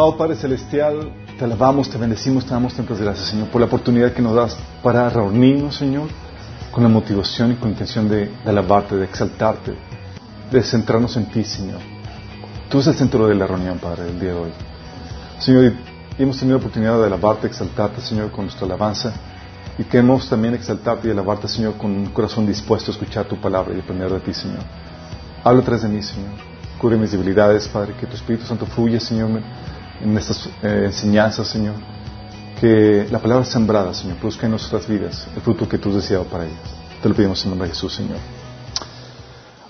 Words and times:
Amado 0.00 0.16
Padre 0.16 0.34
Celestial, 0.34 1.12
te 1.38 1.44
alabamos, 1.44 1.90
te 1.90 1.98
bendecimos, 1.98 2.46
te 2.46 2.52
damos 2.52 2.72
tantas 2.72 2.98
gracias, 2.98 3.28
Señor, 3.28 3.48
por 3.48 3.60
la 3.60 3.66
oportunidad 3.66 4.14
que 4.14 4.22
nos 4.22 4.34
das 4.34 4.56
para 4.82 5.10
reunirnos, 5.10 5.76
Señor, 5.76 6.08
con 6.70 6.82
la 6.82 6.88
motivación 6.88 7.52
y 7.52 7.56
con 7.56 7.68
la 7.68 7.72
intención 7.72 8.08
de, 8.08 8.32
alabarte, 8.46 8.96
de 8.96 9.04
exaltarte, 9.04 9.74
de 10.50 10.62
centrarnos 10.62 11.18
en 11.18 11.26
ti, 11.26 11.44
Señor. 11.44 11.80
Tú 12.70 12.78
eres 12.78 12.86
el 12.86 12.94
centro 12.94 13.26
de 13.26 13.34
la 13.34 13.46
reunión, 13.46 13.76
Padre, 13.76 14.04
del 14.04 14.18
día 14.18 14.30
de 14.30 14.40
hoy. 14.40 14.50
Señor, 15.38 15.64
y 15.64 16.22
hemos 16.22 16.38
tenido 16.38 16.56
la 16.56 16.60
oportunidad 16.64 16.98
de 16.98 17.04
alabarte, 17.04 17.48
exaltarte, 17.48 18.00
Señor, 18.00 18.30
con 18.30 18.46
nuestra 18.46 18.64
alabanza. 18.64 19.12
Y 19.76 19.84
queremos 19.84 20.30
también 20.30 20.54
exaltarte 20.54 21.08
y 21.08 21.10
alabarte, 21.10 21.46
Señor, 21.46 21.74
con 21.76 21.90
un 21.90 22.06
corazón 22.06 22.46
dispuesto 22.46 22.90
a 22.90 22.94
escuchar 22.94 23.26
tu 23.26 23.38
palabra 23.38 23.74
y 23.74 23.76
depender 23.76 24.10
de 24.10 24.20
ti, 24.20 24.32
Señor. 24.32 24.62
Habla 25.44 25.60
tras 25.60 25.82
de 25.82 25.90
mí, 25.90 26.02
Señor. 26.02 26.30
Cubre 26.78 26.96
mis 26.96 27.12
debilidades, 27.12 27.68
Padre. 27.68 27.92
Que 28.00 28.06
tu 28.06 28.14
Espíritu 28.14 28.46
Santo 28.46 28.64
fluya, 28.64 28.98
Señor, 28.98 29.28
en 30.02 30.16
estas 30.16 30.46
eh, 30.62 30.82
enseñanzas, 30.86 31.48
Señor. 31.48 31.74
Que 32.60 33.06
la 33.10 33.18
palabra 33.18 33.44
sembrada, 33.44 33.94
Señor, 33.94 34.18
produzca 34.18 34.46
en 34.46 34.50
nuestras 34.50 34.86
vidas 34.86 35.26
el 35.34 35.40
fruto 35.40 35.68
que 35.68 35.78
tú 35.78 35.88
has 35.90 35.96
deseado 35.96 36.24
para 36.24 36.44
ellas. 36.44 36.58
Te 37.02 37.08
lo 37.08 37.14
pedimos 37.14 37.42
en 37.44 37.50
nombre 37.50 37.68
de 37.68 37.74
Jesús, 37.74 37.94
Señor. 37.94 38.18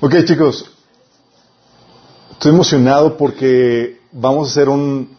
Ok, 0.00 0.24
chicos. 0.24 0.70
Estoy 2.32 2.52
emocionado 2.52 3.16
porque 3.16 4.00
vamos 4.10 4.48
a 4.48 4.50
hacer 4.50 4.68
un 4.68 5.10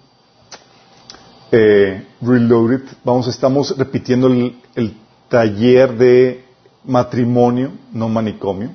eh, 1.52 2.06
Reloaded. 2.22 2.82
Vamos, 3.04 3.28
estamos 3.28 3.78
repitiendo 3.78 4.28
el, 4.28 4.98
taller 5.30 5.98
de 5.98 6.44
matrimonio, 6.84 7.72
no 7.94 8.10
manicomio. 8.10 8.72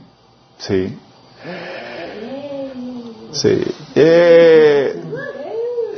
Sí. 0.59 0.97
Sí. 3.33 3.63
Eh. 3.95 5.03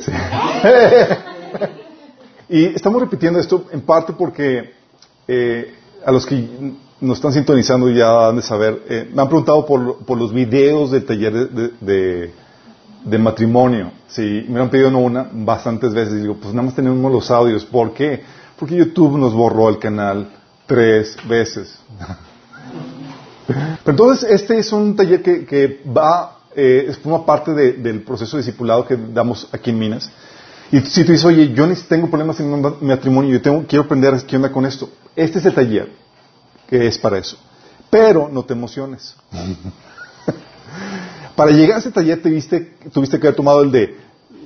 y 2.48 2.66
estamos 2.66 3.00
repitiendo 3.00 3.38
esto 3.38 3.66
en 3.72 3.82
parte 3.82 4.12
porque 4.12 4.72
eh, 5.26 5.74
a 6.04 6.12
los 6.12 6.26
que 6.26 6.48
nos 7.00 7.18
están 7.18 7.32
sintonizando 7.32 7.88
ya 7.90 8.28
han 8.28 8.36
de 8.36 8.42
saber, 8.42 8.82
eh, 8.88 9.08
me 9.12 9.22
han 9.22 9.28
preguntado 9.28 9.64
por, 9.64 10.04
por, 10.04 10.18
los 10.18 10.32
videos 10.32 10.90
del 10.90 11.04
taller 11.04 11.50
de, 11.50 12.32
de, 13.04 13.18
matrimonio. 13.18 13.92
Sí, 14.08 14.44
me 14.48 14.60
han 14.60 14.70
pedido 14.70 14.96
una 14.96 15.28
bastantes 15.32 15.94
veces. 15.94 16.14
Y 16.14 16.22
digo, 16.22 16.34
pues 16.34 16.52
nada 16.54 16.66
más 16.66 16.74
tenemos 16.74 17.12
los 17.12 17.30
audios. 17.30 17.64
¿Por 17.64 17.92
qué? 17.92 18.22
Porque 18.58 18.74
YouTube 18.74 19.18
nos 19.18 19.32
borró 19.32 19.68
el 19.68 19.78
canal 19.78 20.28
tres 20.66 21.16
veces. 21.28 21.78
Pero 23.46 23.78
entonces, 23.86 24.30
este 24.30 24.58
es 24.58 24.72
un 24.72 24.96
taller 24.96 25.22
que, 25.22 25.46
que 25.46 25.82
va 25.84 26.37
eh, 26.54 26.94
forma 27.02 27.24
parte 27.24 27.52
del 27.52 28.02
proceso 28.02 28.36
de 28.36 28.42
discipulado 28.42 28.86
que 28.86 28.96
damos 28.96 29.48
aquí 29.52 29.70
en 29.70 29.78
Minas. 29.78 30.10
Y 30.70 30.80
si 30.80 31.04
tú 31.04 31.12
dices, 31.12 31.24
oye, 31.24 31.52
yo 31.54 31.66
tengo 31.88 32.08
problemas 32.08 32.38
en 32.40 32.60
mi 32.80 32.88
matrimonio, 32.88 33.30
yo 33.30 33.40
tengo, 33.40 33.64
quiero 33.66 33.84
aprender 33.84 34.14
qué 34.26 34.36
onda 34.36 34.52
con 34.52 34.66
esto. 34.66 34.90
Este 35.16 35.38
es 35.38 35.46
el 35.46 35.54
taller 35.54 35.90
que 36.68 36.86
es 36.86 36.98
para 36.98 37.18
eso. 37.18 37.38
Pero 37.90 38.28
no 38.30 38.44
te 38.44 38.52
emociones. 38.52 39.16
para 41.36 41.50
llegar 41.50 41.76
a 41.76 41.80
ese 41.80 41.90
taller 41.90 42.20
tuviste, 42.20 42.76
tuviste 42.92 43.18
que 43.18 43.28
haber 43.28 43.36
tomado 43.36 43.62
el 43.62 43.70
de 43.70 43.96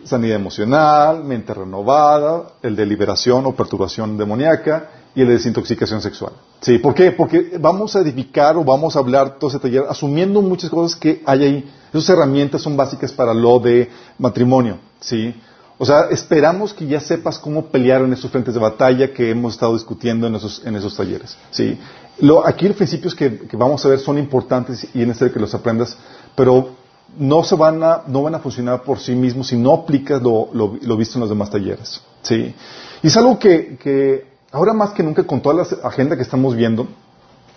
sanidad 0.05 0.37
emocional, 0.37 1.25
mente 1.25 1.53
renovada, 1.53 2.53
el 2.63 2.77
de 2.77 2.87
liberación 2.87 3.47
o 3.47 3.55
perturbación 3.55 4.17
demoníaca 4.17 5.02
y 5.15 5.25
de 5.25 5.33
desintoxicación 5.33 6.01
sexual. 6.01 6.33
¿Sí? 6.61 6.79
¿Por 6.79 6.95
qué? 6.95 7.13
Porque 7.13 7.59
vamos 7.61 7.95
a 7.97 8.01
edificar 8.01 8.57
o 8.57 8.65
vamos 8.65 8.97
a 8.97 9.01
hablar 9.01 9.39
todo 9.39 9.51
ese 9.51 9.59
taller 9.59 9.85
asumiendo 9.89 10.41
muchas 10.41 10.71
cosas 10.71 10.99
que 10.99 11.23
hay 11.27 11.45
ahí. 11.45 11.73
Esas 11.93 12.11
herramientas 12.11 12.63
son 12.63 12.77
básicas 12.77 13.13
para 13.13 13.35
lo 13.35 13.59
de 13.59 13.91
matrimonio. 14.19 14.79
¿Sí? 15.01 15.35
O 15.79 15.85
sea, 15.85 16.03
esperamos 16.11 16.73
que 16.73 16.87
ya 16.87 17.01
sepas 17.01 17.39
cómo 17.39 17.67
pelear 17.67 18.03
en 18.03 18.13
esos 18.13 18.31
frentes 18.31 18.55
de 18.55 18.61
batalla 18.61 19.13
que 19.13 19.31
hemos 19.31 19.55
estado 19.55 19.75
discutiendo 19.75 20.29
en 20.29 20.37
esos, 20.37 20.65
en 20.65 20.77
esos 20.77 20.97
talleres. 20.97 21.37
¿sí? 21.51 21.77
Lo, 22.21 22.47
aquí 22.47 22.69
los 22.69 22.77
principios 22.77 23.15
que, 23.15 23.37
que, 23.49 23.57
vamos 23.57 23.85
a 23.85 23.89
ver 23.89 23.99
son 23.99 24.17
importantes 24.17 24.87
y 24.95 25.01
es 25.01 25.09
necesario 25.09 25.35
que 25.35 25.41
los 25.41 25.55
aprendas, 25.55 25.97
pero 26.37 26.71
no, 27.19 27.43
se 27.43 27.57
van 27.57 27.83
a, 27.83 28.03
no 28.07 28.23
van 28.23 28.37
a 28.37 28.39
funcionar 28.39 28.83
por 28.83 29.01
sí 29.01 29.15
mismos 29.17 29.49
si 29.49 29.57
no 29.57 29.73
aplicas 29.73 30.23
lo, 30.23 30.51
lo, 30.53 30.79
lo 30.81 30.97
visto 30.97 31.17
en 31.19 31.21
los 31.21 31.29
demás 31.29 31.51
talleres. 31.51 32.01
¿sí? 32.23 32.55
Y 33.03 33.07
es 33.09 33.17
algo 33.17 33.39
que, 33.39 33.77
que 33.77 34.32
ahora 34.53 34.75
más 34.75 34.91
que 34.91 35.03
nunca 35.03 35.25
con 35.25 35.41
toda 35.41 35.65
la 35.65 35.89
agenda 35.89 36.17
que 36.17 36.23
estamos 36.23 36.55
viendo 36.55 36.87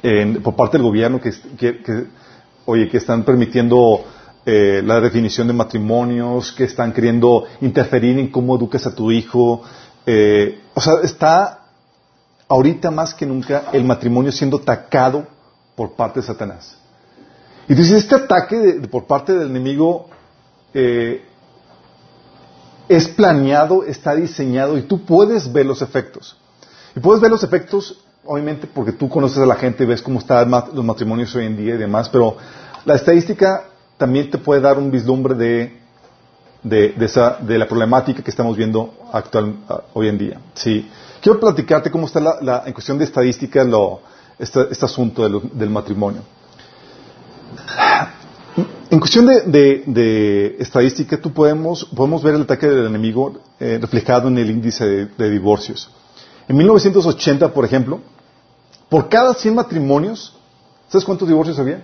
en, 0.01 0.41
por 0.41 0.55
parte 0.55 0.77
del 0.77 0.87
gobierno, 0.87 1.19
que, 1.19 1.33
oye, 2.65 2.89
que 2.89 2.97
están 2.97 3.23
permitiendo 3.23 4.03
eh, 4.45 4.81
la 4.83 4.99
definición 5.01 5.47
de 5.47 5.53
matrimonios, 5.53 6.51
que 6.53 6.63
están 6.63 6.93
queriendo 6.93 7.45
interferir 7.61 8.17
en 8.17 8.31
cómo 8.31 8.55
educas 8.55 8.85
a 8.87 8.95
tu 8.95 9.11
hijo. 9.11 9.61
Eh, 10.05 10.61
o 10.73 10.81
sea, 10.81 10.95
está 11.03 11.65
ahorita 12.47 12.91
más 12.91 13.13
que 13.13 13.25
nunca 13.25 13.65
el 13.73 13.83
matrimonio 13.83 14.31
siendo 14.31 14.57
atacado 14.57 15.27
por 15.75 15.93
parte 15.93 16.21
de 16.21 16.27
Satanás. 16.27 16.77
Y 17.67 17.73
dices, 17.73 18.03
este 18.03 18.15
ataque 18.15 18.79
por 18.89 19.05
parte 19.05 19.33
del 19.33 19.49
enemigo 19.49 20.07
eh, 20.73 21.25
es 22.87 23.07
planeado, 23.07 23.83
está 23.83 24.13
diseñado 24.15 24.77
y 24.77 24.83
tú 24.83 25.03
puedes 25.03 25.51
ver 25.51 25.65
los 25.65 25.81
efectos. 25.81 26.37
Y 26.95 26.99
puedes 26.99 27.21
ver 27.21 27.31
los 27.31 27.43
efectos, 27.43 28.03
obviamente, 28.23 28.67
porque 28.67 28.91
tú 28.91 29.09
conoces 29.09 29.39
a 29.39 29.45
la 29.45 29.55
gente 29.55 29.83
y 29.83 29.87
ves 29.87 30.01
cómo 30.01 30.19
están 30.19 30.49
los 30.49 30.85
matrimonios 30.85 31.35
hoy 31.35 31.45
en 31.45 31.57
día 31.57 31.75
y 31.75 31.77
demás, 31.77 32.09
pero 32.09 32.37
la 32.85 32.95
estadística 32.95 33.65
también 33.97 34.29
te 34.29 34.37
puede 34.37 34.61
dar 34.61 34.77
un 34.77 34.91
vislumbre 34.91 35.35
de, 35.35 35.77
de, 36.63 37.05
esa, 37.05 37.37
de 37.39 37.57
la 37.57 37.67
problemática 37.67 38.23
que 38.23 38.31
estamos 38.31 38.57
viendo 38.57 38.93
actual, 39.11 39.55
ah, 39.69 39.81
hoy 39.93 40.07
en 40.07 40.17
día. 40.17 40.41
Sí. 40.53 40.89
Quiero 41.21 41.39
platicarte 41.39 41.91
cómo 41.91 42.07
está 42.07 42.19
la, 42.19 42.63
en 42.65 42.73
cuestión 42.73 42.97
de 42.97 43.05
estadística 43.05 43.63
lo, 43.63 44.01
este, 44.37 44.67
este 44.71 44.85
asunto 44.85 45.27
del 45.29 45.69
matrimonio. 45.69 46.21
En 48.89 48.99
cuestión 48.99 49.25
de, 49.25 49.83
de, 49.85 50.55
estadística, 50.59 51.17
tú 51.17 51.33
podemos, 51.33 51.85
podemos 51.85 52.21
ver 52.23 52.35
el 52.35 52.43
ataque 52.43 52.67
del 52.67 52.85
enemigo 52.85 53.41
eh, 53.59 53.79
reflejado 53.81 54.27
en 54.27 54.37
el 54.37 54.49
índice 54.49 55.07
de, 55.07 55.29
divorcios. 55.29 55.89
En 56.47 56.57
1980, 56.57 57.53
por 57.53 57.65
ejemplo, 57.65 58.01
por 58.89 59.09
cada 59.09 59.33
100 59.33 59.55
matrimonios, 59.55 60.35
¿sabes 60.89 61.05
cuántos 61.05 61.27
divorcios 61.27 61.57
había? 61.59 61.83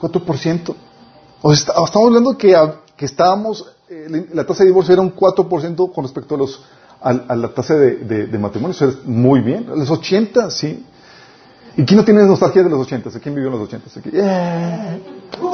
4%. 0.00 0.74
O 1.42 1.54
sea, 1.54 1.74
estamos 1.84 2.06
hablando 2.08 2.36
que, 2.36 2.56
que 2.96 3.04
estábamos, 3.04 3.72
eh, 3.88 4.28
la 4.32 4.44
tasa 4.44 4.64
de 4.64 4.70
divorcio 4.70 4.92
era 4.92 5.02
un 5.02 5.14
4% 5.14 5.92
con 5.92 6.04
respecto 6.04 6.34
a, 6.34 6.38
los, 6.38 6.62
a, 7.00 7.34
la 7.36 7.48
tasa 7.54 7.74
de, 7.74 8.26
de, 8.26 8.38
matrimonios. 8.38 8.82
es 8.82 9.04
muy 9.04 9.40
bien. 9.40 9.66
Los 9.68 9.90
80, 9.90 10.50
sí. 10.50 10.84
¿Y 11.76 11.84
quién 11.84 11.98
no 11.98 12.04
tiene 12.04 12.22
nostalgia 12.24 12.62
de 12.62 12.70
los 12.70 12.80
80? 12.80 13.10
¿Quién 13.20 13.34
vivió 13.34 13.50
en 13.50 13.58
los 13.58 13.68
80? 13.68 13.88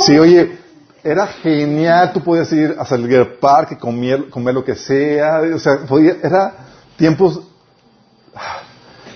Sí, 0.01 0.19
oye, 0.19 0.59
era 1.05 1.27
genial. 1.27 2.13
Tú 2.13 2.23
podías 2.23 2.51
ir 2.53 2.75
a 2.79 2.85
salir 2.85 3.19
al 3.19 3.35
parque, 3.35 3.79
comer, 3.79 4.29
comer 4.31 4.55
lo 4.55 4.65
que 4.65 4.75
sea. 4.75 5.43
O 5.55 5.59
sea, 5.59 5.87
podía, 5.87 6.17
era 6.23 6.55
tiempos 6.97 7.41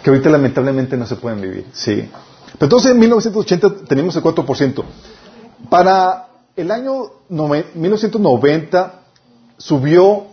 que 0.02 0.10
ahorita 0.10 0.30
lamentablemente 0.30 0.96
no 0.96 1.06
se 1.06 1.16
pueden 1.16 1.40
vivir. 1.40 1.66
Sí. 1.72 2.08
Pero 2.52 2.66
entonces 2.66 2.92
en 2.92 2.98
1980 2.98 3.84
teníamos 3.88 4.16
el 4.16 4.22
4%. 4.22 4.84
Para 5.70 6.28
el 6.56 6.70
año 6.70 7.04
1990 7.28 9.00
subió 9.56 10.26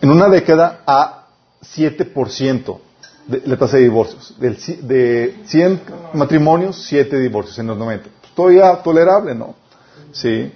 en 0.00 0.10
una 0.10 0.28
década 0.28 0.80
a 0.86 1.26
7% 1.62 2.78
de 3.26 3.42
la 3.44 3.56
tasa 3.56 3.76
de 3.76 3.82
divorcios. 3.82 4.34
de 4.38 5.40
100 5.46 5.82
matrimonios, 6.14 6.84
7 6.86 7.18
divorcios 7.18 7.58
en 7.58 7.66
los 7.66 7.76
90. 7.76 8.08
Todavía 8.34 8.76
tolerable, 8.82 9.34
¿no? 9.34 9.54
Sí. 10.12 10.52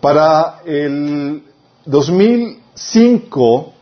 Para 0.00 0.60
el 0.66 1.42
2005 1.86 3.72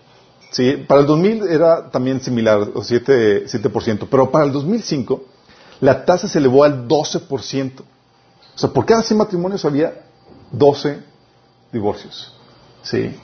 Sí, 0.52 0.84
para 0.86 1.00
el 1.00 1.06
2000 1.06 1.48
era 1.48 1.90
también 1.90 2.20
similar, 2.20 2.60
o 2.74 2.82
7%, 2.82 3.46
7%, 3.46 4.06
pero 4.10 4.30
para 4.30 4.44
el 4.44 4.52
2005 4.52 5.24
la 5.80 6.04
tasa 6.04 6.28
se 6.28 6.38
elevó 6.38 6.62
al 6.62 6.86
12%. 6.86 7.80
O 7.80 8.58
sea, 8.58 8.70
por 8.70 8.84
cada 8.84 9.02
100 9.02 9.16
matrimonios 9.16 9.64
había 9.64 10.02
12 10.52 10.98
divorcios. 11.72 12.34
Sí, 12.82 13.16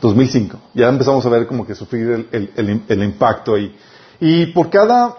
2005. 0.00 0.58
Ya 0.74 0.88
empezamos 0.88 1.24
a 1.24 1.28
ver 1.28 1.46
como 1.46 1.64
que 1.64 1.76
sufrir 1.76 2.28
el, 2.32 3.02
impacto 3.02 3.54
ahí. 3.54 3.76
Y 4.18 4.46
por 4.46 4.68
cada, 4.68 5.14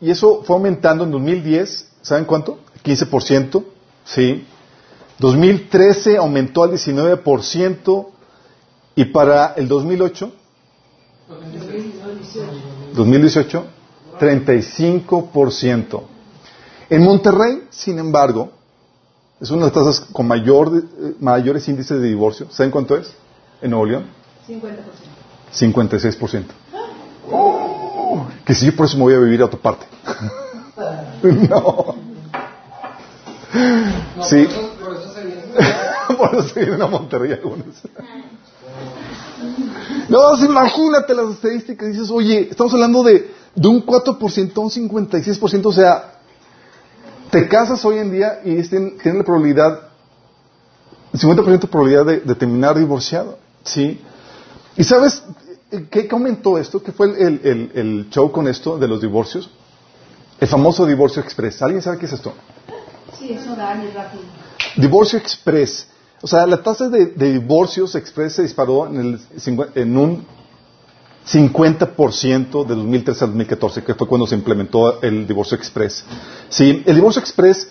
y 0.00 0.10
eso 0.10 0.42
fue 0.42 0.56
aumentando 0.56 1.04
en 1.04 1.10
2010, 1.10 1.90
¿saben 2.00 2.24
cuánto? 2.24 2.60
15%, 2.82 3.62
sí. 4.06 4.46
2013 5.18 6.16
aumentó 6.16 6.64
al 6.64 6.70
19% 6.72 8.06
y 8.96 9.04
para 9.04 9.52
el 9.56 9.68
2008 9.68 10.32
2018, 12.94 13.64
35%. 14.20 16.02
En 16.90 17.02
Monterrey, 17.02 17.66
sin 17.70 17.98
embargo, 17.98 18.50
es 19.40 19.50
una 19.50 19.60
de 19.60 19.66
las 19.66 19.72
tasas 19.72 20.00
con 20.00 20.26
mayor, 20.28 20.70
eh, 20.76 21.14
mayores 21.20 21.66
índices 21.68 22.00
de 22.00 22.08
divorcio. 22.08 22.46
¿Saben 22.50 22.70
cuánto 22.70 22.96
es? 22.96 23.12
En 23.62 23.70
Nuevo 23.70 23.86
León, 23.86 24.06
50%. 24.48 24.76
56%. 25.52 26.44
que 28.44 28.54
sí, 28.54 28.70
por 28.72 28.86
eso 28.86 28.96
me 28.98 29.04
voy 29.04 29.14
a 29.14 29.18
vivir 29.18 29.40
a 29.42 29.46
otra 29.46 29.58
parte. 29.60 29.86
no. 31.22 31.94
No, 34.16 34.24
Sí. 34.24 34.44
por, 34.44 34.52
eso, 34.52 34.72
por 34.80 34.96
eso 34.96 35.14
se 35.14 35.24
viene. 35.24 35.42
por 36.18 36.34
eso 36.34 36.48
se 36.48 36.60
vienen 36.60 36.82
a 36.82 36.86
Monterrey 36.86 37.32
algunos. 37.32 37.66
No, 40.08 40.36
imagínate 40.44 41.14
las 41.14 41.30
estadísticas. 41.30 41.88
Dices, 41.88 42.10
oye, 42.10 42.48
estamos 42.50 42.72
hablando 42.74 43.02
de, 43.02 43.30
de 43.54 43.68
un 43.68 43.84
4% 43.84 44.56
a 44.56 44.60
un 44.60 44.70
56%. 44.70 45.66
O 45.66 45.72
sea, 45.72 46.14
te 47.30 47.48
casas 47.48 47.84
hoy 47.84 47.98
en 47.98 48.10
día 48.12 48.40
y 48.44 48.62
tienen, 48.62 48.98
tienen 48.98 49.18
la 49.18 49.24
probabilidad, 49.24 49.80
50% 51.12 51.58
de 51.60 51.66
probabilidad 51.68 52.04
de, 52.06 52.20
de 52.20 52.34
terminar 52.34 52.78
divorciado. 52.78 53.38
¿Sí? 53.64 54.00
¿Y 54.76 54.84
sabes 54.84 55.22
qué 55.70 56.06
qué 56.06 56.08
aumentó 56.10 56.58
esto? 56.58 56.82
¿Qué 56.82 56.92
fue 56.92 57.06
el, 57.06 57.40
el- 57.74 58.06
show 58.10 58.30
con 58.30 58.46
esto 58.48 58.78
de 58.78 58.86
los 58.88 59.00
divorcios? 59.00 59.50
El 60.40 60.48
famoso 60.48 60.84
divorcio 60.84 61.22
express. 61.22 61.62
¿Alguien 61.62 61.80
sabe 61.80 61.98
qué 61.98 62.06
es 62.06 62.12
esto? 62.12 62.34
Sí, 63.18 63.32
eso 63.32 63.54
da 63.56 63.74
rápido. 63.74 64.22
Divorcio 64.76 65.18
express. 65.18 65.86
O 66.24 66.26
sea, 66.26 66.46
la 66.46 66.62
tasa 66.62 66.88
de, 66.88 67.08
divorcios 67.08 67.94
express 67.96 68.36
se 68.36 68.42
disparó 68.44 68.86
en, 68.86 68.98
el, 68.98 69.20
en 69.74 69.94
un 69.94 70.24
50% 71.30 72.64
de 72.64 72.74
2013 72.74 73.24
al 73.24 73.30
2014, 73.32 73.84
que 73.84 73.92
fue 73.92 74.08
cuando 74.08 74.26
se 74.26 74.34
implementó 74.34 75.02
el 75.02 75.26
divorcio 75.26 75.54
express. 75.54 76.02
Sí, 76.48 76.82
el 76.86 76.94
divorcio 76.94 77.20
express 77.20 77.68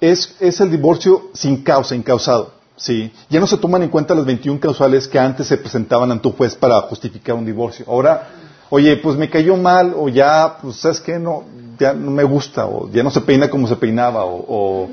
es, 0.00 0.34
el 0.40 0.70
divorcio 0.70 1.28
sin 1.34 1.62
causa, 1.62 1.94
incausado. 1.94 2.54
Sí, 2.74 3.12
ya 3.28 3.38
no 3.38 3.46
se 3.46 3.58
toman 3.58 3.82
en 3.82 3.90
cuenta 3.90 4.14
las 4.14 4.24
21 4.24 4.58
causales 4.60 5.06
que 5.06 5.18
antes 5.18 5.46
se 5.46 5.58
presentaban 5.58 6.10
ante 6.10 6.26
un 6.26 6.32
juez 6.32 6.54
para 6.54 6.80
justificar 6.80 7.34
un 7.34 7.44
divorcio. 7.44 7.84
Ahora, 7.86 8.30
oye, 8.70 8.96
pues 8.96 9.18
me 9.18 9.28
cayó 9.28 9.58
mal, 9.58 9.92
o 9.94 10.08
ya, 10.08 10.56
pues, 10.62 10.76
¿sabes 10.76 11.00
qué? 11.02 11.18
No, 11.18 11.44
ya 11.78 11.92
no 11.92 12.10
me 12.10 12.24
gusta, 12.24 12.64
o 12.64 12.90
ya 12.90 13.02
no 13.02 13.10
se 13.10 13.20
peina 13.20 13.50
como 13.50 13.68
se 13.68 13.76
peinaba, 13.76 14.24
o, 14.24 14.88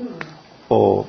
o 0.68 1.06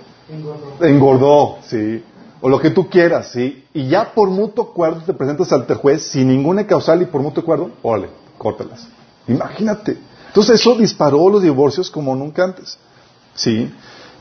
engordó, 0.81 1.57
sí, 1.67 2.03
o 2.41 2.49
lo 2.49 2.59
que 2.59 2.69
tú 2.69 2.89
quieras, 2.89 3.31
sí, 3.31 3.65
y 3.73 3.87
ya 3.87 4.13
por 4.13 4.29
mutuo 4.29 4.69
acuerdo 4.71 5.01
te 5.05 5.13
presentas 5.13 5.51
el 5.51 5.75
juez 5.75 6.03
sin 6.03 6.27
ninguna 6.27 6.65
causal 6.65 7.01
y 7.01 7.05
por 7.05 7.21
mutuo 7.21 7.41
acuerdo, 7.41 7.71
órale, 7.81 8.09
córtalas. 8.37 8.87
Imagínate. 9.27 9.97
Entonces 10.27 10.59
eso 10.59 10.75
disparó 10.75 11.29
los 11.29 11.41
divorcios 11.41 11.89
como 11.89 12.15
nunca 12.15 12.43
antes, 12.43 12.77
sí. 13.33 13.71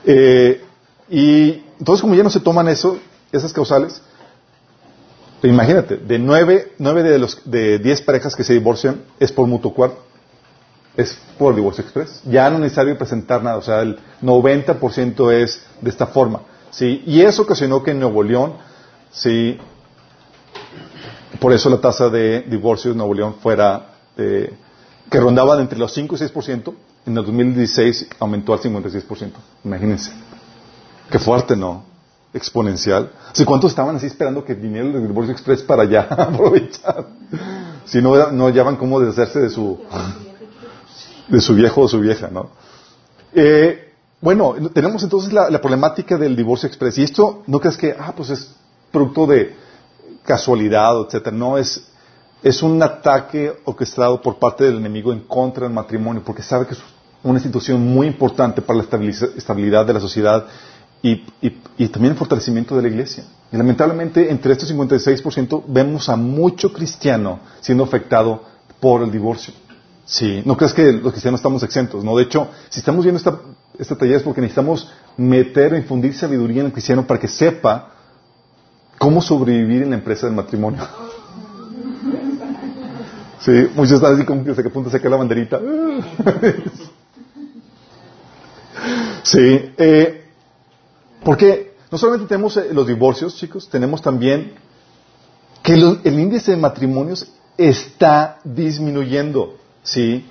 Eh, 0.04 0.64
y 1.08 1.62
entonces 1.78 2.00
como 2.02 2.14
ya 2.14 2.22
no 2.22 2.30
se 2.30 2.40
toman 2.40 2.68
eso, 2.68 2.98
esas 3.30 3.52
causales, 3.52 4.00
imagínate, 5.42 5.96
de 5.96 6.18
nueve, 6.18 6.72
nueve 6.78 7.02
de 7.02 7.18
los 7.18 7.40
de 7.44 7.78
diez 7.78 8.02
parejas 8.02 8.34
que 8.34 8.44
se 8.44 8.54
divorcian 8.54 9.02
es 9.20 9.30
por 9.30 9.46
mutuo 9.46 9.70
acuerdo 9.70 10.07
es 10.98 11.16
por 11.38 11.54
divorcio 11.54 11.84
express. 11.84 12.20
Ya 12.24 12.50
no 12.50 12.56
es 12.56 12.62
necesario 12.62 12.98
presentar 12.98 13.42
nada, 13.42 13.56
o 13.56 13.62
sea, 13.62 13.82
el 13.82 13.98
90% 14.20 15.32
es 15.32 15.62
de 15.80 15.90
esta 15.90 16.08
forma. 16.08 16.40
¿sí? 16.70 17.04
Y 17.06 17.22
eso 17.22 17.42
ocasionó 17.42 17.84
que 17.84 17.92
en 17.92 18.00
Nuevo 18.00 18.22
León, 18.24 18.54
¿sí? 19.12 19.56
por 21.38 21.52
eso 21.52 21.70
la 21.70 21.80
tasa 21.80 22.08
de 22.10 22.42
divorcio 22.42 22.90
en 22.90 22.98
Nuevo 22.98 23.14
León 23.14 23.36
fuera, 23.40 23.94
eh, 24.16 24.52
que 25.08 25.20
rondaba 25.20 25.60
entre 25.60 25.78
los 25.78 25.94
5 25.94 26.16
y 26.16 26.18
6%, 26.18 26.74
en 27.06 27.16
el 27.16 27.24
2016 27.24 28.08
aumentó 28.18 28.52
al 28.52 28.58
56%. 28.58 29.30
Imagínense. 29.64 30.10
Qué 31.08 31.20
fuerte, 31.20 31.56
¿no? 31.56 31.84
Exponencial. 32.34 33.12
¿Sí, 33.32 33.44
¿Cuántos 33.44 33.70
estaban 33.70 33.94
así 33.94 34.06
esperando 34.06 34.44
que 34.44 34.54
viniera 34.54 34.88
el 34.88 35.06
divorcio 35.06 35.32
express 35.32 35.62
para 35.62 35.84
ya 35.84 36.00
aprovechar? 36.10 37.06
Si 37.84 38.02
no, 38.02 38.32
no 38.32 38.46
hallaban 38.46 38.76
cómo 38.76 38.98
deshacerse 38.98 39.38
de 39.38 39.50
su 39.50 39.78
de 41.28 41.40
su 41.40 41.54
viejo 41.54 41.82
o 41.82 41.88
su 41.88 42.00
vieja, 42.00 42.28
¿no? 42.30 42.50
Eh, 43.34 43.92
bueno, 44.20 44.54
tenemos 44.72 45.02
entonces 45.02 45.32
la, 45.32 45.48
problemática 45.60 46.16
del 46.16 46.34
divorcio 46.34 46.66
express. 46.66 46.98
Y 46.98 47.04
esto, 47.04 47.42
no 47.46 47.60
crees 47.60 47.76
que, 47.76 47.94
ah, 47.98 48.12
pues 48.16 48.30
es 48.30 48.52
producto 48.90 49.26
de 49.26 49.54
casualidad, 50.24 51.00
etcétera. 51.06 51.36
No, 51.36 51.56
es, 51.56 51.88
es 52.42 52.62
un 52.62 52.82
ataque 52.82 53.52
orquestado 53.64 54.20
por 54.20 54.38
parte 54.38 54.64
del 54.64 54.76
enemigo 54.78 55.12
en 55.12 55.20
contra 55.20 55.64
del 55.64 55.72
matrimonio, 55.72 56.22
porque 56.24 56.42
sabe 56.42 56.66
que 56.66 56.74
es 56.74 56.80
una 57.22 57.34
institución 57.38 57.80
muy 57.84 58.06
importante 58.06 58.60
para 58.62 58.78
la 58.78 58.84
estabilidad 59.36 59.86
de 59.86 59.92
la 59.92 60.00
sociedad 60.00 60.46
y, 61.02 61.12
y- 61.42 61.60
y 61.76 61.88
también 61.88 62.12
el 62.12 62.18
fortalecimiento 62.18 62.74
de 62.76 62.82
la 62.82 62.88
iglesia. 62.88 63.24
Y 63.52 63.56
lamentablemente, 63.56 64.30
entre 64.30 64.52
estos 64.52 64.68
56% 64.72 65.64
vemos 65.68 66.08
a 66.08 66.16
mucho 66.16 66.72
cristiano 66.72 67.40
siendo 67.60 67.84
afectado 67.84 68.42
por 68.80 69.02
el 69.02 69.10
divorcio. 69.12 69.54
Sí, 70.10 70.42
no 70.46 70.56
crees 70.56 70.72
que 70.72 70.90
los 70.90 71.12
cristianos 71.12 71.38
estamos 71.40 71.62
exentos, 71.62 72.02
¿no? 72.02 72.16
De 72.16 72.22
hecho, 72.22 72.48
si 72.70 72.80
estamos 72.80 73.04
viendo 73.04 73.18
esta, 73.18 73.38
esta 73.78 73.94
taller 73.94 74.16
es 74.16 74.22
porque 74.22 74.40
necesitamos 74.40 74.90
meter 75.18 75.74
o 75.74 75.76
infundir 75.76 76.14
sabiduría 76.14 76.60
en 76.62 76.66
el 76.68 76.72
cristiano 76.72 77.06
para 77.06 77.20
que 77.20 77.28
sepa 77.28 77.90
cómo 78.98 79.20
sobrevivir 79.20 79.82
en 79.82 79.90
la 79.90 79.96
empresa 79.96 80.26
del 80.26 80.34
matrimonio. 80.36 80.86
Sí, 83.40 83.52
muchos 83.76 83.92
están 83.92 84.14
así 84.16 84.24
como 84.26 84.44
que 84.44 84.52
se 84.52 84.60
apunta 84.62 84.88
a 84.88 84.92
sacar 84.92 85.10
la 85.12 85.16
banderita. 85.16 85.60
Sí, 89.22 89.72
eh, 89.76 90.24
porque 91.24 91.74
no 91.90 91.98
solamente 91.98 92.28
tenemos 92.28 92.56
eh, 92.56 92.68
los 92.72 92.86
divorcios, 92.86 93.36
chicos, 93.36 93.68
tenemos 93.68 94.00
también 94.02 94.54
que 95.62 95.76
lo- 95.76 95.98
el 96.04 96.18
índice 96.18 96.52
de 96.52 96.56
matrimonios 96.56 97.28
está 97.56 98.38
disminuyendo, 98.44 99.56
¿sí? 99.90 100.28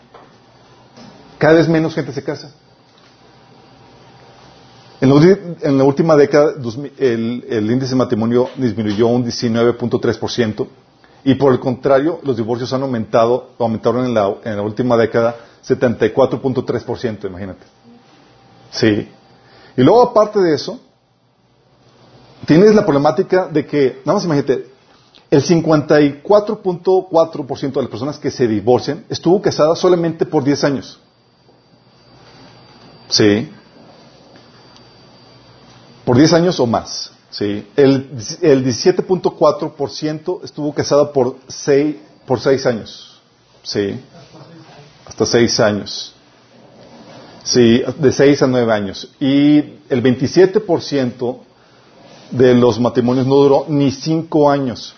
Cada 1.37 1.55
vez 1.55 1.67
menos 1.67 1.93
gente 1.93 2.11
se 2.11 2.23
casa. 2.23 2.51
En 4.99 5.09
la, 5.09 5.37
en 5.61 5.77
la 5.77 5.83
última 5.83 6.15
década, 6.15 6.53
el, 6.97 7.45
el 7.47 7.71
índice 7.71 7.91
de 7.91 7.97
matrimonio 7.97 8.49
disminuyó 8.57 9.07
un 9.07 9.23
19.3%, 9.23 10.67
y 11.23 11.35
por 11.35 11.53
el 11.53 11.59
contrario, 11.59 12.19
los 12.23 12.37
divorcios 12.37 12.71
han 12.73 12.81
aumentado, 12.81 13.51
aumentaron 13.59 14.05
en 14.05 14.13
la, 14.13 14.33
en 14.43 14.55
la 14.55 14.61
última 14.61 14.97
década 14.97 15.35
74.3%, 15.67 17.27
imagínate. 17.27 17.65
Sí. 18.71 19.09
Y 19.75 19.81
luego, 19.83 20.01
aparte 20.01 20.39
de 20.39 20.55
eso, 20.55 20.79
tienes 22.45 22.73
la 22.73 22.85
problemática 22.85 23.47
de 23.47 23.65
que, 23.65 24.01
nada 24.05 24.15
más 24.15 24.25
imagínate, 24.25 24.67
el 25.29 25.43
54.4% 25.43 27.73
de 27.73 27.81
las 27.81 27.89
personas 27.89 28.17
que 28.17 28.31
se 28.31 28.47
divorcian 28.47 29.03
estuvo 29.09 29.41
casada 29.41 29.75
solamente 29.75 30.25
por 30.25 30.41
10 30.43 30.63
años. 30.63 30.99
Sí. 33.09 33.49
Por 36.05 36.17
10 36.17 36.33
años 36.33 36.59
o 36.59 36.65
más. 36.65 37.11
Sí. 37.29 37.67
El, 37.75 38.09
el 38.41 38.65
17.4% 38.65 40.43
estuvo 40.43 40.73
casada 40.73 41.11
por 41.11 41.35
6, 41.47 41.95
por 42.25 42.39
6 42.39 42.65
años. 42.65 43.21
Sí. 43.63 43.99
Hasta 45.05 45.25
6 45.25 45.59
años. 45.59 46.13
Sí, 47.43 47.83
de 47.97 48.11
6 48.11 48.43
a 48.43 48.47
9 48.47 48.73
años. 48.73 49.09
Y 49.21 49.57
el 49.89 50.03
27% 50.03 51.37
de 52.31 52.53
los 52.53 52.79
matrimonios 52.79 53.25
no 53.25 53.35
duró 53.35 53.65
ni 53.69 53.91
5 53.91 54.49
años. 54.49 54.96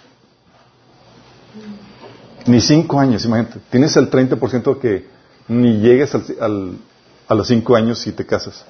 Ni 2.50 2.60
5 2.62 3.00
años, 3.00 3.26
imagínate. 3.26 3.60
Tienes 3.70 3.96
el 3.98 4.10
30% 4.10 4.80
que 4.80 5.06
ni 5.48 5.78
llegues 5.80 6.14
al, 6.16 6.78
a 7.28 7.34
los 7.36 7.48
5 7.48 7.76
años 7.76 8.00
si 8.00 8.12
te 8.12 8.26
casas. 8.26 8.66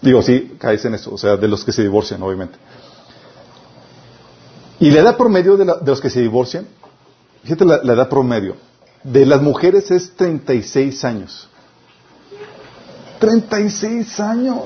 Digo, 0.00 0.22
sí, 0.22 0.54
caes 0.58 0.84
en 0.84 0.94
eso, 0.94 1.12
o 1.12 1.18
sea, 1.18 1.36
de 1.36 1.48
los 1.48 1.64
que 1.64 1.72
se 1.72 1.82
divorcian, 1.82 2.22
obviamente. 2.22 2.56
Y 4.80 4.90
la 4.90 5.00
edad 5.00 5.16
promedio 5.16 5.56
de, 5.56 5.64
la- 5.64 5.76
de 5.76 5.86
los 5.90 6.00
que 6.00 6.08
se 6.08 6.20
divorcian, 6.20 6.66
fíjate 7.42 7.64
la, 7.64 7.76
edad 7.92 8.08
promedio, 8.08 8.56
de 9.02 9.26
las 9.26 9.42
mujeres 9.42 9.90
es 9.90 10.12
36 10.16 11.04
años. 11.04 11.48
36 13.18 14.20
años. 14.20 14.62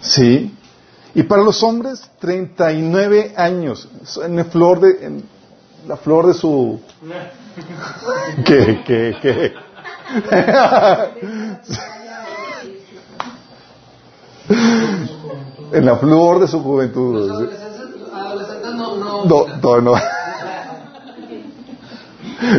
Sí. 0.00 0.52
Y 1.14 1.22
para 1.22 1.42
los 1.42 1.62
hombres, 1.62 2.02
39 2.18 3.34
años. 3.36 3.88
En 4.24 4.36
la 4.36 4.44
flor 4.44 4.80
de, 4.80 5.22
la 5.86 5.96
flor 5.96 6.26
de 6.26 6.34
su... 6.34 6.80
¿Qué, 8.44 8.82
qué, 8.86 9.16
qué? 9.20 9.54
en 15.72 15.86
la 15.86 15.96
flor 15.96 16.40
de 16.40 16.48
su 16.48 16.56
Los 16.56 16.64
juventud. 16.66 17.30
adolescentes, 17.30 18.02
adolescentes 18.12 18.74
no, 18.74 18.96
no. 18.96 19.24
No, 19.24 19.46
no, 19.62 19.80
no. 19.80 19.94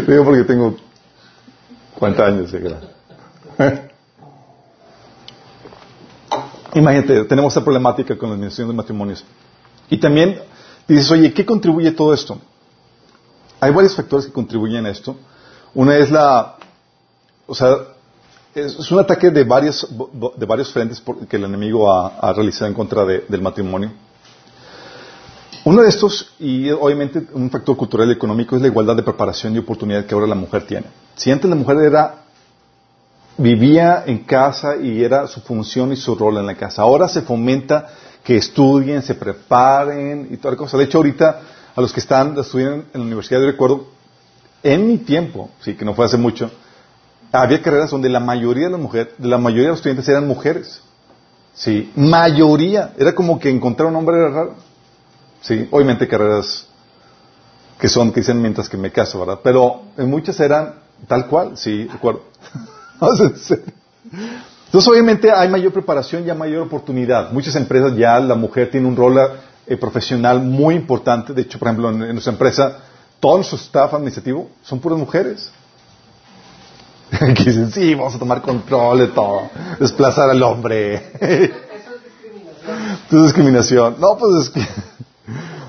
Digo 0.08 0.24
porque 0.24 0.44
tengo 0.44 0.76
40 2.00 2.26
años. 2.26 2.50
sí. 2.52 2.58
Imagínate, 6.76 7.26
tenemos 7.26 7.52
esta 7.54 7.64
problemática 7.64 8.18
con 8.18 8.30
la 8.30 8.36
administración 8.36 8.70
de 8.70 8.74
matrimonios. 8.74 9.24
Y 9.90 9.98
también 10.00 10.40
dices, 10.88 11.12
oye, 11.12 11.32
¿qué 11.34 11.46
contribuye 11.46 11.92
todo 11.92 12.14
esto? 12.14 12.40
Hay 13.64 13.72
varios 13.72 13.96
factores 13.96 14.26
que 14.26 14.32
contribuyen 14.32 14.86
a 14.86 14.90
esto. 14.90 15.16
Una 15.74 15.98
es 15.98 16.12
la, 16.12 16.56
o 17.48 17.56
sea, 17.56 17.76
es, 18.54 18.92
un 18.92 19.00
ataque 19.00 19.32
de 19.32 19.44
varios, 19.44 19.88
de 20.38 20.46
varios 20.46 20.72
frentes 20.72 21.02
que 21.30 21.38
el 21.38 21.46
enemigo 21.46 21.92
ha, 21.92 22.34
realizado 22.34 22.68
en 22.68 22.74
contra 22.74 23.06
del 23.06 23.42
matrimonio. 23.42 23.92
Uno 25.66 25.82
de 25.82 25.90
estos, 25.90 26.34
y 26.40 26.70
obviamente 26.72 27.26
un 27.34 27.50
factor 27.50 27.78
cultural 27.78 28.10
y 28.10 28.12
económico, 28.12 28.56
es 28.56 28.62
la 28.62 28.68
igualdad 28.68 28.98
de 28.98 29.04
preparación 29.04 29.56
y 29.56 29.60
oportunidad 29.60 30.06
que 30.06 30.14
ahora 30.14 30.28
la 30.28 30.36
mujer 30.36 30.68
tiene. 30.68 30.88
Si 31.16 31.32
antes 31.32 31.50
la 31.50 31.56
mujer 31.56 31.78
era 31.78 32.24
vivía 33.38 34.04
en 34.06 34.20
casa 34.20 34.76
y 34.76 35.04
era 35.04 35.26
su 35.28 35.42
función 35.42 35.92
y 35.92 35.96
su 35.96 36.16
rol 36.16 36.38
en 36.38 36.46
la 36.46 36.56
casa. 36.56 36.82
Ahora 36.82 37.08
se 37.08 37.22
fomenta 37.22 37.88
que 38.24 38.36
estudien, 38.38 39.02
se 39.02 39.16
preparen 39.16 40.28
y 40.32 40.38
toda 40.38 40.52
la 40.52 40.58
cosa. 40.58 40.78
De 40.78 40.84
hecho, 40.84 41.00
ahorita 41.00 41.42
a 41.76 41.82
los 41.82 41.94
que 41.94 42.00
están 42.00 42.38
estudiando 42.38 42.86
en 42.94 43.02
la 43.02 43.06
universidad, 43.06 43.40
yo 43.40 43.48
recuerdo, 43.48 43.88
en 44.62 44.88
mi 44.88 44.98
tiempo, 44.98 45.50
sí, 45.62 45.74
que 45.74 45.86
no 45.86 45.94
fue 45.94 46.06
hace 46.06 46.18
mucho, 46.18 46.52
había 47.32 47.62
carreras 47.62 47.92
donde 47.92 48.10
la 48.10 48.20
mayoría 48.20 48.66
de 48.66 48.72
las 48.72 48.80
mujeres, 48.80 49.14
la 49.18 49.38
mayoría 49.38 49.66
de 49.66 49.70
los 49.70 49.80
estudiantes 49.80 50.08
eran 50.08 50.28
mujeres. 50.28 50.82
Sí, 51.56 51.92
mayoría. 51.96 52.94
Era 52.98 53.14
como 53.14 53.40
que 53.40 53.50
encontrar 53.50 53.90
un 53.90 53.96
hombre 53.96 54.18
era 54.18 54.30
raro. 54.30 54.56
Sí, 55.42 55.68
obviamente 55.72 56.08
carreras 56.08 56.68
que 57.80 57.90
son, 57.90 58.12
que 58.12 58.22
dicen 58.22 58.42
mientras 58.42 58.70
que 58.70 58.78
me 58.78 58.92
caso, 58.92 59.20
¿verdad? 59.20 59.40
Pero 59.44 59.82
en 59.98 60.10
muchas 60.10 60.40
eran 60.40 60.76
tal 61.08 61.28
cual, 61.28 61.58
sí, 61.58 61.88
recuerdo. 61.92 62.24
Entonces, 63.02 64.90
obviamente 64.90 65.32
hay 65.32 65.50
mayor 65.50 65.74
preparación 65.74 66.28
y 66.28 66.34
mayor 66.34 66.62
oportunidad. 66.62 67.32
Muchas 67.32 67.56
empresas 67.56 67.96
ya 67.96 68.20
la 68.20 68.36
mujer 68.36 68.72
tiene 68.72 68.88
un 68.88 68.96
rol 68.96 69.20
eh, 69.66 69.78
profesional 69.78 70.42
muy 70.42 70.76
importante. 70.76 71.34
De 71.34 71.44
hecho, 71.44 71.58
por 71.60 71.68
ejemplo, 71.70 71.90
en, 71.90 72.14
nuestra 72.14 72.34
empresa, 72.34 72.80
todo 73.20 73.38
nuestro 73.38 73.58
staff 73.58 73.94
administrativo 73.94 74.50
son 74.64 74.80
puras 74.80 75.00
mujeres. 75.00 75.52
que 77.20 77.44
dicen, 77.44 77.72
sí, 77.72 77.96
vamos 77.96 78.16
a 78.16 78.20
tomar 78.20 78.42
control 78.42 79.00
de 79.00 79.08
todo, 79.08 79.50
desplazar 79.80 80.30
al 80.30 80.42
hombre. 80.44 80.96
Eso 80.96 81.24
es 81.24 82.04
discriminación. 82.04 83.06
Eso 83.08 83.18
es 83.18 83.24
discriminación. 83.24 83.96
No, 84.00 84.18
pues 84.18 84.44
es 84.44 84.50
que... 84.50 84.68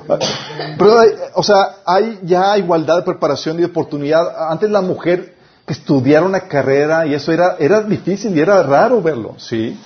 Pero, 0.79 0.97
o 1.35 1.43
sea, 1.43 1.77
hay 1.87 2.19
ya 2.23 2.59
igualdad 2.59 2.97
de 2.97 3.03
preparación 3.03 3.57
y 3.57 3.61
de 3.61 3.67
oportunidad. 3.67 4.51
Antes 4.51 4.71
la 4.71 4.83
mujer 4.83 5.35
que 5.67 5.73
estudiara 5.73 6.27
una 6.27 6.41
carrera 6.41 7.07
y 7.07 7.15
eso 7.15 7.33
era, 7.33 7.57
era 7.59 7.81
difícil 7.83 8.37
y 8.37 8.41
era 8.41 8.63
raro 8.63 9.01
verlo, 9.01 9.35
¿sí? 9.39 9.79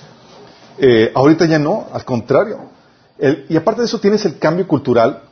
Eh, 0.77 1.11
ahorita 1.13 1.45
ya 1.45 1.59
no, 1.59 1.87
al 1.93 2.03
contrario. 2.03 2.69
Y 3.49 3.57
aparte 3.57 3.81
de 3.81 3.87
eso 3.87 3.99
tienes 3.99 4.23
el 4.25 4.37
cambio 4.37 4.67
cultural 4.67 5.23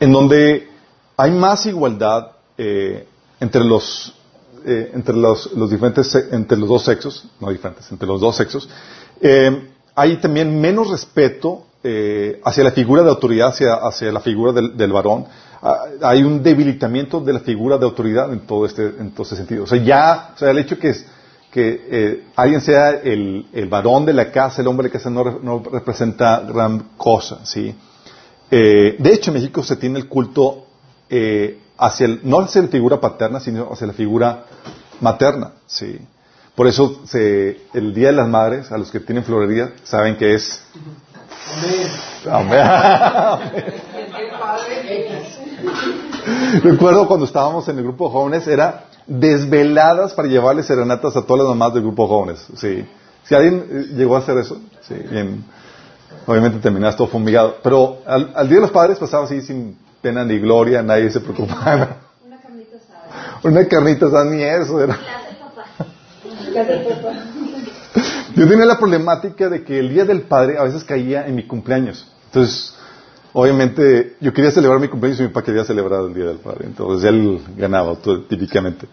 en 0.00 0.12
donde 0.12 0.68
hay 1.16 1.30
más 1.30 1.66
igualdad 1.66 2.32
eh, 2.56 3.06
entre 3.40 3.64
los 3.64 4.14
eh, 4.64 4.92
entre 4.94 5.16
los, 5.16 5.50
diferentes 5.68 6.14
entre 6.30 6.56
los 6.56 6.68
dos 6.68 6.84
sexos, 6.84 7.24
no 7.40 7.50
diferentes, 7.50 7.90
entre 7.90 8.06
los 8.06 8.20
dos 8.20 8.36
sexos. 8.36 8.68
hay 9.94 10.16
también 10.18 10.60
menos 10.60 10.88
respeto 10.88 11.66
hacia 12.44 12.62
la 12.62 12.70
figura 12.70 13.02
de 13.02 13.10
autoridad, 13.10 13.48
hacia, 13.48 13.74
hacia 13.74 14.12
la 14.12 14.20
figura 14.20 14.52
del, 14.52 14.76
del 14.76 14.92
varón. 14.92 15.26
Ah, 15.64 15.84
hay 16.02 16.24
un 16.24 16.42
debilitamiento 16.42 17.20
de 17.20 17.32
la 17.32 17.38
figura 17.38 17.78
de 17.78 17.84
autoridad 17.84 18.32
en 18.32 18.40
todo 18.40 18.66
este, 18.66 18.84
en 18.84 19.12
todo 19.12 19.22
este 19.22 19.36
sentido. 19.36 19.62
O 19.62 19.66
sea, 19.68 19.78
ya, 19.78 20.32
o 20.34 20.38
sea, 20.38 20.50
el 20.50 20.58
hecho 20.58 20.76
que 20.76 20.88
es, 20.88 21.06
que 21.52 21.86
eh, 21.90 22.24
alguien 22.34 22.62
sea 22.62 22.90
el, 22.92 23.46
el, 23.52 23.68
varón 23.68 24.06
de 24.06 24.14
la 24.14 24.32
casa, 24.32 24.62
el 24.62 24.68
hombre 24.68 24.88
de 24.88 24.94
la 24.94 24.98
casa, 24.98 25.10
no, 25.10 25.62
representa 25.70 26.40
gran 26.40 26.92
cosa, 26.96 27.44
¿sí? 27.44 27.74
Eh, 28.50 28.96
de 28.98 29.12
hecho, 29.12 29.30
en 29.30 29.34
México 29.34 29.62
se 29.62 29.76
tiene 29.76 29.98
el 29.98 30.08
culto 30.08 30.64
eh, 31.10 31.60
hacia 31.76 32.06
el, 32.06 32.20
no 32.24 32.40
hacia 32.40 32.62
la 32.62 32.68
figura 32.68 32.98
paterna, 32.98 33.38
sino 33.38 33.70
hacia 33.70 33.86
la 33.86 33.92
figura 33.92 34.46
materna, 35.02 35.52
¿sí? 35.66 35.98
Por 36.54 36.66
eso 36.66 37.02
se, 37.04 37.60
el 37.74 37.92
Día 37.92 38.06
de 38.08 38.14
las 38.14 38.28
Madres, 38.28 38.72
a 38.72 38.78
los 38.78 38.90
que 38.90 39.00
tienen 39.00 39.22
florería, 39.22 39.74
saben 39.84 40.16
que 40.16 40.34
es... 40.34 40.64
Amén. 42.30 42.48
Amén. 42.50 43.52
Recuerdo 46.62 47.06
cuando 47.06 47.26
estábamos 47.26 47.68
en 47.68 47.76
el 47.76 47.84
grupo 47.84 48.06
de 48.06 48.12
jóvenes, 48.12 48.46
era 48.46 48.86
desveladas 49.18 50.14
para 50.14 50.28
llevarle 50.28 50.62
serenatas 50.62 51.14
a 51.16 51.22
todas 51.22 51.44
las 51.44 51.48
mamás 51.54 51.74
del 51.74 51.82
grupo 51.82 52.04
de 52.04 52.08
jóvenes. 52.08 52.46
Sí. 52.56 52.86
Si 53.24 53.34
alguien 53.34 53.66
eh, 53.70 53.86
llegó 53.94 54.16
a 54.16 54.20
hacer 54.20 54.38
eso, 54.38 54.60
sí, 54.80 54.94
bien. 55.10 55.44
Obviamente 56.26 56.58
terminaste 56.58 56.98
todo 56.98 57.08
fumigado. 57.08 57.56
Pero 57.62 57.98
al, 58.06 58.48
Día 58.48 58.56
de 58.56 58.62
los 58.62 58.70
Padres 58.70 58.98
pasaba 58.98 59.24
así 59.24 59.42
sin 59.42 59.76
pena 60.00 60.24
ni 60.24 60.38
gloria, 60.38 60.82
nadie 60.82 61.10
se 61.10 61.20
preocupaba. 61.20 61.98
Una 62.24 62.40
carnita 62.40 62.76
asada. 62.76 63.40
Una 63.42 63.68
carnita 63.68 64.06
asada, 64.06 64.24
ni 64.24 64.42
eso 64.42 64.82
era. 64.82 64.98
Yo 68.34 68.48
tenía 68.48 68.64
la 68.64 68.78
problemática 68.78 69.50
de 69.50 69.62
que 69.62 69.78
el 69.78 69.90
Día 69.90 70.04
del 70.04 70.22
Padre 70.22 70.58
a 70.58 70.62
veces 70.62 70.84
caía 70.84 71.26
en 71.26 71.34
mi 71.34 71.46
cumpleaños. 71.46 72.10
Entonces, 72.26 72.74
obviamente, 73.32 74.16
yo 74.20 74.32
quería 74.32 74.50
celebrar 74.50 74.80
mi 74.80 74.88
cumpleaños 74.88 75.20
y 75.20 75.24
mi 75.24 75.28
papá 75.28 75.44
quería 75.44 75.64
celebrar 75.64 76.04
el 76.04 76.14
Día 76.14 76.26
del 76.26 76.38
Padre. 76.38 76.66
Entonces, 76.66 77.08
él 77.08 77.40
ganaba 77.56 77.96
típicamente. 78.28 78.86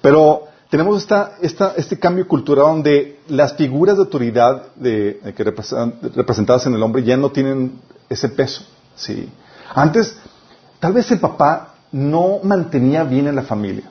Pero 0.00 0.48
tenemos 0.72 1.02
esta, 1.02 1.36
esta, 1.42 1.74
este 1.76 1.98
cambio 1.98 2.26
cultural 2.26 2.64
donde 2.64 3.20
las 3.28 3.54
figuras 3.54 3.96
de 3.96 4.04
autoridad 4.04 4.74
de, 4.74 5.20
que 5.36 5.44
representadas 5.44 6.64
en 6.66 6.74
el 6.74 6.82
hombre 6.82 7.02
ya 7.02 7.16
no 7.16 7.30
tienen 7.30 7.78
ese 8.08 8.30
peso. 8.30 8.62
¿sí? 8.96 9.28
Antes, 9.74 10.16
tal 10.80 10.94
vez 10.94 11.10
el 11.10 11.20
papá 11.20 11.74
no 11.92 12.40
mantenía 12.42 13.04
bien 13.04 13.28
en 13.28 13.36
la 13.36 13.42
familia. 13.42 13.84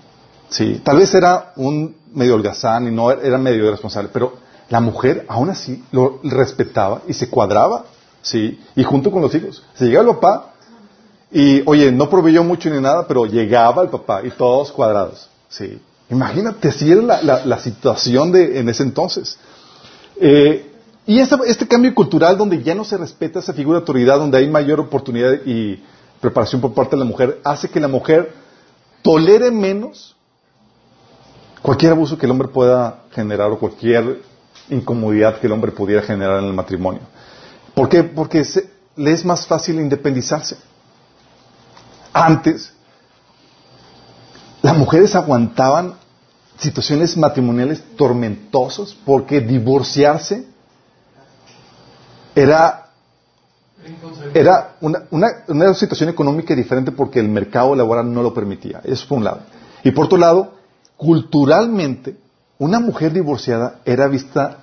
¿sí? 0.50 0.82
Tal 0.84 0.98
vez 0.98 1.14
era 1.14 1.54
un 1.56 1.96
medio 2.14 2.34
holgazán 2.34 2.88
y 2.88 2.92
no 2.92 3.12
era 3.12 3.38
medio 3.38 3.66
irresponsable, 3.66 4.10
pero 4.12 4.34
la 4.70 4.80
mujer 4.80 5.26
aún 5.28 5.52
así 5.52 5.84
lo 5.92 6.20
respetaba 6.24 7.04
y 7.08 7.14
se 7.14 7.30
cuadraba. 7.30 7.86
¿Sí? 8.22 8.60
Y 8.76 8.84
junto 8.84 9.12
con 9.12 9.22
los 9.22 9.34
hijos. 9.36 9.64
Se 9.76 9.86
llegaba 9.86 10.10
el 10.10 10.16
papá 10.16 10.54
y, 11.32 11.64
oye, 11.66 11.92
no 11.92 12.10
proveyó 12.10 12.44
mucho 12.44 12.70
ni 12.70 12.82
nada, 12.82 13.08
pero 13.08 13.26
llegaba 13.26 13.84
el 13.84 13.90
papá 13.90 14.22
y 14.24 14.32
todos 14.32 14.72
cuadrados, 14.72 15.30
¿sí? 15.50 15.82
Imagínate 16.10 16.72
si 16.74 16.92
era 16.92 17.22
la, 17.22 17.60
situación 17.60 18.34
de, 18.34 18.60
en 18.60 18.68
ese 18.68 18.84
entonces. 18.84 19.38
Eh, 20.20 20.72
y 21.06 21.20
este, 21.20 21.68
cambio 21.68 21.96
cultural 21.96 22.38
donde 22.38 22.62
ya 22.62 22.76
no 22.76 22.84
se 22.84 22.98
respeta 22.98 23.40
esa 23.40 23.54
figura 23.54 23.78
de 23.78 23.82
autoridad, 23.84 24.18
donde 24.18 24.38
hay 24.38 24.50
mayor 24.50 24.82
oportunidad 24.82 25.40
y 25.46 25.82
preparación 26.20 26.62
por 26.62 26.74
parte 26.74 26.96
de 26.96 27.00
la 27.00 27.06
mujer, 27.06 27.40
hace 27.44 27.70
que 27.70 27.80
la 27.80 27.88
mujer 27.88 28.34
tolere 29.02 29.52
menos 29.52 30.16
cualquier 31.62 31.94
abuso 31.94 32.18
que 32.18 32.26
el 32.26 32.32
hombre 32.32 32.50
pueda 32.50 33.04
generar 33.12 33.50
o 33.52 33.58
cualquier 33.58 34.22
incomodidad 34.70 35.40
que 35.40 35.48
el 35.48 35.54
hombre 35.54 35.72
pudiera 35.72 36.02
generar 36.02 36.40
en 36.40 36.46
el 36.46 36.54
matrimonio. 36.54 37.02
¿Por 37.74 37.90
qué? 37.90 38.04
Porque 38.04 38.44
le 38.96 39.12
es 39.12 39.26
más 39.26 39.48
fácil 39.48 39.80
independizarse. 39.80 40.58
Antes, 42.14 42.74
las 44.62 44.78
mujeres 44.78 45.16
aguantaban 45.16 45.96
situaciones 46.58 47.18
matrimoniales 47.18 47.84
tormentosas 47.96 48.96
porque 49.06 49.42
divorciarse 49.42 50.46
era, 52.36 52.90
era 54.34 54.76
una, 54.82 55.04
una, 55.48 55.74
situación 55.74 56.10
económica 56.10 56.54
diferente 56.54 56.92
porque 56.92 57.20
el 57.20 57.30
mercado 57.30 57.76
laboral 57.76 58.14
no 58.14 58.22
lo 58.22 58.34
permitía. 58.34 58.82
Eso 58.84 59.08
por 59.08 59.18
un 59.18 59.24
lado. 59.24 59.42
Y 59.84 59.92
por 59.92 60.06
otro 60.06 60.18
lado, 60.18 60.54
culturalmente, 60.98 62.18
una 62.60 62.80
mujer 62.80 63.12
divorciada 63.12 63.80
era 63.86 64.08
vista 64.08 64.61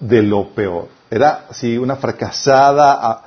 de 0.00 0.22
lo 0.22 0.48
peor. 0.48 0.88
Era 1.10 1.46
así 1.50 1.76
una 1.78 1.96
fracasada. 1.96 3.24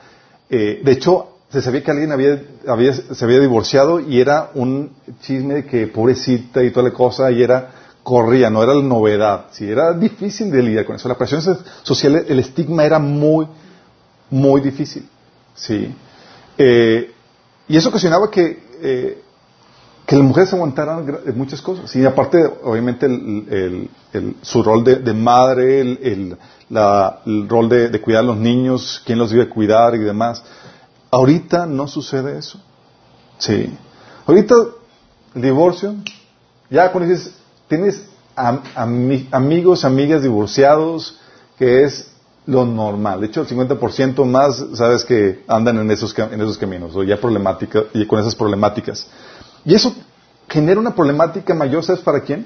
Eh, 0.49 0.81
de 0.83 0.91
hecho, 0.91 1.29
se 1.49 1.61
sabía 1.61 1.83
que 1.83 1.91
alguien 1.91 2.11
había, 2.11 2.93
se 2.93 3.25
había 3.25 3.39
divorciado 3.39 3.99
y 3.99 4.19
era 4.19 4.49
un 4.55 4.91
chisme 5.21 5.53
de 5.53 5.65
que 5.65 5.87
pobrecita 5.87 6.63
y 6.63 6.71
toda 6.71 6.89
la 6.89 6.93
cosa 6.93 7.31
y 7.31 7.43
era 7.43 7.69
corría, 8.03 8.49
no 8.49 8.63
era 8.63 8.73
la 8.73 8.83
novedad. 8.83 9.45
Sí, 9.51 9.69
era 9.69 9.93
difícil 9.93 10.51
de 10.51 10.61
lidiar 10.61 10.85
con 10.85 10.95
eso. 10.95 11.07
La 11.07 11.17
presión 11.17 11.41
social, 11.83 12.25
el 12.27 12.39
estigma 12.39 12.83
era 12.83 12.99
muy, 12.99 13.47
muy 14.29 14.61
difícil. 14.61 15.07
Sí. 15.55 15.93
Eh, 16.57 17.11
y 17.67 17.77
eso 17.77 17.89
ocasionaba 17.89 18.29
que 18.29 18.63
eh, 18.81 19.21
que 20.05 20.15
las 20.15 20.25
mujeres 20.25 20.53
aguantaran 20.53 21.19
muchas 21.36 21.62
cosas. 21.62 21.95
Y 21.95 22.05
aparte, 22.05 22.45
obviamente, 22.63 23.05
el, 23.05 23.89
su 24.41 24.62
rol 24.62 24.83
de, 24.83 25.13
madre, 25.13 25.81
el, 25.81 26.38
rol 27.48 27.69
de, 27.69 28.01
cuidar 28.01 28.24
a 28.24 28.27
los 28.27 28.38
niños, 28.38 29.01
quién 29.05 29.17
los 29.17 29.31
debe 29.31 29.48
cuidar 29.48 29.95
y 29.95 30.00
demás. 30.00 30.43
Ahorita 31.10 31.65
no 31.65 31.88
sucede 31.88 32.38
eso. 32.38 32.60
Sí. 33.38 33.74
Ahorita, 34.25 34.55
el 35.36 35.41
divorcio, 35.41 35.95
ya 36.69 36.91
cuando 36.91 37.10
dices, 37.10 37.36
tienes 37.67 38.05
amigos, 38.36 39.86
amigas 39.86 40.22
divorciados, 40.22 41.19
que 41.57 41.83
es 41.83 42.12
lo 42.45 42.65
normal. 42.65 43.22
De 43.22 43.27
hecho, 43.27 43.41
el 43.41 43.48
50% 43.48 44.25
más, 44.25 44.63
sabes 44.74 45.05
que 45.05 45.43
andan 45.48 45.77
en 45.77 45.91
esos, 45.91 46.17
en 46.17 46.41
esos 46.41 46.57
caminos, 46.57 46.95
o 46.95 47.03
ya 47.03 47.19
problemáticas, 47.19 47.86
y 47.93 48.05
con 48.05 48.19
esas 48.19 48.36
problemáticas. 48.36 49.07
Y 49.65 49.75
eso 49.75 49.93
genera 50.50 50.79
una 50.79 50.93
problemática 50.93 51.53
mayor, 51.53 51.84
¿sabes 51.84 52.01
para 52.01 52.22
quién? 52.22 52.46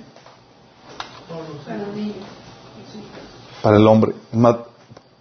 Para 3.62 3.78
el 3.78 3.88
hombre. 3.88 4.14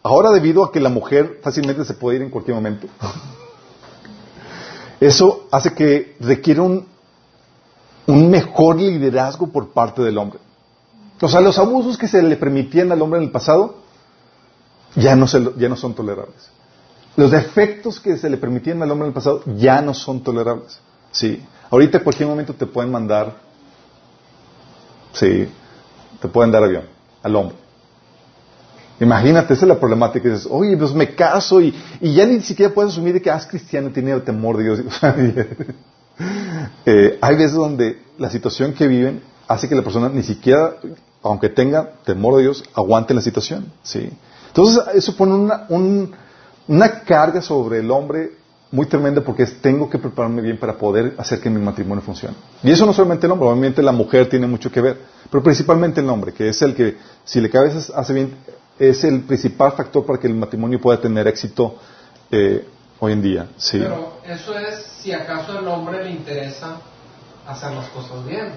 Ahora 0.03 0.31
debido 0.31 0.65
a 0.65 0.71
que 0.71 0.81
la 0.81 0.88
mujer 0.88 1.41
fácilmente 1.43 1.85
se 1.85 1.95
puede 1.95 2.19
ir 2.19 2.23
en 2.23 2.31
cualquier 2.31 2.55
momento, 2.55 2.87
eso 5.00 5.49
hace 5.50 5.75
que 5.75 6.17
requiera 6.21 6.62
un, 6.62 6.87
un 8.07 8.31
mejor 8.31 8.76
liderazgo 8.76 9.49
por 9.49 9.71
parte 9.71 10.03
del 10.03 10.19
hombre. 10.19 10.38
O 11.21 11.29
sea, 11.29 11.41
los 11.41 11.59
abusos 11.59 11.97
que 11.97 12.09
se 12.09 12.23
le 12.23 12.37
permitían 12.37 12.93
al 12.93 13.00
hombre 13.00 13.19
en 13.19 13.25
el 13.25 13.33
pasado 13.33 13.76
ya 14.95 15.17
no, 15.17 15.26
se 15.26 15.43
ya 15.57 15.69
no 15.69 15.76
son 15.76 15.95
tolerables. 15.95 16.50
Los 17.17 17.31
defectos 17.31 17.99
que 17.99 18.19
se 18.19 18.29
le 18.29 18.37
permitían 18.37 18.83
al 18.83 18.91
hombre 18.91 19.07
en 19.07 19.11
el 19.11 19.15
pasado 19.15 19.43
ya 19.57 19.81
no 19.81 19.95
son 19.95 20.21
tolerables. 20.21 20.79
Sí. 21.11 21.43
Ahorita 21.70 21.99
en 21.99 22.04
cualquier 22.04 22.28
momento 22.28 22.54
te 22.54 22.66
pueden 22.66 22.90
mandar, 22.92 23.35
sí, 25.12 25.49
te 26.20 26.28
pueden 26.28 26.52
dar 26.52 26.62
avión 26.62 26.85
al 27.23 27.37
hombre. 27.37 27.56
Imagínate, 29.00 29.52
esa 29.54 29.64
es 29.64 29.68
la 29.68 29.78
problemática. 29.78 30.28
Dices, 30.28 30.49
oye, 30.50 30.76
pues 30.76 30.92
me 30.94 31.14
caso 31.14 31.61
y, 31.61 31.75
y 32.00 32.14
ya 32.14 32.25
ni 32.25 32.40
siquiera 32.40 32.73
puedes 32.73 32.92
asumir 32.92 33.12
de 33.14 33.20
que 33.23 33.30
ah, 33.30 33.37
es 33.37 33.46
cristiano 33.46 33.88
y 33.88 33.92
tiene 33.92 34.12
el 34.12 34.23
temor 34.23 34.56
de 34.56 34.64
Dios. 34.64 34.80
Eh, 36.87 37.18
hay 37.20 37.37
veces 37.37 37.52
donde 37.52 38.00
la 38.16 38.30
situación 38.30 38.73
que 38.73 38.87
viven 38.87 39.23
hace 39.49 39.68
que 39.68 39.75
la 39.75 39.82
persona 39.82 40.08
ni 40.08 40.23
siquiera, 40.23 40.76
aunque 41.23 41.50
tenga 41.50 41.90
temor 42.06 42.37
de 42.37 42.42
Dios, 42.44 42.64
aguante 42.75 43.12
la 43.12 43.20
situación. 43.20 43.70
¿sí? 43.82 44.11
Entonces, 44.49 44.82
eso 44.94 45.14
pone 45.14 45.35
una, 45.35 45.66
un- 45.68 46.12
una 46.68 47.00
carga 47.00 47.42
sobre 47.42 47.80
el 47.80 47.90
hombre 47.90 48.32
muy 48.73 48.87
tremenda 48.87 49.20
porque 49.23 49.44
es, 49.44 49.61
tengo 49.62 49.88
que 49.88 49.99
prepararme 49.99 50.42
bien 50.42 50.58
para 50.58 50.76
poder 50.76 51.14
hacer 51.18 51.40
que 51.40 51.49
mi 51.49 51.61
matrimonio 51.61 52.02
funcione. 52.02 52.35
Y 52.62 52.70
eso 52.73 52.85
no 52.85 52.92
solamente 52.92 53.26
el 53.26 53.32
hombre, 53.32 53.49
obviamente 53.49 53.80
la 53.82 53.92
mujer 53.92 54.28
tiene 54.28 54.46
mucho 54.46 54.70
que 54.70 54.80
ver, 54.80 54.99
pero 55.30 55.42
principalmente 55.42 56.00
el 56.00 56.08
hombre, 56.11 56.32
que 56.32 56.49
es 56.49 56.61
el 56.62 56.75
que, 56.75 56.96
si 57.25 57.40
le 57.40 57.49
cabezas 57.49 57.90
hace 57.94 58.12
bien, 58.12 58.35
es 58.78 59.04
el 59.04 59.23
principal 59.23 59.73
factor 59.73 60.04
para 60.04 60.18
que 60.18 60.26
el 60.26 60.35
matrimonio 60.35 60.80
pueda 60.80 61.00
tener 61.00 61.26
éxito 61.28 61.76
eh, 62.30 62.66
hoy 62.99 63.12
en 63.12 63.23
día. 63.23 63.46
Sí. 63.56 63.78
Pero 63.78 64.14
eso 64.26 64.58
es 64.58 64.82
si 65.00 65.12
acaso 65.12 65.56
al 65.58 65.66
hombre 65.68 66.02
le 66.04 66.11
interesa 66.11 66.80
hacer 67.46 67.73
las 67.73 67.88
cosas 67.90 68.26
bien. 68.26 68.49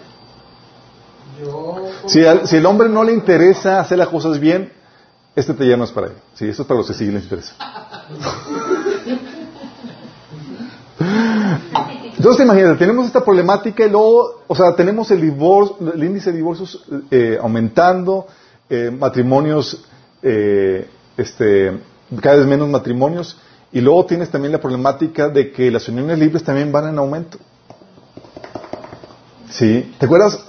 Yo. 1.40 1.86
Si, 2.08 2.26
al- 2.26 2.48
si 2.48 2.56
el 2.58 2.66
hombre 2.66 2.90
no 2.90 3.04
le 3.04 3.14
interesa 3.14 3.80
hacer 3.80 3.98
las 4.00 4.08
cosas 4.08 4.40
bien, 4.40 4.74
este 5.36 5.54
taller 5.54 5.78
no 5.78 5.84
es 5.84 5.92
para 5.92 6.08
él. 6.08 6.14
Sí, 6.34 6.50
eso 6.50 6.64
es 6.64 6.68
para 6.68 6.80
los 6.80 6.88
que 6.88 6.94
sí 6.96 7.06
les 7.06 7.24
interesa. 7.24 7.54
Entonces, 12.18 12.44
imagínate, 12.44 12.78
tenemos 12.78 13.08
esta 13.08 13.24
problemática 13.24 13.86
y 13.86 13.90
luego, 13.90 14.44
o 14.48 14.56
sea, 14.56 14.76
tenemos 14.76 15.10
el 15.12 15.22
divorcio, 15.22 15.94
el 15.94 16.04
índice 16.04 16.32
de 16.32 16.38
divorcios 16.38 16.86
eh, 17.10 17.38
aumentando, 17.42 18.28
eh, 18.70 18.92
matrimonios, 18.92 19.86
eh, 20.22 20.88
este, 21.16 21.80
cada 22.22 22.36
vez 22.38 22.46
menos 22.46 22.68
matrimonios, 22.68 23.38
y 23.72 23.82
luego 23.82 24.06
tienes 24.06 24.30
también 24.30 24.52
la 24.52 24.60
problemática 24.60 25.30
de 25.30 25.52
que 25.52 25.72
las 25.72 25.88
uniones 25.88 26.20
libres 26.20 26.44
también 26.44 26.72
van 26.72 26.90
en 26.90 26.98
aumento. 26.98 27.38
¿Sí? 29.50 29.96
¿Te 29.98 30.06
acuerdas? 30.06 30.44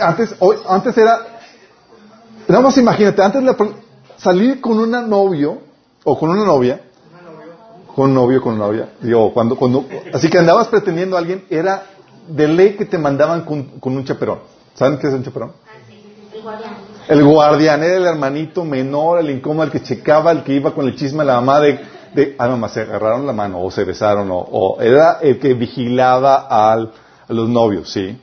Antes, 0.00 0.34
hoy, 0.38 0.56
antes 0.68 0.96
era, 0.96 1.40
nada 2.46 2.62
más 2.62 2.76
imagínate, 2.78 3.22
antes 3.22 3.42
la 3.42 3.56
salir 4.16 4.60
con 4.60 4.78
una 4.78 5.00
novio 5.00 5.62
o 6.04 6.18
con 6.18 6.30
una 6.30 6.44
novia, 6.44 6.82
con 7.98 8.10
un 8.10 8.14
novio, 8.14 8.40
con 8.40 8.56
novia, 8.56 8.90
digo, 9.00 9.34
cuando, 9.34 9.56
cuando, 9.56 9.84
así 10.12 10.30
que 10.30 10.38
andabas 10.38 10.68
pretendiendo 10.68 11.16
a 11.16 11.18
alguien, 11.18 11.46
era 11.50 11.82
de 12.28 12.46
ley 12.46 12.76
que 12.76 12.84
te 12.84 12.96
mandaban 12.96 13.44
con, 13.44 13.80
con 13.80 13.96
un 13.96 14.04
chaperón. 14.04 14.38
¿Saben 14.74 15.00
qué 15.00 15.08
es 15.08 15.14
un 15.14 15.24
chaperón? 15.24 15.50
El 17.08 17.24
guardián 17.24 17.82
era 17.82 17.96
el 17.96 18.06
hermanito 18.06 18.64
menor, 18.64 19.18
el 19.18 19.30
incómodo, 19.30 19.64
el 19.64 19.72
que 19.72 19.82
checaba, 19.82 20.30
el 20.30 20.44
que 20.44 20.52
iba 20.52 20.72
con 20.72 20.86
el 20.86 20.94
chisme 20.94 21.22
a 21.22 21.24
la 21.24 21.34
mamá 21.40 21.58
de, 21.58 21.80
de 22.14 22.36
ah, 22.38 22.46
mamá, 22.46 22.68
se 22.68 22.82
agarraron 22.82 23.26
la 23.26 23.32
mano, 23.32 23.60
o 23.60 23.68
se 23.68 23.82
besaron, 23.82 24.30
o, 24.30 24.38
o 24.38 24.80
era 24.80 25.18
el 25.20 25.40
que 25.40 25.54
vigilaba 25.54 26.46
al, 26.46 26.92
a 27.28 27.32
los 27.32 27.48
novios, 27.48 27.90
¿sí? 27.90 28.16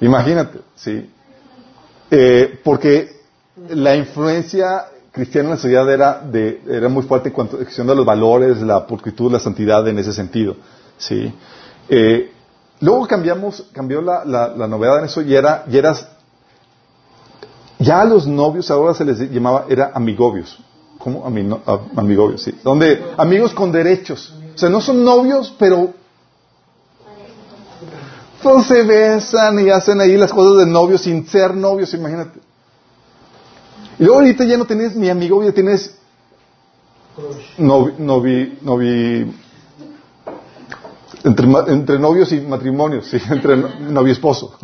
Imagínate, 0.00 0.60
¿sí? 0.74 1.10
Eh, 2.10 2.58
porque 2.64 3.10
la 3.68 3.94
influencia 3.94 4.86
cristiana 5.12 5.48
en 5.48 5.54
la 5.54 5.56
sociedad 5.56 5.90
era, 5.92 6.20
de, 6.20 6.62
era 6.68 6.88
muy 6.88 7.02
fuerte 7.02 7.28
en 7.28 7.34
cuanto 7.34 7.56
a 7.56 7.82
de 7.82 7.94
los 7.94 8.06
valores, 8.06 8.60
la 8.62 8.86
pulcritud, 8.86 9.32
la 9.32 9.40
santidad 9.40 9.86
en 9.88 9.98
ese 9.98 10.12
sentido, 10.12 10.56
¿sí? 10.98 11.32
Eh, 11.88 12.32
luego 12.80 13.06
cambiamos, 13.06 13.66
cambió 13.72 14.00
la, 14.00 14.24
la, 14.24 14.48
la 14.48 14.66
novedad 14.66 14.98
en 14.98 15.04
eso 15.06 15.22
y 15.22 15.34
era, 15.34 15.64
y 15.68 15.76
eras 15.76 16.06
ya 17.80 18.02
a 18.02 18.04
los 18.04 18.26
novios 18.26 18.70
ahora 18.70 18.92
se 18.92 19.04
les 19.06 19.18
llamaba, 19.30 19.64
era 19.68 19.90
amigobios. 19.94 20.58
¿Cómo? 20.98 21.24
Amigobios, 21.96 22.42
sí. 22.42 22.54
Donde, 22.62 23.02
amigos 23.16 23.54
con 23.54 23.72
derechos. 23.72 24.34
O 24.54 24.58
sea, 24.58 24.68
no 24.68 24.82
son 24.82 25.02
novios, 25.02 25.54
pero 25.58 25.94
pues 28.42 28.66
se 28.66 28.82
besan 28.82 29.60
y 29.60 29.70
hacen 29.70 29.98
ahí 30.00 30.16
las 30.18 30.30
cosas 30.30 30.66
de 30.66 30.70
novios 30.70 31.00
sin 31.00 31.26
ser 31.26 31.54
novios, 31.54 31.94
imagínate. 31.94 32.38
Y 34.00 34.04
luego 34.04 34.20
ahorita 34.20 34.44
ya 34.44 34.56
no 34.56 34.64
tienes 34.64 34.96
ni 34.96 35.10
amigobio, 35.10 35.52
tienes 35.52 35.94
novi, 37.58 38.58
novi, 38.62 39.30
entre, 41.24 41.98
novios 41.98 42.32
y 42.32 42.40
matrimonios, 42.40 43.06
sí, 43.06 43.18
entre 43.30 43.56
no- 43.58 43.68
novio 43.90 44.08
y 44.08 44.12
esposo. 44.12 44.56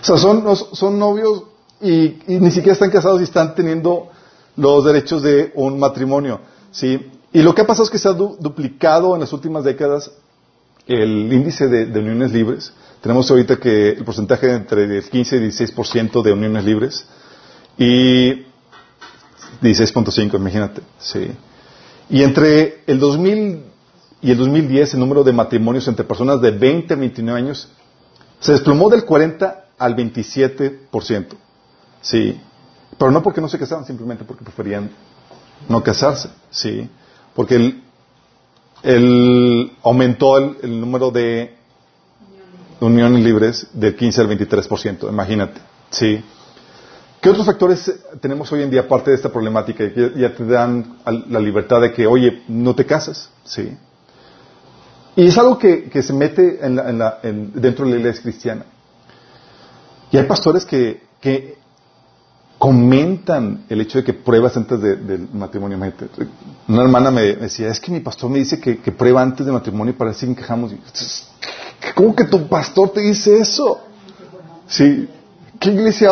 O 0.00 0.04
sea, 0.04 0.16
son, 0.16 0.44
son 0.56 0.98
novios 1.00 1.42
y, 1.80 2.16
ni 2.28 2.50
siquiera 2.52 2.74
están 2.74 2.90
casados 2.90 3.20
y 3.20 3.24
están 3.24 3.54
teniendo 3.56 4.08
los 4.56 4.84
derechos 4.84 5.22
de 5.22 5.50
un 5.56 5.78
matrimonio. 5.78 6.40
¿sí? 6.70 7.10
Y 7.32 7.42
lo 7.42 7.54
que 7.54 7.62
ha 7.62 7.66
pasado 7.66 7.84
es 7.84 7.90
que 7.90 7.98
se 7.98 8.08
ha 8.08 8.12
du- 8.12 8.36
duplicado 8.38 9.14
en 9.14 9.20
las 9.20 9.32
últimas 9.32 9.64
décadas 9.64 10.12
el 10.86 11.32
índice 11.32 11.66
de, 11.68 11.98
uniones 11.98 12.30
libres. 12.32 12.72
Tenemos 13.00 13.28
ahorita 13.30 13.56
que 13.56 13.90
el 13.90 14.04
porcentaje 14.04 14.52
entre 14.52 14.84
el 14.84 15.02
15 15.02 15.36
y 15.36 15.40
16% 15.40 16.22
de 16.22 16.32
uniones 16.32 16.64
libres 16.64 17.06
y 17.80 18.44
16.5, 19.62 20.34
imagínate. 20.36 20.82
Sí. 20.98 21.32
Y 22.10 22.22
entre 22.22 22.82
el 22.86 22.98
2000 23.00 23.64
y 24.20 24.30
el 24.30 24.36
2010 24.36 24.94
el 24.94 25.00
número 25.00 25.24
de 25.24 25.32
matrimonios 25.32 25.88
entre 25.88 26.04
personas 26.04 26.42
de 26.42 26.50
20 26.50 26.92
a 26.92 26.96
29 26.98 27.38
años 27.40 27.68
se 28.38 28.52
desplomó 28.52 28.90
del 28.90 29.04
40 29.06 29.64
al 29.78 29.96
27%. 29.96 31.26
Sí. 32.02 32.38
Pero 32.98 33.10
no 33.10 33.22
porque 33.22 33.40
no 33.40 33.48
se 33.48 33.58
casaban, 33.58 33.86
simplemente 33.86 34.24
porque 34.24 34.44
preferían 34.44 34.90
no 35.68 35.82
casarse. 35.82 36.28
Sí. 36.50 36.86
Porque 37.34 37.54
el, 37.56 37.82
el- 38.82 39.72
aumentó 39.82 40.36
el, 40.36 40.56
el 40.62 40.80
número 40.80 41.10
de 41.10 41.56
uniones 42.80 43.22
libres 43.24 43.68
del 43.72 43.96
15 43.96 44.20
al 44.20 44.28
23%. 44.28 45.08
Imagínate. 45.08 45.60
Sí. 45.90 46.22
¿Qué 47.20 47.28
otros 47.28 47.46
factores 47.46 47.86
eh, 47.88 47.96
tenemos 48.20 48.50
hoy 48.52 48.62
en 48.62 48.70
día 48.70 48.80
aparte 48.82 49.10
de 49.10 49.16
esta 49.16 49.28
problemática? 49.30 49.92
Que 49.92 50.12
ya 50.16 50.34
te 50.34 50.44
dan 50.46 50.96
la 51.28 51.40
libertad 51.40 51.80
de 51.80 51.92
que, 51.92 52.06
oye, 52.06 52.42
no 52.48 52.74
te 52.74 52.86
casas. 52.86 53.28
Sí. 53.44 53.76
Y 55.16 55.26
es 55.26 55.36
algo 55.36 55.58
que, 55.58 55.84
que 55.90 56.02
se 56.02 56.12
mete 56.12 56.58
dentro 57.54 57.84
de 57.84 57.90
la 57.92 57.96
iglesia 57.98 58.22
cristiana. 58.22 58.64
Y 60.10 60.16
hay 60.16 60.24
pastores 60.24 60.64
que, 60.64 61.02
comentan 62.58 63.64
el 63.70 63.80
hecho 63.80 63.98
de 63.98 64.04
que 64.04 64.12
pruebas 64.12 64.54
antes 64.56 64.80
de- 64.82 64.96
del 64.96 65.28
matrimonio. 65.32 65.78
Una 66.68 66.82
hermana 66.82 67.10
me 67.10 67.22
decía, 67.36 67.68
es 67.68 67.80
que 67.80 67.90
mi 67.90 68.00
pastor 68.00 68.28
me 68.30 68.38
dice 68.38 68.60
que, 68.60 68.78
que 68.80 68.92
prueba 68.92 69.22
antes 69.22 69.46
del 69.46 69.54
matrimonio 69.54 69.96
para 69.96 70.10
ver 70.10 70.18
si 70.18 70.26
encajamos. 70.26 70.72
¿Cómo 71.94 72.14
que 72.14 72.24
tu 72.24 72.46
pastor 72.48 72.90
te 72.90 73.00
dice 73.00 73.38
eso? 73.40 73.80
Sí. 74.66 75.08
¿Qué 75.58 75.70
iglesia? 75.70 76.10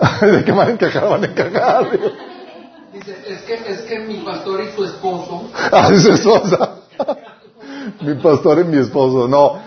¿De 0.20 0.44
qué 0.44 0.52
manera 0.52 0.72
encajar 0.74 1.08
van 1.08 1.24
a 1.24 1.26
encajar? 1.26 1.90
Dice, 2.92 3.16
es 3.28 3.42
que, 3.42 3.54
es 3.72 3.80
que 3.82 3.98
mi 4.00 4.16
pastor 4.18 4.60
y 4.62 4.74
su 4.74 4.84
esposo. 4.84 5.50
Ah, 5.72 5.90
es 5.92 6.02
su 6.02 6.12
esposa. 6.12 6.76
mi 8.00 8.14
pastor 8.14 8.60
y 8.60 8.64
mi 8.64 8.78
esposo. 8.78 9.28
No. 9.28 9.58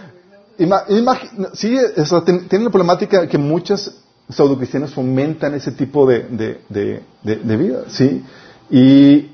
Ima- 0.57 0.85
imagi- 0.87 1.49
sí, 1.53 1.77
eso, 1.95 2.21
tiene 2.23 2.65
la 2.65 2.69
problemática 2.69 3.27
que 3.27 3.37
muchas 3.37 3.91
pseudocristianas 4.29 4.91
fomentan 4.91 5.53
ese 5.55 5.71
tipo 5.71 6.07
de, 6.07 6.19
de, 6.29 6.61
de, 6.69 7.03
de- 7.23 7.35
de 7.37 7.57
vida, 7.57 7.79
¿sí? 7.89 8.23
Y, 8.69 9.31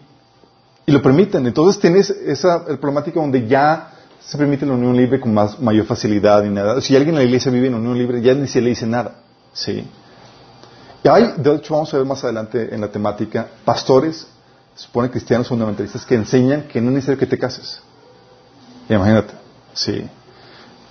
y 0.86 0.92
lo 0.92 1.02
permiten. 1.02 1.46
Entonces 1.46 1.80
tienes 1.80 2.10
esa 2.10 2.66
problemática 2.66 3.20
donde 3.20 3.48
ya 3.48 3.92
se 4.20 4.38
permite 4.38 4.66
la 4.66 4.74
unión 4.74 4.96
libre 4.96 5.20
con 5.20 5.34
más, 5.34 5.60
mayor 5.60 5.86
facilidad 5.86 6.44
y 6.44 6.50
nada. 6.50 6.82
Si 6.82 6.96
alguien 6.96 7.16
en 7.16 7.20
la 7.22 7.26
iglesia 7.26 7.52
vive 7.52 7.68
en 7.68 7.76
unión 7.76 7.98
libre, 7.98 8.22
ya 8.22 8.34
ni 8.34 8.48
se 8.48 8.62
le 8.62 8.70
dice 8.70 8.86
nada, 8.86 9.16
¿sí? 9.54 9.86
Y 11.04 11.08
hay, 11.08 11.34
de 11.38 11.56
hecho, 11.56 11.74
vamos 11.74 11.94
a 11.94 11.98
ver 11.98 12.06
más 12.06 12.24
adelante 12.24 12.74
en 12.74 12.82
la 12.82 12.90
temática, 12.90 13.48
pastores 13.64 14.28
se 14.80 14.86
supone 14.86 15.10
cristianos 15.10 15.50
fundamentalistas 15.50 16.06
que 16.06 16.16
enseñan 16.16 16.64
que 16.64 16.80
no 16.80 16.88
es 16.88 16.96
necesario 16.96 17.20
que 17.20 17.26
te 17.26 17.38
cases. 17.38 17.82
Imagínate, 18.88 19.34
sí. 19.74 20.08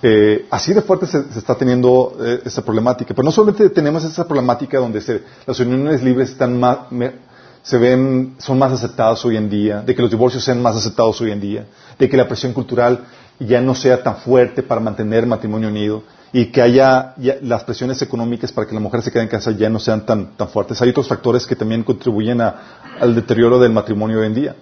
Eh, 0.02 0.46
así 0.50 0.74
de 0.74 0.82
fuerte 0.82 1.06
se, 1.06 1.20
está 1.38 1.54
teniendo 1.54 2.14
eh, 2.20 2.42
esta 2.44 2.60
problemática. 2.60 3.14
Pero 3.14 3.24
no 3.24 3.32
solamente 3.32 3.70
tenemos 3.70 4.04
esa 4.04 4.26
problemática 4.26 4.78
donde 4.78 5.00
se, 5.00 5.22
las 5.46 5.58
uniones 5.60 6.02
libres 6.02 6.28
están 6.30 6.60
más, 6.60 6.80
se 7.62 7.78
ven, 7.78 8.34
son 8.36 8.58
más 8.58 8.72
aceptadas 8.72 9.24
hoy 9.24 9.38
en 9.38 9.48
día, 9.48 9.80
de 9.80 9.94
que 9.94 10.02
los 10.02 10.10
divorcios 10.10 10.44
sean 10.44 10.60
más 10.60 10.76
aceptados 10.76 11.18
hoy 11.22 11.32
en 11.32 11.40
día, 11.40 11.64
de 11.98 12.08
que 12.10 12.16
la 12.18 12.28
presión 12.28 12.52
cultural 12.52 13.06
ya 13.40 13.62
no 13.62 13.74
sea 13.74 14.02
tan 14.02 14.16
fuerte 14.18 14.62
para 14.62 14.82
mantener 14.82 15.20
el 15.20 15.30
matrimonio 15.30 15.68
unido 15.70 16.02
y 16.32 16.46
que 16.46 16.60
haya 16.60 17.14
las 17.42 17.64
presiones 17.64 18.02
económicas 18.02 18.52
para 18.52 18.66
que 18.66 18.74
la 18.74 18.80
mujer 18.80 19.02
se 19.02 19.10
quede 19.10 19.22
en 19.22 19.28
casa 19.28 19.50
ya 19.52 19.70
no 19.70 19.78
sean 19.78 20.04
tan, 20.04 20.36
tan 20.36 20.48
fuertes. 20.48 20.80
Hay 20.82 20.90
otros 20.90 21.08
factores 21.08 21.46
que 21.46 21.56
también 21.56 21.82
contribuyen 21.82 22.40
al 22.40 23.14
deterioro 23.14 23.58
del 23.58 23.72
matrimonio 23.72 24.20
hoy 24.20 24.26
en 24.26 24.34
día. 24.34 24.56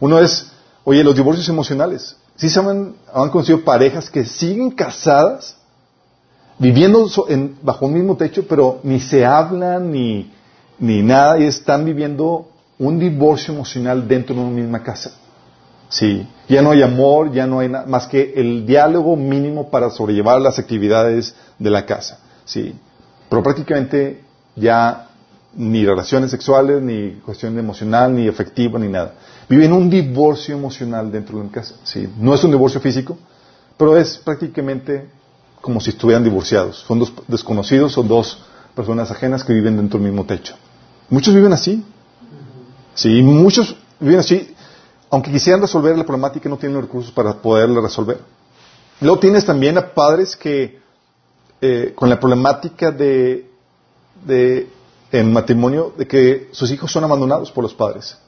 Uno 0.00 0.18
es, 0.20 0.50
oye, 0.84 1.02
los 1.02 1.16
divorcios 1.16 1.48
emocionales. 1.48 2.16
Sí 2.36 2.48
se 2.48 2.60
han, 2.60 2.94
han 3.12 3.30
conocido 3.30 3.62
parejas 3.64 4.08
que 4.08 4.24
siguen 4.24 4.70
casadas, 4.70 5.56
viviendo 6.58 7.08
bajo 7.62 7.86
un 7.86 7.94
mismo 7.94 8.16
techo, 8.16 8.46
pero 8.48 8.78
ni 8.84 9.00
se 9.00 9.26
hablan 9.26 9.90
ni, 9.90 10.32
ni 10.78 11.02
nada 11.02 11.38
y 11.38 11.44
están 11.44 11.84
viviendo 11.84 12.48
un 12.78 12.98
divorcio 12.98 13.52
emocional 13.52 14.06
dentro 14.06 14.36
de 14.36 14.40
una 14.42 14.50
misma 14.50 14.82
casa. 14.84 15.12
Sí, 15.88 16.26
ya 16.48 16.60
no 16.60 16.70
hay 16.70 16.82
amor, 16.82 17.32
ya 17.32 17.46
no 17.46 17.60
hay 17.60 17.68
nada 17.68 17.86
más 17.86 18.06
que 18.06 18.34
el 18.36 18.66
diálogo 18.66 19.16
mínimo 19.16 19.70
para 19.70 19.90
sobrellevar 19.90 20.40
las 20.40 20.58
actividades 20.58 21.34
de 21.58 21.70
la 21.70 21.86
casa. 21.86 22.18
Sí, 22.44 22.74
pero 23.28 23.42
prácticamente 23.42 24.22
ya 24.54 25.08
ni 25.54 25.86
relaciones 25.86 26.30
sexuales, 26.30 26.82
ni 26.82 27.12
cuestión 27.24 27.58
emocional, 27.58 28.14
ni 28.14 28.28
afectiva, 28.28 28.78
ni 28.78 28.88
nada. 28.88 29.14
Viven 29.48 29.72
un 29.72 29.88
divorcio 29.88 30.54
emocional 30.54 31.10
dentro 31.10 31.36
de 31.36 31.44
una 31.44 31.52
casa. 31.52 31.74
Sí, 31.84 32.06
no 32.18 32.34
es 32.34 32.44
un 32.44 32.50
divorcio 32.50 32.80
físico, 32.80 33.16
pero 33.78 33.96
es 33.96 34.18
prácticamente 34.18 35.08
como 35.62 35.80
si 35.80 35.90
estuvieran 35.90 36.22
divorciados. 36.22 36.84
Son 36.86 36.98
dos 36.98 37.12
desconocidos, 37.26 37.92
son 37.92 38.08
dos 38.08 38.38
personas 38.74 39.10
ajenas 39.10 39.42
que 39.42 39.54
viven 39.54 39.76
dentro 39.76 39.98
del 39.98 40.10
mismo 40.10 40.26
techo. 40.26 40.54
Muchos 41.08 41.34
viven 41.34 41.52
así. 41.52 41.82
Sí, 42.94 43.22
muchos 43.22 43.74
viven 44.00 44.20
así 44.20 44.54
aunque 45.10 45.30
quisieran 45.30 45.60
resolver 45.60 45.96
la 45.96 46.04
problemática, 46.04 46.48
no 46.48 46.56
tienen 46.58 46.76
los 46.76 46.84
recursos 46.84 47.12
para 47.12 47.34
poderla 47.34 47.80
resolver. 47.80 48.18
Luego 49.00 49.18
tienes 49.18 49.44
también 49.44 49.78
a 49.78 49.94
padres 49.94 50.36
que, 50.36 50.80
eh, 51.60 51.92
con 51.94 52.08
la 52.08 52.18
problemática 52.18 52.90
de, 52.90 53.50
de, 54.24 54.68
en 55.12 55.32
matrimonio, 55.32 55.92
de 55.96 56.06
que 56.06 56.48
sus 56.52 56.70
hijos 56.70 56.90
son 56.90 57.04
abandonados 57.04 57.50
por 57.50 57.62
los 57.62 57.74
padres. 57.74 58.18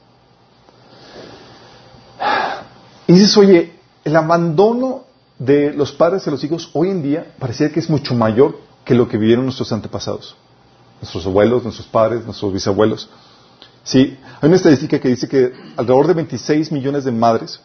Y 3.06 3.12
dices, 3.12 3.36
oye, 3.36 3.72
el 4.04 4.16
abandono 4.16 5.04
de 5.38 5.72
los 5.72 5.92
padres 5.92 6.24
de 6.24 6.30
los 6.30 6.44
hijos 6.44 6.70
hoy 6.74 6.90
en 6.90 7.02
día 7.02 7.34
parecía 7.38 7.72
que 7.72 7.80
es 7.80 7.90
mucho 7.90 8.14
mayor 8.14 8.58
que 8.84 8.94
lo 8.94 9.08
que 9.08 9.16
vivieron 9.18 9.44
nuestros 9.44 9.72
antepasados, 9.72 10.36
nuestros 11.00 11.26
abuelos, 11.26 11.62
nuestros 11.64 11.88
padres, 11.88 12.24
nuestros 12.24 12.52
bisabuelos. 12.52 13.08
Sí, 13.82 14.18
hay 14.40 14.46
una 14.48 14.56
estadística 14.56 14.98
que 14.98 15.08
dice 15.08 15.28
que 15.28 15.52
alrededor 15.76 16.06
de 16.06 16.14
26 16.14 16.70
millones 16.72 17.04
de 17.04 17.12
madres, 17.12 17.60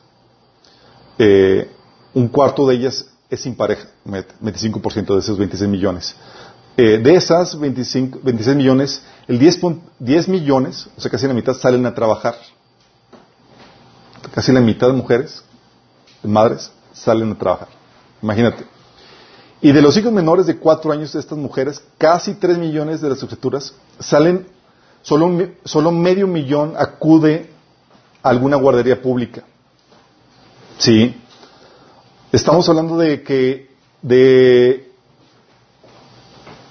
eh, 1.17 1.69
un 2.13 2.27
cuarto 2.29 2.67
de 2.67 2.75
ellas 2.75 3.05
es 3.29 3.41
sin 3.41 3.55
pareja, 3.55 3.87
25% 4.05 5.13
de 5.13 5.19
esos 5.19 5.37
26 5.37 5.69
millones. 5.69 6.15
Eh, 6.77 6.99
de 7.01 7.15
esas 7.15 7.57
25, 7.57 8.19
26 8.21 8.57
millones, 8.57 9.01
el 9.27 9.39
10, 9.39 9.59
10 9.99 10.27
millones, 10.27 10.87
o 10.97 11.01
sea, 11.01 11.09
casi 11.09 11.27
la 11.27 11.33
mitad, 11.33 11.53
salen 11.53 11.85
a 11.85 11.93
trabajar. 11.93 12.35
Casi 14.33 14.51
la 14.51 14.59
mitad 14.59 14.87
de 14.87 14.93
mujeres, 14.93 15.43
de 16.21 16.29
madres, 16.29 16.71
salen 16.91 17.31
a 17.31 17.37
trabajar. 17.37 17.69
Imagínate. 18.21 18.65
Y 19.61 19.71
de 19.71 19.81
los 19.81 19.95
hijos 19.97 20.11
menores 20.11 20.45
de 20.47 20.57
4 20.57 20.91
años 20.91 21.13
de 21.13 21.19
estas 21.19 21.37
mujeres, 21.37 21.81
casi 21.97 22.35
3 22.35 22.57
millones 22.57 23.01
de 23.01 23.09
las 23.09 23.21
escrituras 23.21 23.73
salen 23.99 24.45
solo, 25.05 25.91
medio 25.91 26.27
millón 26.27 26.73
acude 26.77 27.49
a 28.23 28.29
alguna 28.29 28.57
guardería 28.57 29.01
pública. 29.01 29.43
Sí. 30.79 31.15
Estamos 32.31 32.67
hablando 32.67 32.97
de 32.97 33.21
que 33.21 33.69
de, 34.01 34.91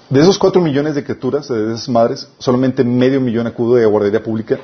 de 0.09 0.21
esos 0.21 0.37
cuatro 0.37 0.61
millones 0.61 0.95
de 0.95 1.03
criaturas, 1.03 1.47
de 1.47 1.73
esas 1.73 1.87
madres, 1.87 2.27
solamente 2.37 2.83
medio 2.83 3.21
millón 3.21 3.47
acude 3.47 3.83
a 3.83 3.87
guardería 3.87 4.21
pública. 4.21 4.59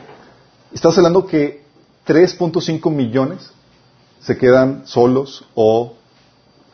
Estás 0.73 0.97
hablando 0.97 1.25
que 1.25 1.63
3.5 2.05 2.91
millones 2.91 3.51
se 4.19 4.37
quedan 4.37 4.85
solos 4.85 5.45
o 5.55 5.93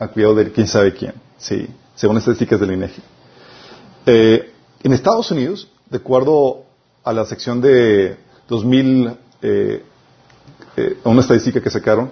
a 0.00 0.08
cuidado 0.08 0.34
de 0.34 0.50
quién 0.52 0.66
sabe 0.66 0.92
quién, 0.94 1.14
sí, 1.38 1.68
según 1.94 2.18
estadísticas 2.18 2.60
del 2.60 2.72
INEGI. 2.72 3.02
Eh, 4.06 4.52
en 4.82 4.92
Estados 4.92 5.30
Unidos, 5.30 5.68
de 5.90 5.98
acuerdo 5.98 6.67
a 7.04 7.12
la 7.12 7.24
sección 7.24 7.60
de 7.60 8.16
2000, 8.48 9.16
eh, 9.42 9.82
eh, 10.76 10.98
una 11.04 11.20
estadística 11.20 11.60
que 11.60 11.70
sacaron, 11.70 12.10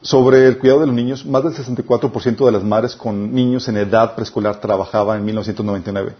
sobre 0.00 0.46
el 0.46 0.58
cuidado 0.58 0.80
de 0.80 0.86
los 0.86 0.94
niños, 0.94 1.26
más 1.26 1.42
del 1.42 1.52
64% 1.52 2.44
de 2.46 2.52
las 2.52 2.62
madres 2.62 2.94
con 2.94 3.34
niños 3.34 3.68
en 3.68 3.78
edad 3.78 4.14
preescolar 4.14 4.60
trabajaba 4.60 5.16
en 5.16 5.24
1999. 5.24 6.12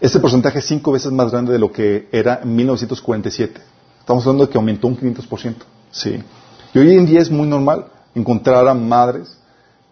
Este 0.00 0.20
porcentaje 0.20 0.58
es 0.58 0.66
cinco 0.66 0.92
veces 0.92 1.12
más 1.12 1.30
grande 1.30 1.52
de 1.52 1.58
lo 1.58 1.72
que 1.72 2.08
era 2.12 2.40
en 2.42 2.54
1947. 2.54 3.60
Estamos 4.00 4.24
hablando 4.24 4.46
de 4.46 4.52
que 4.52 4.58
aumentó 4.58 4.88
un 4.88 4.96
500%. 4.96 5.54
Sí. 5.90 6.22
Y 6.74 6.78
hoy 6.78 6.96
en 6.96 7.06
día 7.06 7.20
es 7.20 7.30
muy 7.30 7.46
normal 7.46 7.86
encontrar 8.14 8.66
a 8.68 8.74
madres 8.74 9.36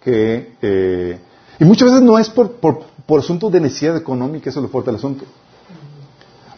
que... 0.03 0.57
Eh, 0.61 1.19
y 1.59 1.65
muchas 1.65 1.89
veces 1.89 2.03
no 2.03 2.19
es 2.19 2.29
por, 2.29 2.53
por, 2.53 2.85
por 3.07 3.23
de 3.51 3.61
necesidad 3.61 3.97
económica, 3.97 4.51
eso 4.51 4.61
es 4.61 4.65
lo 4.65 4.69
fuerte 4.69 4.91
del 4.91 4.99
asunto. 4.99 5.25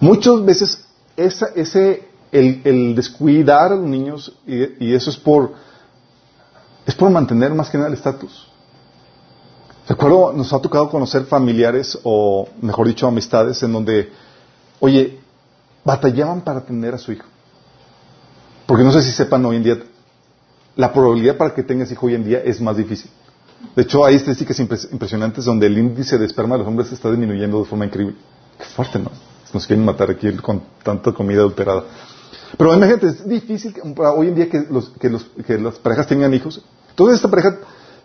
Muchas 0.01 0.45
veces 0.45 0.85
esa, 1.17 1.47
ese, 1.55 2.09
el, 2.33 2.95
descuidar 2.95 3.73
a 3.73 3.77
los 3.77 3.87
niños, 3.87 4.33
y, 4.47 4.95
eso 4.95 5.11
es 5.11 5.17
por, 5.17 5.53
es 6.85 6.95
por 6.95 7.11
mantener 7.11 7.55
más 7.55 7.71
que 7.71 7.79
nada 7.79 7.89
el 7.89 7.95
estatus. 7.95 8.49
Recuerdo, 9.89 10.33
nos 10.33 10.53
ha 10.53 10.59
tocado 10.59 10.91
conocer 10.91 11.25
familiares, 11.25 11.99
o 12.03 12.49
mejor 12.61 12.89
dicho, 12.89 13.07
amistades, 13.07 13.63
en 13.63 13.73
donde, 13.73 14.13
oye, 14.81 15.21
batallaban 15.85 16.41
para 16.41 16.59
atender 16.59 16.95
a 16.95 16.99
su 16.99 17.13
hijo. 17.13 17.27
Porque 18.67 18.83
no 18.83 18.91
sé 18.91 19.01
si 19.03 19.13
sepan 19.13 19.45
hoy 19.47 19.57
en 19.57 19.63
día, 19.63 19.79
la 20.75 20.93
probabilidad 20.93 21.37
para 21.37 21.55
que 21.55 21.63
tengas 21.63 21.91
hijo 21.91 22.07
hoy 22.07 22.15
en 22.17 22.25
día 22.25 22.43
es 22.45 22.61
más 22.61 22.77
difícil. 22.77 23.11
De 23.75 23.83
hecho, 23.83 24.05
hay 24.05 24.17
estadísticas 24.17 24.59
impresionantes 24.59 25.45
donde 25.45 25.67
el 25.67 25.79
índice 25.79 26.19
de 26.19 26.27
esperma 26.27 26.57
de 26.57 26.59
los 26.61 26.69
hombres 26.69 26.93
está 26.93 27.09
disminuyendo 27.09 27.61
de 27.61 27.65
forma 27.65 27.87
increíble. 27.87 28.17
Qué 28.59 28.65
fuerte, 28.65 28.99
¿no? 28.99 29.11
Nos 29.53 29.67
quieren 29.67 29.85
matar 29.85 30.11
aquí 30.11 30.33
con 30.37 30.63
tanta 30.83 31.13
comida 31.13 31.41
adulterada. 31.41 31.85
Pero 32.57 32.75
imagínate, 32.75 33.09
es 33.09 33.29
difícil 33.29 33.75
hoy 33.97 34.29
en 34.29 34.35
día 34.35 34.49
que, 34.49 34.67
los, 34.71 34.91
que, 34.91 35.11
los, 35.11 35.25
que 35.47 35.59
las 35.59 35.77
parejas 35.79 36.07
tengan 36.07 36.33
hijos. 36.33 36.63
Entonces 36.91 37.17
esta 37.17 37.29
pareja 37.29 37.59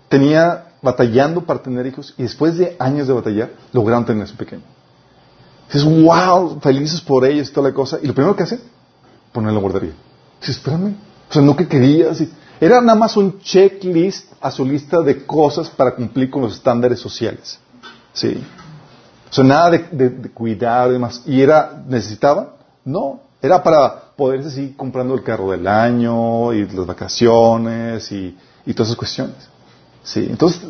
tenía 0.10 0.68
batallando 0.82 1.42
para 1.42 1.62
tener 1.62 1.86
hijos 1.86 2.14
y 2.18 2.24
después 2.24 2.58
de 2.58 2.76
años 2.80 3.08
de 3.08 3.14
batallar 3.14 3.52
lograron 3.72 4.06
tener 4.06 4.28
su 4.28 4.36
pequeño. 4.36 4.64
Dices, 5.72 5.86
wow, 5.86 6.60
felices 6.60 7.00
por 7.00 7.26
ellos 7.26 7.50
y 7.50 7.54
toda 7.54 7.70
la 7.70 7.74
cosa. 7.74 7.98
Y 8.02 8.08
lo 8.08 8.14
primero 8.14 8.36
que 8.36 8.44
hace, 8.44 8.60
poner 9.32 9.54
la 9.54 9.60
guardería. 9.60 9.94
Dices, 10.42 10.58
espérame, 10.58 10.96
o 11.30 11.34
sea, 11.34 11.42
no 11.42 11.56
que 11.56 11.68
querías. 11.68 12.22
Era 12.60 12.82
nada 12.82 12.98
más 12.98 13.16
un 13.16 13.40
checklist 13.40 14.34
a 14.42 14.52
su 14.52 14.66
lista 14.66 15.02
de 15.02 15.26
cosas 15.26 15.70
para 15.70 15.96
cumplir 15.96 16.30
con 16.30 16.42
los 16.42 16.56
estándares 16.56 17.00
sociales. 17.00 17.58
Sí. 18.14 18.44
Sea, 19.32 19.46
nada 19.46 19.70
de, 19.72 20.30
cuidar 20.34 20.90
y 20.90 20.94
demás. 20.94 21.24
¿Y 21.26 21.42
era, 21.42 21.84
necesitaban? 21.88 22.50
No. 22.84 23.22
Era 23.42 23.64
para 23.64 24.12
poder 24.16 24.44
seguir 24.44 24.76
comprando 24.76 25.16
el 25.16 25.24
carro 25.24 25.52
del 25.52 25.66
año 25.68 26.54
y 26.54 26.68
las 26.68 26.86
vacaciones 26.86 28.12
y, 28.12 28.38
todas 28.74 28.90
esas 28.90 28.98
cuestiones. 28.98 29.36
Sí. 30.04 30.28
Entonces, 30.30 30.62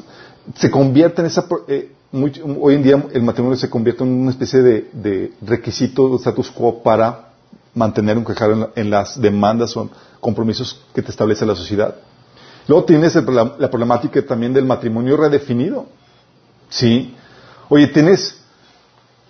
se 0.55 0.69
convierte 0.69 1.21
en 1.21 1.27
esa, 1.27 1.45
eh, 1.67 1.91
hoy 2.13 2.75
en 2.75 2.83
día 2.83 3.03
el 3.11 3.23
matrimonio 3.23 3.57
se 3.57 3.69
convierte 3.69 4.03
en 4.03 4.11
una 4.11 4.31
especie 4.31 4.61
de, 4.61 5.33
requisito 5.41 6.09
de 6.09 6.15
status 6.17 6.51
quo 6.51 6.83
para 6.83 7.31
mantener 7.73 8.15
un 8.15 8.25
quejar 8.25 8.71
en, 8.75 8.89
las 8.91 9.19
demandas 9.19 9.75
o 9.75 9.89
compromisos 10.19 10.79
que 10.93 11.01
te 11.01 11.09
establece 11.09 11.47
la 11.47 11.55
sociedad. 11.55 11.95
Luego 12.67 12.85
tienes 12.85 13.15
la 13.15 13.69
problemática 13.71 14.23
también 14.23 14.53
del 14.53 14.65
matrimonio 14.65 15.17
redefinido. 15.17 15.87
Sí. 16.69 17.15
Oye, 17.69 17.87
tienes 17.87 18.40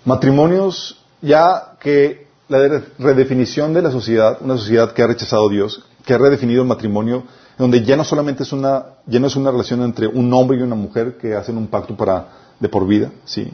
Matrimonios 0.05 0.97
ya 1.21 1.73
que 1.79 2.27
la 2.47 2.83
redefinición 2.99 3.73
de 3.73 3.81
la 3.81 3.91
sociedad, 3.91 4.37
una 4.41 4.57
sociedad 4.57 4.91
que 4.93 5.03
ha 5.03 5.07
rechazado 5.07 5.47
a 5.47 5.51
Dios, 5.51 5.85
que 6.05 6.13
ha 6.13 6.17
redefinido 6.17 6.61
el 6.61 6.67
matrimonio, 6.67 7.23
donde 7.57 7.83
ya 7.83 7.95
no 7.95 8.03
solamente 8.03 8.43
es 8.43 8.51
una, 8.51 8.85
ya 9.05 9.19
no 9.19 9.27
es 9.27 9.35
una 9.35 9.51
relación 9.51 9.83
entre 9.83 10.07
un 10.07 10.33
hombre 10.33 10.57
y 10.57 10.61
una 10.61 10.75
mujer 10.75 11.17
que 11.17 11.35
hacen 11.35 11.57
un 11.57 11.67
pacto 11.67 11.95
para, 11.95 12.27
de 12.59 12.67
por 12.67 12.87
vida, 12.87 13.11
sí. 13.25 13.51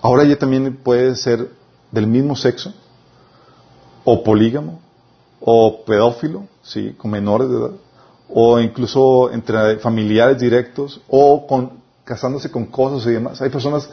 Ahora 0.00 0.24
ya 0.24 0.36
también 0.36 0.76
puede 0.82 1.14
ser 1.14 1.50
del 1.90 2.06
mismo 2.06 2.34
sexo, 2.34 2.72
o 4.04 4.24
polígamo, 4.24 4.80
o 5.40 5.84
pedófilo, 5.84 6.46
sí, 6.62 6.94
con 6.96 7.10
menores 7.10 7.48
de 7.50 7.56
edad, 7.56 7.70
o 8.28 8.58
incluso 8.58 9.30
entre 9.30 9.78
familiares 9.78 10.40
directos, 10.40 11.00
o 11.08 11.46
con, 11.46 11.82
casándose 12.04 12.50
con 12.50 12.66
cosas 12.66 13.06
y 13.06 13.12
demás. 13.12 13.40
Hay 13.42 13.50
personas, 13.50 13.90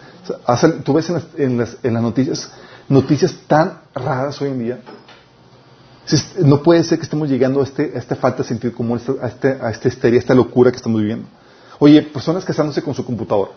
tú 0.83 0.93
ves 0.93 1.11
en 1.37 1.57
las, 1.57 1.77
noticias, 1.83 2.51
noticias 2.87 3.35
tan 3.47 3.81
raras 3.93 4.41
hoy 4.41 4.49
en 4.49 4.59
día, 4.59 4.79
no 6.39 6.63
puede 6.63 6.83
ser 6.83 6.97
que 6.97 7.03
estemos 7.03 7.29
llegando 7.29 7.61
a, 7.61 7.63
este, 7.63 7.97
esta 7.97 8.15
falta 8.15 8.39
de 8.39 8.49
sentido 8.49 8.73
común, 8.73 8.99
a, 9.21 9.27
este, 9.27 9.57
a 9.61 9.69
esta 9.69 9.87
histeria, 9.87 10.17
a 10.17 10.21
esta 10.21 10.33
locura 10.33 10.71
que 10.71 10.77
estamos 10.77 10.99
viviendo. 10.99 11.27
Oye, 11.77 12.01
personas 12.01 12.43
casándose 12.43 12.81
con 12.81 12.93
su 12.93 13.05
computadora. 13.05 13.51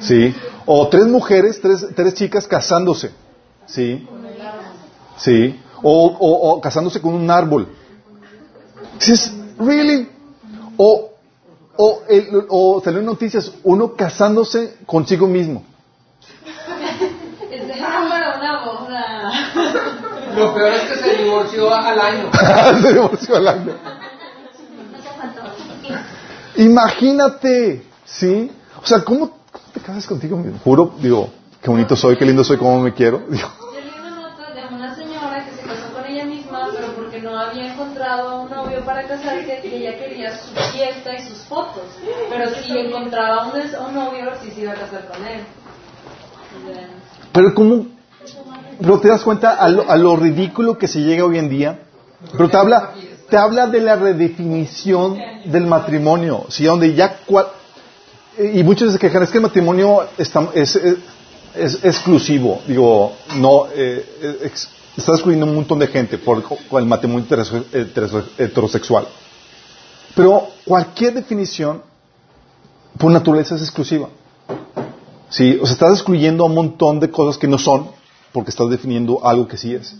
¿Sí? 0.00 0.34
O 0.64 0.88
tres 0.88 1.06
mujeres, 1.06 1.60
tres, 1.60 1.86
tres 1.94 2.14
chicas 2.14 2.46
casándose. 2.46 3.10
¿Sí? 3.66 4.06
¿Sí? 5.18 5.60
O, 5.82 6.06
o, 6.06 6.60
casándose 6.60 7.00
con 7.00 7.14
un 7.14 7.30
árbol. 7.30 7.68
¿Sí? 8.98 9.14
¿Really? 9.58 10.08
O, 10.76 11.15
o, 11.78 12.02
el, 12.08 12.46
o 12.48 12.80
salió 12.82 13.00
en 13.00 13.06
noticias, 13.06 13.52
uno 13.64 13.94
casándose 13.94 14.76
consigo 14.86 15.26
mismo. 15.26 15.64
Lo 20.36 20.54
peor 20.54 20.72
es 20.72 20.82
que 20.82 20.96
se 20.96 21.22
divorció 21.22 21.74
al 21.74 21.98
año. 21.98 22.30
se 22.82 22.92
divorció 22.92 23.36
al 23.36 23.48
año. 23.48 23.72
Imagínate, 26.56 27.86
¿sí? 28.04 28.50
O 28.82 28.86
sea, 28.86 29.02
¿cómo, 29.02 29.30
te 29.72 29.80
casas 29.80 30.06
contigo 30.06 30.36
mismo? 30.36 30.58
Juro, 30.62 30.94
digo, 30.98 31.30
qué 31.62 31.70
bonito 31.70 31.96
soy, 31.96 32.16
qué 32.16 32.24
lindo 32.24 32.44
soy, 32.44 32.58
cómo 32.58 32.80
me 32.80 32.92
quiero. 32.92 33.22
Digo. 33.28 33.48
Yo 33.58 33.80
leí 33.80 33.90
una 33.98 34.10
nota 34.10 34.52
de 34.52 34.74
una 34.74 34.94
señora 34.94 35.44
que 35.44 35.52
se 35.52 35.62
casó 35.62 35.92
con 35.94 36.04
ella 36.04 36.24
misma, 36.24 36.68
pero 36.72 36.92
porque 36.94 37.20
no 37.20 37.38
había 37.38 37.72
encontrado 37.72 38.28
a 38.28 38.40
un 38.40 38.48
para 39.06 39.20
casarse, 39.20 39.60
que 39.62 39.76
ella 39.76 39.98
quería 39.98 40.36
su 40.36 40.54
fiesta 40.72 41.14
y 41.14 41.22
sus 41.22 41.38
fotos. 41.44 41.84
Pero 42.28 42.50
si 42.50 42.78
encontraba 42.78 43.46
un, 43.46 43.86
un 43.86 43.94
novio, 43.94 44.32
sí 44.42 44.50
se 44.50 44.62
iba 44.62 44.72
a 44.72 44.76
casar 44.76 45.08
con 45.08 45.24
él. 45.24 45.40
Pero 47.32 47.54
¿cómo, 47.54 47.86
pero 48.80 49.00
te 49.00 49.08
das 49.08 49.22
cuenta 49.22 49.52
a 49.52 49.96
lo, 49.96 50.16
ridículo 50.16 50.78
que 50.78 50.88
se 50.88 51.00
llega 51.00 51.24
hoy 51.24 51.38
en 51.38 51.48
día. 51.48 51.80
Pero 52.32 52.48
te 52.48 52.56
habla, 52.56 52.92
te 53.28 53.36
habla 53.36 53.66
de 53.66 53.80
la 53.80 53.96
redefinición 53.96 55.18
del 55.44 55.66
matrimonio. 55.66 56.46
¿sí? 56.48 56.64
Donde 56.64 56.94
ya 56.94 57.20
y 58.38 58.62
muchos 58.62 58.92
se 58.92 58.98
quejan, 58.98 59.22
es 59.22 59.30
que 59.30 59.38
el 59.38 59.42
matrimonio 59.42 60.06
está, 60.18 60.48
es, 60.54 60.76
es, 60.76 61.78
exclusivo. 61.82 62.60
Digo, 62.66 63.12
no, 63.36 63.66
eh, 63.74 64.04
está 64.96 65.12
excluyendo 65.12 65.46
un 65.46 65.54
montón 65.54 65.78
de 65.78 65.86
gente 65.86 66.18
por, 66.18 66.42
el 66.72 66.86
matrimonio 66.86 67.26
heterosexual. 68.38 69.06
Pero 70.14 70.48
cualquier 70.64 71.14
definición, 71.14 71.82
por 72.98 73.10
naturaleza, 73.10 73.54
es 73.56 73.62
exclusiva. 73.62 74.08
¿Sí? 75.28 75.58
O 75.60 75.66
sea, 75.66 75.74
estás 75.74 75.92
excluyendo 75.94 76.44
a 76.44 76.46
un 76.46 76.54
montón 76.54 77.00
de 77.00 77.10
cosas 77.10 77.36
que 77.36 77.46
no 77.46 77.58
son 77.58 77.90
porque 78.32 78.50
estás 78.50 78.70
definiendo 78.70 79.24
algo 79.24 79.46
que 79.46 79.56
sí 79.56 79.74
es. 79.74 79.94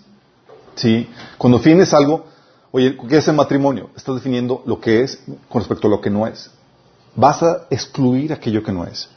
¿Sí? 0.74 1.08
Cuando 1.36 1.58
defines 1.58 1.92
algo, 1.92 2.26
oye, 2.70 2.96
¿qué 3.08 3.18
es 3.18 3.28
el 3.28 3.34
matrimonio? 3.34 3.90
Estás 3.96 4.14
definiendo 4.14 4.62
lo 4.66 4.80
que 4.80 5.02
es 5.02 5.22
con 5.48 5.60
respecto 5.60 5.88
a 5.88 5.90
lo 5.90 6.00
que 6.00 6.10
no 6.10 6.26
es. 6.26 6.50
Vas 7.14 7.42
a 7.42 7.66
excluir 7.70 8.32
aquello 8.32 8.62
que 8.62 8.72
no 8.72 8.84
es. 8.84 9.08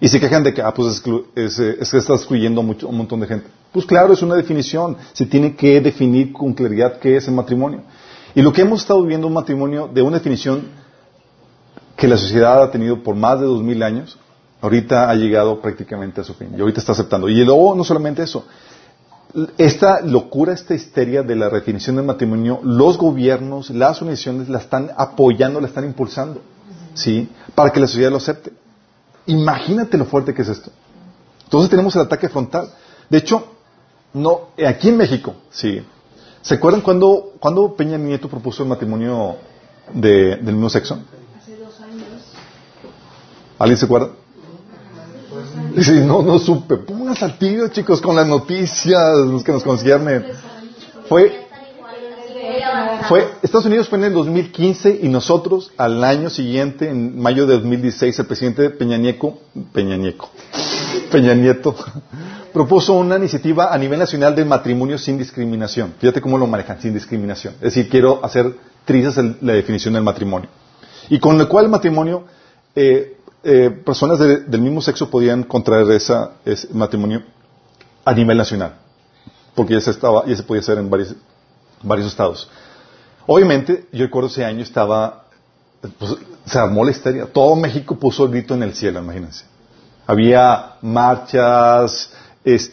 Y 0.00 0.08
se 0.08 0.20
quejan 0.20 0.42
de 0.42 0.52
que, 0.52 0.60
ah, 0.60 0.74
pues 0.74 1.02
es, 1.34 1.56
que 1.56 1.78
estás 1.80 2.20
excluyendo 2.20 2.60
a, 2.60 2.64
un 2.64 2.96
montón 2.96 3.20
de 3.20 3.26
gente. 3.26 3.46
Pues 3.72 3.86
claro, 3.86 4.12
es 4.12 4.22
una 4.22 4.34
definición. 4.34 4.96
Se 5.12 5.26
tiene 5.26 5.54
que 5.54 5.80
definir 5.80 6.32
con 6.32 6.52
claridad 6.52 6.98
qué 6.98 7.16
es 7.16 7.28
el 7.28 7.34
matrimonio. 7.34 7.82
Y 8.34 8.42
lo 8.42 8.52
que 8.52 8.62
hemos 8.62 8.80
estado 8.80 9.02
viviendo 9.02 9.26
un 9.26 9.32
matrimonio 9.32 9.88
de 9.92 10.02
una 10.02 10.18
definición 10.18 10.64
que 11.96 12.08
la 12.08 12.16
sociedad 12.16 12.62
ha 12.62 12.70
tenido 12.70 13.02
por 13.02 13.14
más 13.14 13.38
de 13.38 13.46
dos 13.46 13.62
mil 13.62 13.82
años, 13.82 14.18
ahorita 14.60 15.08
ha 15.08 15.14
llegado 15.14 15.60
prácticamente 15.60 16.20
a 16.20 16.24
su 16.24 16.34
fin. 16.34 16.48
Y 16.56 16.60
ahorita 16.60 16.80
está 16.80 16.92
aceptando. 16.92 17.28
Y 17.28 17.44
luego, 17.44 17.74
no 17.74 17.84
solamente 17.84 18.22
eso, 18.22 18.44
esta 19.58 20.00
locura, 20.00 20.52
esta 20.52 20.74
histeria 20.74 21.22
de 21.22 21.34
la 21.34 21.48
definición 21.48 21.96
del 21.96 22.04
matrimonio, 22.04 22.60
los 22.62 22.98
gobiernos, 22.98 23.70
las 23.70 24.00
organizaciones 24.00 24.48
la 24.48 24.58
están 24.58 24.90
apoyando, 24.96 25.60
la 25.60 25.66
están 25.66 25.84
impulsando, 25.84 26.40
¿sí? 26.94 27.28
Para 27.54 27.70
que 27.70 27.80
la 27.80 27.86
sociedad 27.86 28.10
lo 28.10 28.18
acepte. 28.18 28.52
Imagínate 29.26 29.96
lo 29.96 30.04
fuerte 30.04 30.34
que 30.34 30.42
es 30.42 30.48
esto. 30.48 30.70
Entonces 31.44 31.70
tenemos 31.70 31.94
el 31.96 32.02
ataque 32.02 32.28
frontal. 32.28 32.70
De 33.08 33.18
hecho, 33.18 33.44
no, 34.12 34.48
aquí 34.66 34.88
en 34.88 34.96
México, 34.96 35.34
sí. 35.50 35.84
¿Se 36.42 36.54
acuerdan 36.54 36.82
cuando, 36.82 37.32
cuando 37.40 37.74
Peña 37.74 37.96
Nieto 37.96 38.28
propuso 38.28 38.62
el 38.62 38.68
matrimonio 38.68 39.36
de, 39.92 40.36
del 40.36 40.54
mismo 40.54 40.68
sexo? 40.68 40.98
Hace 41.40 41.56
dos 41.56 41.80
años. 41.80 42.22
¿Alguien 43.58 43.78
se 43.78 43.84
acuerda? 43.86 44.10
Sí, 45.80 46.00
no, 46.00 46.22
no 46.22 46.38
supe. 46.38 46.76
Pónganse 46.76 47.24
al 47.24 47.38
tiro, 47.38 47.68
chicos, 47.68 48.00
con 48.00 48.14
las 48.14 48.26
noticias, 48.26 49.16
los 49.26 49.42
que 49.42 49.52
nos 49.52 49.64
conciernen. 49.64 50.24
Fue, 51.08 51.43
fue, 53.08 53.28
Estados 53.42 53.66
Unidos 53.66 53.88
fue 53.88 53.98
en 53.98 54.04
el 54.04 54.12
2015 54.12 55.00
y 55.02 55.08
nosotros 55.08 55.72
al 55.76 56.02
año 56.04 56.30
siguiente, 56.30 56.88
en 56.88 57.18
mayo 57.20 57.46
de 57.46 57.54
2016, 57.54 58.18
el 58.18 58.26
presidente 58.26 58.70
Peña 58.70 58.96
Nieto, 58.96 59.38
Peña 59.72 59.96
Peña 61.10 61.34
Nieto, 61.34 61.74
propuso 62.52 62.94
una 62.94 63.16
iniciativa 63.16 63.72
a 63.72 63.78
nivel 63.78 63.98
nacional 63.98 64.34
de 64.34 64.44
matrimonio 64.44 64.98
sin 64.98 65.18
discriminación. 65.18 65.94
Fíjate 65.98 66.20
cómo 66.20 66.38
lo 66.38 66.46
manejan, 66.46 66.80
sin 66.80 66.94
discriminación. 66.94 67.54
Es 67.54 67.74
decir, 67.74 67.88
quiero 67.88 68.24
hacer 68.24 68.54
trizas 68.84 69.16
la 69.40 69.52
definición 69.52 69.94
del 69.94 70.02
matrimonio. 70.02 70.48
Y 71.08 71.18
con 71.18 71.36
lo 71.36 71.48
cual 71.48 71.66
el 71.66 71.70
matrimonio 71.70 72.24
eh, 72.74 73.18
eh, 73.42 73.70
personas 73.70 74.18
del 74.18 74.60
mismo 74.60 74.80
sexo 74.80 75.10
podían 75.10 75.42
contraer 75.42 75.90
esa, 75.90 76.32
ese 76.44 76.68
matrimonio 76.72 77.22
a 78.04 78.12
nivel 78.14 78.36
nacional, 78.36 78.76
porque 79.54 79.74
ya 79.74 79.80
se, 79.80 79.90
estaba, 79.90 80.24
ya 80.26 80.36
se 80.36 80.42
podía 80.42 80.60
hacer 80.60 80.78
en 80.78 80.88
varios, 80.90 81.14
varios 81.84 82.08
estados. 82.08 82.48
Obviamente, 83.26 83.86
yo 83.92 84.04
recuerdo 84.04 84.28
ese 84.28 84.44
año 84.44 84.62
estaba, 84.62 85.24
pues, 85.98 86.16
se 86.44 86.58
armó 86.58 86.84
la 86.84 86.90
histeria. 86.90 87.26
Todo 87.26 87.56
México 87.56 87.98
puso 87.98 88.24
el 88.24 88.30
grito 88.30 88.54
en 88.54 88.62
el 88.62 88.74
cielo, 88.74 89.00
imagínense. 89.00 89.44
Había 90.06 90.74
marchas, 90.82 92.10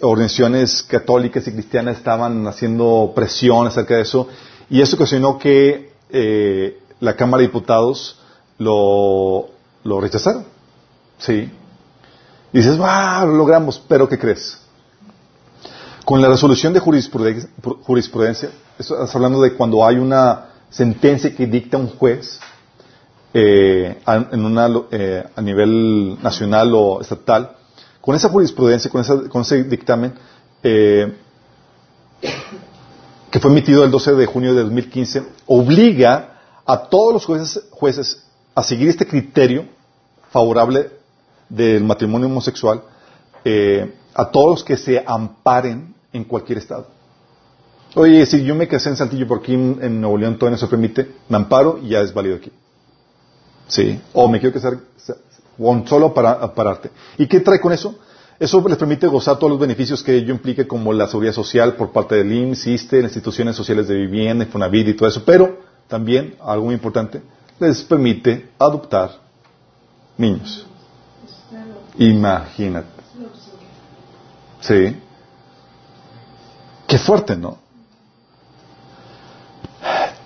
organizaciones 0.01 0.83
católicas 0.83 1.47
y 1.47 1.53
cristianas 1.53 1.97
estaban 1.97 2.45
haciendo 2.47 3.13
presión 3.15 3.67
acerca 3.67 3.95
de 3.95 4.01
eso, 4.01 4.27
y 4.69 4.81
eso 4.81 4.95
ocasionó 4.95 5.37
que 5.37 5.93
eh, 6.09 6.79
la 6.99 7.15
Cámara 7.15 7.41
de 7.41 7.47
Diputados 7.47 8.19
lo, 8.57 9.49
lo. 9.83 10.01
Sí. 11.17 11.51
Y 12.53 12.57
dices, 12.57 12.77
¡wow! 12.77 13.27
Lo 13.27 13.37
logramos, 13.37 13.81
pero 13.87 14.09
¿qué 14.09 14.19
crees? 14.19 14.60
Con 16.05 16.21
la 16.21 16.29
resolución 16.29 16.73
de 16.73 16.79
jurisprudencia, 16.79 18.49
estás 18.77 19.15
hablando 19.15 19.41
de 19.41 19.53
cuando 19.53 19.85
hay 19.85 19.97
una 19.97 20.47
sentencia 20.69 21.35
que 21.35 21.45
dicta 21.45 21.77
un 21.77 21.89
juez 21.89 22.39
eh, 23.33 24.01
a, 24.05 24.15
en 24.31 24.45
una, 24.45 24.67
eh, 24.91 25.23
a 25.35 25.41
nivel 25.41 26.17
nacional 26.21 26.73
o 26.73 27.01
estatal, 27.01 27.51
con 28.01 28.15
esa 28.15 28.29
jurisprudencia, 28.29 28.89
con, 28.89 29.03
con 29.29 29.41
ese 29.43 29.63
dictamen, 29.63 30.13
eh, 30.63 31.13
que 33.29 33.39
fue 33.39 33.51
emitido 33.51 33.83
el 33.83 33.91
12 33.91 34.13
de 34.13 34.25
junio 34.25 34.53
de 34.53 34.63
2015, 34.63 35.23
obliga 35.45 36.39
a 36.65 36.83
todos 36.89 37.13
los 37.13 37.25
jueces, 37.25 37.63
jueces 37.71 38.25
a 38.55 38.63
seguir 38.63 38.89
este 38.89 39.07
criterio 39.07 39.65
favorable 40.31 40.89
del 41.47 41.83
matrimonio 41.83 42.27
homosexual 42.27 42.81
eh, 43.43 43.93
a 44.13 44.29
todos 44.29 44.49
los 44.51 44.63
que 44.63 44.77
se 44.77 45.03
amparen 45.05 45.90
en 46.13 46.23
cualquier 46.23 46.57
estado. 46.59 46.87
Oye, 47.95 48.25
si 48.25 48.43
yo 48.43 48.55
me 48.55 48.67
casé 48.67 48.89
en 48.89 48.95
Saltillo 48.95 49.27
por 49.27 49.39
aquí 49.39 49.53
en, 49.53 49.99
Nuevo 49.99 50.17
León 50.17 50.37
todavía 50.37 50.55
no 50.55 50.59
se 50.59 50.67
permite, 50.67 51.11
me 51.27 51.37
amparo 51.37 51.79
y 51.81 51.89
ya 51.89 52.01
es 52.01 52.13
válido 52.13 52.37
aquí. 52.37 52.51
Sí. 53.67 53.99
O 54.13 54.27
me 54.29 54.39
quiero 54.39 54.53
casar 54.53 54.77
solo 55.85 56.13
para 56.13 56.53
pararte. 56.53 56.89
¿Y 57.17 57.27
qué 57.27 57.39
trae 57.41 57.59
con 57.59 57.73
eso? 57.73 57.95
Eso 58.39 58.67
les 58.67 58.77
permite 58.77 59.07
gozar 59.07 59.37
todos 59.37 59.51
los 59.51 59.59
beneficios 59.59 60.01
que 60.01 60.15
ello 60.15 60.33
implique, 60.33 60.65
como 60.65 60.93
la 60.93 61.07
seguridad 61.07 61.33
social 61.33 61.75
por 61.75 61.91
parte 61.91 62.15
del 62.15 62.31
IMSS, 62.33 62.67
ISTE, 62.67 63.01
las 63.03 63.11
instituciones 63.11 63.55
sociales 63.55 63.87
de 63.87 63.95
vivienda, 63.95 64.45
Infonavit 64.45 64.87
y 64.87 64.93
todo 64.95 65.07
eso. 65.09 65.23
Pero 65.23 65.59
también, 65.87 66.35
algo 66.41 66.65
muy 66.65 66.73
importante, 66.73 67.21
les 67.59 67.83
permite 67.83 68.49
adoptar 68.57 69.11
niños. 70.17 70.65
Imagínate. 71.97 72.87
Sí. 74.61 74.95
Qué 76.91 76.97
fuerte, 76.97 77.37
¿no? 77.37 77.57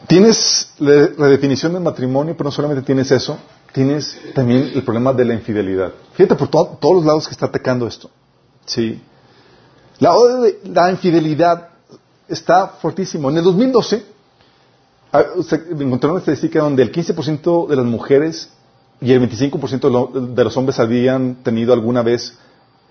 Tienes 0.08 0.71
la 0.80 1.28
definición 1.28 1.73
del 1.73 1.84
matrimonio, 1.84 2.34
pero 2.36 2.47
no 2.47 2.51
solamente 2.51 2.82
tienes 2.82 3.12
eso, 3.12 3.38
tienes 3.71 4.17
también 4.34 4.71
el 4.73 4.84
problema 4.84 5.13
de 5.13 5.25
la 5.25 5.36
infidelidad. 5.36 5.91
Fíjate 6.13 6.34
por 6.34 6.47
todos 6.49 6.95
los 6.95 7.06
lados 7.06 7.28
que 7.28 7.34
está 7.34 7.45
atacando 7.45 7.86
esto. 7.86 8.10
Sí. 8.65 8.99
La, 9.99 10.89
infidelidad 10.89 11.69
está 12.28 12.67
fortísimo. 12.67 13.30
En 13.30 13.38
el 13.38 13.43
2012, 13.43 14.04
ah, 15.12 15.23
encontraron 15.69 16.13
una 16.15 16.19
estadística 16.19 16.62
donde 16.62 16.82
el 16.82 16.91
15% 16.91 17.67
de 17.67 17.75
las 17.75 17.86
mujeres 17.86 18.49
y 19.01 19.12
el 19.12 19.21
25% 19.21 19.82
de, 19.82 19.89
lo- 19.91 20.08
de 20.34 20.43
los 20.43 20.58
hombres 20.58 20.80
habían 20.80 21.36
tenido 21.43 21.73
alguna 21.73 22.01
vez 22.01 22.39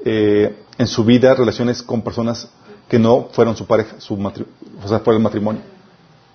eh, 0.04 0.54
en 0.78 0.86
su 0.86 1.04
vida 1.04 1.34
relaciones 1.34 1.82
con 1.82 2.02
personas 2.02 2.48
que 2.88 2.98
no 2.98 3.28
fueron 3.32 3.56
su 3.56 3.66
pareja, 3.66 4.00
su 4.00 4.16
matri- 4.16 4.46
o 4.84 4.88
sea, 4.88 5.00
fuera 5.00 5.16
el 5.16 5.22
matrimonio. 5.22 5.62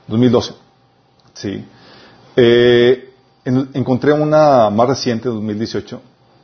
2012. 0.08 0.54
Sí. 1.34 1.66
Eh, 2.36 3.14
en- 3.46 3.70
encontré 3.74 4.12
una 4.14 4.70
más 4.70 4.88
reciente, 4.90 5.30
2018, 5.30 6.02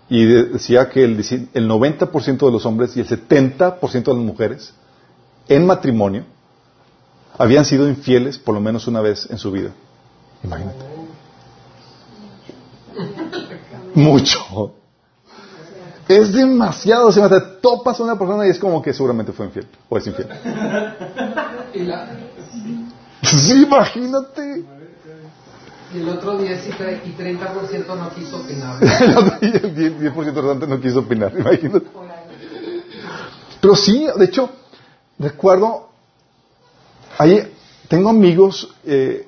y 0.09 0.25
de- 0.25 0.43
decía 0.45 0.89
que 0.89 1.03
el, 1.03 1.19
el 1.53 1.67
90% 1.67 2.45
de 2.45 2.51
los 2.51 2.65
hombres 2.65 2.95
y 2.95 2.99
el 2.99 3.07
70% 3.07 4.11
de 4.11 4.17
las 4.17 4.25
mujeres 4.25 4.73
en 5.47 5.65
matrimonio 5.65 6.23
habían 7.37 7.65
sido 7.65 7.87
infieles 7.89 8.37
por 8.37 8.55
lo 8.55 8.61
menos 8.61 8.87
una 8.87 9.01
vez 9.01 9.27
en 9.29 9.37
su 9.37 9.51
vida. 9.51 9.71
Imagínate. 10.43 10.85
Mucho. 13.95 14.73
Es 16.07 16.33
demasiado. 16.33 17.07
O 17.07 17.11
sea, 17.11 17.27
te 17.29 17.39
topas 17.61 17.99
a 17.99 18.03
una 18.03 18.17
persona 18.17 18.45
y 18.45 18.49
es 18.51 18.59
como 18.59 18.81
que 18.81 18.93
seguramente 18.93 19.31
fue 19.31 19.45
infiel 19.47 19.67
o 19.89 19.97
es 19.97 20.07
infiel. 20.07 20.27
Sí, 23.23 23.63
imagínate. 23.63 24.63
y 25.93 25.97
el 25.97 26.09
otro 26.09 26.37
10 26.37 26.67
y 26.67 26.71
tre- 26.71 26.99
y 27.05 27.11
30% 27.13 27.87
no 27.97 28.09
quiso 28.13 28.37
opinar. 28.37 28.77
y 29.41 29.45
el 29.47 29.75
10%, 29.75 29.99
10 29.99 30.15
restante 30.35 30.67
no 30.67 30.79
quiso 30.79 30.99
opinar, 30.99 31.33
imagínate. 31.37 31.87
Pero 33.61 33.75
sí, 33.75 34.07
de 34.15 34.25
hecho, 34.25 34.49
recuerdo, 35.17 35.89
ahí 37.17 37.51
tengo 37.87 38.09
amigos 38.09 38.75
eh, 38.85 39.27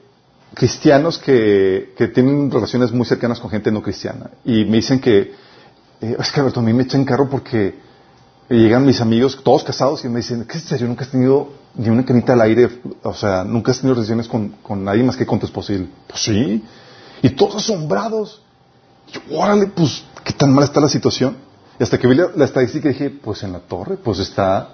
cristianos 0.53 1.17
que, 1.17 1.93
que 1.97 2.07
tienen 2.09 2.51
relaciones 2.51 2.91
muy 2.91 3.05
cercanas 3.07 3.39
con 3.39 3.49
gente 3.49 3.71
no 3.71 3.81
cristiana 3.81 4.29
y 4.45 4.63
me 4.65 4.77
dicen 4.77 4.99
que, 4.99 5.33
eh, 6.01 6.15
es 6.19 6.31
que 6.31 6.39
Alberto, 6.39 6.59
a 6.59 6.63
mí 6.63 6.73
me 6.73 6.83
echan 6.83 7.05
carro 7.05 7.29
porque 7.29 7.75
llegan 8.49 8.85
mis 8.85 9.01
amigos, 9.01 9.39
todos 9.43 9.63
casados, 9.63 10.03
y 10.05 10.09
me 10.09 10.17
dicen, 10.17 10.45
¿qué 10.45 10.57
es 10.57 10.63
serio? 10.63 10.87
¿Nunca 10.87 11.03
has 11.03 11.11
tenido 11.11 11.49
ni 11.75 11.89
una 11.89 12.05
canita 12.05 12.33
al 12.33 12.41
aire? 12.41 12.81
O 13.03 13.13
sea, 13.13 13.43
¿nunca 13.43 13.71
has 13.71 13.79
tenido 13.79 13.95
relaciones 13.95 14.27
con, 14.27 14.49
con 14.63 14.83
nadie 14.83 15.03
más 15.03 15.15
que 15.15 15.25
con 15.25 15.39
tu 15.39 15.45
esposo? 15.45 15.73
Y 15.73 15.77
él, 15.77 15.89
pues 16.07 16.21
sí. 16.21 16.63
Y 17.21 17.29
todos 17.31 17.55
asombrados. 17.55 18.41
Y 19.07 19.13
yo, 19.13 19.21
órale, 19.37 19.67
pues, 19.67 20.03
¿qué 20.23 20.33
tan 20.33 20.53
mal 20.53 20.63
está 20.63 20.79
la 20.79 20.89
situación? 20.89 21.37
Y 21.79 21.83
hasta 21.83 21.97
que 21.97 22.07
vi 22.07 22.15
la, 22.15 22.29
la 22.35 22.45
estadística 22.45 22.89
dije, 22.89 23.09
pues 23.09 23.43
en 23.43 23.53
la 23.53 23.59
torre, 23.59 23.97
pues 23.97 24.19
está... 24.19 24.69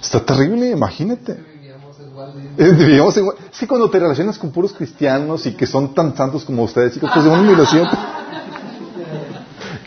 Está 0.00 0.24
terrible, 0.24 0.70
imagínate. 0.70 1.34
Vivíamos 1.34 1.96
igual. 1.98 2.32
Eh, 2.58 2.70
vivíamos 2.70 3.16
igual. 3.16 3.36
Es 3.50 3.58
que 3.58 3.66
cuando 3.66 3.90
te 3.90 3.98
relacionas 3.98 4.38
con 4.38 4.50
puros 4.50 4.72
cristianos 4.72 5.46
y 5.46 5.52
que 5.52 5.66
son 5.66 5.94
tan 5.94 6.16
santos 6.16 6.44
como 6.44 6.62
ustedes, 6.64 6.94
chicos, 6.94 7.10
pues 7.12 7.24
de 7.24 7.30
una 7.30 7.42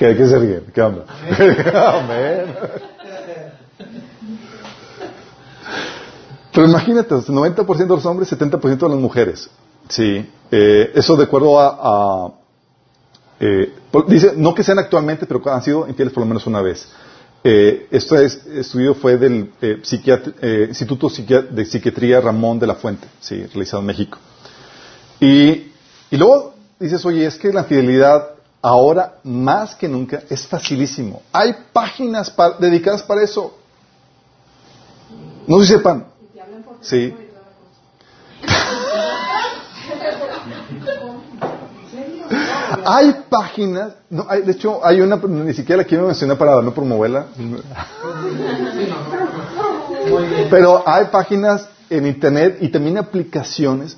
admiración. 0.06 0.18
¿Qué, 0.18 0.18
qué 0.18 0.28
se 0.28 0.40
ríen? 0.40 0.64
¿Qué 0.74 0.82
onda? 0.82 1.06
Amén. 2.00 2.56
Pero 6.54 6.66
imagínate, 6.68 7.14
el 7.16 7.22
90% 7.22 7.78
de 7.78 7.86
los 7.88 8.06
hombres, 8.06 8.32
70% 8.32 8.78
de 8.80 8.90
las 8.90 8.98
mujeres. 8.98 9.50
Sí. 9.88 10.28
Eh, 10.52 10.92
eso 10.96 11.16
de 11.16 11.24
acuerdo 11.24 11.60
a... 11.60 11.78
a, 11.82 12.32
eh, 13.40 13.72
dice, 14.08 14.34
no 14.36 14.54
que 14.54 14.64
sean 14.64 14.80
actualmente, 14.80 15.26
pero 15.26 15.42
que 15.42 15.50
han 15.50 15.64
sido 15.64 15.88
infieles 15.88 16.14
por 16.14 16.22
lo 16.24 16.28
menos 16.28 16.46
una 16.48 16.62
vez. 16.62 16.88
Eh, 17.44 17.88
este 17.92 18.26
es- 18.26 18.46
estudio 18.48 18.94
fue 18.96 19.16
del 19.18 19.52
eh, 19.62 20.66
Instituto 20.68 21.08
de 21.08 21.66
Psiquiatría 21.66 22.20
Ramón 22.20 22.60
de 22.60 22.68
la 22.68 22.76
Fuente, 22.76 23.08
sí, 23.22 23.46
realizado 23.46 23.80
en 23.82 23.86
México. 23.86 24.18
Y, 25.22 25.72
y 26.12 26.18
luego 26.18 26.56
dices, 26.80 27.06
oye, 27.06 27.26
es 27.26 27.38
que 27.38 27.54
la 27.54 27.64
fidelidad 27.64 28.28
ahora 28.62 29.16
más 29.24 29.76
que 29.76 29.88
nunca 29.88 30.24
es 30.30 30.46
facilísimo. 30.48 31.22
Hay 31.32 31.56
páginas 31.72 32.34
dedicadas 32.60 33.04
para 33.04 33.24
eso. 33.24 33.58
No 35.48 35.60
si 35.62 35.68
sepan. 35.68 36.06
Sí. 36.82 37.14
Hay 42.86 43.24
páginas, 43.30 43.94
no, 44.10 44.26
hay, 44.30 44.42
de 44.44 44.52
hecho 44.52 44.86
hay 44.86 45.02
una, 45.02 45.16
ni 45.16 45.54
siquiera 45.54 45.82
la 45.82 45.88
quiero 45.88 46.06
mencionar 46.06 46.38
para 46.38 46.62
no 46.62 46.74
promoverla, 46.74 47.28
pero 50.50 50.84
hay 50.88 51.06
páginas 51.06 51.68
en 51.90 52.06
internet 52.06 52.58
y 52.62 52.70
también 52.70 52.98
aplicaciones 52.98 53.98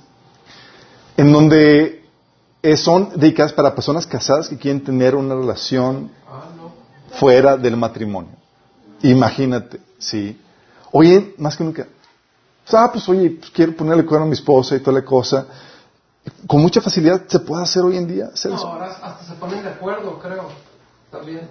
en 1.17 1.31
donde 1.31 2.00
eh, 2.63 2.77
son 2.77 3.09
dedicadas 3.15 3.53
para 3.53 3.73
personas 3.73 4.05
casadas 4.05 4.47
que 4.49 4.57
quieren 4.57 4.83
tener 4.83 5.15
una 5.15 5.35
relación 5.35 6.11
fuera 7.11 7.57
del 7.57 7.75
matrimonio. 7.77 8.31
Imagínate, 9.01 9.79
sí. 9.97 10.39
Oye, 10.91 11.33
más 11.37 11.55
que 11.57 11.63
nunca. 11.63 11.87
Ah, 12.73 12.89
pues 12.91 13.07
oye, 13.09 13.31
pues, 13.31 13.49
quiero 13.51 13.75
ponerle 13.75 14.05
cuerno 14.05 14.25
a 14.25 14.29
mi 14.29 14.33
esposa 14.35 14.75
y 14.75 14.79
toda 14.79 14.99
la 14.99 15.05
cosa. 15.05 15.45
Con 16.47 16.61
mucha 16.61 16.79
facilidad 16.81 17.23
se 17.27 17.39
puede 17.39 17.63
hacer 17.63 17.81
hoy 17.83 17.97
en 17.97 18.07
día. 18.07 18.25
hacer 18.33 18.51
No, 18.51 18.57
eso. 18.57 18.67
ahora 18.67 18.87
hasta 19.01 19.23
se 19.25 19.33
ponen 19.33 19.63
de 19.63 19.69
acuerdo, 19.69 20.19
creo. 20.19 20.47
También. 21.09 21.47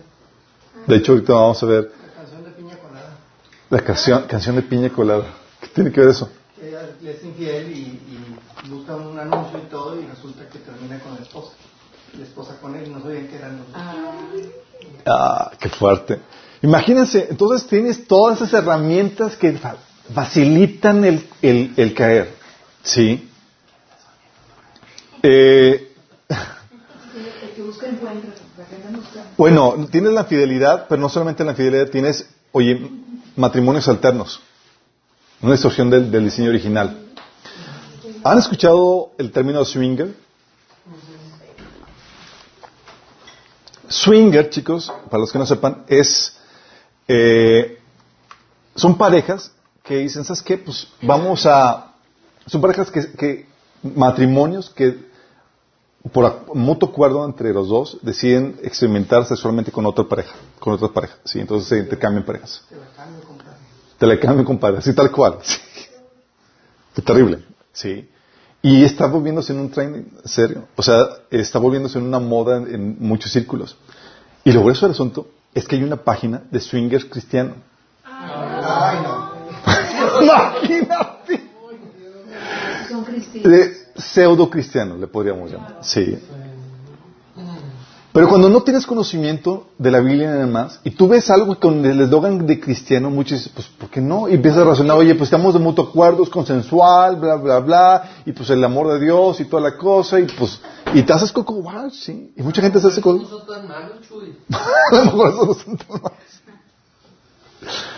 De 0.86 0.96
hecho, 0.96 1.12
ahorita 1.12 1.32
vamos 1.34 1.62
a 1.62 1.66
ver 1.66 1.92
La 2.06 2.12
canción 2.22 2.44
de 2.44 2.50
Piña 2.52 2.76
Colada. 2.78 3.10
la 3.68 3.80
canción, 3.82 4.22
canción 4.28 4.56
de 4.56 4.62
piña 4.62 4.88
colada. 4.90 5.24
¿Qué 5.60 5.66
tiene 5.68 5.90
que 5.92 6.00
ver 6.00 6.10
eso? 6.10 6.30
Ella 6.62 6.82
le 7.00 7.10
es 7.12 7.24
infiel 7.24 7.70
y, 7.72 8.00
busca 8.68 8.94
un 8.96 9.18
anuncio 9.18 9.58
y 9.58 9.70
todo 9.70 9.98
y 10.00 10.04
resulta 10.06 10.46
que 10.48 10.58
termina 10.58 10.98
con 11.00 11.14
la 11.14 11.22
esposa. 11.22 11.52
La 12.18 12.24
esposa 12.24 12.58
con 12.60 12.74
él 12.76 12.92
no 12.92 13.00
sabían 13.00 13.28
que 13.28 13.36
eran 13.36 13.58
los 13.58 13.66
dos. 13.72 13.76
Ah, 15.06 15.50
qué 15.58 15.68
fuerte. 15.70 16.20
Imagínense, 16.62 17.28
entonces 17.30 17.66
tienes 17.66 18.06
todas 18.06 18.38
esas 18.42 18.52
herramientas 18.62 19.36
que 19.36 19.52
fa- 19.52 19.76
facilitan 20.12 21.04
el, 21.04 21.26
el- 21.40 21.72
el 21.76 21.94
caer. 21.94 22.34
¿Sí? 22.82 23.28
Eh, 25.22 25.92
bueno, 29.36 29.74
tienes 29.90 30.12
la 30.12 30.24
fidelidad, 30.24 30.86
pero 30.88 31.00
no 31.00 31.08
solamente 31.08 31.44
la 31.44 31.54
fidelidad, 31.54 31.88
tienes, 31.88 32.28
oye, 32.52 32.90
matrimonios 33.36 33.88
alternos. 33.88 34.40
Una 35.42 35.52
distorsión 35.52 35.88
del, 35.90 36.10
diseño 36.24 36.50
original. 36.50 37.08
¿Han 38.24 38.38
escuchado 38.38 39.12
el 39.16 39.32
término 39.32 39.64
swinger? 39.64 40.14
Swinger, 43.88 44.50
chicos, 44.50 44.92
para 45.10 45.20
los 45.20 45.32
que 45.32 45.38
no 45.38 45.46
sepan, 45.46 45.84
es 45.88 46.36
eh, 47.08 47.78
son 48.76 48.96
parejas 48.96 49.50
que 49.82 49.96
dicen, 49.96 50.24
¿sabes 50.24 50.42
qué? 50.42 50.58
Pues 50.58 50.86
vamos 51.02 51.44
a 51.46 51.90
son 52.46 52.60
parejas 52.60 52.90
que, 52.90 53.46
matrimonios 53.82 54.70
que 54.70 55.10
por 56.12 56.54
mutuo 56.54 56.88
acuerdo 56.88 57.24
entre 57.24 57.52
los 57.52 57.68
dos 57.68 57.98
deciden 58.02 58.58
experimentar 58.62 59.24
sexualmente 59.26 59.70
con 59.70 59.86
otra 59.86 60.04
pareja, 60.04 60.34
con 60.58 60.74
otra 60.74 60.88
pareja, 60.88 61.16
sí, 61.24 61.40
entonces 61.40 61.68
se 61.68 61.78
intercambian 61.78 62.24
parejas. 62.24 62.62
Te 64.00 64.06
la 64.06 64.18
cambio, 64.18 64.46
compadre. 64.46 64.78
Así 64.78 64.94
tal 64.94 65.12
cual. 65.12 65.38
Sí. 65.44 65.58
Qué 66.94 67.02
terrible. 67.02 67.44
Sí. 67.72 68.08
Y 68.62 68.82
está 68.82 69.06
volviéndose 69.06 69.52
en 69.52 69.60
un 69.60 69.70
tren 69.70 70.08
serio. 70.24 70.66
O 70.74 70.82
sea, 70.82 71.04
está 71.30 71.58
volviéndose 71.58 71.98
en 71.98 72.04
una 72.04 72.18
moda 72.18 72.56
en, 72.56 72.74
en 72.74 72.96
muchos 72.98 73.30
círculos. 73.30 73.76
Y 74.42 74.52
lo 74.52 74.62
grueso 74.62 74.86
del 74.86 74.94
asunto 74.94 75.28
es 75.54 75.68
que 75.68 75.76
hay 75.76 75.84
una 75.84 75.98
página 76.02 76.42
de 76.50 76.60
swingers 76.60 77.04
cristiano. 77.04 77.56
Ay, 78.04 78.98
no. 79.04 79.32
Imagínate. 80.22 81.42
Son 82.88 83.04
cristianos. 83.04 83.52
De 83.52 83.76
pseudo 83.96 84.50
cristiano, 84.50 84.96
le 84.96 85.06
podríamos 85.06 85.52
llamar. 85.52 85.78
Sí. 85.82 86.18
Pero 88.12 88.28
cuando 88.28 88.48
no 88.48 88.62
tienes 88.64 88.86
conocimiento 88.86 89.68
de 89.78 89.90
la 89.92 90.00
Biblia 90.00 90.24
y 90.24 90.32
nada 90.32 90.46
más, 90.46 90.80
y 90.82 90.90
tú 90.90 91.06
ves 91.06 91.30
algo 91.30 91.60
con 91.60 91.84
el 91.86 92.00
eslogan 92.00 92.44
de 92.44 92.58
cristiano, 92.58 93.08
muchos 93.08 93.38
dicen, 93.38 93.52
pues, 93.54 93.68
¿por 93.68 93.88
qué 93.88 94.00
no? 94.00 94.28
Y 94.28 94.34
empiezas 94.34 94.62
a 94.62 94.64
razonar, 94.64 94.96
oye, 94.96 95.14
pues 95.14 95.28
estamos 95.28 95.54
de 95.54 95.60
mutuo 95.60 95.84
acuerdo, 95.84 96.24
es 96.24 96.28
consensual, 96.28 97.16
bla, 97.16 97.36
bla, 97.36 97.60
bla, 97.60 98.10
y 98.26 98.32
pues 98.32 98.50
el 98.50 98.64
amor 98.64 98.88
de 98.92 98.98
Dios 98.98 99.40
y 99.40 99.44
toda 99.44 99.62
la 99.62 99.76
cosa, 99.76 100.18
y 100.18 100.24
pues, 100.26 100.60
y 100.92 101.02
te 101.02 101.12
haces 101.12 101.30
coco 101.30 101.54
wow, 101.62 101.88
sí. 101.92 102.32
Y 102.36 102.42
mucha 102.42 102.60
gente 102.60 102.80
se 102.80 102.88
hace 102.88 102.96
No 103.00 103.02
coco. 103.04 103.26
son 103.26 103.46
tan 103.46 103.68
malos, 103.68 104.00
Chuy. 104.08 104.36
A 104.50 104.94
lo 104.96 105.04
mejor 105.04 105.28
eso 105.28 105.44
no 105.46 105.54
son 105.54 105.76
tan 105.76 106.02
malos. 106.02 106.12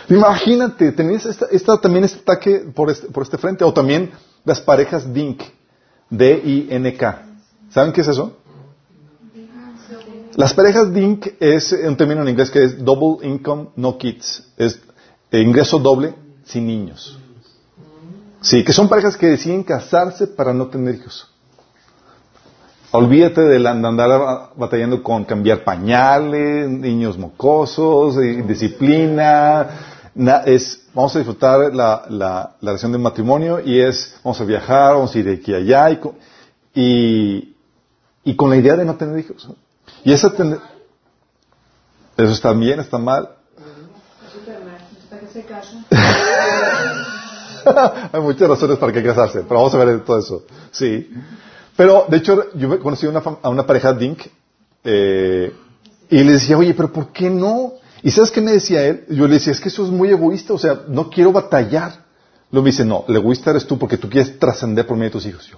Imagínate, 0.09 0.91
tenías 0.91 1.25
esta, 1.25 1.47
esta- 1.51 1.79
también 1.81 2.03
este 2.03 2.19
ataque 2.19 2.59
por 2.75 2.91
este, 2.91 3.07
por 3.07 3.23
este 3.23 3.37
frente, 3.39 3.63
o 3.63 3.73
también 3.73 4.11
las 4.45 4.59
parejas 4.59 5.11
DINK, 5.11 5.41
D-I-N-K. 6.09 7.25
¿Saben 7.71 7.93
qué 7.93 8.01
es 8.01 8.07
eso? 8.09 8.37
Las 10.35 10.53
parejas 10.53 10.91
DINK 10.93 11.33
es 11.39 11.71
un 11.71 11.95
término 11.95 12.21
en 12.23 12.29
inglés 12.29 12.49
que 12.49 12.63
es 12.63 12.83
Double 12.83 13.25
Income 13.27 13.69
No 13.75 13.97
Kids. 13.97 14.43
Es 14.57 14.79
ingreso 15.31 15.77
doble 15.79 16.15
sin 16.45 16.65
niños. 16.65 17.19
Sí, 18.41 18.63
que 18.63 18.73
son 18.73 18.89
parejas 18.89 19.15
que 19.15 19.27
deciden 19.27 19.63
casarse 19.63 20.27
para 20.27 20.53
no 20.53 20.67
tener 20.67 20.95
hijos. 20.95 21.29
Olvídate 22.91 23.41
de, 23.41 23.67
andar 23.67 24.51
batallando 24.55 25.01
con 25.01 25.23
cambiar 25.25 25.63
pañales, 25.63 26.69
niños 26.69 27.17
mocosos, 27.17 28.17
disciplina. 28.47 29.67
Na- 30.15 30.43
es, 30.45 30.87
vamos 30.93 31.15
a 31.15 31.19
disfrutar 31.19 31.73
la, 31.73 32.05
la, 32.09 32.55
la 32.59 32.71
relación 32.71 32.91
del 32.91 33.01
matrimonio 33.01 33.59
y 33.59 33.79
es, 33.79 34.15
vamos 34.23 34.39
a 34.41 34.43
viajar, 34.45 34.93
vamos 34.93 35.15
a 35.15 35.19
ir 35.19 35.25
de 35.25 35.33
aquí 35.33 35.53
a 35.53 35.57
allá 35.57 35.89
y, 35.89 35.99
y, 36.75 37.55
y 38.23 38.35
con 38.35 38.49
la 38.51 38.57
idea 38.57 38.75
de 38.75 38.85
no 38.85 38.95
tener 38.95 39.17
hijos. 39.17 39.49
Y 40.03 40.13
esa 40.13 40.31
eso 42.15 42.31
está 42.31 42.53
bien, 42.53 42.79
está 42.79 42.97
mal. 42.97 43.29
Hay 48.11 48.21
muchas 48.21 48.49
razones 48.49 48.77
para 48.77 48.93
que 48.93 49.03
casarse, 49.03 49.41
pero 49.41 49.55
vamos 49.55 49.73
a 49.73 49.83
ver 49.83 50.03
todo 50.03 50.19
eso. 50.19 50.43
Sí. 50.71 51.09
Pero, 51.75 52.05
de 52.07 52.17
hecho, 52.17 52.53
yo 52.55 52.79
conocí 52.79 53.07
una, 53.07 53.19
a 53.41 53.49
una 53.49 53.65
pareja 53.65 53.93
Dink 53.93 54.19
eh, 54.83 55.51
y 56.09 56.23
le 56.23 56.33
decía, 56.33 56.57
oye, 56.57 56.73
pero 56.73 56.91
¿por 56.91 57.11
qué 57.11 57.29
no? 57.29 57.73
¿Y 58.03 58.11
sabes 58.11 58.31
qué 58.31 58.41
me 58.41 58.51
decía 58.51 58.83
él? 58.83 59.05
Yo 59.09 59.27
le 59.27 59.35
decía, 59.35 59.53
es 59.53 59.59
que 59.59 59.69
eso 59.69 59.83
es 59.85 59.89
muy 59.89 60.09
egoísta, 60.09 60.53
o 60.53 60.59
sea, 60.59 60.81
no 60.87 61.09
quiero 61.09 61.31
batallar. 61.31 62.03
Luego 62.51 62.65
me 62.65 62.71
dice, 62.71 62.85
no, 62.85 63.05
el 63.07 63.15
egoísta 63.15 63.49
eres 63.49 63.65
tú 63.65 63.79
porque 63.79 63.97
tú 63.97 64.09
quieres 64.09 64.37
trascender 64.37 64.85
por 64.85 64.97
medio 64.97 65.09
de 65.09 65.13
tus 65.13 65.25
hijos. 65.25 65.47
Yo, 65.47 65.57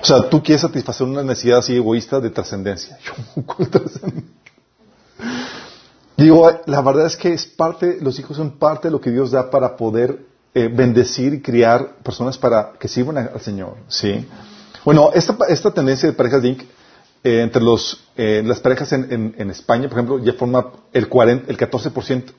o 0.00 0.04
sea, 0.04 0.28
tú 0.28 0.42
quieres 0.42 0.62
satisfacer 0.62 1.06
una 1.06 1.22
necesidad 1.22 1.58
así 1.58 1.76
egoísta 1.76 2.20
de 2.20 2.30
trascendencia. 2.30 2.98
Digo, 6.16 6.50
la 6.66 6.82
verdad 6.82 7.06
es 7.06 7.16
que 7.16 7.32
es 7.32 7.46
parte, 7.46 7.98
los 8.00 8.18
hijos 8.18 8.36
son 8.36 8.58
parte 8.58 8.88
de 8.88 8.92
lo 8.92 9.00
que 9.00 9.10
Dios 9.10 9.30
da 9.30 9.50
para 9.50 9.76
poder 9.76 10.26
eh, 10.54 10.68
bendecir 10.68 11.32
y 11.34 11.40
criar 11.40 11.96
personas 12.02 12.36
para 12.36 12.72
que 12.78 12.88
sirvan 12.88 13.16
al 13.18 13.40
Señor, 13.40 13.76
¿sí? 13.88 14.26
Bueno, 14.84 15.10
esta, 15.14 15.36
esta 15.48 15.70
tendencia 15.70 16.08
de 16.08 16.14
parejas 16.14 16.42
Dink, 16.42 16.62
eh, 17.22 17.42
entre 17.42 17.62
los, 17.62 18.04
eh, 18.16 18.42
las 18.44 18.60
parejas 18.60 18.92
en, 18.92 19.50
España, 19.50 19.88
por 19.88 19.98
ejemplo, 19.98 20.18
ya 20.18 20.32
forma 20.32 20.72
el 20.92 21.08
40, 21.08 21.50
el 21.50 21.56
14%, 21.56 22.32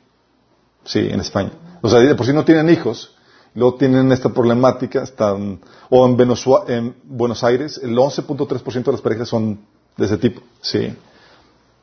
sí, 0.84 1.00
en 1.00 1.20
España. 1.20 1.52
O 1.82 1.90
sea, 1.90 2.00
de 2.00 2.16
por 2.16 2.26
sí 2.26 2.34
no 2.34 2.44
tienen 2.44 2.70
hijos, 2.70 3.16
luego 3.54 3.76
tienen 3.76 4.12
esta 4.12 4.30
problemática, 4.30 5.04
están, 5.04 5.60
o 5.90 6.06
en, 6.06 6.18
Venezua- 6.18 6.66
en 6.68 6.96
Buenos 7.04 7.44
Aires, 7.44 7.80
el 7.84 7.96
11.3% 7.98 8.84
de 8.86 8.92
las 8.92 9.02
parejas 9.02 9.30
son 9.30 9.60
de 9.98 10.06
ese 10.06 10.18
tipo, 10.18 10.42
sí. 10.62 10.96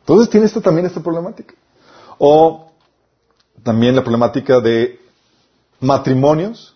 Entonces 0.00 0.30
tiene 0.30 0.46
esta, 0.46 0.60
también 0.60 0.86
esta 0.86 1.02
problemática. 1.02 1.54
O 2.18 2.72
también 3.62 3.94
la 3.94 4.02
problemática 4.02 4.60
de 4.60 4.98
matrimonios 5.80 6.74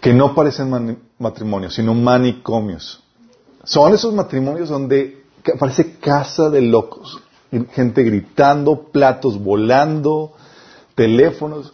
que 0.00 0.12
no 0.12 0.34
parecen 0.34 0.98
matrimonios, 1.18 1.74
sino 1.74 1.92
manicomios. 1.94 3.02
Son 3.64 3.92
esos 3.92 4.14
matrimonios 4.14 4.68
donde 4.68 5.24
parece 5.58 5.96
casa 5.98 6.48
de 6.48 6.60
locos. 6.60 7.20
Gente 7.72 8.04
gritando, 8.04 8.84
platos 8.92 9.42
volando, 9.42 10.32
teléfonos. 10.94 11.72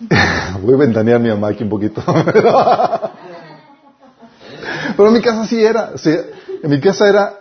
Voy 0.62 0.74
a 0.74 0.78
ventanear 0.78 1.20
mi 1.20 1.28
mamá 1.28 1.48
aquí 1.48 1.62
un 1.64 1.70
poquito. 1.70 2.02
Pero 4.96 5.08
en 5.08 5.14
mi 5.14 5.20
casa 5.20 5.46
sí 5.46 5.62
era. 5.62 5.92
en 6.62 6.70
mi 6.70 6.80
casa 6.80 7.08
era, 7.08 7.40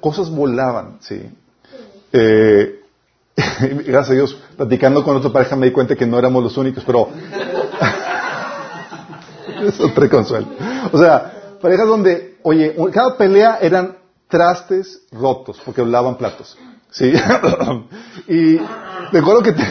cosas 0.00 0.30
volaban, 0.30 0.98
sí. 1.00 1.20
Eh, 2.12 2.80
gracias 3.86 4.10
a 4.10 4.14
Dios, 4.14 4.38
platicando 4.56 5.04
con 5.04 5.16
otra 5.16 5.30
pareja 5.32 5.56
me 5.56 5.66
di 5.66 5.72
cuenta 5.72 5.94
que 5.96 6.06
no 6.06 6.18
éramos 6.18 6.42
los 6.42 6.56
únicos, 6.56 6.82
pero 6.84 7.08
te 9.94 10.08
consuelo. 10.08 10.46
O 10.92 10.98
sea, 10.98 11.56
parejas 11.60 11.86
donde, 11.86 12.38
oye, 12.42 12.74
cada 12.92 13.16
pelea 13.16 13.58
eran 13.60 13.96
trastes 14.28 15.02
rotos 15.12 15.60
porque 15.64 15.80
hablaban 15.80 16.16
platos. 16.16 16.56
¿Sí? 16.90 17.12
y 18.28 18.58
recuerdo 19.12 19.42
que, 19.42 19.52
te- 19.52 19.62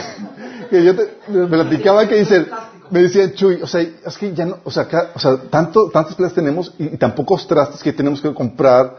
que 0.68 0.84
yo 0.84 0.94
te, 0.96 1.18
me 1.28 1.46
platicaba 1.46 2.06
que 2.08 2.16
dice, 2.16 2.46
me 2.90 3.00
decía 3.02 3.32
Chuy, 3.34 3.60
o 3.62 3.66
sea, 3.66 3.80
es 3.82 4.16
que 4.18 4.32
ya 4.34 4.46
no, 4.46 4.58
o 4.64 4.70
sea, 4.70 4.84
acá- 4.84 5.10
o 5.14 5.18
sea 5.18 5.36
tanto, 5.50 5.90
tantas 5.90 6.14
peleas 6.14 6.34
tenemos 6.34 6.72
y, 6.78 6.84
y 6.94 6.96
tan 6.96 7.14
pocos 7.14 7.46
trastes 7.46 7.82
que 7.82 7.92
tenemos 7.92 8.20
que 8.20 8.32
comprar 8.34 8.96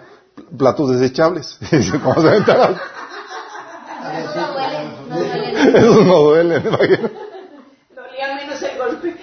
platos 0.58 0.92
desechables. 0.92 1.58
¿cómo 2.04 2.22
se. 2.22 2.38
Eso 5.78 6.04
no 6.04 6.20
duele. 6.22 6.60
Dolía 6.60 8.36
menos 8.36 8.62
el 8.64 8.78
golpe. 8.78 9.16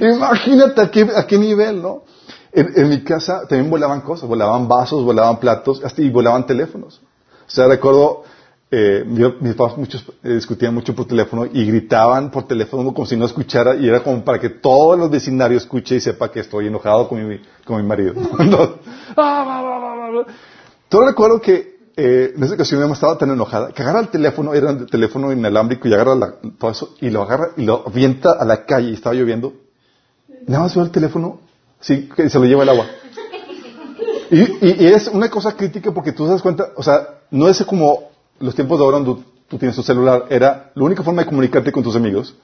Imagínate 0.14 0.80
a 0.80 0.90
qué, 0.90 1.08
a 1.14 1.26
qué 1.26 1.38
nivel, 1.38 1.82
¿no? 1.82 2.04
En, 2.52 2.72
en 2.76 2.88
mi 2.88 3.02
casa 3.04 3.42
también 3.48 3.70
volaban 3.70 4.00
cosas, 4.00 4.28
volaban 4.28 4.66
vasos, 4.66 5.04
volaban 5.04 5.38
platos, 5.38 5.82
hasta 5.84 6.02
y 6.02 6.10
volaban 6.10 6.46
teléfonos. 6.46 7.00
O 7.46 7.50
sea, 7.50 7.66
recuerdo, 7.68 8.24
eh, 8.70 9.04
yo- 9.14 9.34
mis 9.40 9.54
papás 9.54 9.76
muchos 9.78 10.04
eh, 10.22 10.34
discutían 10.34 10.72
mucho 10.74 10.94
por 10.94 11.06
teléfono 11.06 11.46
y 11.52 11.64
gritaban 11.66 12.30
por 12.30 12.46
teléfono 12.46 12.94
como 12.94 13.06
si 13.06 13.16
no 13.16 13.24
escuchara 13.26 13.74
y 13.76 13.88
era 13.88 14.02
como 14.02 14.22
para 14.24 14.38
que 14.38 14.48
todo 14.50 14.94
el 14.94 15.10
vecindario 15.10 15.58
escuche 15.58 15.96
y 15.96 16.00
sepa 16.00 16.30
que 16.30 16.40
estoy 16.40 16.68
enojado 16.68 17.08
con 17.08 17.26
mi, 17.28 17.40
con 17.64 17.78
mi 17.78 17.82
marido. 17.82 18.14
Entonces, 18.38 18.76
ah. 19.16 20.22
Todo 20.88 21.06
recuerdo 21.06 21.40
que 21.40 21.78
eh, 21.96 22.32
en 22.36 22.42
esa 22.42 22.54
ocasión 22.54 22.78
mi 22.80 22.84
mamá 22.84 22.94
estaba 22.94 23.18
tan 23.18 23.30
enojada 23.30 23.72
que 23.72 23.82
agarra 23.82 24.00
el 24.00 24.08
teléfono, 24.08 24.54
era 24.54 24.70
un 24.70 24.86
teléfono 24.86 25.32
inalámbrico 25.32 25.88
y 25.88 25.94
agarra 25.94 26.14
la- 26.14 26.34
todo 26.58 26.70
eso 26.70 26.94
y 27.00 27.10
lo 27.10 27.22
agarra 27.22 27.50
y 27.56 27.64
lo 27.64 27.84
avienta 27.86 28.32
a 28.32 28.44
la 28.44 28.64
calle 28.64 28.90
y 28.90 28.94
estaba 28.94 29.14
lloviendo. 29.14 29.52
Nada 30.46 30.64
más 30.64 30.74
veo 30.74 30.84
el 30.84 30.90
teléfono, 30.90 31.40
sí, 31.80 32.08
que 32.14 32.28
se 32.30 32.38
lo 32.38 32.44
lleva 32.44 32.62
el 32.62 32.68
agua. 32.68 32.86
Y, 34.32 34.42
y- 34.42 34.76
y 34.78 34.86
es 34.86 35.08
una 35.08 35.28
cosa 35.28 35.56
crítica 35.56 35.90
porque 35.90 36.12
tú 36.12 36.24
te 36.24 36.30
das 36.30 36.40
cuenta, 36.42 36.68
o 36.76 36.84
sea, 36.84 37.18
no 37.32 37.48
es 37.48 37.64
como 37.64 38.09
los 38.40 38.54
tiempos 38.54 38.78
de 38.78 38.84
ahora 38.84 38.98
donde 38.98 39.22
tú, 39.48 39.58
tienes 39.58 39.76
tu 39.76 39.82
celular, 39.82 40.26
era 40.30 40.72
la 40.74 40.84
única 40.84 41.02
forma 41.02 41.22
de 41.22 41.28
comunicarte 41.28 41.70
con 41.70 41.82
tus 41.82 41.94
amigos. 41.94 42.34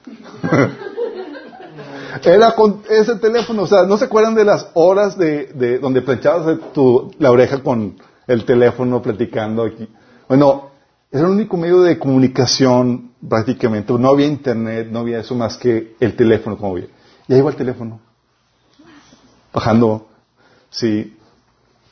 era 2.23 2.55
con 2.55 2.81
ese 2.89 3.15
teléfono, 3.15 3.63
o 3.63 3.67
sea, 3.67 3.83
¿no 3.83 3.97
se 3.97 4.05
acuerdan 4.05 4.35
de 4.35 4.45
las 4.45 4.69
horas 4.73 5.17
de, 5.17 5.47
de 5.53 5.79
donde 5.79 6.01
planchabas 6.01 6.57
tu, 6.73 7.11
la 7.19 7.31
oreja 7.31 7.61
con 7.61 7.97
el 8.27 8.45
teléfono 8.45 9.01
platicando 9.01 9.63
aquí? 9.63 9.87
Bueno, 10.27 10.71
era 11.11 11.25
el 11.25 11.31
único 11.31 11.57
medio 11.57 11.81
de 11.81 11.97
comunicación 11.97 13.11
prácticamente, 13.27 13.93
no 13.93 14.09
había 14.09 14.27
internet, 14.27 14.89
no 14.91 14.99
había 14.99 15.19
eso 15.19 15.35
más 15.35 15.57
que 15.57 15.95
el 15.99 16.15
teléfono 16.15 16.57
como 16.57 16.73
había. 16.73 16.87
Y 17.27 17.33
ahí 17.33 17.41
va 17.41 17.49
el 17.49 17.55
teléfono, 17.55 17.99
bajando, 19.53 20.07
sí, 20.69 21.16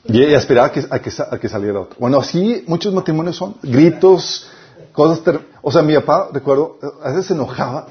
y 0.08 0.24
esperaba 0.34 0.72
que, 0.72 0.86
a, 0.90 1.00
que, 1.00 1.12
a 1.32 1.38
que 1.40 1.50
saliera 1.50 1.82
otro. 1.82 1.96
Bueno, 2.00 2.20
así 2.20 2.64
muchos 2.68 2.94
matrimonios 2.94 3.36
son. 3.36 3.56
Gritos, 3.64 4.48
cosas... 4.92 5.24
ter- 5.24 5.42
O 5.62 5.72
sea, 5.72 5.82
mi 5.82 5.96
papá, 5.96 6.30
recuerdo, 6.32 6.78
a 7.04 7.10
veces 7.10 7.26
se 7.28 7.34
enojaba 7.34 7.88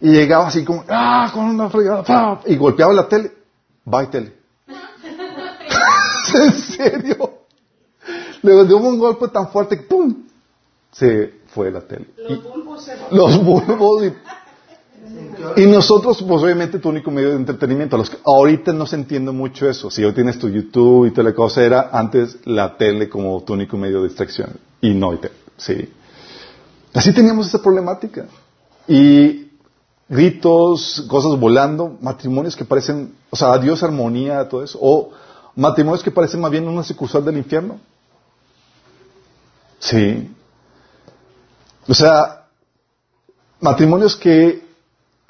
y 0.00 0.10
llegaba 0.10 0.48
así 0.48 0.64
como, 0.64 0.84
¡ah! 0.88 1.30
Con 1.32 1.44
una 1.46 1.70
fregada, 1.70 2.40
y 2.46 2.56
golpeaba 2.56 2.92
la 2.92 3.06
tele. 3.08 3.32
Bye, 3.84 4.06
tele. 4.08 4.32
¿En 6.34 6.52
serio? 6.52 7.38
Le 8.42 8.64
dio 8.64 8.76
un 8.78 8.98
golpe 8.98 9.28
tan 9.28 9.48
fuerte 9.48 9.76
que 9.76 9.84
¡pum! 9.84 10.14
Se 10.90 11.34
fue 11.48 11.70
la 11.70 11.80
tele. 11.80 12.06
Y- 12.28 12.34
Los 12.34 12.42
bulbos 12.44 12.84
se 12.84 12.96
los 13.10 13.44
bulbos 13.44 14.04
y 14.04 14.12
y 15.56 15.66
nosotros, 15.66 16.22
pues 16.26 16.42
obviamente 16.42 16.78
tu 16.78 16.88
único 16.88 17.10
medio 17.10 17.30
de 17.30 17.36
entretenimiento. 17.36 17.96
Los 17.96 18.10
ahorita 18.24 18.72
no 18.72 18.86
se 18.86 18.96
entiende 18.96 19.32
mucho 19.32 19.68
eso. 19.68 19.90
Si 19.90 20.04
hoy 20.04 20.12
tienes 20.12 20.38
tu 20.38 20.48
YouTube 20.48 21.06
y 21.06 21.10
toda 21.10 21.34
cosa, 21.34 21.62
era 21.62 21.90
antes 21.92 22.38
la 22.44 22.76
tele 22.76 23.08
como 23.08 23.42
tu 23.42 23.52
único 23.52 23.76
medio 23.76 24.02
de 24.02 24.08
distracción. 24.08 24.50
Y 24.80 24.94
no 24.94 25.10
hay 25.10 25.18
tele. 25.18 25.34
Sí. 25.56 25.92
Así 26.94 27.12
teníamos 27.12 27.48
esa 27.48 27.62
problemática. 27.62 28.26
Y 28.86 29.50
gritos, 30.08 31.04
cosas 31.08 31.38
volando, 31.38 31.96
matrimonios 32.00 32.56
que 32.56 32.64
parecen, 32.64 33.14
o 33.30 33.36
sea, 33.36 33.52
adiós 33.52 33.82
armonía, 33.82 34.48
todo 34.48 34.62
eso. 34.62 34.78
O 34.80 35.10
matrimonios 35.56 36.02
que 36.02 36.10
parecen 36.10 36.40
más 36.40 36.50
bien 36.50 36.66
una 36.68 36.82
sucursal 36.82 37.24
del 37.24 37.36
infierno. 37.36 37.78
Sí. 39.78 40.30
O 41.88 41.94
sea, 41.94 42.46
matrimonios 43.60 44.16
que 44.16 44.71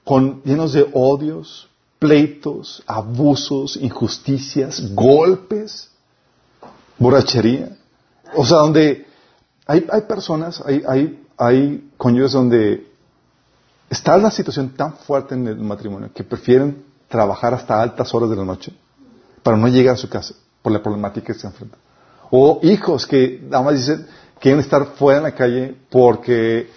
con 0.04 0.42
llenos 0.42 0.72
de 0.72 0.88
odios, 0.92 1.68
pleitos, 1.98 2.82
abusos, 2.86 3.76
injusticias, 3.76 4.94
golpes, 4.94 5.90
borrachería. 6.98 7.76
O 8.34 8.44
sea, 8.44 8.58
donde 8.58 9.06
hay, 9.66 9.86
hay 9.90 10.00
personas, 10.02 10.62
hay, 10.66 10.82
hay, 10.88 11.24
hay 11.36 11.90
cónyuges 11.96 12.32
donde 12.32 12.90
está 13.88 14.16
la 14.16 14.30
situación 14.30 14.70
tan 14.70 14.94
fuerte 14.94 15.34
en 15.34 15.46
el 15.46 15.58
matrimonio 15.58 16.10
que 16.14 16.24
prefieren 16.24 16.84
trabajar 17.08 17.54
hasta 17.54 17.80
altas 17.80 18.12
horas 18.14 18.30
de 18.30 18.36
la 18.36 18.44
noche 18.44 18.72
para 19.42 19.56
no 19.56 19.68
llegar 19.68 19.94
a 19.94 19.98
su 19.98 20.08
casa 20.08 20.34
por 20.62 20.72
la 20.72 20.82
problemática 20.82 21.32
que 21.32 21.38
se 21.38 21.46
enfrentan. 21.46 21.78
O 22.30 22.60
hijos 22.62 23.06
que 23.06 23.40
nada 23.42 23.62
más 23.62 23.74
dicen 23.74 24.06
quieren 24.40 24.60
estar 24.60 24.86
fuera 24.96 25.18
en 25.18 25.24
la 25.24 25.34
calle 25.34 25.76
porque 25.90 26.70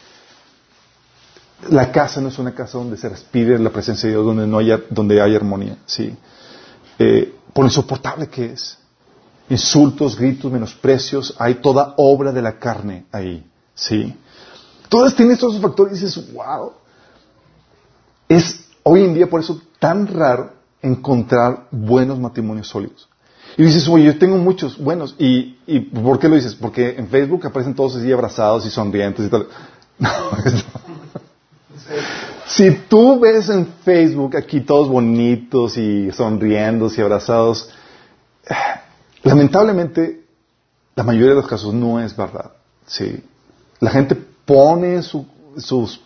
La 1.70 1.92
casa 1.92 2.22
no 2.22 2.30
es 2.30 2.38
una 2.38 2.54
casa 2.54 2.78
donde 2.78 2.98
se 2.98 3.10
respire 3.10 3.58
la 3.58 3.70
presencia 3.70 4.08
de 4.08 4.16
Dios, 4.16 4.26
donde 4.26 4.46
no 4.46 4.60
haya, 4.60 4.82
donde 4.90 5.22
hay 5.22 5.36
armonía, 5.36 5.78
¿sí? 5.86 6.16
Eh, 7.00 7.34
por 7.54 7.66
insoportable 7.66 8.28
que 8.28 8.54
es. 8.54 8.78
Insultos, 9.50 10.18
gritos, 10.18 10.52
menosprecios, 10.52 11.36
hay 11.38 11.56
toda 11.56 11.94
obra 11.98 12.32
de 12.32 12.42
la 12.42 12.58
carne 12.60 13.06
ahí, 13.12 13.46
¿sí? 13.74 14.16
Todas 14.90 15.16
tienen 15.16 15.34
estos 15.34 15.60
factores 15.60 16.00
y 16.02 16.06
dices, 16.06 16.34
wow. 16.34 16.74
Es 18.28 18.66
hoy 18.84 19.04
en 19.04 19.14
día 19.14 19.30
por 19.30 19.40
eso 19.40 19.62
tan 19.80 20.08
raro 20.08 20.54
encontrar 20.82 21.68
buenos 21.72 22.20
matrimonios 22.20 22.68
sólidos. 22.68 23.08
Y 23.58 23.64
dices, 23.64 23.88
oye, 23.88 24.06
yo 24.06 24.18
tengo 24.18 24.38
muchos 24.38 24.78
buenos. 24.78 25.16
¿Y, 25.18 25.58
y 25.66 25.80
por 25.80 26.20
qué 26.20 26.28
lo 26.28 26.36
dices? 26.36 26.56
Porque 26.56 26.96
en 26.98 27.08
Facebook 27.08 27.46
aparecen 27.46 27.74
todos 27.74 27.96
así 27.96 28.12
abrazados 28.12 28.66
y 28.66 28.70
sonrientes 28.70 29.26
y 29.26 29.30
tal. 29.30 29.48
No, 29.98 30.10
si 32.48 32.72
tú 32.72 33.20
ves 33.20 33.50
en 33.50 33.68
Facebook 33.84 34.36
aquí 34.38 34.62
todos 34.62 34.88
bonitos 34.88 35.78
y 35.78 36.12
sonriendo 36.12 36.90
y 36.96 37.02
abrazados, 37.02 37.70
lamentablemente 39.24 40.24
la 40.96 41.04
mayoría 41.04 41.30
de 41.30 41.36
los 41.36 41.48
casos 41.48 41.74
no 41.74 42.00
es 42.00 42.16
verdad. 42.16 42.52
Sí. 42.86 43.24
La 43.80 43.92
gente 43.92 44.16
pone 44.46 45.02
su, 45.02 45.26
sus 45.58 46.02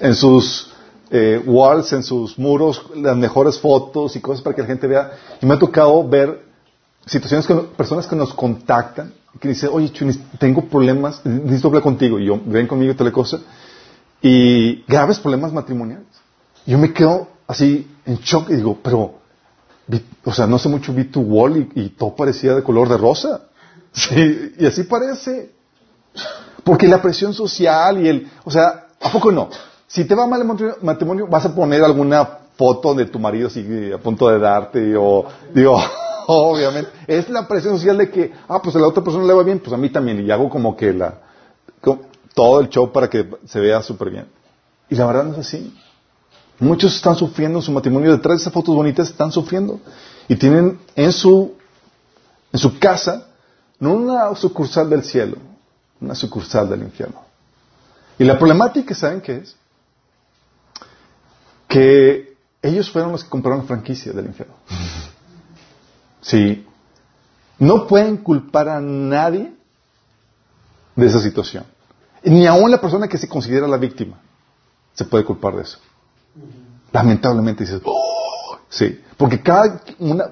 en 0.00 0.14
sus 0.14 0.72
eh, 1.10 1.40
walls, 1.46 1.92
en 1.92 2.02
sus 2.02 2.38
muros, 2.38 2.84
las 2.96 3.16
mejores 3.16 3.58
fotos 3.58 4.16
y 4.16 4.20
cosas 4.20 4.42
para 4.42 4.56
que 4.56 4.62
la 4.62 4.68
gente 4.68 4.86
vea. 4.86 5.12
Y 5.40 5.46
me 5.46 5.54
ha 5.54 5.58
tocado 5.58 6.06
ver 6.06 6.42
situaciones 7.06 7.46
con 7.46 7.66
personas 7.68 8.06
que 8.06 8.16
nos 8.16 8.34
contactan, 8.34 9.12
que 9.38 9.48
dicen, 9.48 9.70
oye, 9.72 9.90
Chunis, 9.92 10.18
tengo 10.38 10.62
problemas, 10.62 11.24
necesito 11.24 11.68
hablar 11.68 11.82
contigo. 11.82 12.18
Y 12.18 12.26
yo, 12.26 12.40
ven 12.44 12.66
conmigo 12.66 12.92
y 12.92 12.96
tal 12.96 13.12
cosa. 13.12 13.38
Y 14.22 14.84
graves 14.86 15.18
problemas 15.18 15.52
matrimoniales. 15.52 16.06
Yo 16.64 16.78
me 16.78 16.92
quedo 16.92 17.26
así 17.48 17.90
en 18.06 18.16
shock 18.18 18.50
y 18.50 18.56
digo, 18.56 18.78
pero, 18.82 19.14
o 20.24 20.32
sea, 20.32 20.46
no 20.46 20.58
sé 20.58 20.68
mucho, 20.68 20.94
vi 20.94 21.04
tu 21.04 21.20
wall 21.20 21.68
y, 21.74 21.88
todo 21.90 22.14
parecía 22.14 22.54
de 22.54 22.62
color 22.62 22.88
de 22.88 22.96
rosa. 22.96 23.42
Sí, 23.94 24.54
y 24.58 24.64
así 24.64 24.84
parece. 24.84 25.50
Porque 26.64 26.88
la 26.88 27.02
presión 27.02 27.34
social 27.34 28.02
y 28.02 28.08
el, 28.08 28.30
o 28.42 28.50
sea, 28.50 28.86
¿a 28.98 29.12
poco 29.12 29.30
no? 29.30 29.50
Si 29.86 30.06
te 30.06 30.14
va 30.14 30.26
mal 30.26 30.40
el 30.40 30.76
matrimonio, 30.80 31.26
vas 31.26 31.44
a 31.44 31.54
poner 31.54 31.84
alguna 31.84 32.26
foto 32.56 32.94
de 32.94 33.04
tu 33.04 33.18
marido 33.18 33.48
así 33.48 33.92
a 33.92 33.98
punto 33.98 34.28
de 34.28 34.38
darte, 34.38 34.96
o, 34.96 35.26
digo, 35.52 35.78
obviamente. 36.26 36.90
Es 37.06 37.28
la 37.28 37.46
presión 37.46 37.76
social 37.76 37.98
de 37.98 38.10
que, 38.10 38.32
ah, 38.48 38.62
pues 38.62 38.74
a 38.76 38.78
la 38.78 38.86
otra 38.86 39.04
persona 39.04 39.26
le 39.26 39.34
va 39.34 39.42
bien, 39.42 39.58
pues 39.58 39.74
a 39.74 39.76
mí 39.76 39.90
también, 39.90 40.24
y 40.24 40.30
hago 40.30 40.48
como 40.48 40.74
que 40.74 40.94
la, 40.94 41.18
todo 42.34 42.60
el 42.60 42.68
show 42.68 42.92
para 42.92 43.08
que 43.08 43.28
se 43.46 43.60
vea 43.60 43.82
súper 43.82 44.10
bien. 44.10 44.26
Y 44.88 44.94
la 44.94 45.06
verdad 45.06 45.24
no 45.24 45.32
es 45.32 45.38
así. 45.38 45.74
Muchos 46.58 46.94
están 46.94 47.16
sufriendo 47.16 47.58
en 47.58 47.62
su 47.62 47.72
matrimonio, 47.72 48.12
detrás 48.12 48.38
de 48.38 48.42
esas 48.42 48.52
fotos 48.52 48.74
bonitas 48.74 49.08
están 49.08 49.32
sufriendo. 49.32 49.80
Y 50.28 50.36
tienen 50.36 50.78
en 50.94 51.12
su, 51.12 51.54
en 52.52 52.58
su 52.58 52.78
casa, 52.78 53.26
no 53.78 53.94
una 53.94 54.34
sucursal 54.34 54.88
del 54.88 55.02
cielo, 55.02 55.36
una 56.00 56.14
sucursal 56.14 56.68
del 56.68 56.82
infierno. 56.82 57.22
Y 58.18 58.24
la 58.24 58.38
problemática, 58.38 58.94
¿saben 58.94 59.20
qué 59.20 59.36
es? 59.36 59.56
que 61.72 62.36
ellos 62.60 62.90
fueron 62.90 63.12
los 63.12 63.24
que 63.24 63.30
compraron 63.30 63.60
la 63.60 63.66
franquicia 63.66 64.12
del 64.12 64.26
infierno. 64.26 64.54
Sí. 66.24 66.64
No 67.58 67.88
pueden 67.88 68.16
culpar 68.18 68.68
a 68.68 68.80
nadie 68.80 69.52
de 70.94 71.06
esa 71.06 71.18
situación. 71.18 71.64
Ni 72.24 72.46
aún 72.46 72.70
la 72.70 72.80
persona 72.80 73.08
que 73.08 73.18
se 73.18 73.28
considera 73.28 73.66
la 73.66 73.76
víctima 73.76 74.20
se 74.94 75.04
puede 75.04 75.24
culpar 75.24 75.56
de 75.56 75.62
eso. 75.62 75.78
Lamentablemente 76.92 77.64
dices, 77.64 77.80
oh", 77.84 78.58
sí, 78.68 79.00
porque 79.16 79.42
cada, 79.42 79.82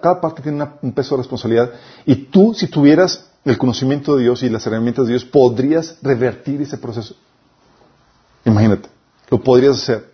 cada 0.01 0.21
parte 0.21 0.43
tiene 0.43 0.67
un 0.83 0.93
peso 0.93 1.17
de 1.17 1.23
responsabilidad 1.23 1.71
y 2.05 2.17
tú, 2.27 2.55
si 2.55 2.69
tuvieras 2.69 3.31
el 3.45 3.57
conocimiento 3.57 4.17
de 4.17 4.25
Dios 4.25 4.43
y 4.43 4.51
las 4.51 4.67
herramientas 4.67 5.07
de 5.07 5.13
Dios, 5.13 5.25
podrías 5.25 5.97
revertir 6.03 6.61
ese 6.61 6.77
proceso. 6.77 7.15
Imagínate, 8.45 8.89
lo 9.31 9.43
podrías 9.43 9.77
hacer. 9.77 10.11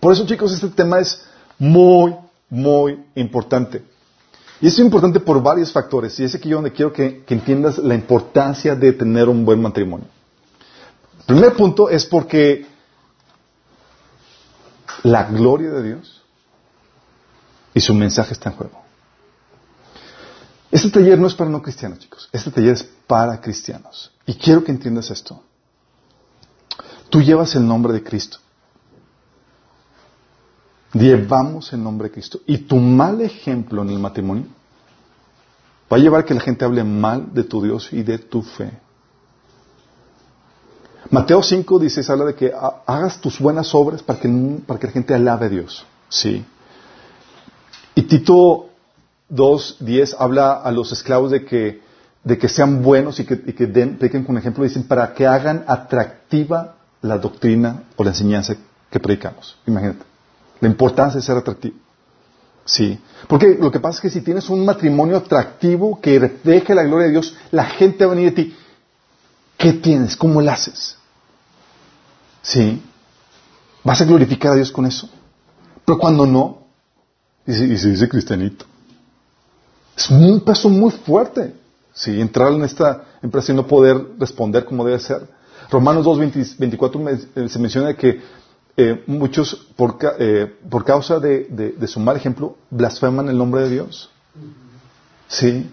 Por 0.00 0.12
eso, 0.12 0.26
chicos, 0.26 0.52
este 0.52 0.68
tema 0.68 0.98
es 0.98 1.24
muy, 1.58 2.14
muy 2.50 3.04
importante. 3.14 3.82
Y 4.60 4.68
es 4.68 4.78
importante 4.78 5.20
por 5.20 5.42
varios 5.42 5.72
factores. 5.72 6.18
Y 6.20 6.24
es 6.24 6.34
aquí 6.34 6.50
donde 6.50 6.72
quiero 6.72 6.92
que, 6.92 7.24
entiendas 7.28 7.78
la 7.78 7.94
importancia 7.94 8.74
de 8.74 8.92
tener 8.92 9.28
un 9.28 9.44
buen 9.44 9.60
matrimonio. 9.60 10.06
Primer 11.26 11.54
punto 11.54 11.88
es 11.88 12.04
porque 12.04 12.66
la 15.02 15.24
gloria 15.24 15.70
de 15.70 15.82
Dios 15.82 16.22
y 17.72 17.80
su 17.80 17.94
mensaje 17.94 18.32
está 18.32 18.50
en 18.50 18.56
juego. 18.56 18.82
Este 20.70 20.90
taller 20.90 21.18
no 21.18 21.26
es 21.26 21.34
para 21.34 21.50
no 21.50 21.62
cristianos, 21.62 22.00
chicos. 22.00 22.28
Este 22.32 22.50
taller 22.50 22.72
es 22.72 22.82
para 23.06 23.40
cristianos. 23.40 24.10
Y 24.26 24.34
quiero 24.34 24.64
que 24.64 24.72
entiendas 24.72 25.10
esto. 25.10 25.42
Tú 27.10 27.22
llevas 27.22 27.54
el 27.54 27.66
nombre 27.66 27.92
de 27.92 28.02
Cristo. 28.02 28.38
Llevamos 30.92 31.72
el 31.72 31.82
nombre 31.82 32.08
de 32.08 32.14
Cristo. 32.14 32.40
Y 32.46 32.58
tu 32.58 32.76
mal 32.76 33.20
ejemplo 33.20 33.82
en 33.82 33.90
el 33.90 33.98
matrimonio 33.98 34.46
va 35.92 35.96
a 35.96 36.00
llevar 36.00 36.22
a 36.22 36.24
que 36.24 36.34
la 36.34 36.40
gente 36.40 36.64
hable 36.64 36.82
mal 36.82 37.32
de 37.32 37.44
tu 37.44 37.62
Dios 37.62 37.92
y 37.92 38.02
de 38.02 38.18
tu 38.18 38.42
fe. 38.42 38.72
Mateo 41.10 41.42
5 41.42 41.78
dice, 41.78 42.00
habla 42.10 42.24
de 42.24 42.34
que 42.34 42.52
hagas 42.86 43.20
tus 43.20 43.38
buenas 43.38 43.74
obras 43.74 44.02
para 44.02 44.18
que, 44.18 44.28
la 44.28 44.90
gente 44.90 45.14
alabe 45.14 45.46
a 45.46 45.48
Dios. 45.48 45.84
Sí. 46.08 46.44
Y 47.94 48.02
Tito 48.02 48.68
2.10 49.30 50.16
habla 50.18 50.52
a 50.52 50.70
los 50.72 50.92
esclavos 50.92 51.30
de 51.30 51.44
que, 51.44 52.48
sean 52.48 52.82
buenos 52.82 53.20
y 53.20 53.24
que, 53.24 53.34
y 53.46 53.52
que 53.52 53.66
den, 53.66 53.96
prediquen 53.98 54.24
con 54.24 54.38
ejemplo, 54.38 54.64
dicen, 54.64 54.84
para 54.84 55.12
que 55.14 55.26
hagan 55.26 55.64
atractiva 55.66 56.76
la 57.02 57.18
doctrina 57.18 57.84
o 57.96 58.04
la 58.04 58.10
enseñanza 58.10 58.56
que 58.90 59.00
predicamos. 59.00 59.56
Imagínate. 59.66 60.04
La 60.60 60.68
importancia 60.68 61.20
de 61.20 61.26
ser 61.26 61.36
atractivo. 61.36 61.76
Sí. 62.64 62.98
Porque 63.28 63.58
lo 63.60 63.70
que 63.70 63.80
pasa 63.80 63.96
es 63.96 64.00
que 64.00 64.10
si 64.10 64.22
tienes 64.22 64.48
un 64.48 64.64
matrimonio 64.64 65.18
atractivo 65.18 66.00
que 66.00 66.18
refleje 66.18 66.74
la 66.74 66.84
gloria 66.84 67.06
de 67.06 67.12
Dios, 67.12 67.36
la 67.50 67.64
gente 67.64 68.06
va 68.06 68.12
a 68.12 68.14
venir 68.14 68.32
a 68.32 68.34
ti. 68.34 68.56
¿Qué 69.56 69.72
tienes? 69.72 70.16
¿Cómo 70.16 70.40
lo 70.40 70.50
haces? 70.50 70.96
Sí. 72.42 72.82
¿Vas 73.82 74.00
a 74.00 74.04
glorificar 74.04 74.52
a 74.52 74.56
Dios 74.56 74.72
con 74.72 74.86
eso? 74.86 75.08
Pero 75.84 75.98
cuando 75.98 76.26
no, 76.26 76.64
y 77.46 77.52
se, 77.52 77.66
dice 77.66 78.08
cristianito. 78.08 78.64
Es 79.96 80.10
un 80.10 80.40
peso 80.40 80.68
muy 80.68 80.90
fuerte. 80.90 81.54
Sí, 81.92 82.20
entrar 82.20 82.52
en 82.52 82.64
esta 82.64 83.04
empresa 83.22 83.52
y 83.52 83.54
no 83.54 83.66
poder 83.66 84.04
responder 84.18 84.64
como 84.64 84.84
debe 84.84 84.98
ser. 84.98 85.28
Romanos 85.70 86.04
2, 86.04 86.58
24 86.58 87.00
se 87.48 87.58
menciona 87.58 87.94
que 87.94 88.20
eh, 88.76 89.04
muchos, 89.06 89.68
por, 89.76 89.98
eh, 90.18 90.52
por 90.68 90.84
causa 90.84 91.20
de, 91.20 91.76
su 91.86 92.00
mal 92.00 92.16
ejemplo, 92.16 92.56
blasfeman 92.70 93.28
el 93.28 93.38
nombre 93.38 93.62
de 93.62 93.70
Dios. 93.70 94.10
Sí. 95.28 95.70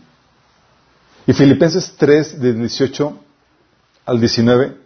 Y 1.26 1.34
Filipenses 1.34 1.96
3, 1.98 2.40
de 2.40 2.54
18 2.54 3.18
al 4.06 4.20
19, 4.20 4.78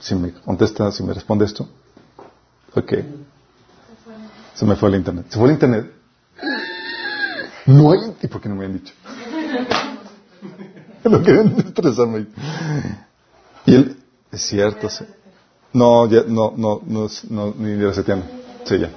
si 0.00 0.14
me 0.14 0.32
contesta, 0.32 0.90
si 0.92 1.02
me 1.02 1.12
responde 1.12 1.44
esto. 1.44 1.68
Ok. 2.74 2.92
Se 4.54 4.64
me 4.64 4.76
fue 4.76 4.88
el 4.88 4.96
internet. 4.96 5.26
¿Se 5.28 5.38
fue 5.38 5.48
el 5.48 5.54
internet? 5.54 5.92
No 7.66 7.92
hay. 7.92 7.98
¿Y 8.22 8.26
por 8.26 8.40
qué 8.40 8.48
no 8.48 8.56
me 8.56 8.64
han 8.64 8.72
dicho? 8.74 8.92
Lo 11.04 11.22
quieren 11.22 11.54
estresarme. 11.58 12.26
Y 13.66 13.74
él, 13.74 13.96
es 14.32 14.42
cierto, 14.42 14.88
sí. 14.88 15.04
No, 15.72 16.08
ya, 16.08 16.24
no, 16.26 16.52
no, 16.56 16.80
no, 16.84 17.08
no 17.28 17.54
ni 17.56 17.76
reseteando. 17.76 18.26
Sí, 18.64 18.78
ya. 18.78 18.90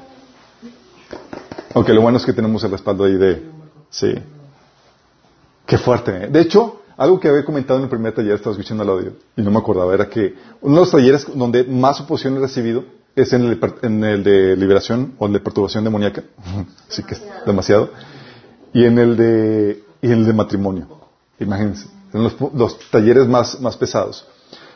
Aunque 1.75 1.93
lo 1.93 2.01
bueno 2.01 2.17
es 2.17 2.25
que 2.25 2.33
tenemos 2.33 2.63
el 2.63 2.71
respaldo 2.71 3.05
ahí 3.05 3.15
de... 3.15 3.49
Sí. 3.89 4.13
Qué 5.65 5.77
fuerte. 5.77 6.25
¿eh? 6.25 6.27
De 6.27 6.41
hecho, 6.41 6.82
algo 6.97 7.19
que 7.19 7.27
había 7.27 7.45
comentado 7.45 7.79
en 7.79 7.83
el 7.83 7.89
primer 7.89 8.13
taller, 8.13 8.35
estaba 8.35 8.51
escuchando 8.51 8.83
el 8.83 8.89
audio, 8.89 9.13
y 9.35 9.41
no 9.41 9.51
me 9.51 9.59
acordaba, 9.59 9.93
era 9.93 10.09
que 10.09 10.35
uno 10.61 10.75
de 10.75 10.81
los 10.81 10.91
talleres 10.91 11.27
donde 11.33 11.63
más 11.63 11.99
oposición 12.01 12.37
he 12.37 12.39
recibido 12.39 12.83
es 13.15 13.31
en 13.33 13.43
el, 13.43 13.59
en 13.81 14.03
el 14.03 14.23
de 14.23 14.55
liberación 14.55 15.13
o 15.19 15.27
el 15.27 15.33
de 15.33 15.39
perturbación 15.39 15.83
demoníaca. 15.83 16.23
Así 16.89 17.03
que 17.03 17.15
es 17.15 17.23
demasiado. 17.45 17.89
Y 18.73 18.85
en 18.85 18.97
el 18.97 19.15
de, 19.15 19.83
y 20.01 20.11
el 20.11 20.25
de 20.25 20.33
matrimonio. 20.33 20.87
Imagínense. 21.39 21.87
En 22.11 22.23
los, 22.23 22.35
los 22.53 22.79
talleres 22.89 23.27
más, 23.27 23.59
más 23.59 23.77
pesados. 23.77 24.27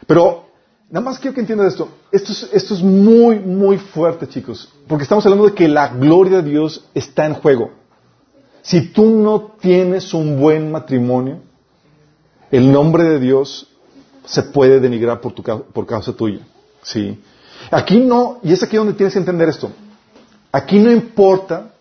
Pero 0.06 0.48
Nada 0.90 1.04
más 1.04 1.20
quiero 1.20 1.36
que 1.36 1.42
entiendan 1.42 1.68
esto. 1.68 1.90
Esto 2.12 2.32
es, 2.32 2.50
esto 2.54 2.74
es 2.74 2.82
muy, 2.82 3.40
muy 3.40 3.78
fuerte, 3.78 4.28
chicos. 4.28 4.70
Porque 4.88 5.04
estamos 5.04 5.26
hablando 5.26 5.46
de 5.46 5.54
que 5.54 5.68
la 5.68 5.90
gloria 5.90 6.42
de 6.42 6.50
Dios 6.50 6.86
está 6.94 7.26
en 7.26 7.34
juego. 7.34 7.72
Si 8.62 8.94
tú 8.94 9.06
no 9.06 9.56
tienes 9.60 10.14
un 10.14 10.40
buen 10.40 10.72
matrimonio, 10.72 11.42
el 12.52 12.72
nombre 12.72 13.04
de 13.04 13.20
Dios 13.20 13.68
se 14.26 14.44
puede 14.44 14.80
denigrar 14.80 15.22
por, 15.22 15.34
tu, 15.34 15.44
por 15.44 15.86
causa 15.86 16.14
tuya. 16.14 16.40
Sí. 16.84 17.22
Aquí 17.72 18.00
no, 18.00 18.40
y 18.44 18.54
es 18.54 18.64
aquí 18.64 18.78
donde 18.78 18.94
tienes 18.94 19.14
que 19.14 19.20
entender 19.20 19.50
esto. 19.50 19.72
Aquí 20.52 20.80
no 20.80 20.92
importa 20.92 21.72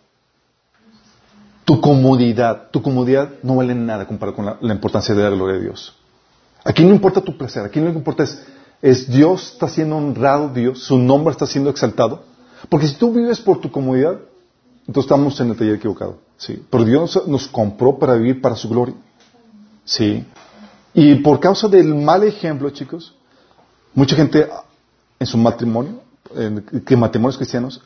tu 1.64 1.80
comodidad. 1.80 2.70
Tu 2.70 2.80
comodidad 2.80 3.30
no 3.42 3.56
vale 3.56 3.74
nada 3.74 4.06
comparado 4.06 4.36
con 4.36 4.56
la, 4.60 4.74
importancia 4.74 5.14
de 5.14 5.22
la 5.22 5.30
gloria 5.30 5.56
de 5.56 5.62
Dios. 5.62 5.94
Aquí 6.64 6.84
no 6.84 6.94
importa 6.94 7.20
tu 7.20 7.36
placer. 7.36 7.64
Aquí 7.64 7.80
lo 7.80 7.90
que 7.90 7.98
importa 7.98 8.24
es, 8.24 8.42
es 8.80 9.08
Dios 9.08 9.52
está 9.52 9.68
siendo 9.68 9.96
honrado, 9.96 10.48
Dios, 10.48 10.80
su 10.80 10.96
nombre 10.98 11.32
está 11.32 11.46
siendo 11.46 11.70
exaltado. 11.70 12.24
Porque 12.68 12.88
si 12.88 12.94
tú 12.94 13.12
vives 13.12 13.40
por 13.40 13.60
tu 13.60 13.70
comodidad, 13.70 14.18
entonces 14.86 15.04
estamos 15.04 15.38
en 15.40 15.50
el 15.50 15.56
taller 15.56 15.74
equivocado. 15.74 16.18
Sí. 16.36 16.64
Pero 16.70 16.84
Dios 16.84 17.22
nos 17.26 17.48
compró 17.48 17.98
para 17.98 18.14
vivir 18.14 18.40
para 18.40 18.56
su 18.56 18.68
gloria. 18.68 18.94
Sí. 19.84 20.24
Y 20.98 21.16
por 21.16 21.40
causa 21.40 21.68
del 21.68 21.94
mal 21.94 22.24
ejemplo, 22.24 22.70
chicos, 22.70 23.14
mucha 23.92 24.16
gente 24.16 24.48
en 25.18 25.26
su 25.26 25.36
matrimonio, 25.36 26.00
en, 26.34 26.62
que 26.62 26.96
matrimonios 26.96 27.36
cristianos, 27.36 27.82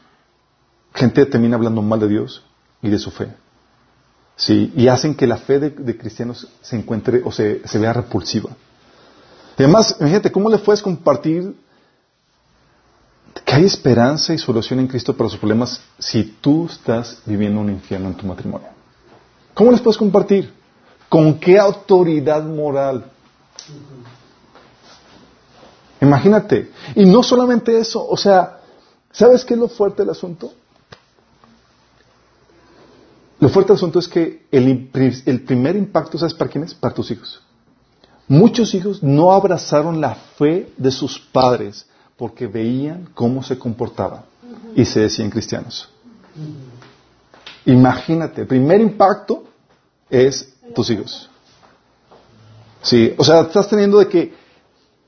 gente 0.95 1.27
termina 1.27 1.57
hablando 1.57 1.83
mal 1.83 1.99
de 1.99 2.07
Dios 2.07 2.45
y 2.81 2.89
de 2.89 3.01
su 3.01 3.11
fe. 3.11 3.35
Sí, 4.37 4.73
y 4.77 4.87
hacen 4.87 5.17
que 5.17 5.27
la 5.27 5.39
fe 5.39 5.59
de, 5.59 5.99
cristianos 5.99 6.47
se 6.63 6.77
encuentre 6.77 7.21
o 7.25 7.33
se, 7.33 7.61
vea 7.81 7.93
repulsiva. 7.93 8.51
Y 9.59 9.65
además, 9.65 9.97
imagínate, 9.99 10.31
¿cómo 10.31 10.49
le 10.49 10.59
puedes 10.59 10.81
compartir 10.81 11.53
que 13.45 13.55
hay 13.55 13.65
esperanza 13.65 14.33
y 14.33 14.39
solución 14.39 14.79
en 14.79 14.87
Cristo 14.87 15.17
para 15.17 15.29
sus 15.29 15.41
problemas 15.41 15.81
si 15.99 16.23
tú 16.41 16.67
estás 16.67 17.23
viviendo 17.27 17.61
un 17.61 17.71
infierno 17.71 18.07
en 18.07 18.15
tu 18.15 18.25
matrimonio? 18.25 18.69
¿Cómo 19.53 19.73
les 19.73 19.81
puedes 19.81 19.99
compartir? 19.99 20.60
¿Con 21.11 21.41
qué 21.41 21.59
autoridad 21.59 22.45
moral? 22.45 23.05
Imagínate. 26.01 26.71
Y 26.95 27.05
no 27.05 27.23
solamente 27.25 27.77
eso, 27.77 28.07
o 28.09 28.17
sea, 28.17 28.61
¿sabes 29.11 29.45
qué 29.45 29.55
es 29.55 29.61
lo 29.61 29.69
fuerte 29.69 30.03
del 30.03 30.11
asunto? 30.11 30.53
Lo 33.41 33.49
fuerte 33.49 33.73
del 33.73 33.79
asunto 33.79 33.99
es 33.99 34.07
que 34.07 34.47
el, 34.53 34.89
el, 35.27 35.43
primer 35.43 35.75
impacto, 35.75 36.17
¿sabes 36.17 36.33
para 36.33 36.49
quién 36.49 36.63
es? 36.63 36.75
Para 36.75 36.95
tus 36.95 37.11
hijos. 37.11 37.43
Muchos 38.29 38.73
hijos 38.75 39.03
no 39.03 39.33
abrazaron 39.33 40.01
la 40.01 40.15
fe 40.15 40.73
de 40.77 40.93
sus 40.93 41.19
padres 41.19 41.87
porque 42.17 42.47
veían 42.47 43.09
cómo 43.15 43.43
se 43.43 43.59
comportaban 43.59 44.23
y 44.77 44.85
se 44.85 45.01
decían 45.01 45.29
cristianos. 45.29 45.89
Imagínate, 47.67 48.43
el 48.43 48.47
primer 48.47 48.81
impacto 48.81 49.43
es 50.09 50.55
tus 50.75 50.91
hijos. 50.91 51.31
Sí, 52.83 53.15
o 53.19 53.25
sea, 53.25 53.43
estás 53.43 53.69
teniendo 53.69 53.99
de 53.99 54.09
que 54.09 54.35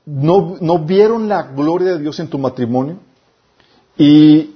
no, 0.05 0.57
no 0.59 0.79
vieron 0.79 1.27
la 1.27 1.43
gloria 1.43 1.93
de 1.93 1.99
Dios 1.99 2.19
en 2.19 2.27
tu 2.27 2.37
matrimonio 2.37 2.97
y, 3.97 4.55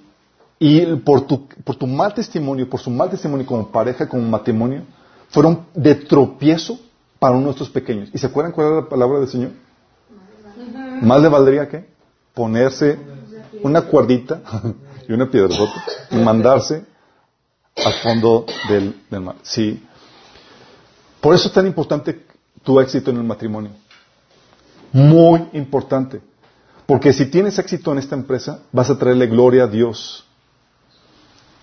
y 0.59 0.85
por, 0.97 1.21
tu, 1.21 1.47
por 1.63 1.75
tu 1.75 1.87
mal 1.87 2.13
testimonio, 2.13 2.69
por 2.69 2.79
su 2.79 2.89
mal 2.89 3.09
testimonio 3.09 3.45
como 3.45 3.67
pareja, 3.69 4.07
como 4.07 4.23
matrimonio, 4.23 4.83
fueron 5.29 5.65
de 5.73 5.95
tropiezo 5.95 6.79
para 7.19 7.35
uno 7.35 7.45
de 7.45 7.51
estos 7.51 7.69
pequeños. 7.69 8.09
¿Y 8.13 8.17
se 8.17 8.27
acuerdan 8.27 8.51
cuál 8.51 8.67
era 8.67 8.75
la 8.77 8.89
palabra 8.89 9.19
del 9.19 9.29
Señor? 9.29 9.51
Más 11.01 11.21
le 11.21 11.29
valdría 11.29 11.67
que 11.67 11.85
ponerse 12.33 12.99
una 13.63 13.81
cuerdita 13.83 14.41
y 15.07 15.13
una 15.13 15.29
piedra 15.29 15.55
y 16.11 16.17
mandarse 16.17 16.85
al 17.75 17.93
fondo 17.93 18.45
del, 18.69 18.95
del 19.09 19.21
mar. 19.21 19.35
Sí. 19.43 19.83
Por 21.21 21.33
eso 21.35 21.47
es 21.47 21.53
tan 21.53 21.67
importante 21.67 22.25
tu 22.63 22.79
éxito 22.79 23.11
en 23.11 23.17
el 23.17 23.23
matrimonio. 23.23 23.71
Muy 24.91 25.47
importante. 25.53 26.21
Porque 26.85 27.11
si 27.11 27.25
tienes 27.25 27.59
éxito 27.59 27.91
en 27.91 27.97
esta 27.97 28.15
empresa, 28.15 28.59
vas 28.71 28.89
a 28.89 28.97
traerle 28.97 29.27
gloria 29.27 29.63
a 29.63 29.67
Dios. 29.67 30.25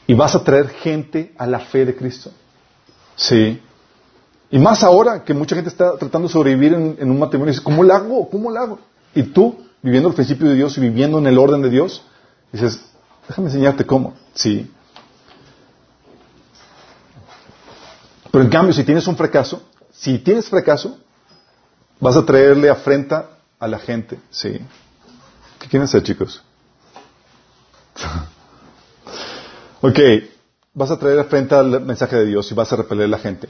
Y 0.07 0.14
vas 0.14 0.34
a 0.34 0.44
traer 0.44 0.68
gente 0.68 1.32
a 1.38 1.46
la 1.46 1.61
fe 1.61 1.86
de 1.86 1.96
Cristo. 1.96 2.30
Sí. 3.16 3.61
Y 4.50 4.59
más 4.59 4.82
ahora 4.82 5.24
que 5.24 5.32
mucha 5.32 5.57
gente 5.57 5.70
está 5.70 5.96
tratando 5.96 6.28
de 6.28 6.32
sobrevivir 6.32 6.74
en, 6.74 7.11
un 7.11 7.18
matrimonio. 7.18 7.52
Y 7.52 7.55
dice, 7.55 7.64
¿cómo 7.64 7.82
lo 7.82 7.94
hago? 7.94 8.28
¿Cómo 8.28 8.50
lo 8.50 8.61
hago? 8.61 8.78
Y 9.14 9.22
tú, 9.22 9.57
viviendo 9.82 10.11
el 10.11 10.14
principio 10.14 10.48
de 10.48 10.55
Dios 10.55 10.76
y 10.76 10.80
viviendo 10.80 11.18
en 11.18 11.26
el 11.26 11.38
orden 11.38 11.62
de 11.62 11.70
Dios, 11.70 12.02
dices, 12.52 12.84
déjame 13.26 13.48
enseñarte 13.48 13.86
cómo. 13.86 14.14
Sí. 14.34 14.70
Pero 18.35 18.43
en 18.43 18.51
cambio, 18.51 18.74
si 18.74 18.82
tienes 18.82 19.07
un 19.07 19.16
fracaso, 19.16 19.62
si 19.93 20.18
tienes 20.18 20.49
fracaso, 20.49 20.99
vas 22.01 22.16
a 22.16 22.26
traerle 22.26 22.68
afrenta 22.68 23.30
a 23.61 23.68
la 23.68 23.78
gente. 23.78 24.18
Sí. 24.28 24.59
¿Qué 25.61 25.68
quieren 25.68 25.85
hacer, 25.85 26.03
chicos? 26.03 26.43
ok. 29.80 29.99
Vas 30.72 30.91
a 30.91 30.99
traer 30.99 31.20
afrenta 31.20 31.61
al 31.61 31.80
mensaje 31.82 32.16
de 32.16 32.26
Dios 32.26 32.51
y 32.51 32.55
vas 32.55 32.72
a 32.72 32.74
repeler 32.74 33.05
a 33.05 33.09
la 33.11 33.18
gente. 33.18 33.49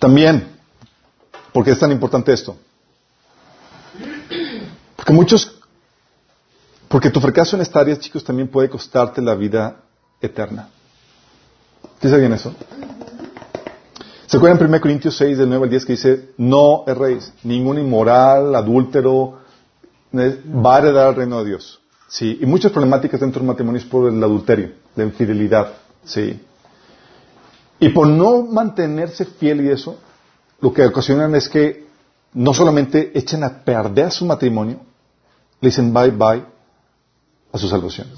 También, 0.00 0.56
¿por 1.52 1.64
qué 1.64 1.70
es 1.70 1.78
tan 1.78 1.92
importante 1.92 2.32
esto? 2.32 2.56
Porque 4.96 5.12
muchos, 5.12 5.56
porque 6.88 7.10
tu 7.10 7.20
fracaso 7.20 7.54
en 7.54 7.62
esta 7.62 7.78
área, 7.78 7.96
chicos, 7.96 8.24
también 8.24 8.48
puede 8.48 8.68
costarte 8.68 9.22
la 9.22 9.36
vida 9.36 9.82
eterna. 10.20 10.68
¿Qué 12.00 12.08
sabían 12.08 12.32
eso? 12.32 12.54
¿Se 14.26 14.36
acuerdan 14.36 14.58
en 14.58 14.66
1 14.68 14.80
Corintios 14.80 15.16
6, 15.16 15.38
del 15.38 15.48
9 15.48 15.64
al 15.64 15.70
10, 15.70 15.84
que 15.84 15.92
dice, 15.92 16.30
no 16.38 16.84
erréis, 16.86 17.32
ningún 17.42 17.78
inmoral, 17.78 18.54
adúltero, 18.54 19.40
va 20.14 20.76
a 20.76 20.78
heredar 20.78 21.10
el 21.10 21.16
reino 21.16 21.40
de 21.40 21.50
Dios? 21.50 21.80
Sí, 22.08 22.38
y 22.40 22.46
muchas 22.46 22.72
problemáticas 22.72 23.20
dentro 23.20 23.40
del 23.40 23.48
matrimonio 23.48 23.80
es 23.80 23.86
por 23.86 24.10
el 24.10 24.22
adulterio, 24.22 24.72
la 24.96 25.04
infidelidad, 25.04 25.72
sí. 26.04 26.40
Y 27.78 27.88
por 27.90 28.06
no 28.06 28.42
mantenerse 28.42 29.24
fiel 29.24 29.60
y 29.62 29.70
eso, 29.70 29.98
lo 30.60 30.72
que 30.72 30.86
ocasionan 30.86 31.34
es 31.34 31.48
que 31.48 31.86
no 32.32 32.54
solamente 32.54 33.16
echen 33.18 33.44
a 33.44 33.62
perder 33.64 34.10
su 34.10 34.24
matrimonio, 34.24 34.80
le 35.60 35.68
dicen 35.68 35.92
bye 35.92 36.10
bye 36.10 36.44
a 37.52 37.58
su 37.58 37.68
salvación. 37.68 38.08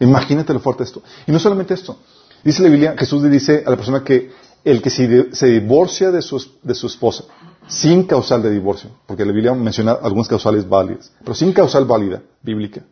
Imagínate 0.00 0.52
lo 0.52 0.60
fuerte 0.60 0.82
esto. 0.82 1.02
Y 1.26 1.32
no 1.32 1.38
solamente 1.38 1.74
esto. 1.74 1.96
Dice 2.44 2.62
la 2.62 2.68
Biblia, 2.68 2.94
Jesús 2.98 3.22
le 3.22 3.28
dice 3.28 3.62
a 3.66 3.70
la 3.70 3.76
persona 3.76 4.02
que 4.02 4.30
el 4.64 4.80
que 4.80 4.90
se, 4.90 5.46
divorcia 5.46 6.10
de 6.10 6.22
su, 6.22 6.44
de 6.62 6.74
su 6.74 6.86
esposa 6.86 7.24
sin 7.66 8.04
causal 8.04 8.42
de 8.42 8.50
divorcio, 8.50 8.90
porque 9.06 9.24
la 9.24 9.32
Biblia 9.32 9.54
menciona 9.54 9.92
algunas 9.92 10.28
causales 10.28 10.68
válidas, 10.68 11.12
pero 11.20 11.34
sin 11.34 11.52
causal 11.52 11.84
válida, 11.84 12.22
bíblica, 12.42 12.82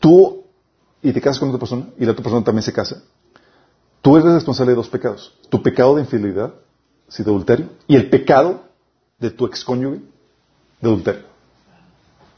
tú 0.00 0.44
y 1.02 1.12
te 1.12 1.20
casas 1.20 1.38
con 1.38 1.48
otra 1.48 1.58
persona 1.58 1.86
y 1.98 2.04
la 2.04 2.12
otra 2.12 2.22
persona 2.22 2.44
también 2.44 2.62
se 2.62 2.72
casa, 2.72 3.02
tú 4.02 4.16
eres 4.16 4.32
responsable 4.32 4.72
de 4.72 4.76
dos 4.76 4.88
pecados. 4.88 5.34
Tu 5.48 5.62
pecado 5.62 5.94
de 5.94 6.02
infidelidad, 6.02 6.54
si 7.08 7.22
de 7.22 7.30
adulterio, 7.30 7.68
y 7.86 7.96
el 7.96 8.10
pecado 8.10 8.64
de 9.18 9.30
tu 9.30 9.46
excónyuge 9.46 10.00
de 10.80 10.88
adulterio. 10.88 11.22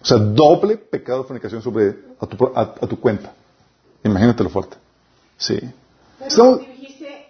O 0.01 0.05
sea, 0.05 0.19
doble 0.19 0.77
pecado 0.77 1.23
de 1.23 1.29
fornicación 1.29 1.63
sobre 1.63 1.97
a 2.21 2.27
tu, 2.27 2.53
a, 2.55 2.87
tu 2.87 3.01
cuenta. 3.01 3.33
Imagínate 4.05 4.45
lo 4.45 4.51
fuerte. 4.51 4.77
Sí. 5.37 5.59
Pero 6.19 6.57
dijiste 6.57 7.27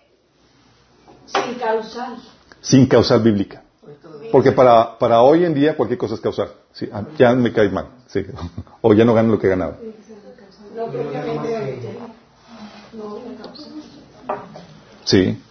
sin 1.27 1.55
causal. 1.55 2.17
Sin 2.61 2.87
causal 2.87 3.23
bíblica. 3.23 3.63
Porque 4.33 4.53
para, 4.53 4.99
para 4.99 5.23
hoy 5.23 5.45
en 5.45 5.55
día 5.55 5.77
cualquier 5.77 5.99
cosa 5.99 6.15
es 6.15 6.21
causal. 6.21 6.51
Sí, 6.73 6.89
ah, 6.93 7.05
ya 7.17 7.33
me 7.35 7.53
cae 7.53 7.69
mal. 7.69 7.89
Sí. 8.07 8.25
O 8.83 8.93
ya 8.95 9.05
no 9.05 9.15
gano 9.15 9.33
lo 9.33 9.39
que 9.39 9.57
no 9.57 9.75
Sí. 15.05 15.43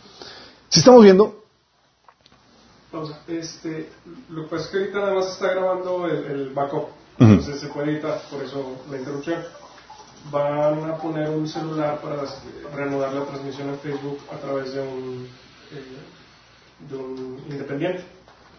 Si 0.69 0.79
estamos 0.79 1.03
viendo. 1.03 1.43
Pausa. 2.91 3.19
Este, 3.27 3.89
lo 4.29 4.43
que 4.43 4.49
pasa 4.49 4.65
es 4.65 4.69
que 4.69 4.77
ahorita 4.77 4.99
nada 4.99 5.13
más 5.15 5.27
está 5.33 5.51
grabando 5.51 6.07
el, 6.07 6.25
el 6.25 6.49
backup. 6.53 6.87
Entonces 7.17 7.61
se 7.61 7.67
puede 7.67 7.93
editar, 7.93 8.21
por 8.29 8.43
eso 8.43 8.77
la 8.89 8.97
interrupción. 8.97 9.41
Van 10.31 10.89
a 10.89 10.97
poner 10.97 11.29
un 11.29 11.47
celular 11.47 11.99
para 12.01 12.23
reanudar 12.75 13.13
la 13.13 13.25
transmisión 13.25 13.69
en 13.69 13.79
Facebook 13.79 14.19
a 14.33 14.37
través 14.37 14.73
de 14.73 14.81
un, 14.81 15.27
eh, 15.71 16.89
de 16.89 16.95
un 16.95 17.45
independiente. 17.49 18.03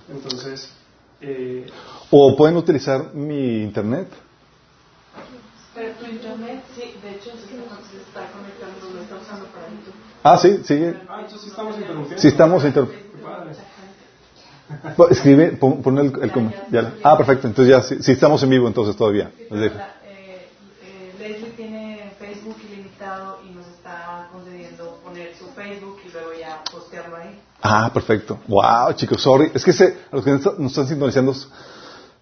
Entonces. 0.09 0.73
Eh, 1.21 1.67
o 2.11 2.37
pueden 2.37 2.57
utilizar 2.57 3.15
mi 3.15 3.63
internet. 3.63 4.09
Pero 5.75 5.93
tu 5.95 6.07
internet, 6.07 6.63
sí, 6.75 6.95
de 7.03 7.11
hecho, 7.11 7.31
se 7.33 7.99
está 7.99 8.31
conectando, 8.33 8.95
lo 8.95 9.03
está 9.03 9.17
usando 9.17 9.47
para 9.47 9.69
YouTube. 9.69 9.95
Ah, 10.23 10.39
sí, 10.39 10.61
sigue. 10.65 10.95
Ah, 11.09 11.21
entonces 11.21 11.43
sí 11.43 11.49
estamos 11.51 11.77
interrumpiendo. 11.77 12.23
Sí, 12.23 12.29
estamos 12.29 12.65
interrumpiendo. 12.65 13.07
Escribe, 15.11 15.53
pon, 15.53 15.83
pon 15.83 15.99
el, 15.99 16.13
el, 16.23 16.33
ya. 16.71 16.95
Ah, 17.05 17.17
perfecto. 17.17 17.47
Entonces 17.47 17.71
ya, 17.71 17.83
sí, 17.83 18.03
sí, 18.03 18.13
estamos 18.13 18.43
en 18.43 18.51
vivo 18.51 18.67
entonces 18.67 18.97
todavía. 18.97 19.31
Sí, 19.37 19.47
pero 19.49 19.75
la, 19.75 19.95
eh, 20.05 20.49
eh, 20.83 21.15
Leslie 21.19 21.51
tiene 21.51 22.13
Facebook 22.19 22.57
ilimitado 22.69 23.41
y 23.49 23.55
nos 23.55 23.67
está 23.69 24.29
concediendo 24.33 24.99
poner 25.05 25.35
su 25.37 25.47
Facebook 25.51 26.01
y 26.05 26.11
luego 26.11 26.31
ya 26.33 26.65
postearlo 26.73 27.17
ahí. 27.17 27.39
Ah, 27.69 27.91
perfecto. 27.93 28.39
Wow, 28.47 28.93
chicos, 28.95 29.21
sorry. 29.21 29.51
Es 29.53 29.65
que 29.65 29.73
se, 29.73 29.99
a 30.13 30.17
los 30.17 30.25
que 30.25 30.31
nos 30.31 30.71
están 30.71 30.87
sintonizando, 30.87 31.35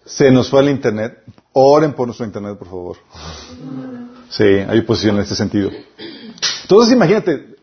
Se 0.03 0.31
nos 0.31 0.49
fue 0.49 0.61
el 0.61 0.69
internet. 0.69 1.23
Oren 1.53 1.93
por 1.93 2.07
nuestro 2.07 2.25
internet, 2.25 2.57
por 2.57 2.67
favor. 2.67 2.97
Sí, 4.29 4.43
hay 4.43 4.79
oposición 4.79 5.15
en 5.17 5.21
este 5.21 5.35
sentido. 5.35 5.69
Entonces, 6.63 6.95
imagínate, 6.95 7.55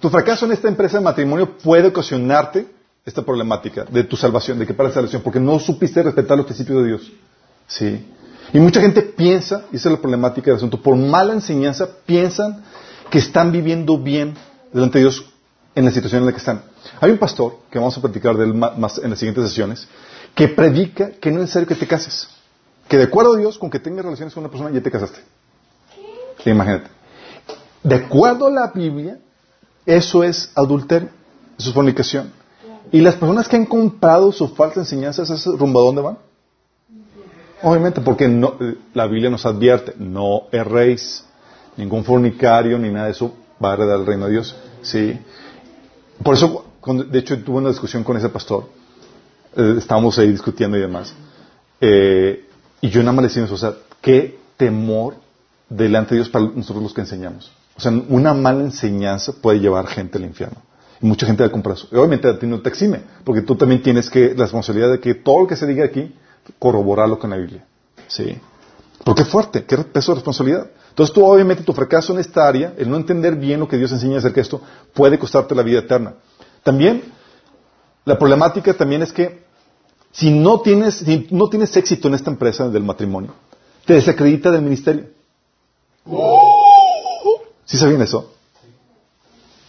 tu 0.00 0.08
fracaso 0.10 0.46
en 0.46 0.52
esta 0.52 0.68
empresa 0.68 0.98
de 0.98 1.04
matrimonio 1.04 1.58
puede 1.58 1.88
ocasionarte 1.88 2.68
esta 3.04 3.22
problemática 3.22 3.84
de 3.84 4.04
tu 4.04 4.16
salvación, 4.16 4.58
de 4.60 4.66
que 4.66 4.72
para 4.72 4.88
la 4.88 4.94
salvación, 4.94 5.22
porque 5.22 5.40
no 5.40 5.58
supiste 5.58 6.02
respetar 6.02 6.36
los 6.36 6.46
principios 6.46 6.82
de 6.82 6.88
Dios. 6.88 7.12
Sí. 7.66 8.06
Y 8.52 8.60
mucha 8.60 8.80
gente 8.80 9.02
piensa, 9.02 9.64
y 9.72 9.76
esa 9.76 9.88
es 9.88 9.94
la 9.94 10.00
problemática 10.00 10.46
del 10.46 10.56
asunto, 10.56 10.80
por 10.80 10.96
mala 10.96 11.32
enseñanza 11.32 11.88
piensan 12.06 12.62
que 13.10 13.18
están 13.18 13.50
viviendo 13.50 13.98
bien 13.98 14.34
delante 14.72 14.98
de 14.98 15.04
Dios 15.04 15.33
en 15.74 15.84
la 15.84 15.90
situación 15.90 16.20
en 16.20 16.26
la 16.26 16.32
que 16.32 16.38
están. 16.38 16.62
Hay 17.00 17.10
un 17.10 17.18
pastor, 17.18 17.58
que 17.70 17.78
vamos 17.78 17.96
a 17.96 18.00
platicar 18.00 18.36
de 18.36 18.44
él 18.44 18.54
más 18.54 18.98
en 18.98 19.10
las 19.10 19.18
siguientes 19.18 19.48
sesiones, 19.48 19.88
que 20.34 20.48
predica 20.48 21.10
que 21.10 21.30
no 21.30 21.38
es 21.38 21.42
necesario 21.42 21.68
que 21.68 21.74
te 21.74 21.86
cases. 21.86 22.28
Que 22.88 22.96
de 22.96 23.04
acuerdo 23.04 23.34
a 23.34 23.38
Dios, 23.38 23.58
con 23.58 23.70
que 23.70 23.78
tengas 23.78 24.04
relaciones 24.04 24.34
con 24.34 24.42
una 24.42 24.50
persona, 24.50 24.70
ya 24.70 24.82
te 24.82 24.90
casaste. 24.90 25.20
Sí, 26.42 26.50
imagínate. 26.50 26.90
De 27.82 27.94
acuerdo 27.96 28.46
a 28.46 28.50
la 28.50 28.68
Biblia, 28.68 29.18
eso 29.86 30.22
es 30.22 30.50
adulterio, 30.54 31.08
eso 31.58 31.68
es 31.68 31.74
fornicación. 31.74 32.32
Y 32.92 33.00
las 33.00 33.16
personas 33.16 33.48
que 33.48 33.56
han 33.56 33.66
comprado 33.66 34.32
su 34.32 34.48
falsa 34.48 34.80
enseñanza, 34.80 35.22
¿es 35.22 35.46
rumbo 35.46 35.80
a 35.80 35.84
dónde 35.84 36.02
van? 36.02 36.18
Obviamente, 37.62 38.00
porque 38.00 38.28
no, 38.28 38.56
la 38.92 39.06
Biblia 39.06 39.30
nos 39.30 39.46
advierte, 39.46 39.94
no 39.98 40.42
erréis, 40.52 41.24
ningún 41.76 42.04
fornicario 42.04 42.78
ni 42.78 42.90
nada 42.90 43.06
de 43.06 43.12
eso 43.12 43.34
va 43.62 43.70
a 43.70 43.74
heredar 43.74 44.00
el 44.00 44.06
reino 44.06 44.26
de 44.26 44.32
Dios. 44.32 44.54
¿sí? 44.82 45.18
Por 46.22 46.34
eso, 46.34 46.64
de 46.86 47.18
hecho, 47.18 47.38
tuve 47.42 47.58
una 47.58 47.70
discusión 47.70 48.04
con 48.04 48.16
ese 48.16 48.28
pastor, 48.28 48.68
eh, 49.56 49.74
estábamos 49.78 50.18
ahí 50.18 50.30
discutiendo 50.30 50.76
y 50.76 50.80
demás, 50.80 51.14
eh, 51.80 52.48
y 52.80 52.88
yo 52.88 53.00
nada 53.00 53.12
más 53.12 53.22
le 53.22 53.28
decía, 53.28 53.52
o 53.52 53.56
sea, 53.56 53.74
qué 54.00 54.38
temor 54.56 55.16
delante 55.68 56.10
de 56.10 56.20
Dios 56.20 56.28
para 56.28 56.44
nosotros 56.46 56.82
los 56.82 56.94
que 56.94 57.00
enseñamos. 57.00 57.50
O 57.76 57.80
sea, 57.80 57.92
una 58.08 58.34
mala 58.34 58.60
enseñanza 58.60 59.32
puede 59.32 59.60
llevar 59.60 59.86
gente 59.86 60.18
al 60.18 60.24
infierno. 60.24 60.58
Y 61.00 61.06
mucha 61.06 61.26
gente 61.26 61.42
va 61.42 61.48
a 61.48 61.52
comprar 61.52 61.76
eso. 61.76 61.88
Y 61.90 61.96
obviamente 61.96 62.28
a 62.28 62.38
ti 62.38 62.46
no 62.46 62.60
te 62.60 62.68
exime, 62.68 63.00
porque 63.24 63.42
tú 63.42 63.56
también 63.56 63.82
tienes 63.82 64.08
que 64.08 64.34
la 64.34 64.44
responsabilidad 64.44 64.90
de 64.90 65.00
que 65.00 65.14
todo 65.14 65.40
lo 65.40 65.46
que 65.46 65.56
se 65.56 65.66
diga 65.66 65.84
aquí, 65.84 66.14
corroborarlo 66.58 67.18
con 67.18 67.30
la 67.30 67.36
Biblia. 67.36 67.64
¿Sí? 68.06 68.38
Porque 69.02 69.24
fuerte, 69.24 69.64
qué 69.64 69.78
peso 69.78 70.12
de 70.12 70.16
responsabilidad. 70.16 70.70
Entonces 70.94 71.12
tú 71.12 71.24
obviamente 71.24 71.64
tu 71.64 71.72
fracaso 71.72 72.12
en 72.12 72.20
esta 72.20 72.46
área, 72.46 72.72
el 72.78 72.88
no 72.88 72.96
entender 72.96 73.34
bien 73.34 73.58
lo 73.58 73.66
que 73.66 73.76
Dios 73.76 73.90
enseña 73.90 74.18
acerca 74.18 74.36
de 74.36 74.42
esto, 74.42 74.60
puede 74.92 75.18
costarte 75.18 75.52
la 75.52 75.64
vida 75.64 75.80
eterna. 75.80 76.14
También, 76.62 77.02
la 78.04 78.16
problemática 78.16 78.72
también 78.74 79.02
es 79.02 79.12
que 79.12 79.42
si 80.12 80.30
no 80.30 80.60
tienes, 80.60 80.94
si 80.94 81.26
no 81.32 81.48
tienes 81.48 81.76
éxito 81.76 82.06
en 82.06 82.14
esta 82.14 82.30
empresa 82.30 82.68
del 82.68 82.84
matrimonio, 82.84 83.34
te 83.84 83.94
desacredita 83.94 84.52
del 84.52 84.62
ministerio. 84.62 85.06
¿Sí 87.64 87.76
sabían 87.76 88.02
eso? 88.02 88.32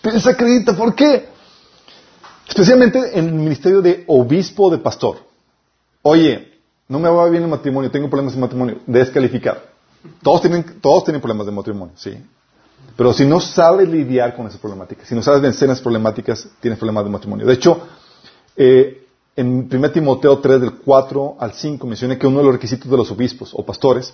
Te 0.02 0.12
desacredita, 0.12 0.78
¿por 0.78 0.94
qué? 0.94 1.28
Especialmente 2.48 3.18
en 3.18 3.30
el 3.30 3.34
ministerio 3.34 3.82
de 3.82 4.04
obispo 4.06 4.66
o 4.66 4.70
de 4.70 4.78
pastor. 4.78 5.18
Oye, 6.04 6.60
no 6.88 7.00
me 7.00 7.10
va 7.10 7.28
bien 7.30 7.42
el 7.42 7.50
matrimonio, 7.50 7.90
tengo 7.90 8.12
problemas 8.12 8.36
de 8.36 8.42
matrimonio, 8.42 8.80
descalificado. 8.86 9.74
Todos 10.22 10.42
tienen, 10.42 10.80
todos 10.82 11.04
tienen 11.04 11.22
problemas 11.22 11.46
de 11.46 11.52
matrimonio, 11.52 11.94
sí. 11.98 12.18
Pero 12.96 13.14
si 13.14 13.26
no 13.26 13.40
sabes 13.40 13.90
lidiar 13.90 14.36
con 14.36 14.48
esa 14.48 14.58
problemática, 14.58 15.06
si 15.06 15.16
no 15.16 15.22
sabes 15.22 15.42
vencer 15.42 15.70
esas 15.70 15.82
problemáticas, 15.82 16.48
tienes 16.60 16.80
problemas 16.80 17.04
de 17.04 17.10
matrimonio. 17.10 17.46
De 17.46 17.54
hecho, 17.54 17.88
eh, 18.56 19.06
en 19.36 19.68
1 19.70 19.92
Timoteo 19.92 20.40
3, 20.40 20.62
del 20.62 20.74
4 20.76 21.36
al 21.40 21.54
5, 21.54 21.88
menciona 21.88 22.18
que 22.18 22.28
uno 22.28 22.40
de 22.40 22.46
los 22.46 22.54
requisitos 22.54 22.90
de 22.90 22.98
los 22.98 23.12
obispos 23.12 23.52
o 23.54 23.66
pastores 23.66 24.14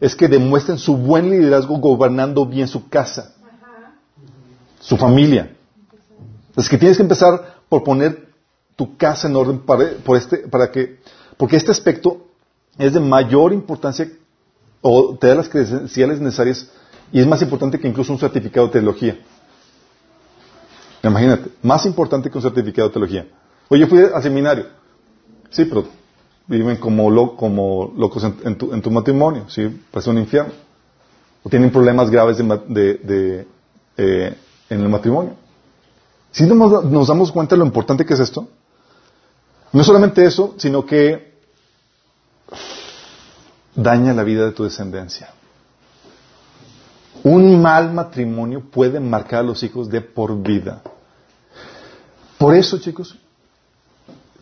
es 0.00 0.16
que 0.16 0.28
demuestren 0.28 0.78
su 0.78 0.96
buen 0.96 1.30
liderazgo 1.30 1.76
gobernando 1.78 2.46
bien 2.46 2.68
su 2.68 2.88
casa, 2.88 3.34
su 4.80 4.96
familia. 4.96 5.54
Es 6.56 6.68
que 6.68 6.78
tienes 6.78 6.96
que 6.96 7.02
empezar 7.02 7.56
por 7.68 7.84
poner 7.84 8.28
tu 8.76 8.96
casa 8.96 9.28
en 9.28 9.36
orden 9.36 9.60
para, 9.60 9.90
este, 10.16 10.38
para 10.48 10.70
que 10.70 11.00
porque 11.36 11.56
este 11.56 11.70
aspecto 11.70 12.26
es 12.78 12.92
de 12.92 13.00
mayor 13.00 13.52
importancia 13.52 14.10
o 14.82 15.16
te 15.16 15.28
da 15.28 15.36
las 15.36 15.48
credenciales 15.48 16.20
necesarias 16.20 16.68
y 17.12 17.20
es 17.20 17.26
más 17.26 17.40
importante 17.40 17.78
que 17.78 17.88
incluso 17.88 18.12
un 18.12 18.18
certificado 18.18 18.66
de 18.66 18.72
teología. 18.72 19.18
Imagínate, 21.02 21.50
más 21.62 21.86
importante 21.86 22.30
que 22.30 22.38
un 22.38 22.42
certificado 22.42 22.88
de 22.88 22.92
teología. 22.92 23.26
Oye, 23.68 23.86
fui 23.86 24.00
al 24.00 24.22
seminario. 24.22 24.66
Sí, 25.50 25.64
pero 25.64 25.84
viven 26.46 26.76
como, 26.76 27.36
como 27.36 27.92
locos 27.96 28.24
en, 28.24 28.56
tu, 28.56 28.90
matrimonio, 28.90 29.48
¿sí? 29.48 29.80
Parece 29.90 30.10
un 30.10 30.18
infierno. 30.18 30.52
O 31.42 31.48
tienen 31.48 31.70
problemas 31.70 32.10
graves 32.10 32.38
de, 32.38 33.46
eh, 33.96 34.36
en 34.70 34.80
el 34.80 34.88
matrimonio. 34.88 35.34
Si 36.30 36.44
nos 36.44 37.08
damos 37.08 37.30
cuenta 37.30 37.54
de 37.54 37.58
lo 37.58 37.66
importante 37.66 38.06
que 38.06 38.14
es 38.14 38.20
esto, 38.20 38.48
no 39.72 39.84
solamente 39.84 40.24
eso, 40.24 40.54
sino 40.56 40.86
que 40.86 41.31
daña 43.74 44.12
la 44.12 44.22
vida 44.22 44.44
de 44.44 44.52
tu 44.52 44.64
descendencia. 44.64 45.30
Un 47.24 47.60
mal 47.60 47.92
matrimonio 47.92 48.60
puede 48.60 48.98
marcar 48.98 49.40
a 49.40 49.42
los 49.44 49.62
hijos 49.62 49.88
de 49.88 50.00
por 50.00 50.42
vida. 50.42 50.82
Por 52.38 52.56
eso, 52.56 52.78
chicos, 52.78 53.16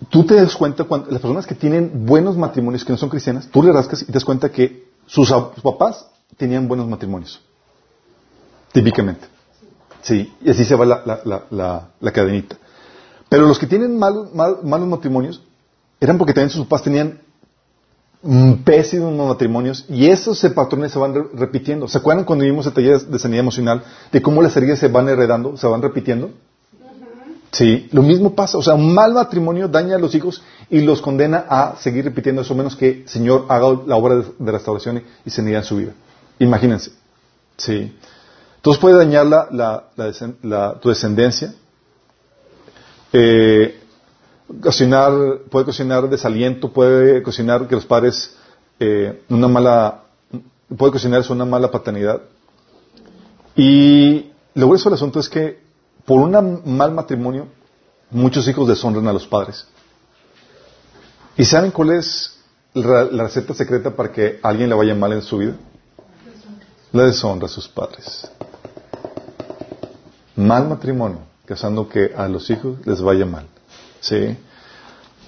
tú 0.08 0.24
te 0.24 0.34
das 0.34 0.56
cuenta 0.56 0.84
cuando 0.84 1.10
las 1.10 1.20
personas 1.20 1.46
que 1.46 1.54
tienen 1.54 2.06
buenos 2.06 2.36
matrimonios 2.36 2.84
que 2.84 2.92
no 2.92 2.98
son 2.98 3.10
cristianas, 3.10 3.48
tú 3.48 3.62
le 3.62 3.72
rascas 3.72 4.02
y 4.02 4.06
te 4.06 4.12
das 4.12 4.24
cuenta 4.24 4.50
que 4.50 4.88
sus, 5.06 5.30
papás 5.62 6.06
tenían 6.36 6.66
buenos 6.66 6.88
matrimonios. 6.88 7.40
Típicamente. 8.72 9.26
Sí, 10.02 10.32
y 10.40 10.50
así 10.50 10.64
se 10.64 10.74
va 10.74 10.86
la, 10.86 12.12
cadenita. 12.12 12.56
Pero 13.28 13.46
los 13.46 13.58
que 13.58 13.66
tienen 13.66 13.98
malos 13.98 14.32
matrimonios 14.64 15.42
eran 16.00 16.16
porque 16.16 16.32
también 16.32 16.50
sus 16.50 16.64
papás 16.64 16.84
tenían 16.84 17.20
pésimos 18.64 19.14
matrimonios 19.28 19.86
y 19.88 20.08
esos 20.08 20.40
patrones 20.54 20.92
se 20.92 20.98
van 20.98 21.14
repitiendo. 21.34 21.88
¿Se 21.88 21.98
acuerdan 21.98 22.24
cuando 22.24 22.44
vimos 22.44 22.66
el 22.66 22.72
taller 22.72 23.00
de 23.00 23.18
sanidad 23.18 23.40
emocional 23.40 23.82
de 24.12 24.20
cómo 24.20 24.42
las 24.42 24.56
heridas 24.56 24.78
se 24.78 24.88
van 24.88 25.08
heredando, 25.08 25.56
se 25.56 25.66
van 25.66 25.80
repitiendo? 25.80 26.30
Sí, 27.52 27.88
lo 27.92 28.02
mismo 28.02 28.34
pasa. 28.34 28.58
O 28.58 28.62
sea, 28.62 28.74
un 28.74 28.94
mal 28.94 29.12
matrimonio 29.12 29.68
daña 29.68 29.96
a 29.96 29.98
los 29.98 30.14
hijos 30.14 30.42
y 30.68 30.82
los 30.82 31.00
condena 31.00 31.46
a 31.48 31.76
seguir 31.76 32.04
repitiendo 32.04 32.42
eso, 32.42 32.54
menos 32.54 32.76
que 32.76 33.02
el 33.02 33.08
Señor 33.08 33.46
haga 33.48 33.76
la 33.86 33.96
obra 33.96 34.16
de, 34.16 34.52
restauración 34.52 35.02
y, 35.24 35.30
sanidad 35.30 35.60
en 35.60 35.64
su 35.64 35.76
vida. 35.76 35.92
Imagínense. 36.38 36.92
Sí. 37.56 37.92
Entonces 38.56 38.80
puede 38.80 38.96
dañar 38.96 39.26
la, 39.26 40.78
tu 40.80 40.88
descendencia. 40.90 41.54
Eh, 43.12 43.79
cocinar, 44.62 45.12
puede 45.50 45.66
cocinar 45.66 46.08
desaliento, 46.08 46.72
puede 46.72 47.22
cocinar 47.22 47.68
que 47.68 47.74
los 47.76 47.86
padres 47.86 48.36
eh, 48.80 49.22
una 49.28 49.46
mala, 49.46 50.04
puede 50.76 50.92
cocinar 50.92 51.22
una 51.30 51.44
mala 51.44 51.70
paternidad. 51.70 52.22
Y 53.54 54.30
lo 54.54 54.66
grueso 54.68 54.88
del 54.88 54.94
asunto 54.94 55.20
es 55.20 55.28
que 55.28 55.60
por 56.06 56.18
un 56.18 56.62
mal 56.64 56.92
matrimonio 56.92 57.46
muchos 58.10 58.48
hijos 58.48 58.66
deshonran 58.66 59.06
a 59.06 59.12
los 59.12 59.26
padres. 59.26 59.66
¿Y 61.36 61.44
saben 61.44 61.70
cuál 61.70 61.90
es 61.90 62.38
la, 62.72 63.04
receta 63.04 63.54
secreta 63.54 63.90
para 63.90 64.10
que 64.10 64.40
alguien 64.42 64.68
le 64.68 64.74
vaya 64.74 64.94
mal 64.94 65.12
en 65.12 65.22
su 65.22 65.38
vida? 65.38 65.54
La 66.92 67.04
deshonra 67.04 67.46
a 67.46 67.48
sus 67.48 67.68
padres. 67.68 68.30
Mal 70.36 70.68
matrimonio, 70.68 71.18
casando 71.44 71.88
que 71.88 72.12
a 72.16 72.26
los 72.28 72.48
hijos 72.48 72.78
les 72.86 73.02
vaya 73.02 73.26
mal. 73.26 73.46
¿Sí? 74.00 74.36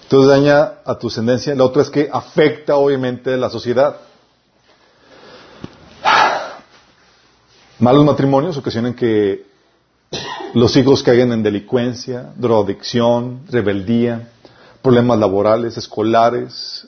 Entonces 0.02 0.28
daña 0.28 0.72
a 0.84 0.98
tu 0.98 1.08
ascendencia. 1.08 1.54
La 1.54 1.64
otra 1.64 1.82
es 1.82 1.90
que 1.90 2.08
afecta 2.12 2.76
obviamente 2.76 3.36
la 3.36 3.48
sociedad. 3.48 3.96
Malos 7.78 8.04
matrimonios 8.04 8.56
ocasionan 8.56 8.94
que 8.94 9.46
los 10.54 10.76
hijos 10.76 11.02
caigan 11.02 11.32
en 11.32 11.42
delincuencia, 11.42 12.32
drogadicción, 12.36 13.40
rebeldía, 13.50 14.28
problemas 14.82 15.18
laborales, 15.18 15.76
escolares, 15.76 16.86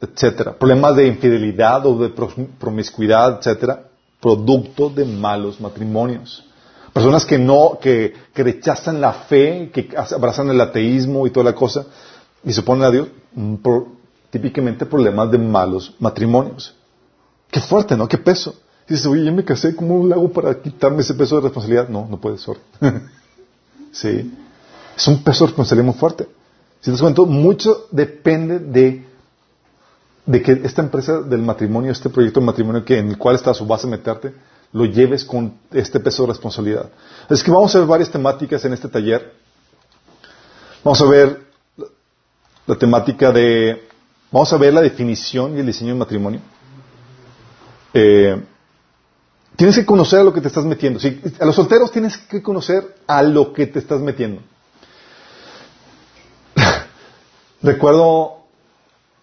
etcétera, 0.00 0.56
problemas 0.56 0.96
de 0.96 1.08
infidelidad 1.08 1.84
o 1.86 1.98
de 1.98 2.10
promiscuidad, 2.58 3.38
etcétera, 3.38 3.88
producto 4.20 4.88
de 4.88 5.04
malos 5.04 5.60
matrimonios. 5.60 6.44
Personas 6.92 7.24
que 7.24 7.38
no, 7.38 7.78
que, 7.80 8.12
que 8.34 8.42
rechazan 8.42 9.00
la 9.00 9.12
fe, 9.12 9.70
que 9.72 9.90
abrazan 9.96 10.48
el 10.50 10.60
ateísmo 10.60 11.26
y 11.26 11.30
toda 11.30 11.44
la 11.44 11.54
cosa, 11.54 11.86
y 12.44 12.52
se 12.52 12.62
ponen 12.62 12.84
a 12.84 12.90
Dios 12.90 13.08
por, 13.62 13.86
típicamente 14.30 14.86
problemas 14.86 15.30
de 15.30 15.38
malos 15.38 15.94
matrimonios. 15.98 16.74
Qué 17.50 17.60
fuerte, 17.60 17.96
¿no? 17.96 18.08
Qué 18.08 18.18
peso. 18.18 18.54
Dices, 18.88 19.06
oye, 19.06 19.24
ya 19.24 19.32
me 19.32 19.44
casé, 19.44 19.74
¿cómo 19.76 20.04
lo 20.04 20.14
hago 20.14 20.32
para 20.32 20.60
quitarme 20.60 21.02
ese 21.02 21.14
peso 21.14 21.36
de 21.36 21.42
responsabilidad? 21.42 21.88
No, 21.88 22.06
no 22.10 22.20
puedes, 22.20 22.40
sorry. 22.40 22.60
sí. 23.92 24.34
Es 24.96 25.08
un 25.08 25.22
peso 25.22 25.44
de 25.44 25.48
responsabilidad 25.48 25.86
muy 25.86 25.98
fuerte. 25.98 26.28
Si 26.80 26.90
te 26.90 26.98
cuento, 26.98 27.26
mucho 27.26 27.86
depende 27.92 28.58
de 28.58 29.10
de 30.30 30.42
que 30.42 30.52
esta 30.64 30.82
empresa 30.82 31.20
del 31.22 31.42
matrimonio, 31.42 31.90
este 31.90 32.08
proyecto 32.08 32.38
de 32.38 32.46
matrimonio 32.46 32.84
que 32.84 32.98
en 32.98 33.08
el 33.08 33.18
cual 33.18 33.34
está 33.34 33.52
su 33.52 33.66
base 33.66 33.88
meterte, 33.88 34.32
lo 34.72 34.84
lleves 34.84 35.24
con 35.24 35.54
este 35.72 36.00
peso 36.00 36.22
de 36.22 36.28
responsabilidad. 36.28 36.90
Es 37.28 37.42
que 37.42 37.50
vamos 37.50 37.74
a 37.74 37.78
ver 37.80 37.88
varias 37.88 38.10
temáticas 38.10 38.64
en 38.64 38.72
este 38.72 38.88
taller. 38.88 39.34
Vamos 40.84 41.00
a 41.00 41.06
ver 41.06 41.40
la 42.66 42.76
temática 42.76 43.32
de, 43.32 43.88
vamos 44.30 44.52
a 44.52 44.56
ver 44.56 44.72
la 44.72 44.80
definición 44.80 45.56
y 45.56 45.60
el 45.60 45.66
diseño 45.66 45.90
del 45.90 45.98
matrimonio. 45.98 46.40
Eh, 47.92 48.40
tienes 49.56 49.76
que 49.76 49.84
conocer 49.84 50.20
a 50.20 50.24
lo 50.24 50.32
que 50.32 50.40
te 50.40 50.48
estás 50.48 50.64
metiendo. 50.64 51.00
a 51.40 51.44
los 51.44 51.56
solteros 51.56 51.90
tienes 51.90 52.16
que 52.16 52.40
conocer 52.42 52.94
a 53.06 53.22
lo 53.22 53.52
que 53.52 53.66
te 53.66 53.80
estás 53.80 54.00
metiendo. 54.00 54.40
Recuerdo 57.62 58.44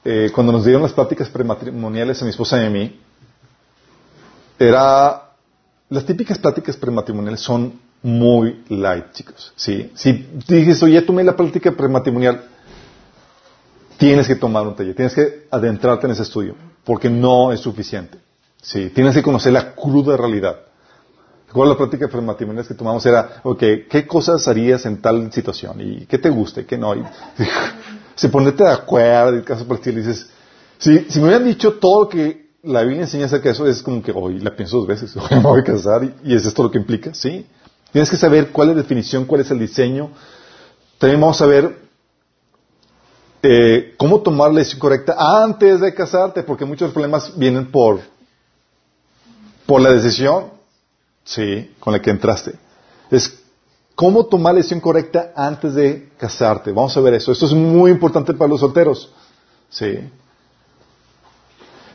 eh, 0.03 0.29
cuando 0.33 0.51
nos 0.51 0.65
dieron 0.65 0.83
las 0.83 0.93
prácticas 0.93 1.29
prematrimoniales 1.29 2.21
a 2.21 2.25
mi 2.25 2.31
esposa 2.31 2.61
y 2.61 2.65
a 2.65 2.69
mí, 2.69 2.99
era 4.59 5.26
las 5.89 6.05
típicas 6.05 6.37
pláticas 6.37 6.75
prematrimoniales 6.75 7.41
son 7.41 7.79
muy 8.03 8.63
light, 8.69 9.11
chicos. 9.13 9.53
¿sí? 9.55 9.91
Si 9.95 10.11
dices, 10.47 10.83
oye, 10.83 11.01
tomé 11.01 11.23
la 11.23 11.35
práctica 11.35 11.71
prematrimonial, 11.71 12.43
tienes 13.97 14.27
que 14.27 14.35
tomar 14.35 14.67
un 14.67 14.75
taller, 14.75 14.95
tienes 14.95 15.13
que 15.13 15.47
adentrarte 15.49 16.05
en 16.05 16.11
ese 16.11 16.23
estudio, 16.23 16.55
porque 16.83 17.09
no 17.09 17.51
es 17.51 17.61
suficiente. 17.61 18.17
¿sí? 18.61 18.89
Tienes 18.89 19.15
que 19.15 19.23
conocer 19.23 19.53
la 19.53 19.73
cruda 19.73 20.17
realidad. 20.17 20.59
Recuerdo 21.47 21.73
la 21.73 21.77
práctica 21.77 22.09
prematrimonial 22.09 22.67
que 22.67 22.73
tomamos 22.73 23.05
era, 23.05 23.41
ok, 23.43 23.63
¿qué 23.89 24.05
cosas 24.05 24.45
harías 24.49 24.85
en 24.85 25.01
tal 25.01 25.31
situación? 25.31 25.79
¿Y 25.79 26.05
qué 26.05 26.17
te 26.17 26.29
gusta 26.29 26.61
y 26.61 26.65
qué 26.65 26.77
no? 26.77 26.93
Y, 26.93 27.01
se 28.15 28.27
ponete 28.27 28.65
de 28.65 28.71
acuerdo 28.71 29.37
y 29.37 29.43
caso 29.43 29.65
por 29.65 29.79
dices, 29.79 30.29
si, 30.77 31.05
si 31.09 31.19
me 31.19 31.27
hubieran 31.27 31.45
dicho 31.45 31.75
todo 31.75 32.03
lo 32.03 32.09
que 32.09 32.46
la 32.63 32.83
Biblia 32.83 33.03
enseña 33.03 33.25
acerca 33.25 33.49
de 33.49 33.53
eso, 33.53 33.67
es 33.67 33.81
como 33.81 34.01
que 34.01 34.11
hoy 34.11 34.39
la 34.39 34.55
pienso 34.55 34.77
dos 34.77 34.87
veces, 34.87 35.15
hoy 35.15 35.23
me 35.31 35.39
voy 35.41 35.61
a 35.61 35.63
casar 35.63 36.03
y, 36.23 36.33
es 36.33 36.45
esto 36.45 36.63
lo 36.63 36.71
que 36.71 36.77
implica, 36.77 37.13
¿sí? 37.13 37.45
Tienes 37.91 38.09
que 38.09 38.17
saber 38.17 38.51
cuál 38.51 38.69
es 38.69 38.75
la 38.75 38.81
definición, 38.81 39.25
cuál 39.25 39.41
es 39.41 39.51
el 39.51 39.59
diseño. 39.59 40.11
También 40.97 41.21
vamos 41.21 41.41
a 41.41 41.45
ver 41.45 41.79
eh, 43.41 43.95
cómo 43.97 44.21
tomar 44.21 44.51
la 44.51 44.59
decisión 44.59 44.81
correcta 44.81 45.15
antes 45.17 45.79
de 45.79 45.93
casarte, 45.93 46.43
porque 46.43 46.65
muchos 46.65 46.91
problemas 46.91 47.37
vienen 47.37 47.71
por, 47.71 48.01
por 49.65 49.79
la 49.79 49.93
decisión, 49.93 50.51
sí, 51.23 51.73
con 51.79 51.93
la 51.93 52.01
que 52.01 52.09
entraste. 52.09 52.55
Es 53.09 53.39
cómo 53.95 54.25
tomar 54.25 54.53
la 54.53 54.57
decisión 54.57 54.81
correcta 54.81 55.31
antes 55.35 55.73
de 55.73 56.09
casarte. 56.17 56.71
Vamos 56.71 56.95
a 56.97 56.99
ver 56.99 57.13
eso. 57.13 57.31
Esto 57.31 57.45
es 57.45 57.53
muy 57.53 57.89
importante 57.89 58.33
para 58.33 58.49
los 58.49 58.59
solteros, 58.59 59.13
sí. 59.69 59.97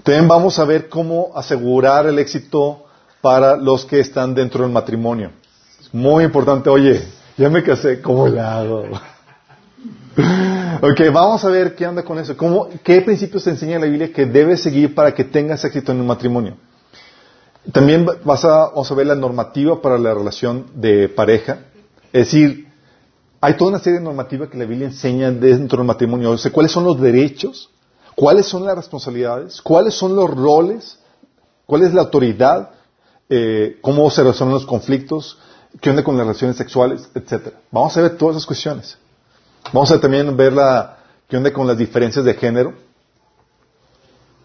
También 0.03 0.27
vamos 0.27 0.59
a 0.59 0.65
ver 0.65 0.89
cómo 0.89 1.31
asegurar 1.35 2.07
el 2.07 2.19
éxito 2.19 2.87
para 3.21 3.57
los 3.57 3.85
que 3.85 4.01
están 4.01 4.35
dentro 4.35 4.65
del 4.65 4.73
matrimonio. 4.73 5.31
Es 5.81 5.95
muy 5.95 6.25
importante, 6.25 6.69
oye, 6.69 7.03
ya 7.37 7.49
me 7.49 7.63
casé, 7.63 8.01
¿cómo 8.03 8.27
lo 8.27 8.41
hago? 8.41 8.85
ok, 10.83 11.01
vamos 11.13 11.45
a 11.45 11.49
ver 11.49 11.77
qué 11.77 11.87
anda 11.87 12.03
con 12.03 12.19
eso. 12.19 12.37
¿Cómo, 12.37 12.69
¿Qué 12.83 13.01
principios 13.03 13.45
te 13.45 13.51
enseña 13.51 13.79
la 13.79 13.87
Biblia 13.87 14.13
que 14.13 14.27
debes 14.27 14.61
seguir 14.61 14.93
para 14.93 15.15
que 15.15 15.23
tengas 15.23 15.65
éxito 15.65 15.93
en 15.93 15.99
el 15.99 16.05
matrimonio? 16.05 16.57
También 17.71 18.05
vas 18.25 18.45
a, 18.45 18.71
vamos 18.71 18.91
a 18.91 18.95
ver 18.95 19.07
la 19.07 19.15
normativa 19.15 19.81
para 19.81 19.99
la 19.99 20.13
relación 20.13 20.67
de 20.75 21.09
pareja. 21.09 21.61
Es 22.13 22.27
decir, 22.27 22.67
hay 23.41 23.55
toda 23.55 23.71
una 23.71 23.79
serie 23.79 24.01
de 24.01 24.05
normativas 24.05 24.49
que 24.49 24.59
la 24.59 24.65
Biblia 24.65 24.89
enseña 24.89 25.31
dentro 25.31 25.79
del 25.79 25.87
matrimonio. 25.87 26.33
O 26.33 26.39
sea, 26.39 26.51
¿cuáles 26.51 26.73
son 26.73 26.85
los 26.85 27.01
derechos 27.01 27.72
cuáles 28.23 28.47
son 28.47 28.65
las 28.65 28.77
responsabilidades, 28.77 29.61
cuáles 29.61 29.95
son 29.95 30.15
los 30.15 30.31
roles, 30.31 30.97
cuál 31.67 31.83
es 31.83 31.93
la 31.93 32.03
autoridad, 32.03 32.71
eh, 33.29 33.79
cómo 33.81 34.09
se 34.13 34.23
resuelven 34.23 34.55
los 34.55 34.65
conflictos, 34.65 35.41
qué 35.81 35.91
onda 35.91 36.05
con 36.05 36.17
las 36.17 36.25
relaciones 36.25 36.57
sexuales, 36.57 37.11
etcétera. 37.17 37.57
Vamos 37.73 37.97
a 37.97 38.03
ver 38.03 38.17
todas 38.17 38.37
esas 38.37 38.47
cuestiones. 38.47 38.97
Vamos 39.73 39.91
a 39.91 40.01
también 40.01 40.37
ver 40.37 40.53
la, 40.53 40.99
qué 41.29 41.37
onda 41.37 41.53
con 41.53 41.67
las 41.67 41.77
diferencias 41.77 42.25
de 42.25 42.35
género, 42.35 42.75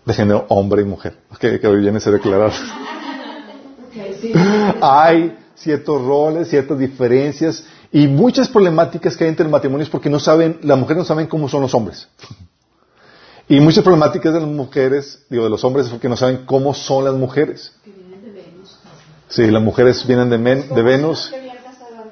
de 0.06 0.14
género 0.16 0.48
hombre 0.50 0.82
y 0.82 0.86
mujer, 0.86 1.16
que, 1.40 1.60
que 1.60 1.68
viene 1.68 1.98
a 1.98 2.02
ser 2.02 2.14
declarar. 2.14 2.54
Hay 4.82 5.38
ciertos 5.54 6.02
roles, 6.02 6.50
ciertas 6.50 6.80
diferencias 6.80 7.64
y 7.92 8.08
muchas 8.08 8.50
problemáticas 8.50 9.16
que 9.16 9.26
hay 9.26 9.30
entre 9.30 9.46
el 9.46 9.52
matrimonio 9.52 9.84
es 9.84 9.90
porque 9.92 10.10
no 10.10 10.20
saben, 10.20 10.58
las 10.64 10.80
mujeres 10.80 10.98
no 10.98 11.06
saben 11.06 11.28
cómo 11.28 11.48
son 11.48 11.62
los 11.62 11.76
hombres. 11.76 12.08
Y 13.50 13.60
muchas 13.62 13.84
problemáticas 13.84 14.34
de 14.34 14.42
las 14.42 14.50
mujeres, 14.50 15.26
digo, 15.30 15.46
de 15.46 15.50
los 15.50 15.64
hombres, 15.64 15.86
es 15.86 15.92
porque 15.92 16.10
no 16.10 16.18
saben 16.18 16.46
cómo 16.46 16.74
son 16.74 17.06
las 17.06 17.14
mujeres. 17.14 17.74
Que 17.84 17.92
vienen 17.92 18.22
de 18.22 18.32
Venus. 18.32 18.78
Sí, 19.30 19.48
las 19.50 19.64
mujeres 19.64 20.06
vienen 20.06 20.30
de, 20.30 20.38
de 20.38 20.82
Venus. 20.82 21.32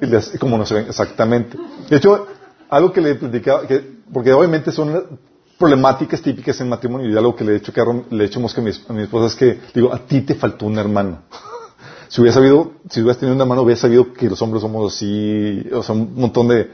Y 0.02 0.38
como 0.38 0.58
no 0.58 0.66
se 0.66 0.76
ven, 0.76 0.86
exactamente. 0.88 1.58
De 1.90 1.98
hecho, 1.98 2.28
algo 2.70 2.94
que 2.94 3.02
le 3.02 3.16
platicaba, 3.16 3.68
que, 3.68 3.84
porque 4.12 4.32
obviamente 4.32 4.72
son 4.72 5.20
problemáticas 5.58 6.22
típicas 6.22 6.60
en 6.62 6.70
matrimonio, 6.70 7.10
y 7.10 7.18
algo 7.18 7.36
que 7.36 7.44
le 7.44 7.54
he 7.54 7.56
hecho, 7.58 7.74
que 7.74 7.82
le 8.12 8.24
he 8.24 8.28
hecho 8.28 8.40
mosca 8.40 8.62
a 8.62 8.64
mi, 8.64 8.72
a 8.72 8.94
mi 8.94 9.04
esposa 9.04 9.28
es 9.28 9.36
que, 9.36 9.60
digo, 9.74 9.94
a 9.94 10.00
ti 10.00 10.22
te 10.22 10.36
faltó 10.36 10.66
un 10.66 10.78
hermano. 10.78 11.24
si 12.08 12.22
hubiera 12.22 12.34
sabido, 12.34 12.72
si 12.90 13.02
hubieras 13.02 13.18
tenido 13.18 13.36
un 13.36 13.42
hermano, 13.42 13.62
hubiera 13.62 13.80
sabido 13.80 14.14
que 14.14 14.30
los 14.30 14.42
hombres 14.42 14.62
somos 14.62 14.94
así, 14.94 15.68
o 15.74 15.84
sea, 15.84 15.96
un 15.96 16.14
montón 16.16 16.48
de, 16.48 16.72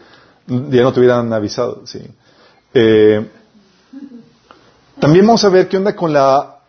ya 0.47 0.83
no 0.83 0.93
te 0.93 0.99
hubieran 0.99 1.31
avisado, 1.33 1.81
sí. 1.85 1.99
Eh, 2.73 3.27
también 4.99 5.25
vamos 5.25 5.43
a 5.43 5.49
ver 5.49 5.67
qué 5.67 5.77
onda 5.77 5.95
con 5.95 6.13
la 6.13 6.61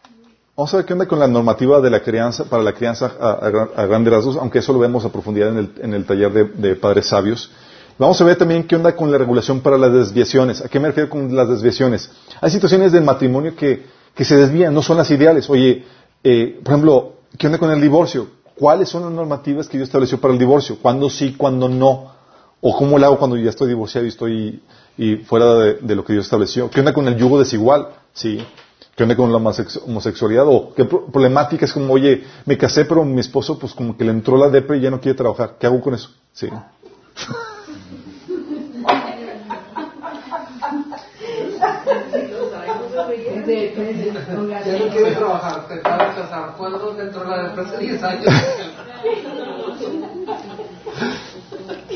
Vamos 0.55 0.75
a 0.75 0.77
ver 0.77 0.87
qué 0.87 0.93
onda 0.93 1.07
con 1.07 1.18
la 1.18 1.27
normativa 1.27 1.81
de 1.81 1.89
la 1.89 2.01
crianza, 2.01 2.45
para 2.45 2.62
la 2.62 2.75
crianza 2.75 3.11
a, 3.18 3.87
grandes 3.87 4.12
rasgos, 4.12 4.37
aunque 4.37 4.59
eso 4.59 4.75
lo 4.75 4.81
vemos 4.81 5.03
a 5.03 5.09
profundidad 5.09 5.49
en 5.49 5.95
el, 5.95 6.05
taller 6.05 6.31
de, 6.55 6.77
padres 6.77 7.07
sabios. 7.07 7.51
Vamos 7.99 8.20
a 8.20 8.25
ver 8.25 8.37
también 8.37 8.64
qué 8.64 8.77
onda 8.77 8.95
con 8.95 9.11
la 9.11 9.16
regulación 9.16 9.61
para 9.61 9.79
las 9.79 9.93
desviaciones. 9.95 10.61
¿A 10.61 10.68
qué 10.68 10.79
me 10.79 10.89
refiero 10.89 11.09
con 11.09 11.35
las 11.35 11.49
desviaciones? 11.49 12.11
Hay 12.43 12.51
situaciones 12.51 12.93
del 12.93 13.03
matrimonio 13.03 13.57
que, 13.57 13.87
se 14.14 14.37
desvían, 14.37 14.75
no 14.75 14.83
son 14.83 14.99
las 14.99 15.11
ideales. 15.11 15.49
Oye, 15.49 15.87
eh, 16.23 16.61
por 16.62 16.75
ejemplo, 16.75 17.12
¿qué 17.39 17.47
onda 17.47 17.59
con 17.59 17.70
el 17.70 17.81
divorcio? 17.81 18.29
¿Cuáles 18.55 18.91
son 18.91 19.05
las 19.05 19.12
normativas 19.12 19.68
que 19.68 19.79
Dios 19.79 19.89
estableció 19.89 20.20
para 20.20 20.35
el 20.35 20.39
divorcio? 20.39 20.77
¿Cuándo 20.83 21.09
sí, 21.09 21.35
cuándo 21.35 21.66
no? 21.66 22.12
¿O 22.61 22.77
cómo 22.77 22.99
lo 22.99 23.07
hago 23.07 23.18
cuando 23.18 23.39
ya 23.39 23.49
estoy 23.49 23.68
divorciado 23.68 24.05
y 24.05 24.11
estoy 24.11 24.62
y 24.97 25.16
fuera 25.16 25.55
de, 25.55 25.95
lo 25.95 26.05
que 26.05 26.12
Dios 26.12 26.26
estableció? 26.26 26.70
¿Qué 26.70 26.80
onda 26.80 26.93
con 26.93 27.09
el 27.09 27.16
yugo 27.16 27.38
desigual? 27.38 27.88
¿Sí? 28.12 28.45
¿Qué 28.95 29.03
onda 29.05 29.16
con 29.16 29.32
la 29.32 29.38
homosexualidad? 29.38 30.45
¿O 30.47 30.74
qué 30.74 30.84
problemática 30.84 31.64
es 31.64 31.72
como, 31.72 31.95
oye, 31.95 32.24
me 32.45 32.59
casé 32.59 32.84
pero 32.84 33.05
mi 33.05 33.20
esposo 33.20 33.59
pues 33.59 33.72
como 33.72 33.97
que 33.97 34.05
le 34.05 34.11
entró 34.11 34.36
la 34.36 34.51
depre 34.51 34.78
y 34.78 34.80
ya 34.82 34.90
no 34.90 35.01
quiere 35.01 35.16
trabajar? 35.16 35.57
¿Qué 35.59 35.66
hago 35.66 35.80
con 35.80 35.95
eso? 35.95 36.11
Sí. 36.32 36.49
Ya 44.64 44.78
no 44.78 44.88
quiere 44.88 45.12
trabajar, 45.12 45.66
te 45.68 45.74
de 45.74 45.82
casar. 45.82 46.55
¿Cuándo 46.57 46.78
te 46.95 47.03
entró 47.03 47.24
la 47.24 47.49
depre? 47.49 47.64
Hace 47.64 47.78
10 47.78 48.03
años. 48.03 48.26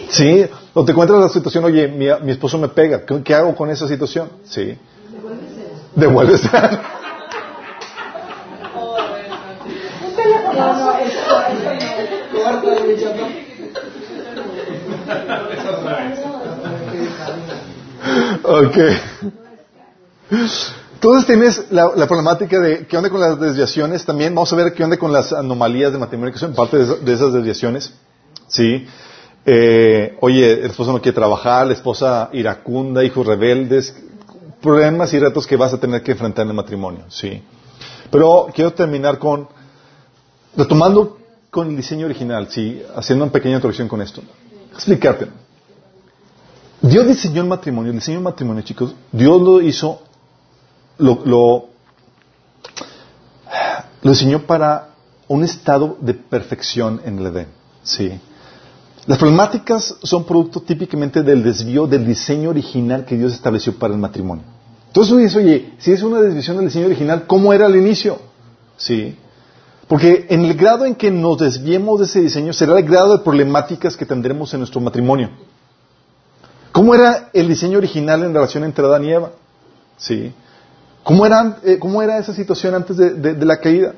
Sí, 0.08 0.46
o 0.74 0.84
te 0.84 0.92
encuentras 0.92 1.20
la 1.20 1.28
situación, 1.28 1.64
oye, 1.64 1.88
mi, 1.88 2.06
mi 2.22 2.32
esposo 2.32 2.58
me 2.58 2.68
pega, 2.68 3.04
¿qué, 3.04 3.34
hago 3.34 3.54
con 3.54 3.70
esa 3.70 3.88
situación? 3.88 4.30
Sí. 4.44 4.76
Devuelves. 5.94 6.42
ok. 18.42 18.76
Entonces 20.94 21.26
tienes 21.26 21.70
la, 21.70 22.06
problemática 22.06 22.58
de 22.58 22.86
qué 22.86 22.96
onda 22.96 23.10
con 23.10 23.20
las 23.20 23.38
desviaciones 23.38 24.04
también. 24.04 24.34
Vamos 24.34 24.52
a 24.52 24.56
ver 24.56 24.72
qué 24.74 24.82
onda 24.84 24.96
con 24.96 25.12
las 25.12 25.32
anomalías 25.32 25.92
de 25.92 25.98
matrimonio 25.98 26.32
que 26.32 26.38
son 26.38 26.54
parte 26.54 26.78
de 26.78 27.12
esas 27.12 27.32
desviaciones. 27.32 27.92
Sí. 28.48 28.86
Eh, 29.48 30.16
oye, 30.20 30.54
el 30.54 30.70
esposo 30.70 30.92
no 30.92 31.00
quiere 31.00 31.14
trabajar, 31.14 31.68
la 31.68 31.74
esposa 31.74 32.30
iracunda, 32.32 33.04
hijos 33.04 33.24
rebeldes, 33.24 33.94
problemas 34.60 35.14
y 35.14 35.20
retos 35.20 35.46
que 35.46 35.56
vas 35.56 35.72
a 35.72 35.78
tener 35.78 36.02
que 36.02 36.10
enfrentar 36.10 36.42
en 36.42 36.50
el 36.50 36.56
matrimonio, 36.56 37.04
sí. 37.08 37.40
Pero 38.10 38.48
quiero 38.52 38.72
terminar 38.72 39.20
con, 39.20 39.48
retomando 40.56 41.18
con 41.48 41.68
el 41.68 41.76
diseño 41.76 42.06
original, 42.06 42.48
sí, 42.50 42.82
haciendo 42.96 43.24
una 43.24 43.32
pequeña 43.32 43.54
introducción 43.54 43.86
con 43.86 44.02
esto. 44.02 44.20
Explicarte. 44.72 45.28
Dios 46.82 47.06
diseñó 47.06 47.42
el 47.42 47.48
matrimonio, 47.48 47.92
el 47.92 47.98
diseño 47.98 48.16
del 48.16 48.24
matrimonio, 48.24 48.64
chicos, 48.64 48.96
Dios 49.12 49.40
lo 49.40 49.60
hizo, 49.60 50.02
lo, 50.98 51.22
lo, 51.24 51.68
lo 54.02 54.10
diseñó 54.10 54.42
para 54.42 54.88
un 55.28 55.44
estado 55.44 55.96
de 56.00 56.14
perfección 56.14 57.00
en 57.04 57.20
el 57.20 57.26
Edén, 57.26 57.48
sí. 57.84 58.20
Las 59.06 59.18
problemáticas 59.18 59.94
son 60.02 60.24
producto 60.24 60.60
típicamente 60.60 61.22
del 61.22 61.42
desvío 61.42 61.86
del 61.86 62.04
diseño 62.04 62.50
original 62.50 63.04
que 63.04 63.16
Dios 63.16 63.32
estableció 63.32 63.78
para 63.78 63.94
el 63.94 64.00
matrimonio. 64.00 64.44
Entonces 64.88 65.12
tú 65.12 65.18
dices, 65.18 65.36
oye, 65.36 65.74
si 65.78 65.92
es 65.92 66.02
una 66.02 66.20
desviación 66.20 66.56
del 66.56 66.66
diseño 66.66 66.86
original, 66.86 67.24
¿cómo 67.26 67.52
era 67.52 67.66
al 67.66 67.76
inicio? 67.76 68.18
Sí. 68.76 69.16
Porque 69.86 70.26
en 70.30 70.44
el 70.44 70.54
grado 70.54 70.84
en 70.86 70.96
que 70.96 71.12
nos 71.12 71.38
desviemos 71.38 72.00
de 72.00 72.06
ese 72.06 72.20
diseño 72.20 72.52
será 72.52 72.76
el 72.78 72.84
grado 72.84 73.16
de 73.16 73.22
problemáticas 73.22 73.96
que 73.96 74.06
tendremos 74.06 74.52
en 74.54 74.60
nuestro 74.60 74.80
matrimonio. 74.80 75.30
¿Cómo 76.72 76.92
era 76.92 77.30
el 77.32 77.46
diseño 77.46 77.78
original 77.78 78.24
en 78.24 78.34
relación 78.34 78.64
entre 78.64 78.84
Adán 78.84 79.04
y 79.04 79.12
Eva? 79.12 79.30
Sí. 79.98 80.32
¿Cómo 81.04 81.24
era, 81.24 81.58
eh, 81.62 81.78
cómo 81.78 82.02
era 82.02 82.18
esa 82.18 82.34
situación 82.34 82.74
antes 82.74 82.96
de, 82.96 83.10
de 83.14 83.46
la 83.46 83.60
caída? 83.60 83.94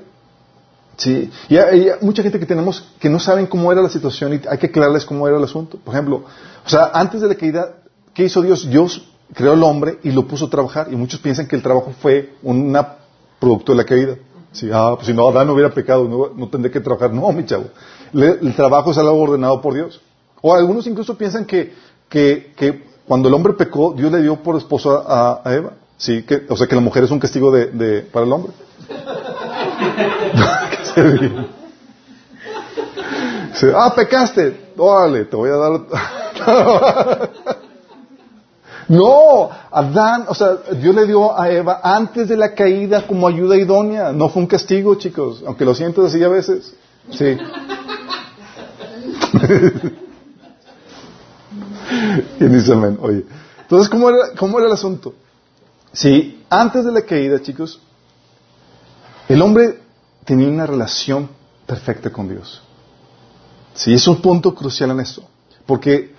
Sí. 0.99 1.30
Y 1.49 1.57
hay, 1.57 1.92
mucha 2.01 2.22
gente 2.24 2.40
que 2.40 2.46
tenemos 2.46 2.84
que 2.99 3.09
no 3.09 3.20
saben 3.20 3.46
cómo 3.46 3.70
era 3.70 3.80
la 3.80 3.88
situación 3.88 4.34
y 4.34 4.40
hay 4.49 4.59
que 4.59 4.66
aclararles 4.66 5.05
cómo 5.05 5.26
era 5.28 5.38
el 5.38 5.44
asunto. 5.44 5.78
Por 5.78 5.94
ejemplo, 5.94 6.24
o 6.66 6.68
sea, 6.68 6.90
antes 6.92 7.20
de 7.20 7.28
la 7.28 7.36
caída, 7.36 7.76
¿qué 8.12 8.24
hizo 8.24 8.42
Dios? 8.42 8.68
Dios 8.68 9.09
creó 9.32 9.53
al 9.53 9.62
hombre 9.62 10.01
y 10.03 10.11
lo 10.11 10.26
puso 10.26 10.46
a 10.46 10.51
trabajar. 10.51 10.88
Y 10.90 10.96
muchos 10.96 11.20
piensan 11.20 11.46
que 11.46 11.55
el 11.55 11.62
trabajo 11.62 11.94
fue 12.03 12.34
un 12.42 12.76
producto 13.38 13.72
de 13.72 13.78
la 13.78 13.84
caída. 13.84 14.16
Sí, 14.51 14.68
ah, 14.72 14.94
pues 14.96 15.07
si 15.07 15.14
no, 15.14 15.28
Adán 15.28 15.46
no 15.46 15.53
hubiera 15.53 15.72
pecado, 15.72 16.32
no, 16.36 16.49
tendría 16.49 16.72
que 16.72 16.80
trabajar. 16.80 17.12
No, 17.12 17.30
mi 17.30 17.44
chavo. 17.46 17.66
El 18.12 18.55
trabajo 18.57 18.90
es 18.90 18.99
algo 18.99 19.14
ordenado 19.20 19.61
por 19.61 19.74
Dios. 19.74 20.01
O 20.42 20.53
algunos 20.53 20.86
incluso 20.88 21.16
piensan 21.16 21.44
que, 21.44 21.74
que, 22.09 22.53
que 22.57 22.82
cuando 23.07 23.28
el 23.28 23.34
hombre 23.34 23.53
pecó, 23.53 23.94
Dios 23.96 24.11
le 24.11 24.20
dio 24.20 24.36
por 24.36 24.57
esposo 24.57 25.05
a, 25.09 25.42
a 25.44 25.55
Eva. 25.55 25.74
Sí, 25.96 26.22
que, 26.22 26.42
o 26.49 26.57
sea 26.57 26.66
que 26.66 26.74
la 26.74 26.80
mujer 26.80 27.05
es 27.05 27.11
un 27.12 27.20
castigo 27.20 27.53
de, 27.53 27.66
de 27.66 28.03
para 28.03 28.26
el 28.26 28.32
hombre. 28.32 28.53
ah, 33.74 33.92
pecaste. 33.94 34.72
Órale, 34.76 35.24
te 35.24 35.36
voy 35.36 35.51
a 35.51 35.57
dar. 35.57 35.80
No, 38.88 39.51
Adán, 39.70 40.24
o 40.28 40.34
sea, 40.34 40.57
Dios 40.80 40.94
le 40.94 41.07
dio 41.07 41.38
a 41.38 41.51
Eva 41.51 41.82
antes 41.82 42.26
de 42.26 42.38
la 42.38 42.55
caída 42.55 43.07
como 43.07 43.28
ayuda 43.28 43.55
idónea. 43.57 44.12
No 44.12 44.30
fue 44.30 44.40
un 44.40 44.49
castigo, 44.49 44.94
chicos, 44.94 45.44
aunque 45.46 45.66
lo 45.66 45.74
siento 45.74 46.07
así 46.07 46.24
a 46.24 46.28
veces. 46.28 46.74
Sí. 47.11 47.26
y 52.40 52.44
dice 52.44 52.72
amén. 52.72 52.99
Oye, 53.03 53.26
entonces, 53.61 53.90
¿cómo 53.90 54.09
era, 54.09 54.30
¿cómo 54.38 54.59
era 54.59 54.68
el 54.68 54.72
asunto? 54.72 55.12
Sí, 55.92 56.42
antes 56.49 56.86
de 56.86 56.92
la 56.92 57.03
caída, 57.03 57.42
chicos, 57.42 57.82
el 59.28 59.42
hombre 59.42 59.80
tenía 60.29 60.49
una 60.49 60.66
relación 60.66 61.31
perfecta 61.66 62.11
con 62.12 62.29
Dios. 62.29 62.61
Sí, 63.72 63.95
es 63.95 64.07
un 64.07 64.20
punto 64.20 64.55
crucial 64.55 64.91
en 64.91 65.01
esto. 65.01 65.22
Porque 65.64 66.14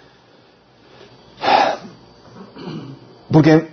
Porque 3.31 3.69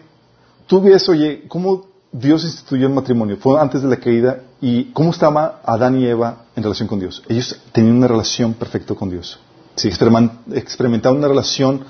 tú 0.67 0.83
ves, 0.83 1.09
oye, 1.09 1.45
cómo 1.49 1.87
Dios 2.13 2.45
instituyó 2.45 2.87
el 2.87 2.93
matrimonio. 2.93 3.39
Fue 3.39 3.59
antes 3.59 3.81
de 3.81 3.89
la 3.89 3.97
caída 3.97 4.43
y 4.61 4.93
cómo 4.93 5.11
estaba 5.11 5.63
Adán 5.65 5.99
y 5.99 6.07
Eva 6.07 6.45
en 6.55 6.63
relación 6.63 6.87
con 6.87 7.01
Dios. 7.01 7.23
Ellos 7.29 7.59
tenían 7.73 7.97
una 7.97 8.09
relación 8.09 8.53
perfecta 8.53 8.95
con 8.95 9.09
Dios. 9.09 9.39
Sí, 9.75 9.89
experimentaban 9.89 11.19
una 11.19 11.29
relación 11.29 11.83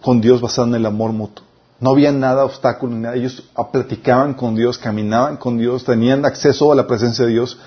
con 0.00 0.20
Dios 0.20 0.40
basada 0.40 0.68
en 0.68 0.76
el 0.76 0.86
amor 0.86 1.10
mutuo. 1.12 1.44
No 1.82 1.90
había 1.90 2.12
nada 2.12 2.44
obstáculo, 2.44 2.94
nada. 2.94 3.16
ellos 3.16 3.42
platicaban 3.72 4.34
con 4.34 4.54
Dios, 4.54 4.78
caminaban 4.78 5.36
con 5.36 5.58
Dios, 5.58 5.84
tenían 5.84 6.24
acceso 6.24 6.70
a 6.70 6.76
la 6.76 6.86
presencia 6.86 7.24
de 7.24 7.32
Dios. 7.32 7.58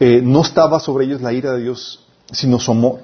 Eh, 0.00 0.22
no 0.22 0.40
estaba 0.40 0.80
sobre 0.80 1.04
ellos 1.04 1.20
la 1.20 1.34
ira 1.34 1.52
de 1.52 1.64
Dios, 1.64 2.02
sino 2.32 2.58
su 2.58 2.70
amor. 2.70 3.00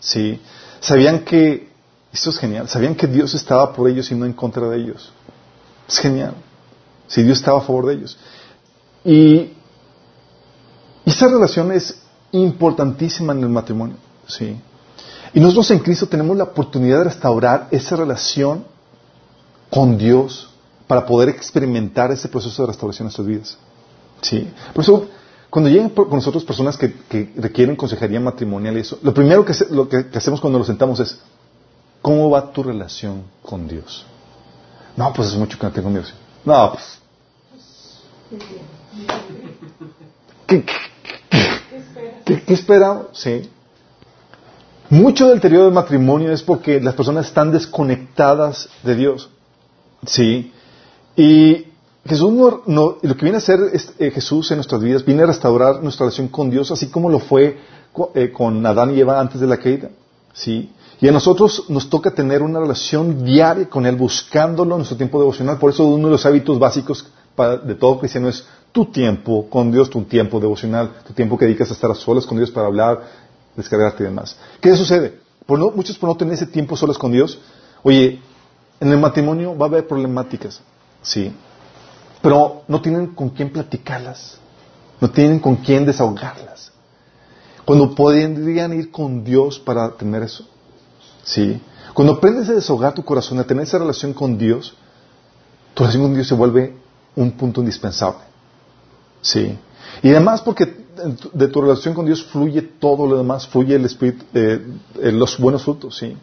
¿sí? 0.00 0.40
Sabían 0.80 1.20
que, 1.20 1.68
esto 2.12 2.30
es 2.30 2.38
genial, 2.38 2.68
sabían 2.68 2.96
que 2.96 3.06
Dios 3.06 3.32
estaba 3.34 3.72
por 3.72 3.88
ellos 3.88 4.10
y 4.10 4.16
no 4.16 4.26
en 4.26 4.32
contra 4.32 4.68
de 4.68 4.78
ellos. 4.78 5.12
Es 5.86 6.00
genial. 6.00 6.34
Si 7.06 7.22
Dios 7.22 7.38
estaba 7.38 7.58
a 7.58 7.62
favor 7.62 7.86
de 7.86 7.94
ellos. 7.94 8.18
Y, 9.04 9.52
esa 11.06 11.28
relación 11.28 11.70
es 11.70 12.02
importantísima 12.32 13.34
en 13.34 13.44
el 13.44 13.50
matrimonio. 13.50 13.94
¿sí? 14.26 14.60
Y 15.32 15.38
nosotros 15.38 15.70
en 15.70 15.78
Cristo 15.78 16.08
tenemos 16.08 16.36
la 16.36 16.42
oportunidad 16.42 16.98
de 16.98 17.04
restaurar 17.04 17.68
esa 17.70 17.94
relación 17.94 18.64
con 19.70 19.98
Dios 19.98 20.48
para 20.86 21.04
poder 21.04 21.28
experimentar 21.28 22.10
ese 22.10 22.28
proceso 22.28 22.62
de 22.62 22.68
restauración 22.68 23.04
en 23.04 23.06
nuestras 23.06 23.26
vidas. 23.26 23.58
¿sí? 24.22 24.50
Por 24.72 24.82
eso, 24.82 25.08
cuando 25.50 25.70
llegan 25.70 25.90
con 25.90 26.10
nosotros 26.10 26.44
personas 26.44 26.76
que, 26.76 27.32
requieren 27.36 27.76
consejería 27.76 28.20
matrimonial 28.20 28.76
y 28.76 28.80
eso, 28.80 28.98
lo 29.02 29.14
primero 29.14 29.44
que, 29.44 29.54
lo 29.70 29.88
que, 29.88 30.06
hacemos 30.14 30.40
cuando 30.40 30.58
nos 30.58 30.66
sentamos 30.66 31.00
es, 31.00 31.20
¿cómo 32.02 32.30
va 32.30 32.52
tu 32.52 32.62
relación 32.62 33.24
con 33.42 33.68
Dios? 33.68 34.04
No, 34.96 35.12
pues 35.12 35.28
es 35.28 35.34
mucho 35.36 35.58
que 35.58 35.66
no 35.66 35.72
tengo 35.72 35.90
Dios. 35.90 36.12
No, 36.44 36.72
pues. 36.72 36.98
¿Qué, 40.46 40.64
qué, 42.24 42.42
qué, 42.44 42.54
esperamos? 42.54 43.06
Sí. 43.12 43.48
Mucho 44.90 45.28
del 45.28 45.40
periodo 45.40 45.66
del 45.66 45.74
matrimonio 45.74 46.32
es 46.32 46.42
porque 46.42 46.80
las 46.80 46.94
personas 46.94 47.26
están 47.26 47.52
desconectadas 47.52 48.68
de 48.82 48.94
Dios. 48.96 49.30
Sí. 50.06 50.52
Y 51.16 51.66
Jesús 52.06 52.32
no, 52.32 52.62
no, 52.66 52.96
lo 53.02 53.16
que 53.16 53.22
viene 53.22 53.36
a 53.36 53.38
hacer 53.38 53.60
es, 53.72 53.92
eh, 53.98 54.10
Jesús 54.10 54.50
en 54.50 54.58
nuestras 54.58 54.82
vidas 54.82 55.04
viene 55.04 55.22
a 55.22 55.26
restaurar 55.26 55.82
nuestra 55.82 56.06
relación 56.06 56.28
con 56.28 56.50
Dios, 56.50 56.70
así 56.70 56.88
como 56.88 57.10
lo 57.10 57.18
fue 57.18 57.58
eh, 58.14 58.32
con 58.32 58.64
Adán 58.64 58.96
y 58.96 59.00
Eva 59.00 59.20
antes 59.20 59.40
de 59.40 59.46
la 59.46 59.58
caída. 59.58 59.90
Sí. 60.32 60.72
Y 61.00 61.08
a 61.08 61.12
nosotros 61.12 61.64
nos 61.68 61.90
toca 61.90 62.12
tener 62.12 62.42
una 62.42 62.60
relación 62.60 63.24
diaria 63.24 63.68
con 63.68 63.86
Él, 63.86 63.96
buscándolo 63.96 64.74
en 64.74 64.78
nuestro 64.78 64.96
tiempo 64.96 65.18
devocional. 65.18 65.58
Por 65.58 65.70
eso 65.70 65.84
uno 65.86 66.08
de 66.08 66.12
los 66.12 66.26
hábitos 66.26 66.58
básicos 66.58 67.06
para, 67.34 67.56
de 67.56 67.74
todo 67.74 67.98
cristiano 68.00 68.28
es 68.28 68.44
tu 68.72 68.86
tiempo 68.86 69.48
con 69.48 69.70
Dios, 69.70 69.90
tu 69.90 70.02
tiempo 70.02 70.40
devocional, 70.40 70.90
tu 71.06 71.12
tiempo 71.12 71.38
que 71.38 71.44
dedicas 71.44 71.70
a 71.70 71.74
estar 71.74 71.90
a 71.90 71.94
solas 71.94 72.26
con 72.26 72.36
Dios 72.36 72.50
para 72.50 72.66
hablar, 72.66 73.02
descargarte 73.56 74.02
y 74.02 74.06
demás. 74.06 74.36
¿Qué 74.60 74.74
sucede? 74.76 75.20
Por 75.46 75.58
no, 75.58 75.70
muchos 75.70 75.98
por 75.98 76.08
no 76.08 76.16
tener 76.16 76.34
ese 76.34 76.46
tiempo 76.46 76.76
solas 76.76 76.98
con 76.98 77.12
Dios, 77.12 77.38
oye, 77.82 78.20
en 78.80 78.92
el 78.92 78.98
matrimonio 78.98 79.56
va 79.56 79.66
a 79.66 79.68
haber 79.68 79.86
problemáticas, 79.86 80.60
sí, 81.02 81.32
pero 82.22 82.62
no 82.68 82.80
tienen 82.80 83.08
con 83.08 83.30
quién 83.30 83.52
platicarlas, 83.52 84.38
no 85.00 85.10
tienen 85.10 85.38
con 85.38 85.56
quién 85.56 85.86
desahogarlas. 85.86 86.72
Cuando 87.64 87.94
podrían 87.94 88.72
ir 88.72 88.90
con 88.90 89.22
Dios 89.22 89.58
para 89.58 89.90
tener 89.90 90.22
eso. 90.22 90.48
¿Sí? 91.22 91.60
Cuando 91.92 92.14
aprendes 92.14 92.48
a 92.48 92.54
deshogar 92.54 92.94
tu 92.94 93.04
corazón, 93.04 93.38
a 93.38 93.44
tener 93.44 93.64
esa 93.64 93.78
relación 93.78 94.14
con 94.14 94.38
Dios, 94.38 94.74
tu 95.74 95.82
relación 95.82 96.04
con 96.04 96.14
Dios 96.14 96.26
se 96.26 96.34
vuelve 96.34 96.74
un 97.14 97.32
punto 97.32 97.60
indispensable. 97.60 98.20
¿Sí? 99.20 99.58
Y 100.02 100.10
además 100.10 100.40
porque 100.40 100.86
de 101.32 101.48
tu 101.48 101.60
relación 101.60 101.94
con 101.94 102.06
Dios 102.06 102.24
fluye 102.24 102.62
todo 102.62 103.06
lo 103.06 103.18
demás, 103.18 103.46
fluye 103.46 103.74
el 103.74 103.84
Espíritu, 103.84 104.24
eh, 104.34 104.60
eh, 105.00 105.12
los 105.12 105.38
buenos 105.38 105.62
frutos, 105.62 105.96
¿sí? 105.96 106.16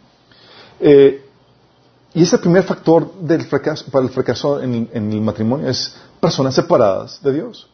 Eh, 0.80 1.25
y 2.14 2.22
ese 2.22 2.38
primer 2.38 2.62
factor 2.62 3.12
del 3.20 3.42
fracaso, 3.44 3.84
para 3.90 4.04
el 4.04 4.10
fracaso 4.10 4.62
en, 4.62 4.88
el 4.92 5.20
matrimonio 5.20 5.68
es 5.68 5.94
personas 6.20 6.54
separadas 6.54 7.22
de 7.22 7.32
Dios. 7.32 7.68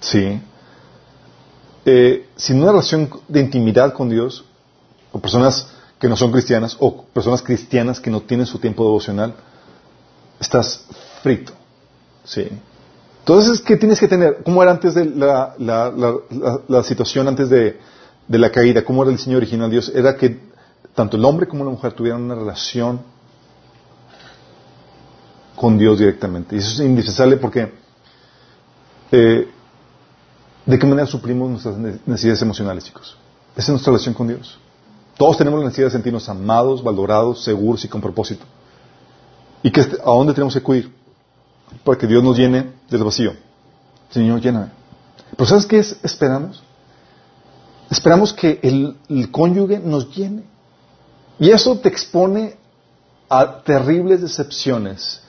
¿Sí? 0.00 0.40
sin 2.36 2.62
una 2.62 2.70
relación 2.70 3.10
de 3.26 3.40
intimidad 3.40 3.92
con 3.92 4.08
Dios, 4.08 4.44
o 5.10 5.18
personas 5.18 5.66
que 5.98 6.08
no 6.08 6.16
son 6.16 6.32
cristianas 6.32 6.76
o 6.78 7.04
personas 7.04 7.42
cristianas 7.42 8.00
que 8.00 8.10
no 8.10 8.20
tienen 8.22 8.46
su 8.46 8.58
tiempo 8.58 8.84
devocional, 8.84 9.34
estás 10.40 10.84
frito. 11.22 11.52
¿sí? 12.24 12.48
Entonces, 13.20 13.60
¿qué 13.60 13.76
tienes 13.76 14.00
que 14.00 14.08
tener? 14.08 14.42
¿Cómo 14.44 14.62
era 14.62 14.72
antes 14.72 14.94
de 14.94 15.04
la, 15.04 15.54
la, 15.58 15.90
la, 15.90 16.60
la, 16.66 16.82
situación, 16.82 17.28
antes 17.28 17.48
de, 17.48 17.78
de 18.26 18.38
la 18.38 18.50
caída? 18.50 18.84
¿Cómo 18.84 19.02
era 19.02 19.12
el 19.12 19.16
diseño 19.16 19.36
original 19.36 19.70
Dios? 19.70 19.92
Era 19.94 20.16
que 20.16 20.40
tanto 20.94 21.16
el 21.16 21.24
hombre 21.24 21.46
como 21.46 21.64
la 21.64 21.70
mujer 21.70 21.92
tuvieran 21.92 22.22
una 22.22 22.34
relación 22.34 23.00
con 25.62 25.78
Dios 25.78 26.00
directamente. 26.00 26.56
Y 26.56 26.58
eso 26.58 26.72
es 26.72 26.80
indispensable 26.80 27.36
porque 27.36 27.72
eh, 29.12 29.48
¿de 30.66 30.78
qué 30.78 30.86
manera 30.88 31.06
suplimos 31.06 31.48
nuestras 31.50 31.78
necesidades 31.78 32.42
emocionales, 32.42 32.82
chicos? 32.82 33.16
Esa 33.52 33.66
es 33.66 33.68
nuestra 33.68 33.92
relación 33.92 34.12
con 34.12 34.26
Dios. 34.26 34.58
Todos 35.16 35.38
tenemos 35.38 35.60
la 35.60 35.66
necesidad 35.66 35.86
de 35.86 35.92
sentirnos 35.92 36.28
amados, 36.28 36.82
valorados, 36.82 37.44
seguros 37.44 37.84
y 37.84 37.88
con 37.88 38.00
propósito. 38.00 38.44
¿Y 39.62 39.70
que, 39.70 39.82
a 39.82 40.10
dónde 40.10 40.34
tenemos 40.34 40.52
que 40.52 40.58
acudir? 40.58 40.92
Para 41.84 41.96
que 41.96 42.08
Dios 42.08 42.24
nos 42.24 42.36
llene 42.36 42.72
del 42.90 43.04
vacío. 43.04 43.32
Señor, 44.10 44.40
lléname. 44.40 44.72
Pero 45.36 45.46
¿sabes 45.48 45.64
qué 45.66 45.78
es? 45.78 45.96
esperamos? 46.02 46.60
Esperamos 47.88 48.32
que 48.32 48.58
el, 48.64 48.96
el 49.08 49.30
cónyuge 49.30 49.78
nos 49.78 50.12
llene. 50.12 50.42
Y 51.38 51.50
eso 51.50 51.78
te 51.78 51.88
expone 51.88 52.56
a 53.28 53.62
terribles 53.62 54.22
decepciones 54.22 55.21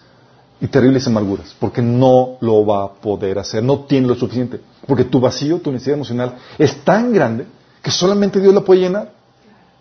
y 0.64 0.68
terribles 0.68 1.05
amarguras, 1.07 1.53
porque 1.59 1.82
no 1.82 2.38
lo 2.39 2.66
va 2.66 2.86
a 2.86 2.93
poder 2.93 3.38
hacer, 3.38 3.61
no 3.61 3.80
tiene 3.82 4.07
lo 4.07 4.16
suficiente, 4.16 4.61
porque 4.88 5.03
tu 5.03 5.20
vacío, 5.20 5.59
tu 5.59 5.74
necesidad 5.74 5.95
emocional 5.95 6.36
es 6.57 6.86
tan 6.86 7.11
grande 7.11 7.45
que 7.82 7.91
solamente 7.91 8.39
Dios 8.39 8.53
la 8.53 8.61
puede 8.61 8.80
llenar. 8.80 9.11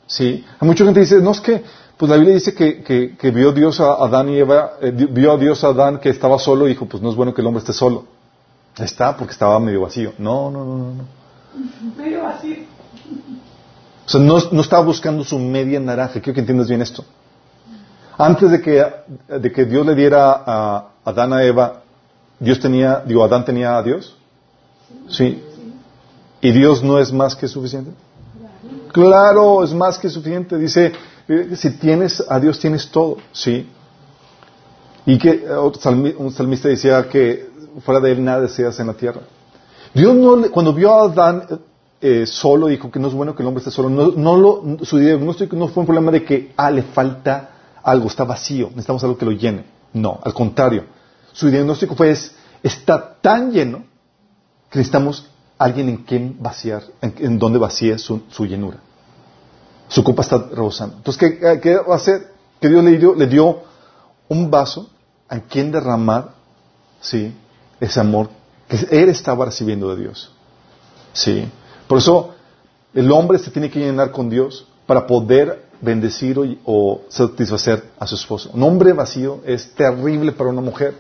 Sí, 0.09 0.45
a 0.59 0.64
mucha 0.64 0.85
gente 0.85 0.99
dice, 0.99 1.20
no 1.20 1.30
es 1.30 1.41
que 1.41 1.62
Pues 1.97 2.11
la 2.11 2.16
Biblia 2.16 2.35
dice 2.35 2.53
que, 2.53 2.83
que, 2.83 3.16
que 3.16 3.30
vio 3.30 3.53
Dios 3.53 3.78
a 3.78 3.93
Adán 3.93 4.28
y 4.28 4.39
Eva, 4.39 4.72
eh, 4.80 4.91
vio 4.91 5.30
a 5.30 5.37
Dios 5.37 5.62
a 5.62 5.68
Adán 5.68 6.01
que 6.01 6.09
estaba 6.09 6.37
solo 6.37 6.66
y 6.66 6.70
dijo, 6.70 6.87
pues 6.87 7.01
no 7.01 7.11
es 7.11 7.14
bueno 7.14 7.33
que 7.33 7.43
el 7.43 7.47
hombre 7.47 7.61
esté 7.61 7.72
solo. 7.72 8.07
Está, 8.76 9.16
porque 9.16 9.35
estaba 9.35 9.61
medio 9.61 9.83
vacío. 9.83 10.12
No, 10.18 10.51
no, 10.51 10.64
no, 10.64 10.76
no. 10.78 11.05
Medio 11.97 12.24
vacío. 12.24 12.57
O 14.05 14.09
sea, 14.09 14.20
no, 14.20 14.37
no 14.51 14.61
estaba 14.62 14.83
buscando 14.83 15.22
su 15.22 15.39
media 15.39 15.78
naranja. 15.78 16.14
Quiero 16.14 16.35
que 16.35 16.41
entiendas 16.41 16.66
bien 16.66 16.83
esto. 16.83 17.05
Antes 18.19 18.51
de 18.51 18.61
que, 18.61 18.85
de 19.29 19.53
que 19.53 19.65
Dios 19.65 19.87
le 19.87 19.95
diera 19.95 20.43
a 20.47 20.89
Adán 21.05 21.33
a 21.33 21.43
Eva, 21.43 21.83
Dios 22.39 22.61
tenía, 22.61 23.03
digo, 23.07 23.25
Adán 23.25 23.45
tenía 23.45 23.77
a 23.77 23.83
Dios. 23.83 24.17
Sí. 25.09 25.43
¿Y 26.41 26.53
Dios 26.53 26.83
no 26.83 26.99
es 26.99 27.13
más 27.13 27.37
que 27.37 27.49
suficiente? 27.49 27.93
Claro, 28.93 29.65
es 29.65 29.73
más 29.73 29.99
que 29.99 30.09
suficiente. 30.09 30.59
Dice, 30.59 30.93
eh, 31.29 31.51
si 31.57 31.71
tienes 31.79 32.23
a 32.29 32.39
Dios, 32.41 32.59
tienes 32.59 32.91
todo. 32.91 33.17
Sí. 33.33 33.69
Y 35.07 35.19
que 35.19 35.45
un 36.19 36.33
salmista 36.33 36.69
decía 36.69 37.09
que 37.09 37.51
fuera 37.85 38.01
de 38.01 38.13
él 38.13 38.23
nada 38.25 38.43
deseas 38.43 38.79
en 38.81 38.89
la 38.89 38.95
tierra. 38.95 39.21
Dios 39.95 40.15
no, 40.15 40.51
cuando 40.51 40.73
vio 40.73 40.93
a 40.93 41.05
Adán 41.05 41.47
eh, 42.01 42.27
solo, 42.27 42.67
dijo 42.67 42.91
que 42.91 42.99
no 42.99 43.09
es 43.09 43.15
bueno 43.15 43.35
que 43.35 43.43
el 43.43 43.49
hombre 43.49 43.61
esté 43.61 43.71
solo. 43.71 43.89
No, 43.89 44.37
lo, 44.37 44.85
su 44.85 44.99
diagnóstico 44.99 45.57
no 45.57 45.69
fue 45.69 45.83
un 45.83 45.87
problema 45.87 46.11
de 46.11 46.25
que, 46.25 46.53
ah, 46.57 46.71
le 46.71 46.83
falta 46.83 47.52
algo, 47.83 48.09
está 48.09 48.24
vacío, 48.24 48.68
necesitamos 48.68 49.03
algo 49.05 49.18
que 49.18 49.24
lo 49.24 49.33
llene. 49.33 49.64
No, 49.93 50.20
al 50.22 50.33
contrario. 50.33 50.85
Su 51.33 51.49
diagnóstico 51.49 51.95
fue, 51.95 52.11
es, 52.11 52.35
está 52.62 53.16
tan 53.20 53.53
lleno 53.53 53.85
que 54.70 54.78
necesitamos 54.78 55.26
alguien 55.59 55.89
en 55.89 55.97
quien 55.99 56.37
vaciar, 56.41 56.83
en, 57.01 57.39
donde 57.39 57.59
vacíe 57.59 57.99
su, 57.99 58.22
llenura. 58.47 58.78
Su 59.89 60.03
copa 60.03 60.22
está 60.22 60.39
rebosando. 60.39 60.97
Entonces, 60.97 61.20
¿qué, 61.20 61.61
¿qué, 61.61 61.76
va 61.76 61.95
a 61.95 61.97
hacer? 61.97 62.33
Que 62.61 62.68
Dios 62.68 62.83
le 62.83 62.99
dio, 62.99 63.14
le 63.14 63.26
dio 63.26 63.62
un 64.28 64.51
vaso 64.51 64.91
en 65.30 65.41
quien 65.41 65.70
derramar, 65.70 66.30
¿sí? 67.01 67.35
Ese 67.80 68.01
amor 68.01 68.30
que 68.68 69.03
él 69.03 69.09
estaba 69.09 69.45
recibiendo 69.45 69.95
de 69.95 70.03
Dios. 70.03 70.33
¿Sí? 71.12 71.47
Por 71.87 71.99
eso, 71.99 72.35
el 72.95 73.11
hombre 73.12 73.39
se 73.39 73.51
tiene 73.51 73.70
que 73.70 73.80
llenar 73.80 74.11
con 74.12 74.30
Dios 74.30 74.66
para 74.87 75.07
poder 75.07 75.66
bendecir 75.83 76.39
o, 76.64 77.03
satisfacer 77.09 77.83
a 77.99 78.07
su 78.07 78.14
esposo. 78.14 78.51
Un 78.55 78.62
hombre 78.62 78.95
vacío 78.95 79.41
es 79.45 79.74
terrible 79.74 80.33
para 80.33 80.49
una 80.49 80.62
mujer. 80.62 80.95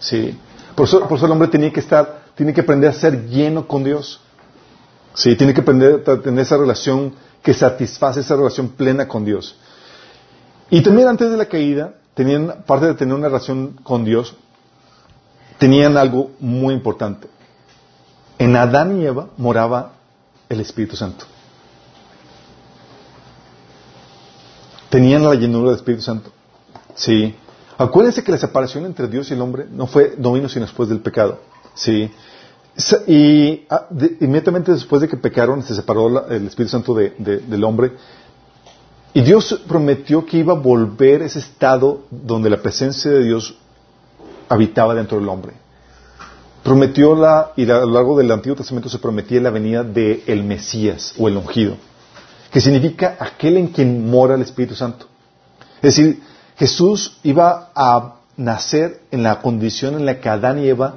Sí. 0.00 0.36
Por 0.74 0.86
eso, 0.88 1.26
el 1.26 1.30
hombre 1.30 1.48
tiene 1.48 1.72
que 1.72 1.80
estar 1.80 2.20
tiene 2.34 2.54
que 2.54 2.62
aprender 2.62 2.88
a 2.88 2.94
ser 2.94 3.26
lleno 3.26 3.68
con 3.68 3.84
Dios. 3.84 4.20
Sí, 5.12 5.36
tiene 5.36 5.52
que 5.52 5.60
aprender 5.60 6.02
a 6.08 6.16
tener 6.22 6.40
esa 6.40 6.56
relación 6.56 7.12
que 7.42 7.52
satisface 7.52 8.20
esa 8.20 8.34
relación 8.34 8.68
plena 8.70 9.06
con 9.06 9.24
Dios. 9.24 9.56
Y 10.70 10.82
también 10.82 11.08
antes 11.08 11.30
de 11.30 11.36
la 11.36 11.46
caída, 11.46 11.94
tenían, 12.14 12.64
parte 12.66 12.86
de 12.86 12.94
tener 12.94 13.14
una 13.14 13.28
relación 13.28 13.78
con 13.82 14.06
Dios, 14.06 14.34
tenían 15.58 15.98
algo 15.98 16.30
muy 16.38 16.72
importante. 16.72 17.28
En 18.38 18.56
Adán 18.56 19.02
y 19.02 19.04
Eva 19.04 19.28
moraba 19.36 19.92
el 20.48 20.60
Espíritu 20.60 20.96
Santo. 20.96 21.26
Tenían 24.90 25.22
la 25.22 25.34
llenura 25.34 25.70
del 25.70 25.76
Espíritu 25.76 26.02
Santo. 26.02 26.30
Sí. 26.94 27.34
Acuérdense 27.78 28.22
que 28.22 28.32
la 28.32 28.38
separación 28.38 28.84
entre 28.84 29.08
Dios 29.08 29.30
y 29.30 29.34
el 29.34 29.40
hombre 29.40 29.66
no 29.70 29.86
fue, 29.86 30.14
no 30.18 30.32
vino 30.32 30.48
sino 30.48 30.66
después 30.66 30.88
del 30.88 31.00
pecado. 31.00 31.40
Sí. 31.74 32.10
Y 33.06 33.66
ah, 33.70 33.86
inmediatamente 34.20 34.72
después 34.72 35.00
de 35.00 35.08
que 35.08 35.16
pecaron, 35.16 35.62
se 35.62 35.74
separó 35.74 36.28
el 36.28 36.46
Espíritu 36.46 36.72
Santo 36.72 36.94
del 36.94 37.64
hombre. 37.64 37.92
Y 39.12 39.22
Dios 39.22 39.62
prometió 39.66 40.24
que 40.24 40.38
iba 40.38 40.52
a 40.52 40.56
volver 40.56 41.22
ese 41.22 41.40
estado 41.40 42.02
donde 42.10 42.50
la 42.50 42.58
presencia 42.58 43.10
de 43.10 43.24
Dios 43.24 43.56
habitaba 44.48 44.94
dentro 44.94 45.18
del 45.18 45.28
hombre. 45.28 45.54
Prometió 46.62 47.14
la, 47.14 47.52
y 47.56 47.64
a 47.70 47.80
lo 47.80 47.86
largo 47.92 48.18
del 48.18 48.30
Antiguo 48.30 48.56
Testamento 48.56 48.88
se 48.88 48.98
prometía 48.98 49.40
la 49.40 49.50
venida 49.50 49.82
del 49.82 50.22
el 50.26 50.44
Mesías 50.44 51.14
o 51.18 51.26
el 51.26 51.36
ungido, 51.36 51.76
que 52.50 52.60
significa 52.60 53.16
aquel 53.18 53.56
en 53.56 53.68
quien 53.68 54.10
mora 54.10 54.34
el 54.34 54.42
Espíritu 54.42 54.74
Santo. 54.74 55.06
Es 55.82 55.96
decir, 55.96 56.22
Jesús 56.56 57.18
iba 57.22 57.70
a 57.74 58.16
nacer 58.36 59.02
en 59.10 59.22
la 59.22 59.40
condición 59.40 59.94
en 59.94 60.06
la 60.06 60.20
que 60.20 60.28
Adán 60.28 60.58
y 60.58 60.68
Eva 60.68 60.96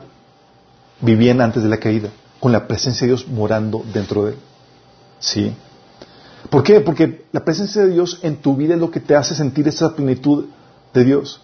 vivían 1.02 1.42
antes 1.42 1.64
de 1.64 1.70
la 1.70 1.78
caída, 1.78 2.10
con 2.40 2.52
la 2.52 2.68
presencia 2.68 3.06
de 3.06 3.14
Dios 3.14 3.28
morando 3.28 3.84
dentro 3.94 4.26
de 4.26 4.32
él. 4.34 4.38
¿Sí? 5.20 5.54
¿Por 6.50 6.64
qué? 6.64 6.82
Porque 6.82 7.26
la 7.32 7.44
presencia 7.46 7.84
de 7.84 7.90
Dios 7.90 8.20
en 8.24 8.38
tu 8.38 8.56
vida 8.56 8.74
es 8.74 8.80
lo 8.80 8.92
que 8.92 9.00
te 9.00 9.16
hace 9.16 9.36
sentir 9.36 9.68
esa 9.68 9.96
plenitud 9.96 10.46
de 10.94 11.04
Dios. 11.04 11.42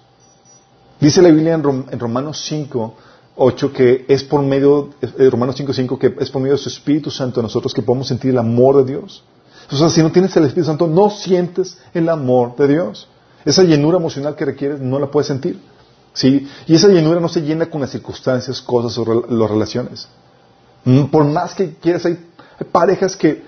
Dice 0.99 1.22
la 1.22 1.30
Biblia 1.30 1.53
en, 1.53 1.99
Romanos 1.99 2.41
5, 2.45 2.95
8 3.38 3.74
que 3.74 4.05
es 4.10 4.24
por 4.24 4.41
medio, 4.41 4.89
eh, 5.01 5.30
Romanos 5.30 5.55
5, 5.55 5.74
5, 5.74 5.99
que 5.99 6.16
es 6.20 6.30
por 6.30 6.41
medio 6.41 6.57
de 6.57 6.62
su 6.62 6.68
Espíritu 6.68 7.10
Santo 7.10 7.41
nosotros 7.41 7.74
que 7.74 7.82
podemos 7.82 8.07
sentir 8.07 8.32
el 8.32 8.38
amor 8.38 8.84
de 8.84 8.91
Dios. 8.93 9.24
O 9.72 9.76
sea, 9.76 9.89
si 9.89 10.01
no 10.01 10.11
tienes 10.11 10.36
el 10.36 10.45
Espíritu 10.45 10.67
Santo, 10.67 10.88
no 10.88 11.09
sientes 11.09 11.78
el 11.93 12.09
amor 12.09 12.55
de 12.55 12.67
Dios. 12.67 13.07
Esa 13.45 13.63
llenura 13.63 13.97
emocional 13.97 14.36
que 14.36 14.45
requieres 14.45 14.80
no 14.80 14.99
la 14.99 15.07
puedes 15.11 15.28
sentir. 15.28 15.61
¿Sí? 16.13 16.47
Y 16.67 16.76
esa 16.76 16.88
llenura 16.88 17.20
no 17.20 17.30
se 17.30 17.41
llena 17.41 17.70
con 17.70 17.82
las 17.82 17.91
circunstancias, 17.91 18.61
cosas 18.61 18.97
o 18.97 19.05
relaciones. 19.47 20.07
Mm, 20.84 21.05
por 21.05 21.24
más 21.26 21.53
que 21.53 21.76
quieras, 21.76 22.05
hay, 22.05 22.17
parejas 22.72 23.15
que, 23.15 23.43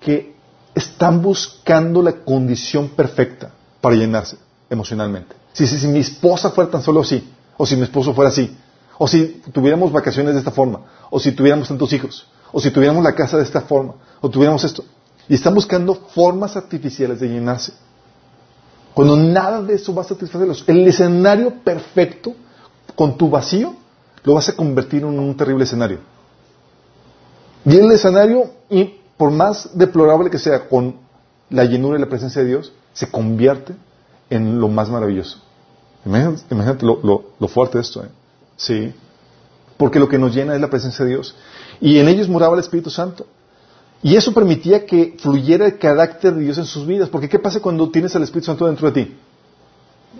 que 0.00 0.34
están 0.74 1.22
buscando 1.22 2.02
la 2.02 2.12
condición 2.12 2.88
perfecta 2.88 3.52
para 3.80 3.94
llenarse 3.94 4.36
emocionalmente. 4.68 5.34
Si, 5.52 5.66
si, 5.66 5.78
si, 5.78 5.86
mi 5.86 6.00
esposa 6.00 6.50
fuera 6.50 6.70
tan 6.70 6.82
solo 6.82 7.00
así, 7.00 7.28
o 7.56 7.66
si 7.66 7.76
mi 7.76 7.82
esposo 7.82 8.12
fuera 8.14 8.30
así, 8.30 8.56
o 8.98 9.08
si 9.08 9.42
tuviéramos 9.52 9.92
vacaciones 9.92 10.34
de 10.34 10.40
esta 10.40 10.50
forma, 10.50 10.80
o 11.10 11.18
si 11.18 11.32
tuviéramos 11.32 11.68
tantos 11.68 11.92
hijos, 11.92 12.26
o 12.52 12.60
si 12.60 12.70
tuviéramos 12.70 13.02
la 13.02 13.14
casa 13.14 13.36
de 13.36 13.44
esta 13.44 13.62
forma, 13.62 13.94
o 14.20 14.28
tuviéramos 14.28 14.62
esto. 14.64 14.84
Y 15.30 15.34
están 15.34 15.54
buscando 15.54 15.94
formas 15.94 16.56
artificiales 16.56 17.20
de 17.20 17.28
llenarse. 17.28 17.72
Cuando 18.92 19.16
nada 19.16 19.62
de 19.62 19.74
eso 19.74 19.94
va 19.94 20.02
a 20.02 20.04
satisfacerlos. 20.04 20.64
El 20.66 20.84
escenario 20.88 21.54
perfecto 21.62 22.34
con 22.96 23.16
tu 23.16 23.30
vacío 23.30 23.76
lo 24.24 24.34
vas 24.34 24.48
a 24.48 24.56
convertir 24.56 25.02
en 25.02 25.20
un 25.20 25.36
terrible 25.36 25.62
escenario. 25.62 26.00
Y 27.64 27.76
el 27.76 27.92
escenario, 27.92 28.50
y 28.68 28.96
por 29.16 29.30
más 29.30 29.70
deplorable 29.72 30.30
que 30.30 30.38
sea, 30.38 30.68
con 30.68 30.96
la 31.48 31.64
llenura 31.64 31.96
y 31.96 32.00
la 32.00 32.08
presencia 32.08 32.42
de 32.42 32.48
Dios, 32.48 32.72
se 32.92 33.08
convierte 33.08 33.76
en 34.30 34.58
lo 34.58 34.66
más 34.66 34.90
maravilloso. 34.90 35.38
Imagínate, 36.04 36.84
lo, 36.84 37.48
fuerte 37.48 37.78
de 37.78 37.82
esto. 37.82 38.02
¿eh? 38.02 38.08
Sí. 38.56 38.92
Porque 39.76 40.00
lo 40.00 40.08
que 40.08 40.18
nos 40.18 40.34
llena 40.34 40.56
es 40.56 40.60
la 40.60 40.70
presencia 40.70 41.04
de 41.04 41.12
Dios. 41.12 41.36
Y 41.80 42.00
en 42.00 42.08
ellos 42.08 42.28
moraba 42.28 42.54
el 42.54 42.60
Espíritu 42.60 42.90
Santo. 42.90 43.26
Y 44.02 44.16
eso 44.16 44.32
permitía 44.32 44.86
que 44.86 45.16
fluyera 45.18 45.66
el 45.66 45.78
carácter 45.78 46.34
de 46.34 46.42
Dios 46.42 46.58
en 46.58 46.64
sus 46.64 46.86
vidas. 46.86 47.08
Porque 47.08 47.28
¿qué 47.28 47.38
pasa 47.38 47.60
cuando 47.60 47.90
tienes 47.90 48.14
el 48.14 48.22
Espíritu 48.22 48.46
Santo 48.46 48.66
dentro 48.66 48.90
de 48.90 49.04
ti? 49.04 49.16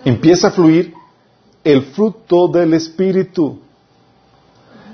Empieza 0.05 0.47
a 0.47 0.51
fluir 0.51 0.93
el 1.63 1.83
fruto 1.83 2.47
del 2.47 2.73
Espíritu. 2.75 3.59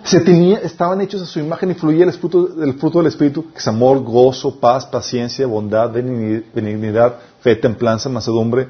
Se 0.04 0.22
tenía, 0.22 0.60
estaban 0.60 1.02
hechos 1.02 1.22
a 1.22 1.26
su 1.26 1.40
imagen 1.40 1.72
y 1.72 1.74
fluía 1.74 2.06
el 2.06 2.14
fruto, 2.14 2.64
el 2.64 2.76
fruto 2.76 3.00
del 3.00 3.08
Espíritu, 3.08 3.52
que 3.52 3.60
es 3.60 3.68
amor, 3.68 4.02
gozo, 4.04 4.58
paz, 4.58 4.86
paciencia, 4.86 5.46
bondad, 5.48 5.92
benignidad, 5.92 7.18
fe, 7.42 7.58
templanza, 7.58 8.08
mansedumbre 8.08 8.70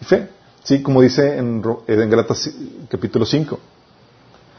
y 0.00 0.04
fe. 0.04 0.28
Sí, 0.62 0.82
como 0.82 1.02
dice 1.02 1.36
en, 1.36 1.60
en 1.88 2.10
Galatas 2.10 2.48
capítulo 2.88 3.26
5. 3.26 3.58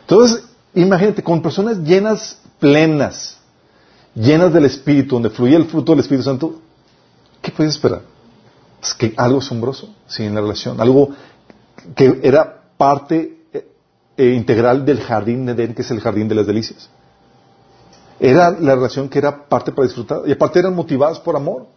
Entonces, 0.02 0.44
imagínate, 0.76 1.24
con 1.24 1.42
personas 1.42 1.78
llenas, 1.78 2.38
plenas, 2.60 3.38
llenas 4.16 4.54
del 4.54 4.66
Espíritu, 4.66 5.16
donde 5.16 5.30
fluía 5.30 5.58
el 5.58 5.66
fruto 5.66 5.92
del 5.92 6.00
Espíritu 6.00 6.24
Santo, 6.24 6.60
¿qué 7.42 7.52
puedes 7.52 7.74
esperar? 7.74 8.02
Es 8.82 8.94
que 8.94 9.14
algo 9.18 9.40
asombroso, 9.40 9.94
sí, 10.08 10.24
en 10.24 10.36
la 10.36 10.42
relación, 10.42 10.80
algo 10.80 11.10
que 11.96 12.20
era 12.24 12.64
parte 12.78 13.38
eh, 13.54 13.68
eh, 14.18 14.34
integral 14.34 14.86
del 14.86 15.02
jardín 15.02 15.46
de 15.46 15.54
Edén, 15.54 15.74
que 15.74 15.82
es 15.82 15.92
el 15.92 16.02
jardín 16.02 16.28
de 16.28 16.36
las 16.36 16.48
delicias. 16.48 16.90
Era 18.20 18.52
la 18.52 18.76
relación 18.76 19.10
que 19.10 19.20
era 19.20 19.46
parte 19.48 19.72
para 19.72 19.88
disfrutar, 19.88 20.22
y 20.26 20.32
aparte 20.32 20.60
eran 20.60 20.76
motivadas 20.76 21.20
por 21.20 21.36
amor, 21.36 21.68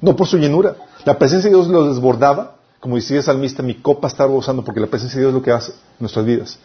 no 0.00 0.14
por 0.14 0.26
su 0.26 0.38
llenura. 0.38 0.76
La 1.04 1.18
presencia 1.18 1.50
de 1.50 1.56
Dios 1.56 1.68
los 1.68 1.94
desbordaba, 1.94 2.56
como 2.80 2.96
decía 2.96 3.16
el 3.16 3.22
salmista, 3.22 3.62
mi 3.62 3.76
copa 3.76 4.08
está 4.08 4.24
rebosando, 4.24 4.62
porque 4.62 4.80
la 4.80 4.86
presencia 4.86 5.16
de 5.16 5.22
Dios 5.22 5.30
es 5.30 5.34
lo 5.34 5.42
que 5.42 5.50
hace 5.50 5.72
nuestras 5.98 6.24
vidas. 6.24 6.58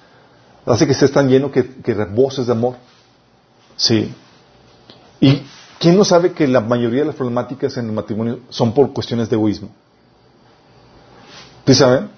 Hace 0.65 0.85
que 0.85 0.91
estés 0.91 1.11
tan 1.11 1.29
lleno 1.29 1.51
que, 1.51 1.75
que 1.81 1.95
de 1.95 2.51
amor. 2.51 2.75
Sí. 3.77 4.13
¿Y 5.19 5.43
quién 5.79 5.97
no 5.97 6.05
sabe 6.05 6.31
que 6.31 6.47
la 6.47 6.61
mayoría 6.61 7.01
de 7.01 7.07
las 7.07 7.15
problemáticas 7.15 7.75
en 7.77 7.87
el 7.87 7.91
matrimonio 7.91 8.39
son 8.49 8.73
por 8.73 8.93
cuestiones 8.93 9.29
de 9.29 9.35
egoísmo? 9.35 9.69
¿Sí 11.65 11.75
saben? 11.75 12.09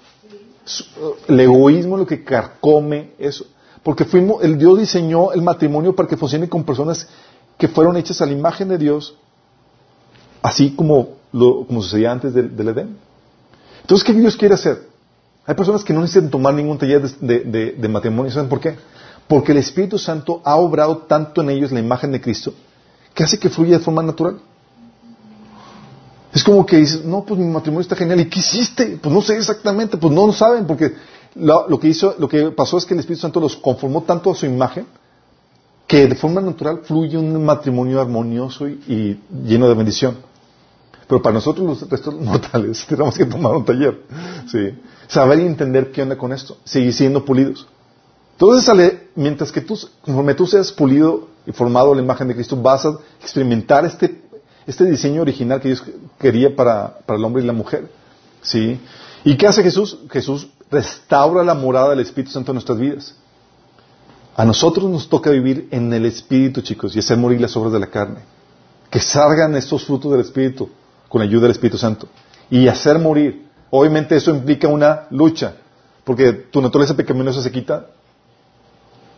El 1.27 1.39
egoísmo 1.39 1.95
es 1.95 1.99
lo 1.99 2.07
que 2.07 2.23
carcome 2.23 3.11
eso. 3.17 3.45
Porque 3.83 4.05
fuimos, 4.05 4.43
el 4.43 4.57
Dios 4.57 4.79
diseñó 4.79 5.31
el 5.31 5.41
matrimonio 5.41 5.95
para 5.95 6.07
que 6.07 6.15
funcione 6.15 6.47
con 6.47 6.63
personas 6.63 7.07
que 7.57 7.67
fueron 7.67 7.97
hechas 7.97 8.21
a 8.21 8.25
la 8.25 8.31
imagen 8.31 8.69
de 8.69 8.77
Dios, 8.77 9.15
así 10.41 10.71
como, 10.75 11.17
lo, 11.31 11.65
como 11.65 11.81
sucedía 11.81 12.11
antes 12.11 12.33
del, 12.33 12.67
Edén. 12.67 12.97
Entonces, 13.81 14.05
¿qué 14.05 14.13
Dios 14.13 14.37
quiere 14.37 14.53
hacer? 14.53 14.87
Hay 15.45 15.55
personas 15.55 15.83
que 15.83 15.93
no 15.93 16.01
necesitan 16.01 16.29
tomar 16.29 16.53
ningún 16.53 16.77
taller 16.77 17.01
de, 17.01 17.39
de, 17.39 17.71
de 17.71 17.87
matrimonio. 17.87 18.31
¿Saben 18.31 18.49
por 18.49 18.59
qué? 18.59 18.75
Porque 19.27 19.51
el 19.51 19.57
Espíritu 19.57 19.97
Santo 19.97 20.41
ha 20.45 20.55
obrado 20.55 20.99
tanto 20.99 21.41
en 21.41 21.49
ellos 21.49 21.71
la 21.71 21.79
imagen 21.79 22.11
de 22.11 22.21
Cristo 22.21 22.53
que 23.13 23.23
hace 23.23 23.39
que 23.39 23.49
fluya 23.49 23.77
de 23.77 23.83
forma 23.83 24.03
natural. 24.03 24.39
Es 26.33 26.43
como 26.43 26.65
que 26.65 26.77
dices, 26.77 27.03
no, 27.03 27.23
pues 27.25 27.39
mi 27.39 27.47
matrimonio 27.47 27.81
está 27.81 27.95
genial. 27.95 28.21
¿Y 28.21 28.29
qué 28.29 28.39
hiciste? 28.39 28.99
Pues 29.01 29.13
no 29.13 29.21
sé 29.21 29.37
exactamente, 29.37 29.97
pues 29.97 30.13
no 30.13 30.27
lo 30.27 30.33
saben, 30.33 30.65
porque 30.65 30.93
lo, 31.35 31.79
que 31.79 31.89
hizo, 31.89 32.15
lo 32.17 32.27
que 32.27 32.51
pasó 32.51 32.77
es 32.77 32.85
que 32.85 32.93
el 32.93 33.01
Espíritu 33.01 33.21
Santo 33.21 33.39
los 33.39 33.57
conformó 33.57 34.03
tanto 34.03 34.31
a 34.31 34.35
su 34.35 34.45
imagen 34.45 34.85
que 35.87 36.07
de 36.07 36.15
forma 36.15 36.39
natural 36.39 36.81
fluye 36.83 37.17
un 37.17 37.43
matrimonio 37.43 37.99
armonioso 37.99 38.67
y, 38.67 38.79
y 38.87 39.19
lleno 39.45 39.67
de 39.67 39.73
bendición. 39.73 40.15
Pero 41.05 41.21
para 41.21 41.33
nosotros 41.33 41.67
los 41.67 41.89
restos 41.89 42.15
mortales 42.15 42.85
tenemos 42.89 43.17
que 43.17 43.25
tomar 43.25 43.53
un 43.53 43.65
taller. 43.65 44.01
¿sí? 44.49 44.79
Saber 45.07 45.39
y 45.39 45.45
entender 45.45 45.91
qué 45.91 46.03
onda 46.03 46.17
con 46.17 46.31
esto. 46.31 46.57
Seguir 46.63 46.93
siendo 46.93 47.25
pulidos. 47.25 47.67
Entonces, 48.33 48.93
mientras 49.15 49.51
que 49.51 49.61
tú, 49.61 49.79
conforme 50.01 50.33
tú 50.33 50.47
seas 50.47 50.71
pulido 50.71 51.27
y 51.45 51.51
formado 51.51 51.91
a 51.91 51.95
la 51.95 52.01
imagen 52.01 52.27
de 52.27 52.35
Cristo, 52.35 52.55
vas 52.55 52.85
a 52.85 52.97
experimentar 53.21 53.85
este, 53.85 54.21
este 54.65 54.85
diseño 54.85 55.21
original 55.21 55.61
que 55.61 55.69
Dios 55.69 55.83
quería 56.19 56.55
para, 56.55 56.99
para 57.05 57.19
el 57.19 57.25
hombre 57.25 57.43
y 57.43 57.45
la 57.45 57.53
mujer. 57.53 57.89
¿sí? 58.41 58.79
¿Y 59.23 59.37
qué 59.37 59.47
hace 59.47 59.63
Jesús? 59.63 59.99
Jesús 60.09 60.47
restaura 60.69 61.43
la 61.43 61.53
morada 61.53 61.91
del 61.91 61.99
Espíritu 61.99 62.31
Santo 62.31 62.51
en 62.51 62.55
nuestras 62.55 62.79
vidas. 62.79 63.15
A 64.35 64.45
nosotros 64.45 64.89
nos 64.89 65.09
toca 65.09 65.29
vivir 65.29 65.67
en 65.71 65.91
el 65.93 66.05
Espíritu, 66.05 66.61
chicos, 66.61 66.95
y 66.95 66.99
hacer 66.99 67.17
morir 67.17 67.41
las 67.41 67.55
obras 67.57 67.73
de 67.73 67.79
la 67.79 67.87
carne. 67.87 68.21
Que 68.89 68.99
salgan 68.99 69.55
estos 69.55 69.85
frutos 69.85 70.11
del 70.11 70.21
Espíritu 70.21 70.69
con 71.09 71.19
la 71.19 71.25
ayuda 71.25 71.43
del 71.43 71.51
Espíritu 71.51 71.77
Santo. 71.77 72.07
Y 72.49 72.67
hacer 72.67 72.97
morir. 72.97 73.47
Obviamente 73.69 74.15
eso 74.15 74.31
implica 74.31 74.67
una 74.67 75.07
lucha. 75.11 75.55
Porque 76.03 76.31
tu 76.33 76.61
naturaleza 76.61 76.95
pecaminosa 76.95 77.41
se 77.41 77.51
quita. 77.51 77.87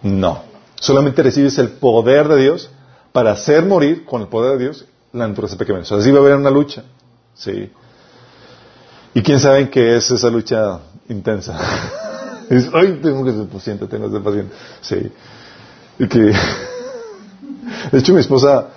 No. 0.04 0.44
Solamente 0.80 1.24
recibes 1.24 1.58
el 1.58 1.70
poder 1.70 2.28
de 2.28 2.42
Dios 2.42 2.70
para 3.14 3.32
hacer 3.32 3.66
morir 3.66 4.06
con 4.06 4.22
el 4.22 4.28
poder 4.28 4.58
de 4.58 4.66
Dios 4.66 4.86
la 5.14 5.28
naturaleza 5.28 5.58
pecaminosa. 5.58 5.96
Así 5.96 6.12
va 6.12 6.18
a 6.20 6.22
haber 6.22 6.36
una 6.36 6.50
lucha. 6.50 6.84
Sí. 7.36 7.72
Y 9.14 9.22
quién 9.22 9.40
sabe 9.40 9.70
qué 9.70 9.96
es 9.96 10.10
esa 10.12 10.30
lucha 10.30 10.80
intensa. 11.08 11.58
Ay, 12.74 13.00
tengo 13.02 13.24
que 13.24 13.32
ser 13.32 13.48
paciente, 13.48 13.88
tengo 13.88 14.08
que 14.08 14.14
ser 14.14 14.24
paciente. 14.24 14.56
Sí. 14.82 15.12
Y 16.00 16.08
que, 16.08 16.20
de 17.92 18.00
hecho, 18.00 18.14
mi 18.14 18.20
esposa, 18.20 18.68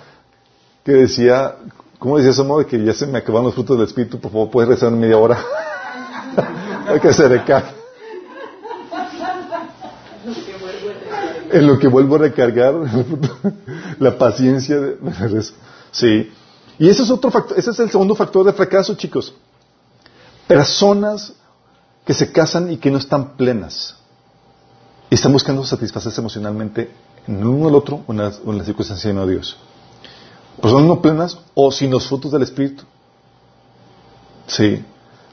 que 0.85 0.93
decía, 0.93 1.55
¿cómo 1.99 2.17
decía 2.17 2.31
eso? 2.31 2.59
De 2.59 2.65
que 2.65 2.83
ya 2.83 2.93
se 2.93 3.07
me 3.07 3.17
acabaron 3.17 3.47
los 3.47 3.55
frutos 3.55 3.77
del 3.77 3.87
Espíritu, 3.87 4.19
por 4.19 4.31
favor, 4.31 4.49
puedes 4.49 4.69
rezar 4.69 4.91
media 4.91 5.17
hora. 5.17 5.37
Hay 6.87 6.99
que 6.99 7.09
hacer 7.09 7.29
recarga. 7.29 7.73
En 11.51 11.67
lo 11.67 11.79
que 11.79 11.87
vuelvo 11.87 12.15
a 12.15 12.19
recargar, 12.19 12.73
la 13.99 14.17
paciencia 14.17 14.79
de, 14.79 14.97
Sí. 15.91 16.31
Y 16.79 16.89
ese 16.89 17.03
es 17.03 17.09
otro 17.09 17.31
factor, 17.31 17.57
ese 17.57 17.71
es 17.71 17.79
el 17.79 17.89
segundo 17.89 18.13
factor 18.15 18.45
de 18.45 18.53
fracaso, 18.53 18.95
chicos. 18.95 19.33
Personas 20.47 21.33
que 22.05 22.13
se 22.13 22.31
casan 22.31 22.71
y 22.71 22.77
que 22.77 22.91
no 22.91 22.97
están 22.97 23.35
plenas. 23.35 23.95
Y 25.09 25.15
están 25.15 25.31
buscando 25.31 25.65
satisfacerse 25.65 26.19
emocionalmente 26.19 26.91
en 27.27 27.45
uno 27.45 27.69
el 27.69 27.75
otro 27.75 28.03
o 28.05 28.11
en 28.11 28.17
la, 28.17 28.63
circunstancia 28.63 29.13
de 29.13 29.31
Dios. 29.31 29.57
Personas 30.61 30.87
no 30.87 31.01
plenas 31.01 31.37
o 31.53 31.71
sin 31.71 31.91
los 31.91 32.07
frutos 32.07 32.31
del 32.31 32.43
Espíritu. 32.43 32.83
Sí. 34.47 34.83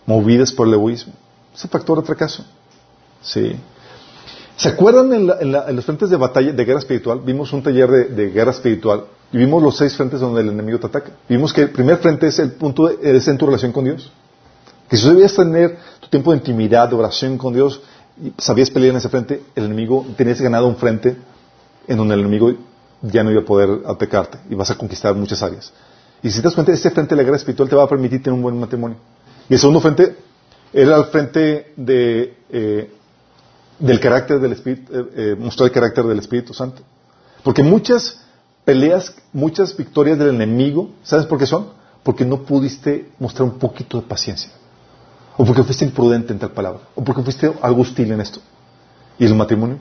Movidas 0.06 0.52
por 0.52 0.66
el 0.68 0.74
egoísmo. 0.74 1.12
Es 1.54 1.64
el 1.64 1.70
factor 1.70 2.00
de 2.00 2.06
fracaso. 2.06 2.44
Sí. 3.22 3.56
¿Se 4.56 4.68
acuerdan 4.68 5.12
en, 5.12 5.26
la, 5.26 5.68
en, 5.68 5.76
los 5.76 5.84
frentes 5.84 6.10
de 6.10 6.16
batalla, 6.16 6.52
de 6.52 6.64
guerra 6.64 6.78
espiritual? 6.78 7.20
Vimos 7.24 7.52
un 7.52 7.62
taller 7.62 8.08
de, 8.08 8.30
guerra 8.30 8.52
espiritual 8.52 9.04
y 9.32 9.38
vimos 9.38 9.62
los 9.62 9.76
seis 9.76 9.96
frentes 9.96 10.20
donde 10.20 10.42
el 10.42 10.48
enemigo 10.48 10.78
te 10.78 10.86
ataca. 10.86 11.10
Vimos 11.28 11.52
que 11.52 11.62
el 11.62 11.70
primer 11.70 11.98
frente 11.98 12.28
es 12.28 12.38
el 12.38 12.52
punto 12.52 12.86
de, 12.86 13.16
es 13.16 13.26
en 13.26 13.36
tu 13.36 13.46
relación 13.46 13.72
con 13.72 13.84
Dios. 13.84 14.12
Que 14.88 14.96
si 14.96 15.08
debías 15.08 15.34
tener 15.34 15.76
tu 15.98 16.08
tiempo 16.08 16.30
de 16.30 16.38
intimidad, 16.38 16.88
de 16.88 16.94
oración 16.94 17.36
con 17.36 17.52
Dios, 17.52 17.80
y 18.22 18.32
sabías 18.38 18.70
pelear 18.70 18.92
en 18.92 18.98
ese 18.98 19.08
frente, 19.08 19.42
el 19.56 19.64
enemigo, 19.64 20.06
tenías 20.16 20.40
ganado 20.40 20.68
un 20.68 20.76
frente 20.76 21.16
en 21.88 21.96
donde 21.96 22.14
el 22.14 22.20
enemigo 22.20 22.52
ya 23.02 23.24
no 23.24 23.32
iba 23.32 23.40
a 23.40 23.44
poder 23.44 23.80
atacarte 23.86 24.38
y 24.48 24.54
vas 24.54 24.70
a 24.70 24.78
conquistar 24.78 25.14
muchas 25.16 25.42
áreas. 25.42 25.72
Y 26.22 26.30
si 26.30 26.38
te 26.38 26.44
das 26.44 26.54
cuenta, 26.54 26.72
este 26.72 26.90
frente 26.90 27.14
de 27.14 27.16
la 27.16 27.24
guerra 27.24 27.36
espiritual 27.36 27.68
te 27.68 27.74
va 27.74 27.82
a 27.82 27.88
permitir 27.88 28.22
tener 28.22 28.34
un 28.34 28.42
buen 28.42 28.58
matrimonio. 28.58 28.98
Y 29.48 29.54
el 29.54 29.60
segundo 29.60 29.80
frente 29.80 30.16
era 30.72 30.96
el 30.96 31.04
frente 31.06 31.72
de, 31.76 32.36
eh, 32.50 32.90
del 33.78 34.00
carácter 34.00 34.40
del 34.40 34.52
Espíritu, 34.52 34.92
eh, 34.92 35.10
eh, 35.16 35.36
mostrar 35.38 35.68
el 35.68 35.72
carácter 35.72 36.04
del 36.04 36.18
Espíritu 36.18 36.54
Santo. 36.54 36.82
Porque 37.42 37.62
muchas 37.62 38.20
peleas, 38.64 39.14
muchas 39.32 39.76
victorias 39.76 40.18
del 40.18 40.34
enemigo, 40.34 40.90
¿sabes 41.02 41.26
por 41.26 41.38
qué 41.38 41.46
son? 41.46 41.68
Porque 42.02 42.24
no 42.24 42.42
pudiste 42.42 43.10
mostrar 43.18 43.48
un 43.48 43.58
poquito 43.58 44.00
de 44.00 44.06
paciencia. 44.06 44.50
O 45.36 45.44
porque 45.44 45.64
fuiste 45.64 45.84
imprudente 45.84 46.32
en 46.32 46.38
tal 46.38 46.52
palabra. 46.52 46.80
O 46.94 47.02
porque 47.02 47.22
fuiste 47.22 47.52
algo 47.60 47.82
hostil 47.82 48.12
en 48.12 48.20
esto. 48.20 48.40
Y 49.18 49.24
el 49.24 49.34
matrimonio, 49.34 49.78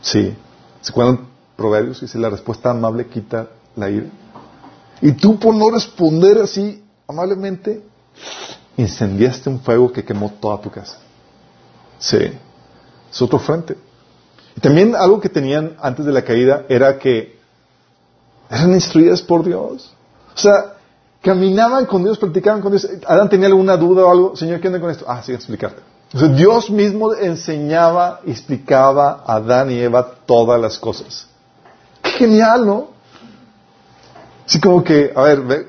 sí. 0.00 0.34
¿Se 0.80 0.92
acuerdan 0.92 1.26
Proverbios? 1.56 2.00
Dice, 2.00 2.18
la 2.18 2.30
respuesta 2.30 2.70
amable 2.70 3.06
quita 3.06 3.48
la 3.74 3.90
ira. 3.90 4.06
Y 5.00 5.12
tú 5.12 5.38
por 5.38 5.54
no 5.54 5.70
responder 5.70 6.38
así 6.38 6.82
amablemente, 7.08 7.82
incendiaste 8.76 9.50
un 9.50 9.60
fuego 9.60 9.92
que 9.92 10.04
quemó 10.04 10.32
toda 10.40 10.60
tu 10.60 10.70
casa. 10.70 10.98
Sí. 11.98 12.32
Es 13.10 13.22
otro 13.22 13.38
frente. 13.38 13.76
Y 14.56 14.60
también 14.60 14.94
algo 14.94 15.20
que 15.20 15.28
tenían 15.28 15.76
antes 15.80 16.04
de 16.04 16.12
la 16.12 16.22
caída 16.22 16.64
era 16.68 16.98
que 16.98 17.36
eran 18.50 18.72
instruidas 18.72 19.22
por 19.22 19.44
Dios. 19.44 19.92
O 20.34 20.38
sea, 20.38 20.74
caminaban 21.22 21.86
con 21.86 22.04
Dios, 22.04 22.18
platicaban 22.18 22.60
con 22.60 22.72
Dios. 22.72 22.88
Adán 23.06 23.28
tenía 23.28 23.46
alguna 23.48 23.76
duda 23.76 24.04
o 24.04 24.10
algo. 24.10 24.36
Señor, 24.36 24.60
¿qué 24.60 24.68
onda 24.68 24.80
con 24.80 24.90
esto? 24.90 25.04
Ah, 25.08 25.22
sí, 25.22 25.32
explicarte. 25.32 25.82
O 26.14 26.18
sea, 26.18 26.28
Dios 26.28 26.70
mismo 26.70 27.12
enseñaba 27.14 28.20
y 28.24 28.30
explicaba 28.30 29.24
a 29.26 29.36
Adán 29.36 29.70
y 29.70 29.78
Eva 29.78 30.14
todas 30.24 30.60
las 30.60 30.78
cosas. 30.78 31.26
Qué 32.02 32.10
genial, 32.10 32.64
¿no? 32.64 32.88
Así 34.46 34.60
como 34.60 34.84
que, 34.84 35.12
a 35.14 35.22
ver, 35.22 35.40
ve, 35.40 35.66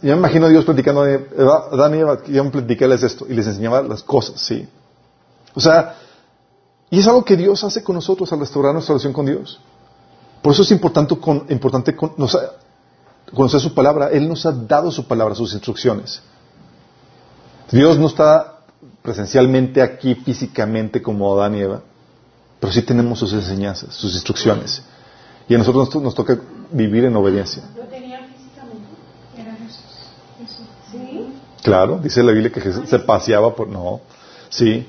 yo 0.00 0.12
me 0.12 0.18
imagino 0.18 0.46
a 0.46 0.48
Dios 0.48 0.64
platicando 0.64 1.02
a 1.02 1.74
Adán 1.74 1.96
y 1.96 1.98
Eva, 1.98 2.18
yo 2.28 2.44
me 2.44 2.50
platicarles 2.50 3.02
esto 3.02 3.26
y 3.28 3.34
les 3.34 3.46
enseñaba 3.48 3.82
las 3.82 4.04
cosas, 4.04 4.40
¿sí? 4.40 4.68
O 5.54 5.60
sea, 5.60 5.96
y 6.90 6.98
es 6.98 7.06
algo 7.06 7.24
que 7.24 7.36
Dios 7.36 7.64
hace 7.64 7.82
con 7.82 7.94
nosotros 7.94 8.32
al 8.32 8.40
restaurar 8.40 8.74
nuestra 8.74 8.92
relación 8.92 9.12
con 9.12 9.26
Dios. 9.26 9.60
Por 10.42 10.52
eso 10.52 10.62
es 10.62 10.70
importante, 10.72 11.16
con, 11.18 11.46
importante 11.48 11.96
con, 11.96 12.12
nos, 12.16 12.36
conocer 13.32 13.60
su 13.60 13.72
palabra. 13.72 14.10
Él 14.10 14.28
nos 14.28 14.44
ha 14.44 14.52
dado 14.52 14.90
su 14.90 15.06
palabra, 15.06 15.34
sus 15.34 15.52
instrucciones. 15.54 16.20
Dios 17.70 17.98
no 17.98 18.08
está 18.08 18.58
presencialmente 19.00 19.80
aquí 19.80 20.14
físicamente 20.14 21.00
como 21.00 21.32
Adán 21.34 21.54
y 21.54 21.60
Eva, 21.60 21.80
pero 22.60 22.72
sí 22.72 22.82
tenemos 22.82 23.18
sus 23.18 23.32
enseñanzas, 23.32 23.94
sus 23.94 24.12
instrucciones. 24.14 24.82
Y 25.48 25.54
a 25.54 25.58
nosotros 25.58 25.94
nos, 25.94 26.02
nos 26.02 26.14
toca 26.14 26.38
vivir 26.70 27.04
en 27.04 27.16
obediencia. 27.16 27.62
¿Lo 27.76 27.84
tenía 27.84 28.26
físicamente? 28.26 28.88
Era 29.36 29.54
Jesús. 29.54 29.82
Jesús. 30.38 30.66
¿Sí? 30.90 31.32
Claro, 31.62 32.00
dice 32.02 32.22
la 32.22 32.32
Biblia 32.32 32.52
que 32.52 32.60
Jesús 32.60 32.88
se 32.88 32.98
paseaba 32.98 33.54
por... 33.54 33.68
No, 33.68 34.00
sí. 34.50 34.86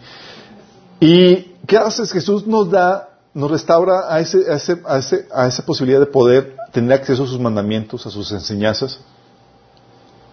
¿Y 0.99 1.53
qué 1.67 1.77
haces? 1.77 2.11
Jesús 2.11 2.47
nos 2.47 2.69
da, 2.71 3.09
nos 3.33 3.51
restaura 3.51 4.13
a, 4.13 4.19
ese, 4.19 4.51
a, 4.51 4.55
ese, 4.55 4.81
a, 4.85 4.97
ese, 4.97 5.27
a 5.33 5.47
esa 5.47 5.65
posibilidad 5.65 5.99
de 5.99 6.05
poder 6.05 6.55
tener 6.71 6.93
acceso 6.93 7.23
a 7.23 7.27
sus 7.27 7.39
mandamientos, 7.39 8.05
a 8.05 8.09
sus 8.09 8.31
enseñanzas. 8.31 8.99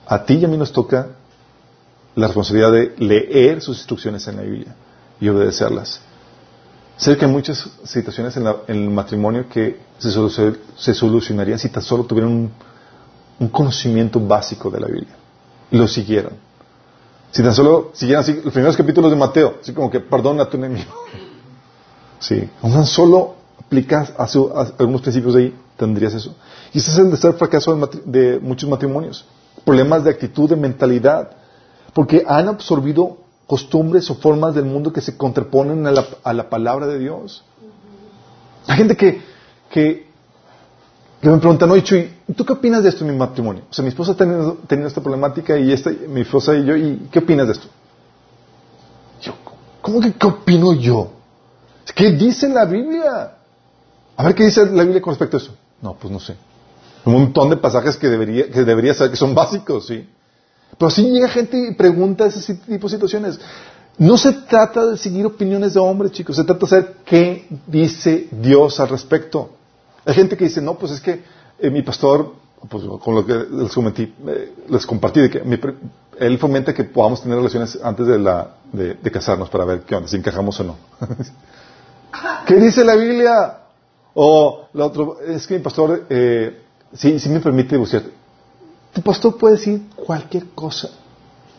A 0.06 0.24
ti 0.24 0.34
y 0.34 0.44
a 0.44 0.48
mí 0.48 0.56
nos 0.56 0.72
toca 0.72 1.08
la 2.14 2.26
responsabilidad 2.26 2.72
de 2.72 2.94
leer 2.98 3.60
sus 3.60 3.78
instrucciones 3.78 4.26
en 4.26 4.36
la 4.36 4.42
Biblia 4.42 4.74
y 5.20 5.28
obedecerlas. 5.28 6.00
Sé 6.96 7.16
que 7.16 7.24
hay 7.24 7.30
muchas 7.30 7.66
situaciones 7.84 8.36
en, 8.36 8.44
la, 8.44 8.56
en 8.66 8.84
el 8.84 8.90
matrimonio 8.90 9.48
que 9.48 9.80
se, 9.98 10.10
se, 10.76 10.94
solucionarían 10.94 11.58
si 11.58 11.70
tan 11.70 11.82
solo 11.82 12.04
tuvieran 12.04 12.30
un, 12.30 12.52
un, 13.38 13.48
conocimiento 13.48 14.20
básico 14.20 14.70
de 14.70 14.80
la 14.80 14.86
Biblia 14.86 15.14
y 15.70 15.78
lo 15.78 15.88
siguieran. 15.88 16.32
Si 17.30 17.42
tan 17.42 17.54
solo 17.54 17.90
siguieran 17.92 18.22
así, 18.22 18.40
los 18.42 18.52
primeros 18.52 18.76
capítulos 18.76 19.10
de 19.10 19.16
Mateo, 19.16 19.56
así 19.60 19.72
como 19.72 19.90
que 19.90 20.00
perdona 20.00 20.44
a 20.44 20.50
tu 20.50 20.56
enemigo. 20.56 20.92
Sí, 22.22 22.50
tan 22.60 22.84
solo 22.84 23.36
aplicas 23.58 24.12
algunos 24.78 25.00
principios 25.00 25.32
de 25.32 25.40
ahí, 25.40 25.58
tendrías 25.78 26.12
eso. 26.12 26.36
Y 26.74 26.78
ese 26.78 26.90
es 26.90 26.98
el 26.98 27.08
tercer 27.08 27.32
fracaso 27.32 27.74
de, 27.74 27.88
de 28.04 28.40
muchos 28.40 28.68
matrimonios. 28.68 29.24
Problemas 29.64 30.04
de 30.04 30.10
actitud, 30.10 30.46
de 30.46 30.54
mentalidad, 30.54 31.30
porque 31.94 32.22
han 32.26 32.48
absorbido 32.48 33.16
costumbres 33.46 34.10
o 34.10 34.16
formas 34.16 34.54
del 34.54 34.66
mundo 34.66 34.92
que 34.92 35.00
se 35.00 35.16
contraponen 35.16 35.86
a 35.86 35.92
la, 35.92 36.06
a 36.22 36.34
la 36.34 36.50
palabra 36.50 36.86
de 36.86 36.98
Dios. 36.98 37.42
Hay 38.66 38.76
gente 38.76 38.96
que, 38.96 39.22
que 39.70 40.09
que 41.20 41.28
me 41.28 41.38
preguntan, 41.38 41.70
oye, 41.70 41.82
Chuy, 41.82 42.10
¿tú 42.34 42.44
qué 42.44 42.54
opinas 42.54 42.82
de 42.82 42.88
esto 42.88 43.04
en 43.04 43.12
mi 43.12 43.16
matrimonio? 43.18 43.64
O 43.70 43.74
sea, 43.74 43.82
mi 43.82 43.90
esposa 43.90 44.14
teniendo, 44.14 44.58
teniendo 44.66 44.88
esta 44.88 45.02
problemática 45.02 45.58
y 45.58 45.72
esta, 45.72 45.90
mi 45.90 46.22
esposa 46.22 46.56
y 46.56 46.64
yo, 46.64 46.76
¿y 46.76 47.08
qué 47.10 47.18
opinas 47.18 47.46
de 47.46 47.52
esto? 47.52 47.68
Yo, 49.20 49.34
¿cómo 49.82 50.00
que 50.00 50.12
qué 50.14 50.26
opino 50.26 50.72
yo? 50.72 51.10
¿Qué 51.94 52.12
dice 52.12 52.48
la 52.48 52.64
Biblia? 52.64 53.36
A 54.16 54.24
ver 54.24 54.34
qué 54.34 54.44
dice 54.44 54.64
la 54.66 54.82
Biblia 54.82 55.02
con 55.02 55.12
respecto 55.12 55.36
a 55.36 55.40
eso. 55.40 55.54
No, 55.82 55.94
pues 55.94 56.10
no 56.10 56.20
sé. 56.20 56.36
Un 57.04 57.12
montón 57.12 57.50
de 57.50 57.56
pasajes 57.56 57.96
que 57.96 58.08
debería, 58.08 58.50
que 58.50 58.64
debería 58.64 58.94
saber 58.94 59.10
que 59.10 59.16
son 59.16 59.34
básicos, 59.34 59.86
sí. 59.86 60.08
Pero 60.78 60.90
si 60.90 61.10
llega 61.10 61.28
gente 61.28 61.70
y 61.70 61.74
pregunta 61.74 62.26
ese 62.26 62.54
tipo 62.54 62.86
de 62.86 62.94
situaciones. 62.94 63.38
No 63.98 64.16
se 64.16 64.32
trata 64.32 64.86
de 64.86 64.96
seguir 64.96 65.26
opiniones 65.26 65.74
de 65.74 65.80
hombres, 65.80 66.12
chicos. 66.12 66.36
Se 66.36 66.44
trata 66.44 66.60
de 66.60 66.66
saber 66.66 66.96
qué 67.04 67.46
dice 67.66 68.28
Dios 68.30 68.80
al 68.80 68.88
respecto. 68.88 69.50
Hay 70.04 70.14
gente 70.14 70.36
que 70.36 70.44
dice, 70.44 70.60
no, 70.60 70.74
pues 70.74 70.92
es 70.92 71.00
que 71.00 71.22
eh, 71.58 71.70
mi 71.70 71.82
pastor, 71.82 72.34
pues 72.68 72.84
con 73.02 73.14
lo 73.14 73.24
que 73.24 73.34
les, 73.34 73.72
comenté, 73.72 74.12
eh, 74.26 74.54
les 74.68 74.86
compartí, 74.86 75.28
que 75.28 75.42
él 76.18 76.38
fomenta 76.38 76.74
que 76.74 76.84
podamos 76.84 77.22
tener 77.22 77.36
relaciones 77.38 77.78
antes 77.82 78.06
de, 78.06 78.18
la, 78.18 78.56
de, 78.72 79.10
casarnos 79.10 79.48
para 79.48 79.64
ver 79.64 79.80
qué 79.80 79.94
onda, 79.94 80.08
si 80.08 80.16
encajamos 80.16 80.58
o 80.60 80.64
no. 80.64 80.76
¿Qué 82.46 82.56
dice 82.56 82.84
la 82.84 82.96
Biblia? 82.96 83.58
O 84.14 84.66
lo 84.72 84.86
otro, 84.86 85.20
es 85.20 85.46
que 85.46 85.54
mi 85.54 85.60
pastor, 85.60 86.06
eh, 86.10 86.62
sí, 86.92 87.18
sí 87.18 87.28
me 87.28 87.40
permite 87.40 87.70
divorciar. 87.70 88.02
Tu 88.92 89.02
pastor 89.02 89.36
puede 89.38 89.56
decir 89.56 89.82
cualquier 89.94 90.46
cosa. 90.50 90.90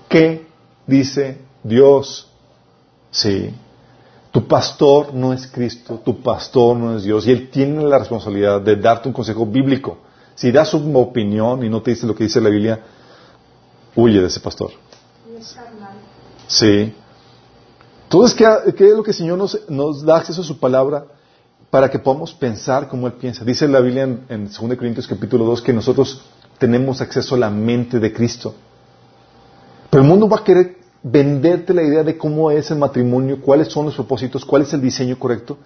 ¿Qué 0.10 0.46
dice 0.86 1.38
Dios? 1.64 2.30
Sí. 3.10 3.54
Tu 4.32 4.48
pastor 4.48 5.14
no 5.14 5.34
es 5.34 5.46
Cristo, 5.48 6.02
tu 6.04 6.22
pastor 6.22 6.78
no 6.78 6.96
es 6.96 7.04
Dios, 7.04 7.28
y 7.28 7.32
Él 7.32 7.50
tiene 7.50 7.84
la 7.84 8.00
responsabilidad 8.00 8.62
de 8.62 8.78
darte 8.78 9.10
un 9.10 9.14
consejo 9.14 9.46
bíblico. 9.46 9.98
Si 10.36 10.52
das 10.52 10.70
su 10.70 10.98
opinión 10.98 11.64
y 11.66 11.70
no 11.70 11.82
te 11.82 11.92
dice 11.92 12.08
lo 12.08 12.16
que 12.16 12.24
dice 12.24 12.40
la 12.40 12.50
Biblia, 12.50 12.82
huye 13.96 14.22
de 14.22 14.28
ese 14.28 14.40
pastor. 14.40 14.72
Sí. 16.48 16.94
Entonces, 18.04 18.38
¿qué, 18.38 18.74
¿qué, 18.74 18.90
es 18.90 18.96
lo 18.96 19.04
que 19.04 19.12
el 19.12 19.18
Señor 19.18 19.38
nos, 19.38 19.70
nos, 19.70 20.04
da 20.04 20.18
acceso 20.18 20.42
a 20.42 20.46
su 20.46 20.60
palabra 20.60 21.06
para 21.70 21.90
que 21.90 22.00
podamos 22.00 22.34
pensar 22.34 22.88
como 22.88 23.08
Él 23.08 23.14
piensa? 23.14 23.44
Dice 23.44 23.68
la 23.68 23.82
Biblia 23.82 24.04
en, 24.04 24.26
en 24.30 24.46
2 24.46 24.58
Corintios 24.78 25.08
capítulo 25.08 25.44
2 25.46 25.62
que 25.62 25.74
nosotros 25.74 26.22
tenemos 26.58 27.02
acceso 27.02 27.36
a 27.36 27.38
la 27.38 27.50
mente 27.50 28.00
de 28.00 28.14
Cristo. 28.14 28.54
Pero 29.90 30.04
el 30.04 30.10
mundo 30.10 30.30
va 30.30 30.38
a 30.38 30.44
querer 30.44 30.81
venderte 31.04 31.74
la 31.74 31.84
idea 31.84 32.04
de 32.04 32.18
cómo 32.18 32.52
es 32.52 32.70
el 32.72 32.78
matrimonio, 32.78 33.42
cuáles 33.42 33.70
son 33.70 33.86
los 33.86 33.96
propósitos, 33.96 34.46
cuál 34.46 34.64
es 34.64 34.74
el 34.74 34.82
diseño 34.82 35.18
correcto. 35.18 35.58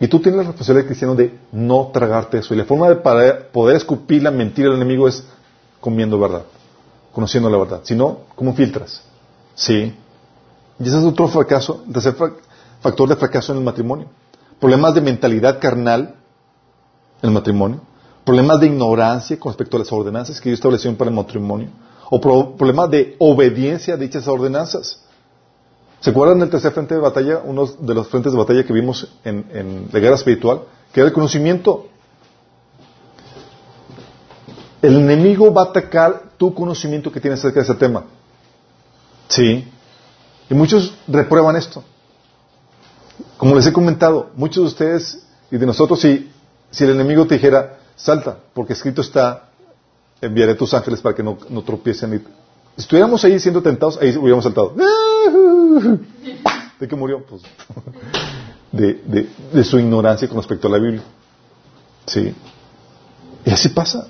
Y 0.00 0.06
tú 0.06 0.20
tienes 0.20 0.38
la 0.38 0.44
responsabilidad 0.44 0.86
cristiano 0.86 1.14
de 1.16 1.36
no 1.50 1.90
tragarte 1.92 2.38
eso. 2.38 2.54
Y 2.54 2.56
la 2.56 2.64
forma 2.64 2.88
de 2.88 2.96
poder 2.96 3.76
escupir 3.76 4.22
la 4.22 4.30
mentira 4.30 4.68
del 4.68 4.76
enemigo 4.76 5.08
es 5.08 5.24
comiendo 5.80 6.18
verdad, 6.18 6.44
conociendo 7.12 7.50
la 7.50 7.58
verdad. 7.58 7.80
Si 7.82 7.96
no, 7.96 8.20
¿cómo 8.36 8.54
filtras? 8.54 9.02
Sí. 9.54 9.92
Y 10.78 10.82
ese 10.82 10.98
es 10.98 11.04
otro 11.04 11.26
fracaso, 11.26 11.82
tercer 11.92 12.14
factor 12.80 13.08
de 13.08 13.16
fracaso 13.16 13.52
en 13.52 13.58
el 13.58 13.64
matrimonio. 13.64 14.06
Problemas 14.60 14.94
de 14.94 15.00
mentalidad 15.00 15.58
carnal 15.58 16.14
en 17.20 17.28
el 17.28 17.32
matrimonio. 17.32 17.80
Problemas 18.24 18.60
de 18.60 18.66
ignorancia 18.66 19.38
con 19.40 19.50
respecto 19.50 19.76
a 19.76 19.80
las 19.80 19.90
ordenanzas 19.90 20.40
que 20.40 20.50
Dios 20.50 20.58
estableció 20.58 20.96
para 20.96 21.10
el 21.10 21.16
matrimonio 21.16 21.70
o 22.10 22.20
problemas 22.56 22.90
de 22.90 23.16
obediencia 23.18 23.94
a 23.94 23.96
dichas 23.96 24.26
ordenanzas. 24.28 25.00
¿Se 26.00 26.10
acuerdan 26.10 26.38
del 26.38 26.48
tercer 26.48 26.72
frente 26.72 26.94
de 26.94 27.00
batalla? 27.00 27.40
Uno 27.44 27.66
de 27.66 27.94
los 27.94 28.08
frentes 28.08 28.32
de 28.32 28.38
batalla 28.38 28.64
que 28.64 28.72
vimos 28.72 29.08
en, 29.24 29.88
la 29.92 29.98
guerra 29.98 30.14
espiritual, 30.14 30.62
que 30.92 31.00
era 31.00 31.08
el 31.08 31.12
conocimiento. 31.12 31.88
El 34.80 34.96
enemigo 34.96 35.52
va 35.52 35.62
a 35.62 35.66
atacar 35.66 36.22
tu 36.36 36.54
conocimiento 36.54 37.10
que 37.10 37.20
tienes 37.20 37.40
acerca 37.40 37.60
de 37.60 37.64
ese 37.64 37.74
tema. 37.74 38.04
Sí. 39.26 39.68
Y 40.48 40.54
muchos 40.54 40.94
reprueban 41.08 41.56
esto. 41.56 41.82
Como 43.36 43.56
les 43.56 43.66
he 43.66 43.72
comentado, 43.72 44.30
muchos 44.36 44.62
de 44.62 44.68
ustedes 44.68 45.26
y 45.50 45.58
de 45.58 45.66
nosotros, 45.66 46.00
si, 46.00 46.30
si 46.70 46.84
el 46.84 46.90
enemigo 46.90 47.26
te 47.26 47.34
dijera, 47.34 47.78
salta, 47.96 48.38
porque 48.54 48.72
escrito 48.72 49.02
está, 49.02 49.47
enviaré 50.20 50.54
tus 50.54 50.74
ángeles 50.74 51.00
para 51.00 51.14
que 51.14 51.22
no, 51.22 51.38
no 51.48 51.62
tropiecen. 51.62 52.14
Y... 52.14 52.18
Si 52.18 52.82
estuviéramos 52.82 53.24
ahí 53.24 53.38
siendo 53.38 53.62
tentados, 53.62 53.98
ahí 54.00 54.16
hubiéramos 54.16 54.44
saltado. 54.44 54.74
¿De 56.78 56.86
qué 56.86 56.96
murió? 56.96 57.24
Pues 57.26 57.42
de, 58.70 59.28
de, 59.52 59.64
su 59.64 59.78
ignorancia 59.78 60.28
con 60.28 60.36
respecto 60.36 60.68
a 60.68 60.70
la 60.70 60.78
Biblia. 60.78 61.02
Sí. 62.06 62.34
Y 63.44 63.50
así 63.50 63.70
pasa. 63.70 64.06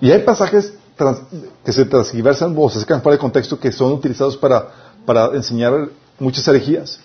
Y 0.00 0.10
hay 0.10 0.22
pasajes 0.22 0.74
que 1.64 1.72
se 1.72 1.84
transgiversan 1.84 2.54
o 2.56 2.70
se 2.70 2.80
sacan 2.80 3.02
para 3.02 3.14
el 3.14 3.20
contexto 3.20 3.58
que 3.58 3.70
son 3.72 3.92
utilizados 3.92 4.36
para, 4.36 4.68
para 5.04 5.26
enseñar 5.34 5.90
muchas 6.18 6.46
herejías. 6.48 6.98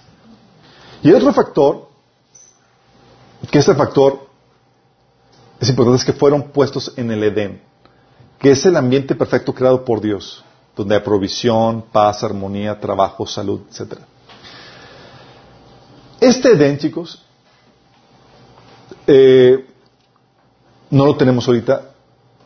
Y 1.03 1.09
hay 1.09 1.15
otro 1.15 1.33
factor, 1.33 1.89
que 3.49 3.59
este 3.59 3.75
factor 3.75 4.27
es 5.59 5.67
importante, 5.69 5.99
es 5.99 6.05
que 6.05 6.13
fueron 6.13 6.43
puestos 6.51 6.93
en 6.95 7.11
el 7.11 7.23
Edén 7.23 7.70
que 8.41 8.49
es 8.51 8.65
el 8.65 8.75
ambiente 8.75 9.13
perfecto 9.13 9.53
creado 9.53 9.85
por 9.85 10.01
Dios, 10.01 10.43
donde 10.75 10.95
hay 10.95 11.01
provisión, 11.01 11.85
paz, 11.91 12.23
armonía, 12.23 12.79
trabajo, 12.79 13.27
salud, 13.27 13.61
etc. 13.69 13.99
Este 16.19 16.53
Edén, 16.53 16.79
chicos, 16.79 17.23
eh, 19.05 19.63
no 20.89 21.05
lo 21.05 21.15
tenemos 21.15 21.47
ahorita 21.47 21.91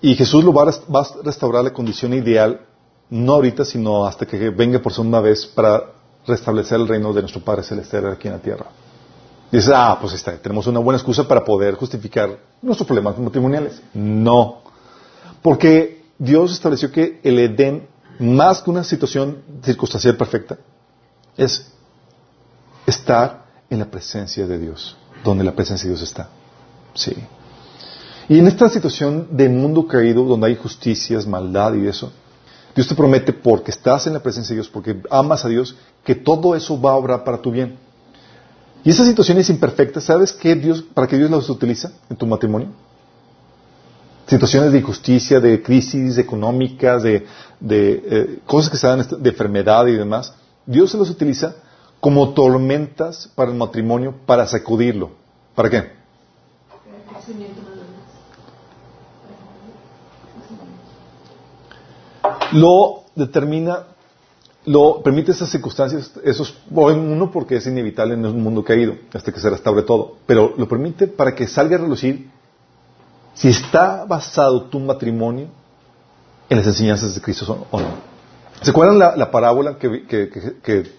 y 0.01 0.15
Jesús 0.15 0.43
lo 0.43 0.51
va 0.51 0.63
a, 0.63 1.23
restaurar 1.23 1.63
la 1.63 1.71
condición 1.71 2.13
ideal, 2.13 2.59
no 3.09 3.35
ahorita, 3.35 3.63
sino 3.63 4.05
hasta 4.05 4.25
que 4.25 4.49
venga 4.49 4.79
por 4.79 4.91
segunda 4.91 5.21
vez 5.21 5.45
para 5.45 5.93
restablecer 6.27 6.77
el 6.77 6.89
reino 6.89 7.13
de 7.13 7.21
nuestro 7.21 7.41
Padre 7.41 7.63
Celestial 7.63 8.11
aquí 8.11 8.27
en 8.27 8.33
la 8.33 8.41
tierra. 8.41 8.65
Dice, 9.49 9.71
ah, 9.73 9.97
pues 10.01 10.13
está, 10.13 10.37
tenemos 10.37 10.67
una 10.67 10.79
buena 10.79 10.97
excusa 10.97 11.25
para 11.25 11.45
poder 11.45 11.75
justificar 11.75 12.37
nuestros 12.61 12.85
problemas 12.85 13.17
matrimoniales. 13.17 13.81
No. 13.93 14.64
Porque 15.45 16.01
Dios 16.17 16.53
estableció 16.53 16.91
que 16.91 17.19
el 17.21 17.37
Edén, 17.37 17.87
más 18.17 18.63
que 18.63 18.71
una 18.71 18.83
situación 18.83 19.43
circunstancial 19.63 20.17
perfecta, 20.17 20.57
es 21.37 21.71
estar 22.87 23.45
en 23.69 23.77
la 23.77 23.85
presencia 23.85 24.47
de 24.47 24.57
Dios, 24.57 24.97
donde 25.23 25.43
la 25.43 25.51
presencia 25.51 25.87
de 25.87 25.95
Dios 25.95 26.01
está. 26.01 26.29
Sí. 26.95 27.13
Y 28.27 28.39
en 28.39 28.47
esta 28.47 28.69
situación 28.69 29.27
de 29.37 29.47
mundo 29.47 29.85
caído, 29.85 30.23
donde 30.23 30.47
hay 30.47 30.55
justicias, 30.55 31.27
maldad 31.27 31.75
y 31.75 31.85
eso, 31.85 32.11
Dios 32.73 32.87
te 32.87 32.95
promete, 32.95 33.31
porque 33.31 33.69
estás 33.69 34.07
en 34.07 34.13
la 34.13 34.23
presencia 34.23 34.55
de 34.55 34.61
Dios, 34.61 34.69
porque 34.69 34.99
amas 35.11 35.45
a 35.45 35.47
Dios, 35.47 35.75
que 36.03 36.15
todo 36.15 36.55
eso 36.55 36.81
va 36.81 36.93
a 36.93 36.95
obrar 36.95 37.23
para 37.23 37.39
tu 37.39 37.51
bien. 37.51 37.77
Y 38.83 38.89
esas 38.89 39.05
situaciones 39.05 39.47
imperfectas, 39.51 40.05
¿sabes 40.05 40.33
qué 40.33 40.55
Dios, 40.55 40.81
para 40.81 41.05
qué 41.05 41.19
Dios 41.19 41.29
las 41.29 41.47
utiliza 41.51 41.91
en 42.09 42.17
tu 42.17 42.25
matrimonio? 42.25 42.69
Situaciones 44.27 44.71
de 44.71 44.79
injusticia, 44.79 45.39
de 45.39 45.61
crisis 45.61 46.17
económicas, 46.17 47.03
de, 47.03 47.25
eh, 47.61 48.39
cosas 48.45 48.71
que 48.71 48.77
se 48.77 48.87
dan 48.87 49.05
de 49.19 49.29
enfermedad 49.29 49.85
y 49.87 49.95
demás, 49.95 50.33
Dios 50.65 50.91
se 50.91 50.97
los 50.97 51.09
utiliza 51.09 51.55
como 51.99 52.33
tormentas 52.33 53.31
para 53.35 53.51
el 53.51 53.57
matrimonio 53.57 54.15
para 54.25 54.45
sacudirlo. 54.47 55.11
¿Para 55.53 55.69
qué? 55.69 55.91
Lo 62.51 63.03
determina, 63.15 63.83
lo 64.65 65.01
permite 65.01 65.31
esas 65.31 65.49
circunstancias, 65.49 66.11
esos, 66.23 66.55
uno 66.69 67.31
porque 67.31 67.57
es 67.57 67.67
inevitable 67.67 68.13
en 68.15 68.25
un 68.25 68.41
mundo 68.41 68.63
caído, 68.63 68.95
hasta 69.13 69.31
que 69.31 69.39
se 69.39 69.49
restaure 69.49 69.83
todo, 69.83 70.17
pero 70.25 70.53
lo 70.57 70.67
permite 70.67 71.07
para 71.07 71.35
que 71.35 71.47
salga 71.47 71.75
a 71.77 71.79
relucir 71.79 72.29
si 73.35 73.49
está 73.49 74.05
basado 74.05 74.63
tu 74.63 74.79
matrimonio 74.79 75.47
en 76.49 76.57
las 76.57 76.65
enseñanzas 76.67 77.13
de 77.13 77.21
Cristo 77.21 77.67
o 77.69 77.79
no. 77.79 78.15
¿Se 78.61 78.71
acuerdan 78.71 78.97
la, 78.97 79.31
parábola 79.31 79.77
que, 79.77 80.89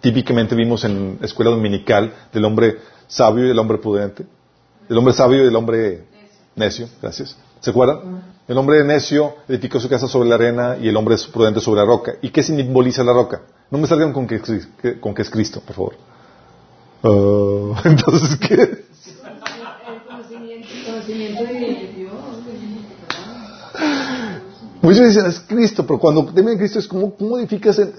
típicamente 0.00 0.54
vimos 0.54 0.84
en 0.84 1.18
escuela 1.22 1.50
dominical 1.50 2.12
del 2.32 2.44
hombre 2.44 2.78
sabio 3.06 3.44
y 3.44 3.48
del 3.48 3.58
hombre 3.58 3.78
prudente? 3.78 4.26
El 4.88 4.98
hombre 4.98 5.14
sabio 5.14 5.44
y 5.44 5.48
el 5.48 5.56
hombre 5.56 6.04
necio, 6.56 6.88
gracias. 7.00 7.36
¿Se 7.60 7.70
acuerdan? 7.70 8.34
El 8.48 8.58
hombre 8.58 8.82
necio 8.84 9.36
edificó 9.48 9.80
su 9.80 9.88
casa 9.88 10.08
sobre 10.08 10.28
la 10.28 10.34
arena 10.34 10.76
y 10.80 10.88
el 10.88 10.96
hombre 10.96 11.16
prudente 11.32 11.60
sobre 11.60 11.80
la 11.80 11.86
roca. 11.86 12.14
¿Y 12.20 12.30
qué 12.30 12.42
simboliza 12.42 13.04
la 13.04 13.12
roca? 13.12 13.42
No 13.70 13.78
me 13.78 13.86
salgan 13.86 14.12
con 14.12 14.26
que, 14.26 14.40
con 15.00 15.14
que 15.14 15.22
es 15.22 15.30
Cristo, 15.30 15.60
por 15.60 15.74
favor. 15.74 15.94
Ah, 17.02 17.82
entonces, 17.84 18.36
¿qué? 18.36 18.84
Muchos 24.84 25.08
dicen, 25.08 25.24
es 25.24 25.40
Cristo, 25.40 25.86
pero 25.86 25.98
cuando 25.98 26.26
temen 26.26 26.58
Cristo 26.58 26.78
es 26.78 26.86
como, 26.86 27.14
¿cómo 27.14 27.38
edificas? 27.38 27.78
El... 27.78 27.94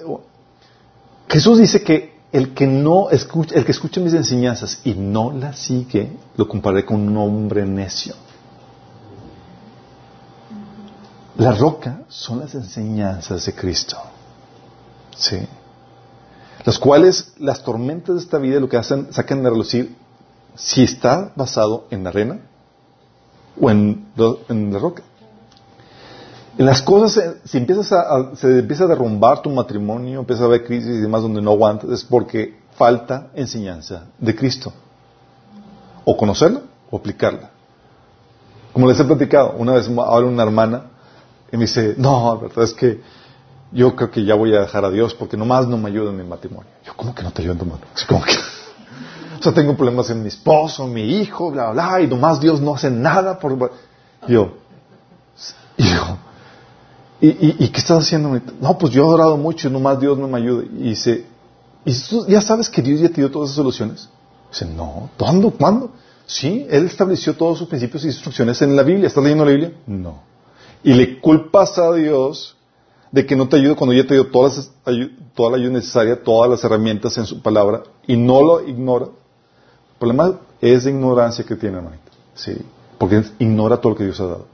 Jesús 1.28 1.58
dice 1.58 1.82
que 1.82 2.14
el 2.32 2.54
que 2.54 2.68
no 2.68 3.10
escucha, 3.10 3.56
el 3.56 3.66
que 3.66 3.72
escucha 3.72 4.00
mis 4.00 4.14
enseñanzas 4.14 4.82
y 4.84 4.94
no 4.94 5.32
las 5.32 5.58
sigue, 5.58 6.16
lo 6.38 6.48
compararé 6.48 6.86
con 6.86 7.02
un 7.02 7.18
hombre 7.18 7.66
necio. 7.66 8.14
La 11.38 11.54
roca 11.54 12.04
son 12.08 12.42
las 12.42 12.54
enseñanzas 12.54 13.48
de 13.48 13.56
Cristo. 13.56 13.98
Sí. 15.18 15.40
Las 16.66 16.78
cuales 16.78 17.34
las 17.40 17.64
tormentas 17.64 18.16
de 18.16 18.22
esta 18.22 18.38
vida 18.38 18.60
lo 18.60 18.70
que 18.70 18.78
hacen, 18.78 19.12
sacan 19.12 19.42
de 19.42 19.50
relucir 19.50 19.96
si 20.54 20.84
está 20.84 21.34
basado 21.36 21.88
en 21.90 22.04
la 22.04 22.12
arena 22.12 22.42
o 23.60 23.72
en, 23.72 24.06
en 24.50 24.72
la 24.72 24.78
roca. 24.78 25.02
En 26.58 26.66
las 26.66 26.82
cosas, 26.82 27.36
si 27.44 27.58
empiezas 27.58 27.92
a, 27.92 28.36
se 28.36 28.60
empieza 28.60 28.86
a 28.86 28.88
derrumbar 28.88 29.42
tu 29.42 29.50
matrimonio, 29.50 30.22
empieza 30.22 30.44
a 30.44 30.46
haber 30.46 30.64
crisis 30.64 30.96
y 30.96 31.02
demás 31.02 31.22
donde 31.22 31.42
no 31.42 31.52
aguantas, 31.52 31.90
es 31.90 32.04
porque 32.04 32.58
falta 32.78 33.28
enseñanza 33.34 34.06
de 34.18 34.36
Cristo. 34.36 34.72
O 36.06 36.16
conocerla 36.16 36.62
o 36.90 36.98
aplicarla. 36.98 37.50
Como 38.72 38.88
les 38.88 39.00
he 39.00 39.04
platicado, 39.04 39.56
una 39.58 39.74
vez 39.74 39.88
habla 39.88 40.28
una 40.28 40.44
hermana 40.44 40.84
y 41.52 41.58
me 41.58 41.64
dice, 41.64 41.96
no, 41.98 42.36
la 42.36 42.42
verdad 42.48 42.64
es 42.64 42.74
que 42.74 43.02
yo 43.72 43.96
creo 43.96 44.12
que 44.12 44.24
ya 44.24 44.36
voy 44.36 44.56
a 44.56 44.62
dejar 44.62 44.86
a 44.86 44.90
Dios 44.90 45.14
porque 45.14 45.36
nomás 45.36 45.68
no 45.68 45.78
me 45.78 45.90
ayuda 45.90 46.12
en 46.12 46.18
mi 46.18 46.24
matrimonio. 46.24 46.70
Yo, 46.86 46.94
¿cómo 46.96 47.14
que 47.14 47.24
no 47.24 47.32
te 47.32 47.42
ayuda 47.42 47.54
en 47.54 47.60
tu 47.60 47.66
matrimonio? 47.66 48.40
o 49.40 49.44
sea, 49.44 49.54
tengo 49.54 49.76
problemas 49.76 50.10
en 50.10 50.22
mi 50.22 50.30
esposo, 50.30 50.88
mi 50.88 51.20
hijo, 51.20 51.52
bla, 51.52 51.72
bla, 51.72 52.00
y 52.02 52.08
nomás 52.08 52.40
Dios 52.40 52.62
no 52.62 52.76
hace 52.76 52.90
nada 52.90 53.40
por... 53.40 53.72
Yo, 54.28 54.54
hijo, 55.78 56.18
¿y, 57.22 57.70
qué 57.70 57.80
estás 57.80 58.04
haciendo? 58.04 58.40
No, 58.60 58.78
pues 58.78 58.94
yo 58.94 59.04
he 59.04 59.14
orado 59.14 59.38
mucho 59.38 59.68
y 59.68 59.72
nomás 59.72 60.00
Dios 60.00 60.18
no 60.18 60.28
me 60.28 60.38
ayuda. 60.38 60.66
Y 60.66 60.90
dice, 60.90 61.26
¿y 61.86 61.94
ya 62.28 62.42
sabes 62.42 62.70
que 62.70 62.82
Dios 62.82 63.00
ya 63.00 63.10
te 63.10 63.16
dio 63.16 63.32
todas 63.32 63.50
esas 63.50 63.58
soluciones? 63.58 64.10
Dice, 64.52 64.66
no, 64.66 65.10
¿cuándo? 65.18 65.52
¿Cuándo? 65.52 65.92
Sí, 66.26 66.66
Él 66.70 66.86
estableció 66.86 67.36
todos 67.36 67.58
sus 67.58 67.68
principios 67.68 68.04
y 68.04 68.08
instrucciones 68.08 68.62
en 68.62 68.76
la 68.76 68.84
Biblia. 68.84 69.08
¿Estás 69.08 69.24
leyendo 69.24 69.46
la 69.46 69.52
Biblia? 69.52 69.74
No. 69.86 70.24
Y 70.84 70.94
le 70.94 71.20
culpas 71.20 71.78
a 71.78 71.94
Dios 71.94 72.56
de 73.12 73.26
que 73.26 73.36
no 73.36 73.48
te 73.48 73.58
ayude 73.58 73.76
cuando 73.76 73.94
ya 73.94 74.06
te 74.06 74.14
dio 74.14 74.28
toda 74.28 74.52
la 74.84 75.58
ayuda 75.58 75.72
necesaria, 75.72 76.22
todas 76.22 76.50
las 76.50 76.64
herramientas 76.64 77.18
en 77.18 77.26
su 77.26 77.42
palabra, 77.42 77.84
y 78.08 78.18
no 78.18 78.42
lo 78.42 78.68
ignora. 78.68 79.06
El 79.06 80.00
problema 80.00 80.40
es 80.60 80.84
de 80.84 80.92
ignorancia 80.92 81.46
que 81.46 81.56
tiene, 81.56 81.78
hermanito. 81.78 82.12
Sí. 82.34 82.58
Porque 82.98 83.24
ignora 83.40 83.78
todo 83.78 83.92
lo 83.92 83.98
que 83.98 84.04
Dios 84.04 84.20
ha 84.20 84.26
dado. 84.26 84.48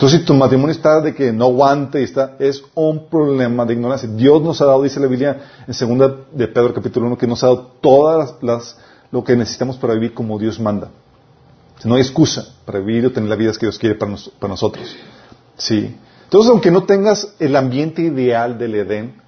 Entonces, 0.00 0.20
si 0.20 0.24
tu 0.24 0.32
matrimonio 0.32 0.72
está 0.72 1.02
de 1.02 1.14
que 1.14 1.30
no 1.30 1.44
aguante, 1.44 2.02
está, 2.02 2.34
es 2.38 2.64
un 2.74 3.10
problema 3.10 3.66
de 3.66 3.74
ignorancia. 3.74 4.08
Dios 4.08 4.40
nos 4.40 4.58
ha 4.62 4.64
dado, 4.64 4.82
dice 4.82 4.98
la 4.98 5.06
Biblia 5.06 5.36
en 5.68 5.74
segunda 5.74 6.16
de 6.32 6.48
Pedro 6.48 6.72
capítulo 6.72 7.06
1, 7.08 7.18
que 7.18 7.26
nos 7.26 7.44
ha 7.44 7.48
dado 7.48 7.72
todas 7.82 8.36
las, 8.40 8.78
lo 9.12 9.22
que 9.22 9.36
necesitamos 9.36 9.76
para 9.76 9.92
vivir 9.92 10.14
como 10.14 10.38
Dios 10.38 10.58
manda. 10.58 10.88
No 11.84 11.96
hay 11.96 12.00
excusa 12.00 12.46
para 12.64 12.78
vivir 12.78 13.04
o 13.04 13.12
tener 13.12 13.28
la 13.28 13.36
vida 13.36 13.52
que 13.52 13.66
Dios 13.66 13.78
quiere 13.78 13.94
para, 13.94 14.16
para 14.38 14.52
nosotros. 14.52 14.96
Sí. 15.58 15.94
Entonces, 16.24 16.50
aunque 16.50 16.70
no 16.70 16.84
tengas 16.84 17.34
el 17.38 17.54
ambiente 17.54 18.00
ideal 18.00 18.56
del 18.56 18.76
Edén, 18.76 19.20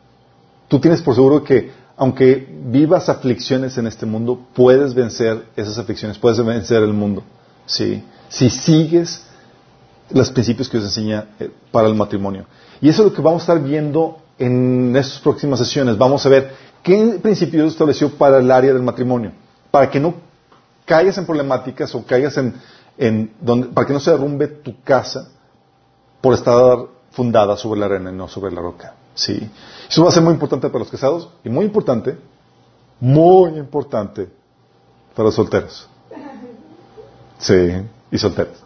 tú 0.69 0.81
tienes 0.81 1.03
por 1.03 1.15
seguro 1.15 1.45
que, 1.45 1.71
aunque 1.99 2.49
vivas 2.65 3.11
aflicciones 3.11 3.77
en 3.77 3.89
este 3.89 4.07
mundo, 4.07 4.41
puedes 4.55 4.95
vencer 4.95 5.49
esas 5.55 5.77
aflicciones, 5.77 6.17
puedes 6.17 6.43
vencer 6.43 6.83
el 6.83 6.95
mundo. 6.95 7.23
Sí. 7.67 8.03
Si 8.31 8.49
sigues 8.49 9.27
los 10.15 10.31
principios 10.31 10.69
que 10.69 10.79
os 10.79 10.85
enseña 10.85 11.29
eh, 11.39 11.51
para 11.71 11.89
el 11.89 11.95
matrimonio. 11.95 12.47
Y 12.81 12.89
eso 12.89 13.03
es 13.03 13.11
lo 13.11 13.15
que 13.15 13.23
vamos 13.23 13.43
a 13.43 13.45
estar 13.53 13.63
viendo 13.63 14.19
en 14.39 14.95
estas 14.97 15.21
próximas 15.21 15.59
sesiones. 15.59 15.97
Vamos 15.97 16.25
a 16.27 16.29
ver 16.29 16.55
qué 16.83 17.19
principios 17.23 17.73
estableció 17.73 18.11
para 18.17 18.39
el 18.39 18.51
área 18.51 18.73
del 18.73 18.83
matrimonio, 18.83 19.33
para 19.71 19.91
que 19.91 20.01
no 20.01 20.15
caigas 20.85 21.17
en 21.19 21.27
problemáticas 21.27 21.95
o 21.95 22.05
caigas 22.05 22.37
en, 22.37 23.35
donde, 23.41 23.69
para 23.69 23.87
que 23.87 23.93
no 23.93 24.01
se 24.01 24.11
derrumbe 24.11 24.49
tu 24.49 24.83
casa 24.83 25.29
por 26.21 26.35
estar 26.35 26.79
fundada 27.13 27.57
sobre 27.57 27.81
la 27.81 27.87
arena 27.87 28.11
y 28.11 28.15
no 28.15 28.29
sobre 28.29 28.53
la 28.53 28.61
roca. 28.61 28.95
Sí. 29.15 29.49
Eso 29.89 30.03
va 30.03 30.09
a 30.09 30.13
ser 30.13 30.23
muy 30.23 30.33
importante 30.33 30.69
para 30.69 30.81
los 30.81 30.91
casados 30.91 31.29
y 31.45 31.49
muy 31.49 31.65
importante, 31.65 32.17
muy 33.01 33.51
importante 33.59 34.29
para 35.15 35.27
los 35.27 35.35
solteros. 35.35 35.89
Sí, 37.39 37.55
y 38.11 38.19
solteros. 38.19 38.63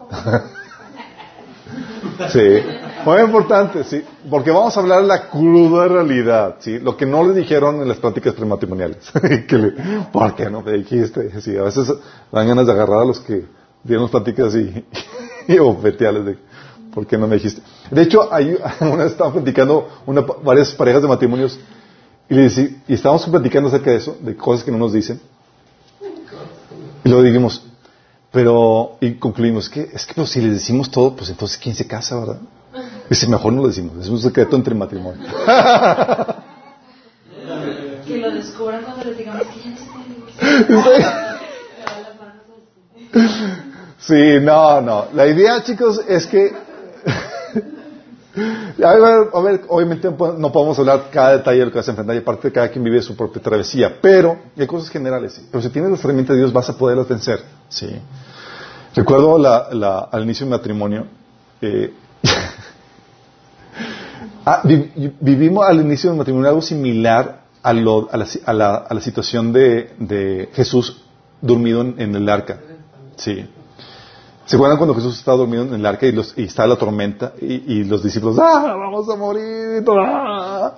Sí, 2.29 2.63
muy 3.05 3.21
importante, 3.21 3.83
sí, 3.83 4.03
porque 4.29 4.51
vamos 4.51 4.75
a 4.75 4.79
hablar 4.79 5.01
de 5.01 5.07
la 5.07 5.29
cruda 5.29 5.87
realidad, 5.87 6.55
sí, 6.59 6.79
lo 6.79 6.97
que 6.97 7.05
no 7.05 7.23
le 7.23 7.33
dijeron 7.33 7.81
en 7.81 7.87
las 7.87 7.97
prácticas 7.97 8.33
prematrimoniales. 8.33 9.11
¿Por 10.11 10.35
qué 10.35 10.49
no 10.49 10.61
me 10.61 10.73
dijiste? 10.73 11.39
Sí, 11.41 11.55
a 11.55 11.63
veces 11.63 11.93
dan 12.31 12.47
ganas 12.47 12.65
de 12.65 12.73
agarrar 12.73 13.01
a 13.01 13.05
los 13.05 13.19
que 13.19 13.45
dieron 13.83 14.03
las 14.03 14.11
prácticas 14.11 14.55
y, 14.55 14.85
y 15.47 15.59
ofetearles 15.59 16.25
de 16.25 16.37
¿por 16.97 17.05
qué 17.05 17.15
no 17.15 17.27
me 17.27 17.35
dijiste? 17.35 17.61
De 17.91 18.01
hecho, 18.01 18.33
hay, 18.33 18.57
una 18.81 19.03
vez 19.03 19.13
platicando 19.13 19.87
una, 20.07 20.21
varias 20.21 20.71
parejas 20.71 21.03
de 21.03 21.07
matrimonios 21.07 21.59
y, 22.27 22.33
le 22.33 22.47
y 22.87 22.93
estábamos 22.95 23.23
platicando 23.27 23.69
acerca 23.69 23.91
de 23.91 23.97
eso, 23.97 24.17
de 24.19 24.35
cosas 24.35 24.63
que 24.63 24.71
no 24.71 24.79
nos 24.79 24.93
dicen. 24.93 25.21
Y 27.03 27.09
luego 27.09 27.23
dijimos, 27.23 27.63
pero, 28.31 28.97
y 28.99 29.13
concluimos, 29.15 29.69
que 29.69 29.89
es 29.93 30.05
que 30.05 30.13
pues, 30.13 30.29
si 30.29 30.41
les 30.41 30.53
decimos 30.53 30.91
todo, 30.91 31.15
pues 31.15 31.29
entonces 31.29 31.57
¿quién 31.57 31.75
se 31.75 31.87
casa, 31.87 32.19
verdad? 32.19 32.39
Dice, 33.09 33.27
mejor 33.27 33.53
no 33.53 33.61
lo 33.61 33.69
decimos, 33.69 33.97
es 33.97 34.09
un 34.09 34.19
secreto 34.19 34.55
entre 34.55 34.75
matrimonio. 34.75 35.25
que 38.05 38.17
lo 38.17 38.31
descubran 38.31 38.83
cuando 38.83 39.03
les 39.05 39.17
digamos 39.17 39.47
que 39.47 39.59
ya 39.61 39.69
no 39.71 39.77
se 39.77 39.87
Sí, 43.99 44.39
no, 44.41 44.81
no. 44.81 45.07
La 45.13 45.25
idea, 45.27 45.63
chicos, 45.63 46.01
es 46.07 46.27
que 46.27 46.53
a 48.37 48.95
ver, 48.95 49.29
a 49.33 49.41
ver, 49.41 49.61
obviamente 49.67 50.09
no 50.09 50.51
podemos 50.51 50.77
hablar 50.79 51.09
cada 51.11 51.37
detalle 51.37 51.59
de 51.59 51.65
lo 51.65 51.71
que 51.71 51.77
vas 51.77 51.87
a 51.87 51.91
enfrentar 51.91 52.15
y 52.15 52.19
aparte 52.19 52.51
cada 52.51 52.69
quien 52.69 52.83
vive 52.83 53.01
su 53.01 53.15
propia 53.15 53.41
travesía, 53.41 53.97
pero 54.01 54.37
hay 54.57 54.67
cosas 54.67 54.89
generales, 54.89 55.33
sí. 55.33 55.47
Pero 55.51 55.61
si 55.61 55.69
tienes 55.69 55.91
las 55.91 56.03
herramientas 56.03 56.35
de 56.35 56.41
Dios 56.41 56.53
vas 56.53 56.69
a 56.69 56.77
poderlas 56.77 57.07
vencer, 57.07 57.41
sí. 57.69 57.89
Recuerdo 58.95 59.37
la, 59.37 60.09
al 60.11 60.23
inicio 60.23 60.45
del 60.45 60.51
matrimonio, 60.51 61.07
eh, 61.61 61.93
ah, 64.45 64.61
vivimos 65.19 65.65
al 65.65 65.81
inicio 65.81 66.09
del 66.09 66.17
matrimonio 66.17 66.49
algo 66.49 66.61
similar 66.61 67.41
a, 67.61 67.73
lo, 67.73 68.09
a, 68.11 68.17
la, 68.17 68.27
a, 68.45 68.53
la, 68.53 68.75
a 68.75 68.93
la, 68.93 69.01
situación 69.01 69.51
de, 69.51 69.93
de 69.99 70.49
Jesús 70.53 71.03
dormido 71.41 71.81
en, 71.81 71.95
en 71.97 72.15
el 72.15 72.29
arca, 72.29 72.59
sí. 73.15 73.47
¿Se 74.47 74.55
acuerdan 74.55 74.77
cuando 74.77 74.95
Jesús 74.95 75.19
estaba 75.19 75.37
dormido 75.37 75.63
en 75.63 75.73
el 75.73 75.85
arca 75.85 76.05
y, 76.05 76.13
los, 76.13 76.33
y 76.37 76.45
estaba 76.45 76.69
la 76.69 76.77
tormenta 76.77 77.33
y, 77.41 77.83
los 77.83 78.01
discípulos, 78.01 78.39
¡ah, 78.39 78.75
vamos 78.77 79.09
a 79.09 79.17
morir! 79.17 79.83
¡Ah! 79.89 80.71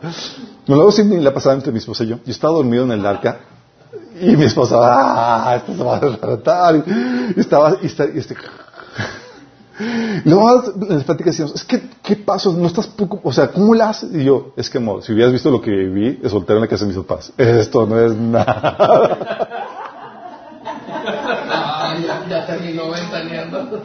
No, 0.66 0.76
luego 0.76 0.92
sí 0.92 1.04
la 1.04 1.32
pasaba 1.32 1.54
entre 1.54 1.72
mi 1.72 1.78
esposa 1.78 2.04
y 2.04 2.08
yo. 2.08 2.16
Yo 2.26 2.32
estaba 2.32 2.56
dormido 2.56 2.84
en 2.86 2.94
el 2.94 3.06
arca 3.06 3.42
y 4.20 4.36
mi 4.36 4.46
esposa, 4.46 4.78
¡ah, 4.82 5.56
esto 5.58 5.76
se 5.78 5.84
va 5.84 5.98
a 5.98 6.00
tratar! 6.00 6.84
Y 7.38 7.40
estaba, 7.40 7.78
y, 7.80 7.86
está, 7.86 8.06
y 8.06 8.18
este... 8.18 8.36
Luego 10.26 10.64
las 10.90 11.04
pláticas 11.04 11.34
decíamos, 11.34 11.54
es 11.54 11.64
que, 11.64 11.92
¿qué 12.02 12.16
pasó? 12.16 12.52
No 12.52 12.66
estás 12.66 12.88
poco, 12.88 13.22
o 13.24 13.32
sea, 13.32 13.50
¿cómo 13.50 13.76
la? 13.76 13.96
Y 14.12 14.24
yo, 14.24 14.52
es 14.58 14.68
que, 14.68 14.80
amor, 14.80 15.04
si 15.04 15.14
hubieras 15.14 15.32
visto 15.32 15.52
lo 15.52 15.62
que 15.62 15.70
vi, 15.70 16.16
de 16.16 16.28
soltero 16.28 16.58
en 16.58 16.62
la 16.62 16.68
casa 16.68 16.86
de 16.86 16.94
mis 16.94 16.98
papás, 17.06 17.32
esto 17.38 17.86
no 17.86 18.00
es 18.00 18.16
nada 18.16 19.76
ya, 22.30 22.46
terminó 22.46 22.92
ventaneando. 22.92 23.82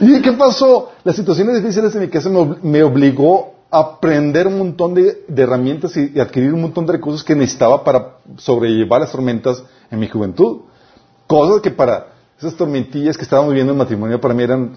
¿Y 0.00 0.20
qué 0.20 0.32
pasó? 0.32 0.92
Las 1.02 1.16
situaciones 1.16 1.56
difíciles 1.56 1.94
en 1.94 2.02
mi 2.02 2.08
casa 2.08 2.30
me, 2.62 2.82
obligó 2.82 3.54
a 3.70 3.78
aprender 3.78 4.46
un 4.46 4.58
montón 4.58 4.94
de, 4.94 5.24
herramientas 5.36 5.96
y, 5.96 6.18
adquirir 6.20 6.52
un 6.52 6.62
montón 6.62 6.86
de 6.86 6.92
recursos 6.92 7.24
que 7.24 7.34
necesitaba 7.34 7.82
para 7.82 8.16
sobrellevar 8.36 9.00
las 9.00 9.12
tormentas 9.12 9.62
en 9.90 9.98
mi 9.98 10.08
juventud. 10.08 10.62
Cosas 11.26 11.60
que 11.60 11.70
para 11.70 12.08
esas 12.38 12.54
tormentillas 12.54 13.16
que 13.16 13.24
estábamos 13.24 13.50
viviendo 13.50 13.72
en 13.72 13.78
matrimonio 13.78 14.20
para 14.20 14.34
mí 14.34 14.42
eran 14.42 14.76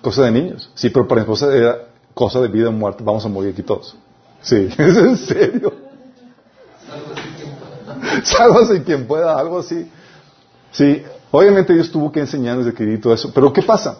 cosas 0.00 0.26
de 0.26 0.30
niños. 0.32 0.70
Sí, 0.74 0.90
pero 0.90 1.06
para 1.06 1.20
mi 1.20 1.22
esposa 1.22 1.54
era 1.54 1.78
cosa 2.12 2.40
de 2.40 2.48
vida 2.48 2.68
o 2.68 2.72
muerte. 2.72 3.04
Vamos 3.04 3.24
a 3.24 3.28
morir 3.28 3.52
aquí 3.52 3.62
todos. 3.62 3.96
Sí, 4.42 4.68
es 4.78 4.96
en 4.96 5.16
serio. 5.16 5.72
Sálvase 8.22 8.82
quien 8.82 9.06
pueda, 9.06 9.38
algo 9.38 9.58
así. 9.58 9.90
Sí, 10.74 11.02
obviamente 11.30 11.72
Dios 11.72 11.90
tuvo 11.90 12.10
que 12.10 12.20
enseñarnos 12.20 12.66
de 12.66 12.94
y 12.94 12.98
todo 12.98 13.14
eso, 13.14 13.30
pero 13.32 13.52
¿qué 13.52 13.62
pasa? 13.62 13.98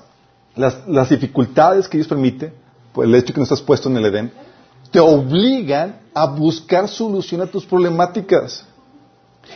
Las, 0.56 1.08
dificultades 1.08 1.88
que 1.88 1.98
Dios 1.98 2.08
permite, 2.08 2.52
pues 2.92 3.08
el 3.08 3.14
hecho 3.14 3.32
que 3.32 3.38
no 3.38 3.44
estás 3.44 3.62
puesto 3.62 3.88
en 3.88 3.96
el 3.96 4.06
Edén, 4.06 4.32
te 4.90 4.98
obligan 4.98 6.00
a 6.12 6.26
buscar 6.26 6.88
solución 6.88 7.40
a 7.40 7.46
tus 7.46 7.64
problemáticas. 7.64 8.64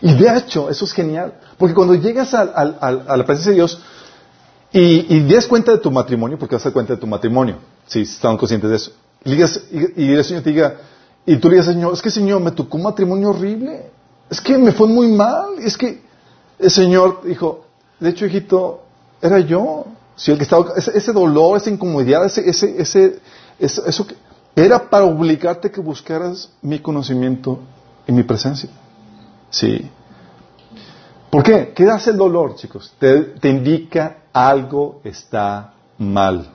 Y 0.01 0.15
de 0.15 0.37
hecho, 0.37 0.71
eso 0.71 0.85
es 0.85 0.93
genial, 0.93 1.35
porque 1.57 1.75
cuando 1.75 1.95
llegas 1.95 2.35
a, 2.35 2.45
la 2.45 3.25
presencia 3.25 3.51
de 3.51 3.57
Dios 3.57 3.81
y, 4.73 5.17
y 5.17 5.29
das 5.29 5.47
cuenta 5.47 5.73
de 5.73 5.79
tu 5.79 5.91
matrimonio, 5.91 6.39
porque 6.39 6.55
vas 6.55 6.63
a 6.63 6.69
dar 6.69 6.75
cuenta 6.75 6.95
de 6.95 7.01
tu 7.01 7.07
matrimonio, 7.07 7.57
si 7.87 8.03
están 8.03 8.37
conscientes 8.37 8.71
de 8.71 8.77
eso, 8.77 8.93
y, 9.25 10.05
y, 10.05 10.13
el 10.13 10.25
Señor 10.25 10.45
te 10.45 10.51
diga, 10.51 10.77
y 11.27 11.37
tú 11.37 11.49
le 11.49 11.57
digas, 11.57 11.67
Señor, 11.67 11.93
es 11.95 12.03
que 12.03 12.11
Señor, 12.11 12.41
me 12.41 12.53
tocó 12.53 12.77
un 12.77 12.85
matrimonio 12.85 13.31
horrible, 13.31 13.91
es 14.31 14.41
que 14.41 14.57
me 14.57 14.71
fue 14.71 14.87
muy 14.87 15.09
mal, 15.09 15.59
es 15.61 15.77
que 15.77 16.07
el 16.59 16.71
Señor 16.71 17.23
dijo, 17.25 17.65
de 18.01 18.11
hecho, 18.11 18.27
hijito, 18.27 18.83
era 19.21 19.39
yo. 19.41 19.87
Sí, 20.17 20.33
el 20.33 20.39
que 20.39 20.45
estaba, 20.45 20.73
ese, 20.77 20.97
ese 20.99 21.13
dolor, 21.13 21.57
esa 21.57 21.71
incomodidad, 21.71 22.25
ese, 22.25 22.49
ese, 22.49 22.77
ese, 22.81 23.21
eso 23.59 24.07
que- 24.07 24.17
era 24.57 24.91
para 24.91 25.05
obligarte 25.05 25.71
que 25.71 25.81
buscaras 25.81 26.51
mi 26.63 26.81
conocimiento 26.81 27.61
y 28.07 28.13
mi 28.13 28.25
presencia. 28.25 28.69
Sí. 29.51 29.89
¿Por 31.31 31.43
qué? 31.43 31.73
¿Qué 31.75 31.89
hace 31.91 32.11
el 32.11 32.17
dolor, 32.17 32.57
chicos? 32.57 32.93
Te, 32.99 33.21
te 33.21 33.49
indica 33.49 34.19
algo 34.33 35.01
está 35.05 35.75
mal. 35.99 36.49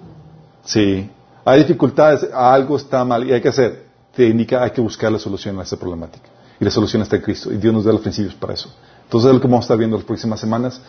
Sí. 0.65 1.09
Hay 1.45 1.59
dificultades, 1.61 2.27
algo 2.33 2.75
está 2.77 3.05
mal 3.05 3.25
y 3.27 3.33
hay 3.33 3.41
que 3.41 3.49
hacer. 3.49 3.85
Te 4.15 4.25
indica, 4.27 4.63
hay 4.63 4.71
que 4.71 4.81
buscar 4.81 5.11
la 5.11 5.19
solución 5.19 5.59
a 5.59 5.63
esa 5.63 5.77
problemática. 5.77 6.27
Y 6.59 6.65
la 6.65 6.71
solución 6.71 7.01
está 7.01 7.15
en 7.17 7.21
Cristo. 7.21 7.51
Y 7.51 7.57
Dios 7.57 7.73
nos 7.73 7.83
da 7.85 7.91
los 7.93 8.01
principios 8.01 8.33
para 8.35 8.53
eso. 8.53 8.69
Entonces 9.13 9.29
es 9.29 9.35
lo 9.35 9.41
que 9.41 9.47
vamos 9.47 9.59
a 9.59 9.65
estar 9.65 9.77
viendo 9.77 9.95
las 9.95 10.05
próximas 10.07 10.39
semanas. 10.39 10.81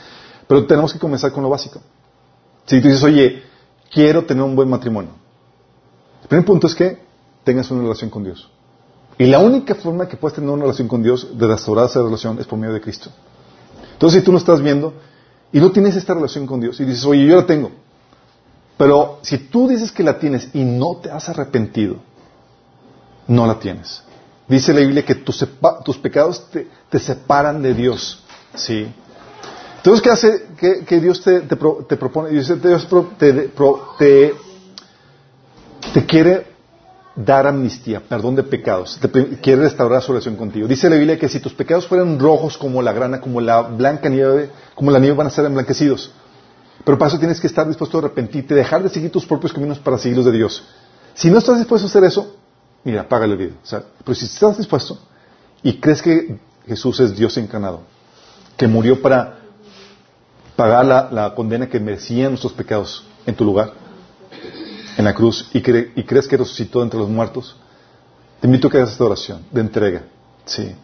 Pero 0.48 0.64
tenemos 0.64 0.94
que 0.94 0.98
comenzar 0.98 1.30
con 1.30 1.42
lo 1.42 1.50
básico. 1.50 1.82
Si 2.64 2.80
tú 2.80 2.88
dices, 2.88 3.02
oye, 3.02 3.42
quiero 3.92 4.24
tener 4.24 4.42
un 4.42 4.56
buen 4.56 4.70
matrimonio. 4.70 5.10
El 6.22 6.28
primer 6.28 6.46
punto 6.46 6.66
es 6.66 6.74
que 6.74 7.04
tengas 7.44 7.70
una 7.70 7.82
relación 7.82 8.08
con 8.08 8.24
Dios. 8.24 8.48
Y 9.18 9.26
la 9.26 9.40
única 9.40 9.74
forma 9.74 10.08
que 10.08 10.16
puedes 10.16 10.34
tener 10.36 10.48
una 10.48 10.62
relación 10.62 10.88
con 10.88 11.02
Dios, 11.02 11.36
de 11.36 11.46
restaurar 11.46 11.84
esa 11.84 12.02
relación, 12.02 12.38
es 12.38 12.46
por 12.46 12.58
medio 12.58 12.72
de 12.72 12.80
Cristo. 12.80 13.10
Entonces, 13.92 14.20
si 14.20 14.24
tú 14.24 14.32
no 14.32 14.38
estás 14.38 14.62
viendo 14.62 14.94
y 15.52 15.60
no 15.60 15.70
tienes 15.70 15.94
esta 15.94 16.14
relación 16.14 16.46
con 16.46 16.60
Dios 16.60 16.80
y 16.80 16.86
dices, 16.86 17.04
oye, 17.04 17.26
yo 17.26 17.36
la 17.36 17.44
tengo, 17.44 17.72
pero 18.78 19.18
si 19.20 19.36
tú 19.36 19.68
dices 19.68 19.92
que 19.92 20.02
la 20.02 20.18
tienes 20.18 20.48
y 20.54 20.64
no 20.64 20.96
te 20.96 21.10
has 21.10 21.28
arrepentido, 21.28 21.96
no 23.28 23.46
la 23.46 23.58
tienes. 23.58 24.02
Dice 24.48 24.72
la 24.72 24.80
Biblia 24.80 25.04
que 25.04 25.14
tus, 25.14 25.46
tus 25.84 25.98
pecados 25.98 26.48
te, 26.50 26.68
te 26.94 27.00
separan 27.00 27.60
de 27.60 27.74
Dios. 27.74 28.22
¿sí? 28.54 28.86
Entonces, 29.78 30.00
¿qué 30.00 30.10
hace 30.10 30.46
que, 30.56 30.84
que 30.84 31.00
Dios 31.00 31.20
te, 31.20 31.40
te 31.40 31.56
pro- 31.56 31.84
te 31.88 31.96
propone? 31.96 32.28
Dios 32.30 32.46
te, 33.18 34.34
quiere 36.06 36.46
dar 37.16 37.48
amnistía, 37.48 38.00
perdón 38.00 38.36
de 38.36 38.44
pecados, 38.44 38.96
te 39.00 39.10
quiere 39.40 39.62
restaurar 39.62 40.02
su 40.02 40.12
relación 40.12 40.36
contigo. 40.36 40.68
Dice 40.68 40.88
la 40.88 40.94
Biblia 40.94 41.18
que 41.18 41.28
si 41.28 41.40
tus 41.40 41.52
pecados 41.52 41.84
fueran 41.88 42.16
rojos 42.20 42.56
como 42.56 42.80
la 42.80 42.92
grana, 42.92 43.20
como 43.20 43.40
la 43.40 43.62
blanca 43.62 44.08
nieve, 44.08 44.50
como 44.76 44.92
la 44.92 45.00
nieve 45.00 45.16
van 45.16 45.26
a 45.26 45.30
ser 45.30 45.46
emblanquecidos. 45.46 46.12
Pero 46.84 46.96
para 46.96 47.08
eso 47.08 47.18
tienes 47.18 47.40
que 47.40 47.48
estar 47.48 47.66
dispuesto 47.66 47.98
a 47.98 48.02
arrepentirte, 48.02 48.54
dejar 48.54 48.84
de 48.84 48.88
seguir 48.88 49.10
tus 49.10 49.26
propios 49.26 49.52
caminos 49.52 49.80
para 49.80 49.98
seguir 49.98 50.16
los 50.18 50.26
de 50.26 50.32
Dios. 50.32 50.62
Si 51.12 51.28
no 51.28 51.38
estás 51.38 51.58
dispuesto 51.58 51.88
a 51.88 51.90
hacer 51.90 52.04
eso, 52.04 52.36
mira, 52.84 53.00
apaga 53.00 53.24
el 53.24 53.36
video. 53.36 53.54
O 53.60 53.66
sea, 53.66 53.82
pero 54.04 54.14
si 54.14 54.26
estás 54.26 54.56
dispuesto 54.58 54.96
y 55.64 55.80
crees 55.80 56.00
que 56.00 56.38
Jesús 56.66 57.00
es 57.00 57.14
Dios 57.16 57.36
encarnado, 57.36 57.82
que 58.56 58.66
murió 58.66 59.00
para 59.02 59.38
pagar 60.56 61.10
la, 61.12 61.34
condena 61.34 61.68
que 61.68 61.80
merecían 61.80 62.30
nuestros 62.30 62.52
pecados 62.52 63.04
en 63.26 63.34
tu 63.34 63.44
lugar, 63.44 63.72
en 64.96 65.04
la 65.04 65.14
cruz, 65.14 65.48
y, 65.52 65.60
cre- 65.60 65.90
y 65.96 66.04
crees 66.04 66.28
que 66.28 66.36
resucitó 66.36 66.82
entre 66.82 66.98
los 66.98 67.08
muertos, 67.08 67.56
te 68.40 68.46
invito 68.46 68.68
a 68.68 68.70
que 68.70 68.76
hagas 68.78 68.92
esta 68.92 69.04
oración 69.04 69.42
de 69.50 69.60
entrega, 69.60 70.02
sí, 70.44 70.74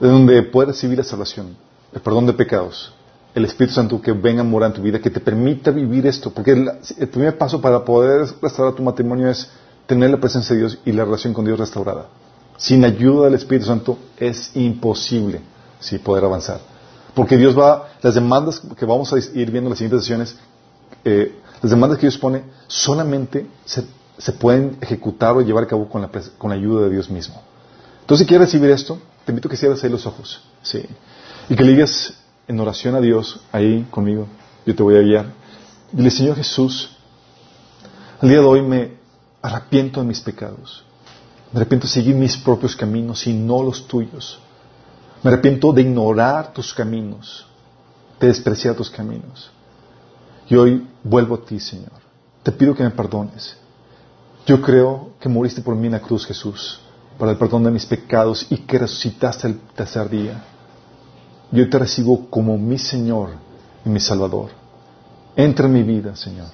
de 0.00 0.08
donde 0.08 0.42
puedes 0.42 0.74
recibir 0.74 0.98
la 0.98 1.04
salvación, 1.04 1.56
el 1.92 2.00
perdón 2.00 2.26
de 2.26 2.32
pecados, 2.32 2.92
el 3.34 3.44
Espíritu 3.44 3.74
Santo 3.74 4.00
que 4.00 4.12
venga 4.12 4.40
a 4.40 4.44
morar 4.44 4.70
en 4.70 4.76
tu 4.76 4.82
vida, 4.82 4.98
que 4.98 5.10
te 5.10 5.20
permita 5.20 5.70
vivir 5.70 6.06
esto, 6.06 6.30
porque 6.30 6.52
el, 6.52 6.70
el 6.98 7.08
primer 7.08 7.36
paso 7.38 7.60
para 7.60 7.84
poder 7.84 8.26
restaurar 8.42 8.74
tu 8.74 8.82
matrimonio 8.82 9.30
es 9.30 9.48
tener 9.86 10.10
la 10.10 10.16
presencia 10.16 10.54
de 10.54 10.60
Dios 10.62 10.78
y 10.84 10.92
la 10.92 11.04
relación 11.04 11.32
con 11.32 11.44
Dios 11.44 11.58
restaurada. 11.58 12.06
Sin 12.58 12.84
ayuda 12.84 13.26
del 13.26 13.34
Espíritu 13.34 13.66
Santo 13.66 13.98
es 14.18 14.50
imposible 14.54 15.40
sí, 15.80 15.98
poder 15.98 16.24
avanzar. 16.24 16.60
Porque 17.14 17.36
Dios 17.36 17.58
va, 17.58 17.88
las 18.02 18.14
demandas 18.14 18.60
que 18.76 18.84
vamos 18.84 19.12
a 19.12 19.18
ir 19.18 19.50
viendo 19.50 19.68
en 19.68 19.70
las 19.70 19.78
siguientes 19.78 20.02
sesiones, 20.02 20.36
eh, 21.04 21.34
las 21.62 21.70
demandas 21.70 21.98
que 21.98 22.06
Dios 22.06 22.18
pone 22.18 22.42
solamente 22.66 23.46
se, 23.64 24.32
pueden 24.32 24.78
ejecutar 24.80 25.36
o 25.36 25.40
llevar 25.40 25.64
a 25.64 25.66
cabo 25.66 25.88
con 25.88 26.02
la, 26.02 26.10
con 26.38 26.50
la 26.50 26.56
ayuda 26.56 26.84
de 26.84 26.90
Dios 26.90 27.10
mismo. 27.10 27.40
Entonces, 28.00 28.24
si 28.24 28.28
quieres 28.28 28.48
recibir 28.48 28.70
esto, 28.70 28.98
te 29.24 29.32
invito 29.32 29.48
a 29.48 29.50
que 29.50 29.56
cierres 29.56 29.82
ahí 29.82 29.90
los 29.90 30.06
ojos. 30.06 30.40
Sí. 30.62 30.84
Y 31.48 31.56
que 31.56 31.64
le 31.64 31.72
digas 31.72 32.14
en 32.48 32.60
oración 32.60 32.94
a 32.94 33.00
Dios, 33.00 33.40
ahí 33.52 33.86
conmigo, 33.90 34.26
yo 34.64 34.74
te 34.74 34.82
voy 34.82 34.96
a 34.96 35.00
guiar. 35.00 35.26
Dile, 35.92 36.10
Señor 36.10 36.36
Jesús, 36.36 36.90
al 38.20 38.28
día 38.28 38.38
de 38.38 38.44
hoy 38.44 38.62
me 38.62 38.92
arrepiento 39.42 40.00
de 40.00 40.06
mis 40.06 40.20
pecados. 40.20 40.85
Me 41.56 41.62
arrepiento 41.62 41.86
de 41.86 41.94
seguir 41.94 42.14
mis 42.14 42.36
propios 42.36 42.76
caminos 42.76 43.26
y 43.26 43.32
no 43.32 43.62
los 43.62 43.88
tuyos. 43.88 44.38
Me 45.22 45.30
arrepiento 45.30 45.72
de 45.72 45.80
ignorar 45.80 46.52
tus 46.52 46.74
caminos, 46.74 47.46
de 48.20 48.26
despreciar 48.26 48.74
tus 48.74 48.90
caminos. 48.90 49.50
Y 50.50 50.54
hoy 50.54 50.86
vuelvo 51.02 51.36
a 51.36 51.42
ti, 51.46 51.58
Señor. 51.58 51.94
Te 52.42 52.52
pido 52.52 52.74
que 52.74 52.82
me 52.82 52.90
perdones. 52.90 53.56
Yo 54.44 54.60
creo 54.60 55.12
que 55.18 55.30
moriste 55.30 55.62
por 55.62 55.74
mí 55.74 55.86
en 55.86 55.94
la 55.94 56.02
cruz, 56.02 56.26
Jesús, 56.26 56.78
para 57.18 57.32
el 57.32 57.38
perdón 57.38 57.64
de 57.64 57.70
mis 57.70 57.86
pecados 57.86 58.46
y 58.50 58.58
que 58.58 58.78
resucitaste 58.78 59.46
el 59.46 59.58
tercer 59.74 60.10
día. 60.10 60.44
Yo 61.52 61.70
te 61.70 61.78
recibo 61.78 62.28
como 62.28 62.58
mi 62.58 62.76
Señor 62.76 63.30
y 63.82 63.88
mi 63.88 64.00
Salvador. 64.00 64.50
Entra 65.34 65.64
en 65.64 65.72
mi 65.72 65.84
vida, 65.84 66.14
Señor. 66.16 66.48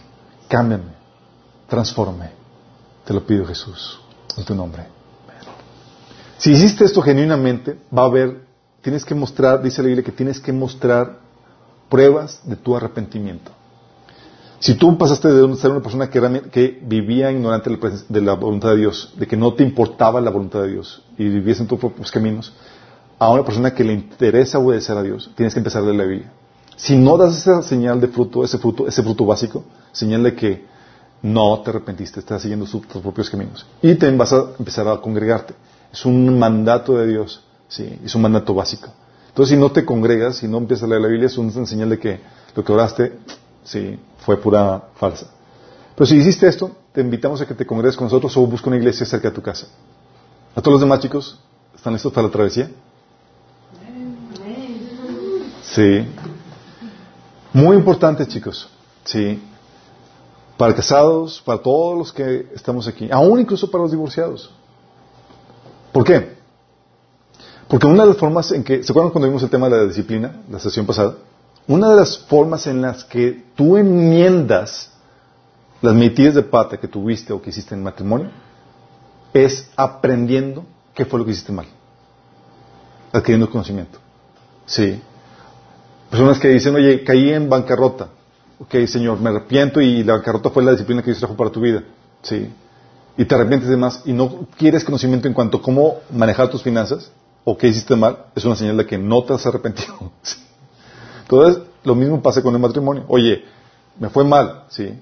Cámbiame. 0.46 0.92
Transforme. 1.68 2.30
Te 3.04 3.12
lo 3.12 3.26
pido, 3.26 3.44
Jesús, 3.44 3.98
en 4.36 4.44
tu 4.44 4.54
nombre. 4.54 4.84
Si 6.38 6.50
hiciste 6.50 6.84
esto 6.84 7.02
genuinamente, 7.02 7.78
va 7.96 8.02
a 8.02 8.06
haber, 8.06 8.42
tienes 8.80 9.04
que 9.04 9.14
mostrar, 9.14 9.62
dice 9.62 9.80
la 9.82 9.86
Biblia, 9.86 10.04
que 10.04 10.12
tienes 10.12 10.40
que 10.40 10.52
mostrar 10.52 11.18
pruebas 11.88 12.40
de 12.44 12.56
tu 12.56 12.76
arrepentimiento. 12.76 13.52
Si 14.59 14.74
tú 14.74 14.96
pasaste 14.96 15.28
de 15.28 15.56
ser 15.56 15.70
una 15.70 15.80
persona 15.82 16.09
que, 16.09 16.20
realmente- 16.20 16.48
que 16.50 16.80
vivía 16.82 17.30
ignorante 17.30 17.68
de 17.68 18.20
la, 18.20 18.34
de 18.34 18.40
voluntad 18.40 18.70
de 18.70 18.76
Dios, 18.76 19.12
de 19.16 19.26
que 19.26 19.36
no 19.36 19.54
te 19.54 19.62
importaba 19.64 20.20
la 20.20 20.30
voluntad 20.30 20.62
de 20.62 20.68
Dios 20.68 21.02
y 21.18 21.24
vivías 21.28 21.60
en 21.60 21.66
tus 21.66 21.78
propios 21.78 22.10
caminos, 22.10 22.52
a 23.18 23.30
una 23.30 23.44
persona 23.44 23.72
que 23.72 23.84
le 23.84 23.92
interesa 23.92 24.59
obedecer 24.59 24.96
a 24.96 25.02
Dios, 25.02 25.30
tienes 25.36 25.52
que 25.54 25.60
empezar 25.60 25.82
leer 25.82 25.96
la 25.96 26.04
Biblia. 26.04 26.32
Si 26.76 26.96
no 26.96 27.16
das 27.16 27.36
esa 27.36 27.62
señal 27.62 28.00
de 28.00 28.09
fruto, 28.09 28.42
ese 28.42 28.59
fruto, 28.59 28.88
ese 28.88 29.02
fruto 29.02 29.26
básico, 29.26 29.64
señal 29.92 30.22
de 30.24 30.34
que 30.34 30.64
no 31.22 31.60
te 31.60 31.70
arrepentiste, 31.70 32.20
estás 32.20 32.42
siguiendo 32.42 32.66
su- 32.66 32.80
tus 32.80 33.00
propios 33.02 33.30
caminos. 33.30 33.64
Y 33.80 33.94
te 33.94 34.10
vas 34.16 34.32
a 34.32 34.46
empezar 34.58 34.88
a 34.88 35.00
congregarte. 35.00 35.54
Es 35.92 36.04
un 36.04 36.38
mandato 36.38 36.96
de 36.96 37.06
Dios, 37.06 37.42
sí, 37.68 37.98
es 38.04 38.14
un 38.14 38.22
mandato 38.22 38.54
básico. 38.54 38.88
Entonces, 39.28 39.54
si 39.54 39.60
no 39.60 39.70
te 39.70 39.84
congregas, 39.84 40.36
si 40.36 40.48
no 40.48 40.58
empiezas 40.58 40.84
a 40.84 40.88
leer 40.88 41.00
la 41.02 41.08
Biblia, 41.08 41.26
es 41.26 41.38
una 41.38 41.66
señal 41.66 41.90
de 41.90 41.98
que 41.98 42.20
lo 42.54 42.64
que 42.64 42.72
oraste, 42.72 43.18
sí, 43.64 43.98
fue 44.18 44.36
pura 44.36 44.82
falsa. 44.96 45.26
Pero 45.94 46.06
si 46.06 46.16
hiciste 46.16 46.48
esto, 46.48 46.70
te 46.92 47.00
invitamos 47.00 47.40
a 47.40 47.46
que 47.46 47.54
te 47.54 47.64
congregues 47.66 47.96
con 47.96 48.06
nosotros 48.06 48.36
o 48.36 48.46
busca 48.46 48.68
una 48.68 48.76
iglesia 48.78 49.06
cerca 49.06 49.28
de 49.28 49.34
tu 49.34 49.42
casa. 49.42 49.66
A 50.54 50.60
todos 50.60 50.72
los 50.74 50.80
demás 50.80 51.00
chicos, 51.00 51.38
¿están 51.74 51.92
listos 51.94 52.12
para 52.12 52.26
la 52.26 52.32
travesía? 52.32 52.70
Sí. 55.62 56.06
Muy 57.52 57.76
importante, 57.76 58.26
chicos. 58.26 58.68
Sí. 59.04 59.40
Para 60.62 60.76
casados, 60.76 61.43
para 61.44 61.60
todos 61.60 61.98
los 61.98 62.12
que 62.12 62.47
estamos 62.55 62.86
aquí, 62.86 63.09
aún 63.10 63.40
incluso 63.40 63.68
para 63.68 63.82
los 63.82 63.90
divorciados. 63.90 64.48
¿Por 65.90 66.05
qué? 66.05 66.36
Porque 67.66 67.89
una 67.89 68.05
de 68.05 68.10
las 68.10 68.16
formas 68.16 68.52
en 68.52 68.62
que, 68.62 68.84
¿se 68.84 68.93
acuerdan 68.93 69.10
cuando 69.10 69.26
vimos 69.26 69.43
el 69.43 69.51
tema 69.51 69.68
de 69.68 69.78
la 69.78 69.86
disciplina, 69.86 70.43
la 70.48 70.60
sesión 70.60 70.86
pasada? 70.86 71.16
Una 71.66 71.90
de 71.90 71.97
las 71.97 72.16
formas 72.16 72.68
en 72.68 72.80
las 72.80 73.02
que 73.02 73.44
tú 73.56 73.76
enmiendas 73.76 74.93
las 75.80 75.94
metidas 75.94 76.36
de 76.36 76.44
pata 76.44 76.76
que 76.76 76.86
tuviste 76.86 77.32
o 77.32 77.43
que 77.43 77.51
hiciste 77.51 77.74
en 77.74 77.82
matrimonio 77.82 78.30
es 79.34 79.68
aprendiendo 79.74 80.64
qué 80.94 81.05
fue 81.05 81.18
lo 81.18 81.24
que 81.24 81.32
hiciste 81.32 81.51
mal. 81.51 81.66
Adquiriendo 83.12 83.51
conocimiento. 83.51 83.98
Sí. 84.64 85.02
Personas 86.09 86.39
que 86.39 86.51
dicen, 86.51 86.72
oye, 86.76 87.02
caí 87.02 87.30
en 87.30 87.48
bancarrota. 87.48 88.10
Ok, 88.62 88.86
Señor, 88.86 89.18
me 89.20 89.30
arrepiento 89.30 89.80
y 89.80 90.05
la 90.05 90.14
bancarrota 90.14 90.51
fue 90.51 90.62
la 90.62 90.70
disciplina 90.70 91.02
que 91.02 91.06
Dios 91.06 91.18
trajo 91.18 91.36
para 91.36 91.51
tu 91.51 91.60
vida. 91.60 91.82
Sí. 92.22 92.48
Y 93.16 93.24
te 93.24 93.34
arrepientes 93.34 93.68
de 93.68 93.76
más 93.76 94.02
y 94.05 94.12
no 94.12 94.47
quieres 94.56 94.84
conocimiento 94.84 95.26
en 95.26 95.34
cuanto 95.34 95.59
a 95.59 95.62
cómo 95.62 95.97
manejar 96.10 96.48
tus 96.48 96.62
finanzas 96.62 97.10
o 97.44 97.59
qué 97.59 97.66
hiciste 97.66 97.97
mal, 97.97 98.26
es 98.36 98.44
una 98.44 98.55
señal 98.55 98.76
de 98.76 98.86
que 98.86 98.97
no 98.97 99.24
te 99.24 99.34
has 99.34 99.47
arrepentido. 99.47 100.12
Sí. 100.22 100.39
Entonces, 101.22 101.62
lo 101.82 101.94
mismo 101.94 102.20
pasa 102.20 102.43
con 102.43 102.55
el 102.55 102.60
matrimonio. 102.60 103.05
Oye, 103.09 103.44
me 103.98 104.10
fue 104.10 104.22
mal, 104.22 104.64
sí. 104.68 104.98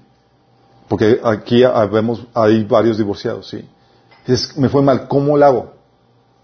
Porque 0.87 1.19
aquí 1.23 1.63
habemos, 1.63 2.25
hay 2.33 2.63
varios 2.63 2.97
divorciados, 2.97 3.49
sí. 3.49 3.67
Dices, 4.25 4.57
me 4.57 4.69
fue 4.69 4.81
mal, 4.81 5.07
¿cómo 5.07 5.35
lo 5.35 5.45
hago? 5.45 5.73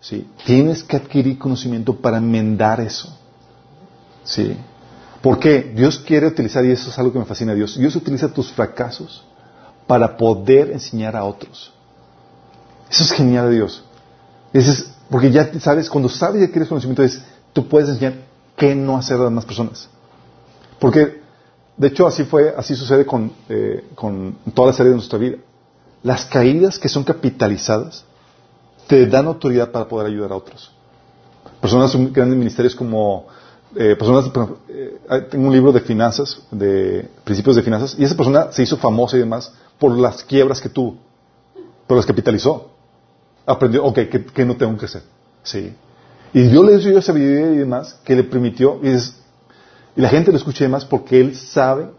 Sí. 0.01 0.27
Tienes 0.45 0.83
que 0.83 0.97
adquirir 0.97 1.39
conocimiento 1.39 1.95
para 1.95 2.17
enmendar 2.17 2.81
eso. 2.81 3.17
Sí. 4.23 4.57
¿Por 5.27 5.39
qué? 5.39 5.73
Dios 5.75 5.99
quiere 5.99 6.25
utilizar, 6.25 6.63
y 6.63 6.71
eso 6.71 6.89
es 6.89 6.97
algo 6.97 7.11
que 7.11 7.19
me 7.19 7.25
fascina 7.25 7.51
a 7.51 7.55
Dios, 7.55 7.77
Dios 7.77 7.93
utiliza 7.97 8.29
tus 8.29 8.49
fracasos 8.49 9.25
para 9.85 10.15
poder 10.15 10.71
enseñar 10.71 11.17
a 11.17 11.25
otros. 11.25 11.73
Eso 12.89 13.03
es 13.03 13.11
genial 13.11 13.49
de 13.49 13.55
Dios. 13.55 13.83
Ese 14.53 14.71
es, 14.71 14.89
porque 15.09 15.29
ya 15.29 15.51
sabes, 15.59 15.89
cuando 15.89 16.07
sabes 16.07 16.39
y 16.39 16.45
adquieres 16.45 16.69
conocimiento, 16.69 17.03
es, 17.03 17.21
tú 17.51 17.67
puedes 17.67 17.89
enseñar 17.89 18.13
qué 18.55 18.73
no 18.73 18.95
hacer 18.95 19.17
a 19.17 19.19
las 19.19 19.27
demás 19.27 19.43
personas. 19.43 19.89
Porque 20.79 21.19
de 21.75 21.87
hecho, 21.89 22.07
así 22.07 22.23
fue, 22.23 22.55
así 22.55 22.73
sucede 22.77 23.05
con, 23.05 23.33
eh, 23.49 23.83
con 23.95 24.37
toda 24.53 24.67
la 24.67 24.73
serie 24.73 24.91
de 24.91 24.95
nuestra 24.95 25.19
vida. 25.19 25.39
Las 26.03 26.23
caídas 26.23 26.79
que 26.79 26.87
son 26.87 27.03
capitalizadas 27.03 28.05
te 28.87 29.05
dan 29.05 29.25
autoridad 29.27 29.73
para 29.73 29.89
poder 29.89 30.07
ayudar 30.07 30.31
a 30.31 30.37
otros. 30.37 30.71
Personas 31.59 31.93
grandes 32.13 32.37
ministerios 32.37 32.73
como 32.73 33.27
eh, 33.79 33.95
personas, 33.95 34.31
eh, 34.69 35.27
tengo 35.29 35.47
un 35.47 35.53
libro 35.53 35.71
de 35.71 35.81
finanzas, 35.81 36.41
de 36.49 37.07
principios 37.23 37.55
de 37.55 37.61
finanzas, 37.61 37.95
y 37.97 38.03
esa 38.03 38.15
persona 38.15 38.51
se 38.51 38.63
hizo 38.63 38.77
famosa 38.77 39.17
y 39.17 39.19
demás 39.19 39.53
por 39.77 39.95
las 39.97 40.23
quiebras 40.23 40.59
que 40.59 40.69
tuvo, 40.69 40.97
pero 41.85 41.97
las 41.97 42.05
capitalizó. 42.05 42.71
Aprendió, 43.45 43.85
ok, 43.85 43.99
que, 44.33 44.45
no 44.45 44.57
tengo 44.57 44.75
que 44.77 44.85
hacer. 44.85 45.03
Sí. 45.43 45.73
Y 46.33 46.41
Dios 46.41 46.65
le 46.65 46.77
dio 46.77 47.13
vida 47.13 47.53
y 47.53 47.57
demás 47.57 47.99
que 48.03 48.15
le 48.15 48.23
permitió, 48.23 48.79
y, 48.81 48.89
y 48.89 50.01
la 50.01 50.09
gente 50.09 50.31
lo 50.31 50.37
escucha 50.37 50.63
y 50.63 50.67
demás 50.67 50.83
porque 50.83 51.21
él 51.21 51.35
sabe 51.35 51.89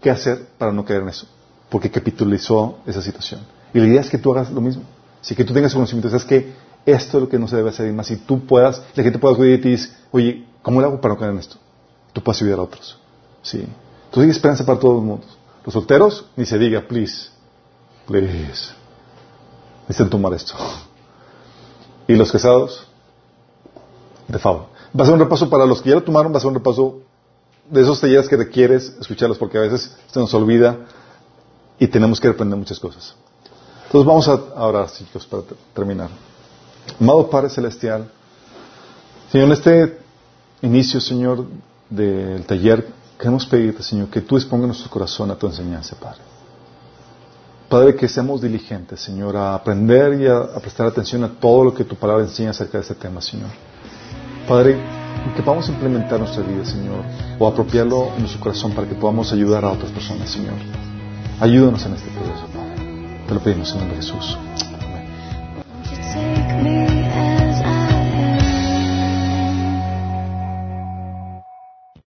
qué 0.00 0.10
hacer 0.10 0.46
para 0.58 0.72
no 0.72 0.84
caer 0.84 1.02
en 1.02 1.10
eso, 1.10 1.26
porque 1.70 1.90
capitalizó 1.90 2.78
esa 2.86 3.00
situación. 3.00 3.40
Y 3.72 3.78
la 3.78 3.86
idea 3.86 4.00
es 4.00 4.10
que 4.10 4.18
tú 4.18 4.32
hagas 4.32 4.50
lo 4.50 4.60
mismo. 4.60 4.82
Si 5.20 5.34
que 5.34 5.44
tú 5.44 5.54
tengas 5.54 5.72
conocimiento, 5.72 6.10
sabes 6.10 6.24
que 6.24 6.52
esto 6.86 7.18
es 7.18 7.22
lo 7.24 7.28
que 7.28 7.38
no 7.38 7.48
se 7.48 7.56
debe 7.56 7.70
hacer 7.70 7.88
y 7.88 7.92
más, 7.92 8.06
si 8.06 8.16
tú 8.16 8.46
puedas, 8.46 8.82
la 8.94 9.02
gente 9.02 9.18
pueda 9.18 9.34
acudir 9.34 9.58
y 9.58 9.60
te 9.60 9.68
dice, 9.70 9.90
oye, 10.10 10.44
¿cómo 10.62 10.80
le 10.80 10.86
hago 10.86 11.00
para 11.00 11.14
no 11.14 11.20
caer 11.20 11.32
en 11.32 11.38
esto? 11.38 11.56
Tú 12.12 12.22
puedes 12.22 12.40
ayudar 12.42 12.60
a 12.60 12.62
otros. 12.62 12.98
Sí. 13.42 13.58
Entonces 13.58 14.24
hay 14.24 14.30
esperanza 14.30 14.64
para 14.64 14.78
todos 14.78 14.96
los 14.96 15.04
mundos. 15.04 15.38
Los 15.64 15.72
solteros, 15.72 16.26
ni 16.36 16.44
se 16.44 16.58
diga, 16.58 16.82
please, 16.86 17.30
please. 18.06 18.72
Necesitan 19.82 20.10
tomar 20.10 20.34
esto. 20.34 20.54
Y 22.06 22.14
los 22.14 22.30
casados, 22.30 22.86
de 24.28 24.38
favor. 24.38 24.66
Va 24.98 25.02
a 25.02 25.06
ser 25.06 25.14
un 25.14 25.20
repaso 25.20 25.48
para 25.48 25.66
los 25.66 25.80
que 25.80 25.88
ya 25.88 25.96
lo 25.96 26.02
tomaron, 26.02 26.32
va 26.32 26.36
a 26.36 26.40
ser 26.40 26.48
un 26.48 26.54
repaso 26.54 27.00
de 27.68 27.80
esos 27.80 28.00
talleres 28.00 28.28
que 28.28 28.36
requieres 28.36 28.94
escucharlos 29.00 29.38
porque 29.38 29.56
a 29.56 29.62
veces 29.62 29.96
se 30.12 30.20
nos 30.20 30.32
olvida 30.34 30.80
y 31.78 31.86
tenemos 31.88 32.20
que 32.20 32.28
aprender 32.28 32.58
muchas 32.58 32.78
cosas. 32.78 33.14
Entonces 33.86 34.06
vamos 34.06 34.28
a 34.28 34.64
orar, 34.64 34.90
chicos, 34.90 35.26
para 35.26 35.42
terminar. 35.72 36.10
Amado 37.00 37.28
Padre 37.28 37.50
Celestial, 37.50 38.08
Señor, 39.30 39.46
en 39.46 39.52
este 39.52 39.98
inicio, 40.62 41.00
Señor, 41.00 41.46
del 41.90 42.44
taller, 42.44 42.86
queremos 43.18 43.44
pedirte, 43.46 43.82
Señor, 43.82 44.08
que 44.08 44.20
tú 44.20 44.36
expongas 44.36 44.68
nuestro 44.68 44.90
corazón 44.90 45.30
a 45.30 45.34
tu 45.36 45.46
enseñanza, 45.46 45.96
Padre. 45.96 46.20
Padre, 47.68 47.96
que 47.96 48.08
seamos 48.08 48.40
diligentes, 48.40 49.00
Señor, 49.00 49.36
a 49.36 49.54
aprender 49.54 50.20
y 50.20 50.26
a, 50.28 50.54
prestar 50.60 50.86
atención 50.86 51.24
a 51.24 51.28
todo 51.28 51.64
lo 51.64 51.74
que 51.74 51.84
tu 51.84 51.96
palabra 51.96 52.22
enseña 52.22 52.50
acerca 52.50 52.78
de 52.78 52.82
este 52.82 52.94
tema, 52.94 53.20
Señor. 53.20 53.48
Padre, 54.46 54.78
que 55.34 55.42
podamos 55.42 55.68
implementar 55.68 56.20
nuestra 56.20 56.42
vida, 56.42 56.64
Señor, 56.64 57.02
o 57.38 57.48
apropiarlo 57.48 58.12
en 58.14 58.20
nuestro 58.20 58.40
corazón 58.40 58.72
para 58.72 58.86
que 58.86 58.94
podamos 58.94 59.32
ayudar 59.32 59.64
a 59.64 59.72
otras 59.72 59.90
personas, 59.90 60.30
Señor. 60.30 60.54
Ayúdanos 61.40 61.84
en 61.86 61.94
este 61.94 62.10
proceso, 62.10 62.46
Padre. 62.54 63.24
Te 63.26 63.34
lo 63.34 63.40
pedimos 63.40 63.72
en 63.72 63.78
nombre 63.78 63.96
de 63.96 64.02
Jesús. 64.02 64.38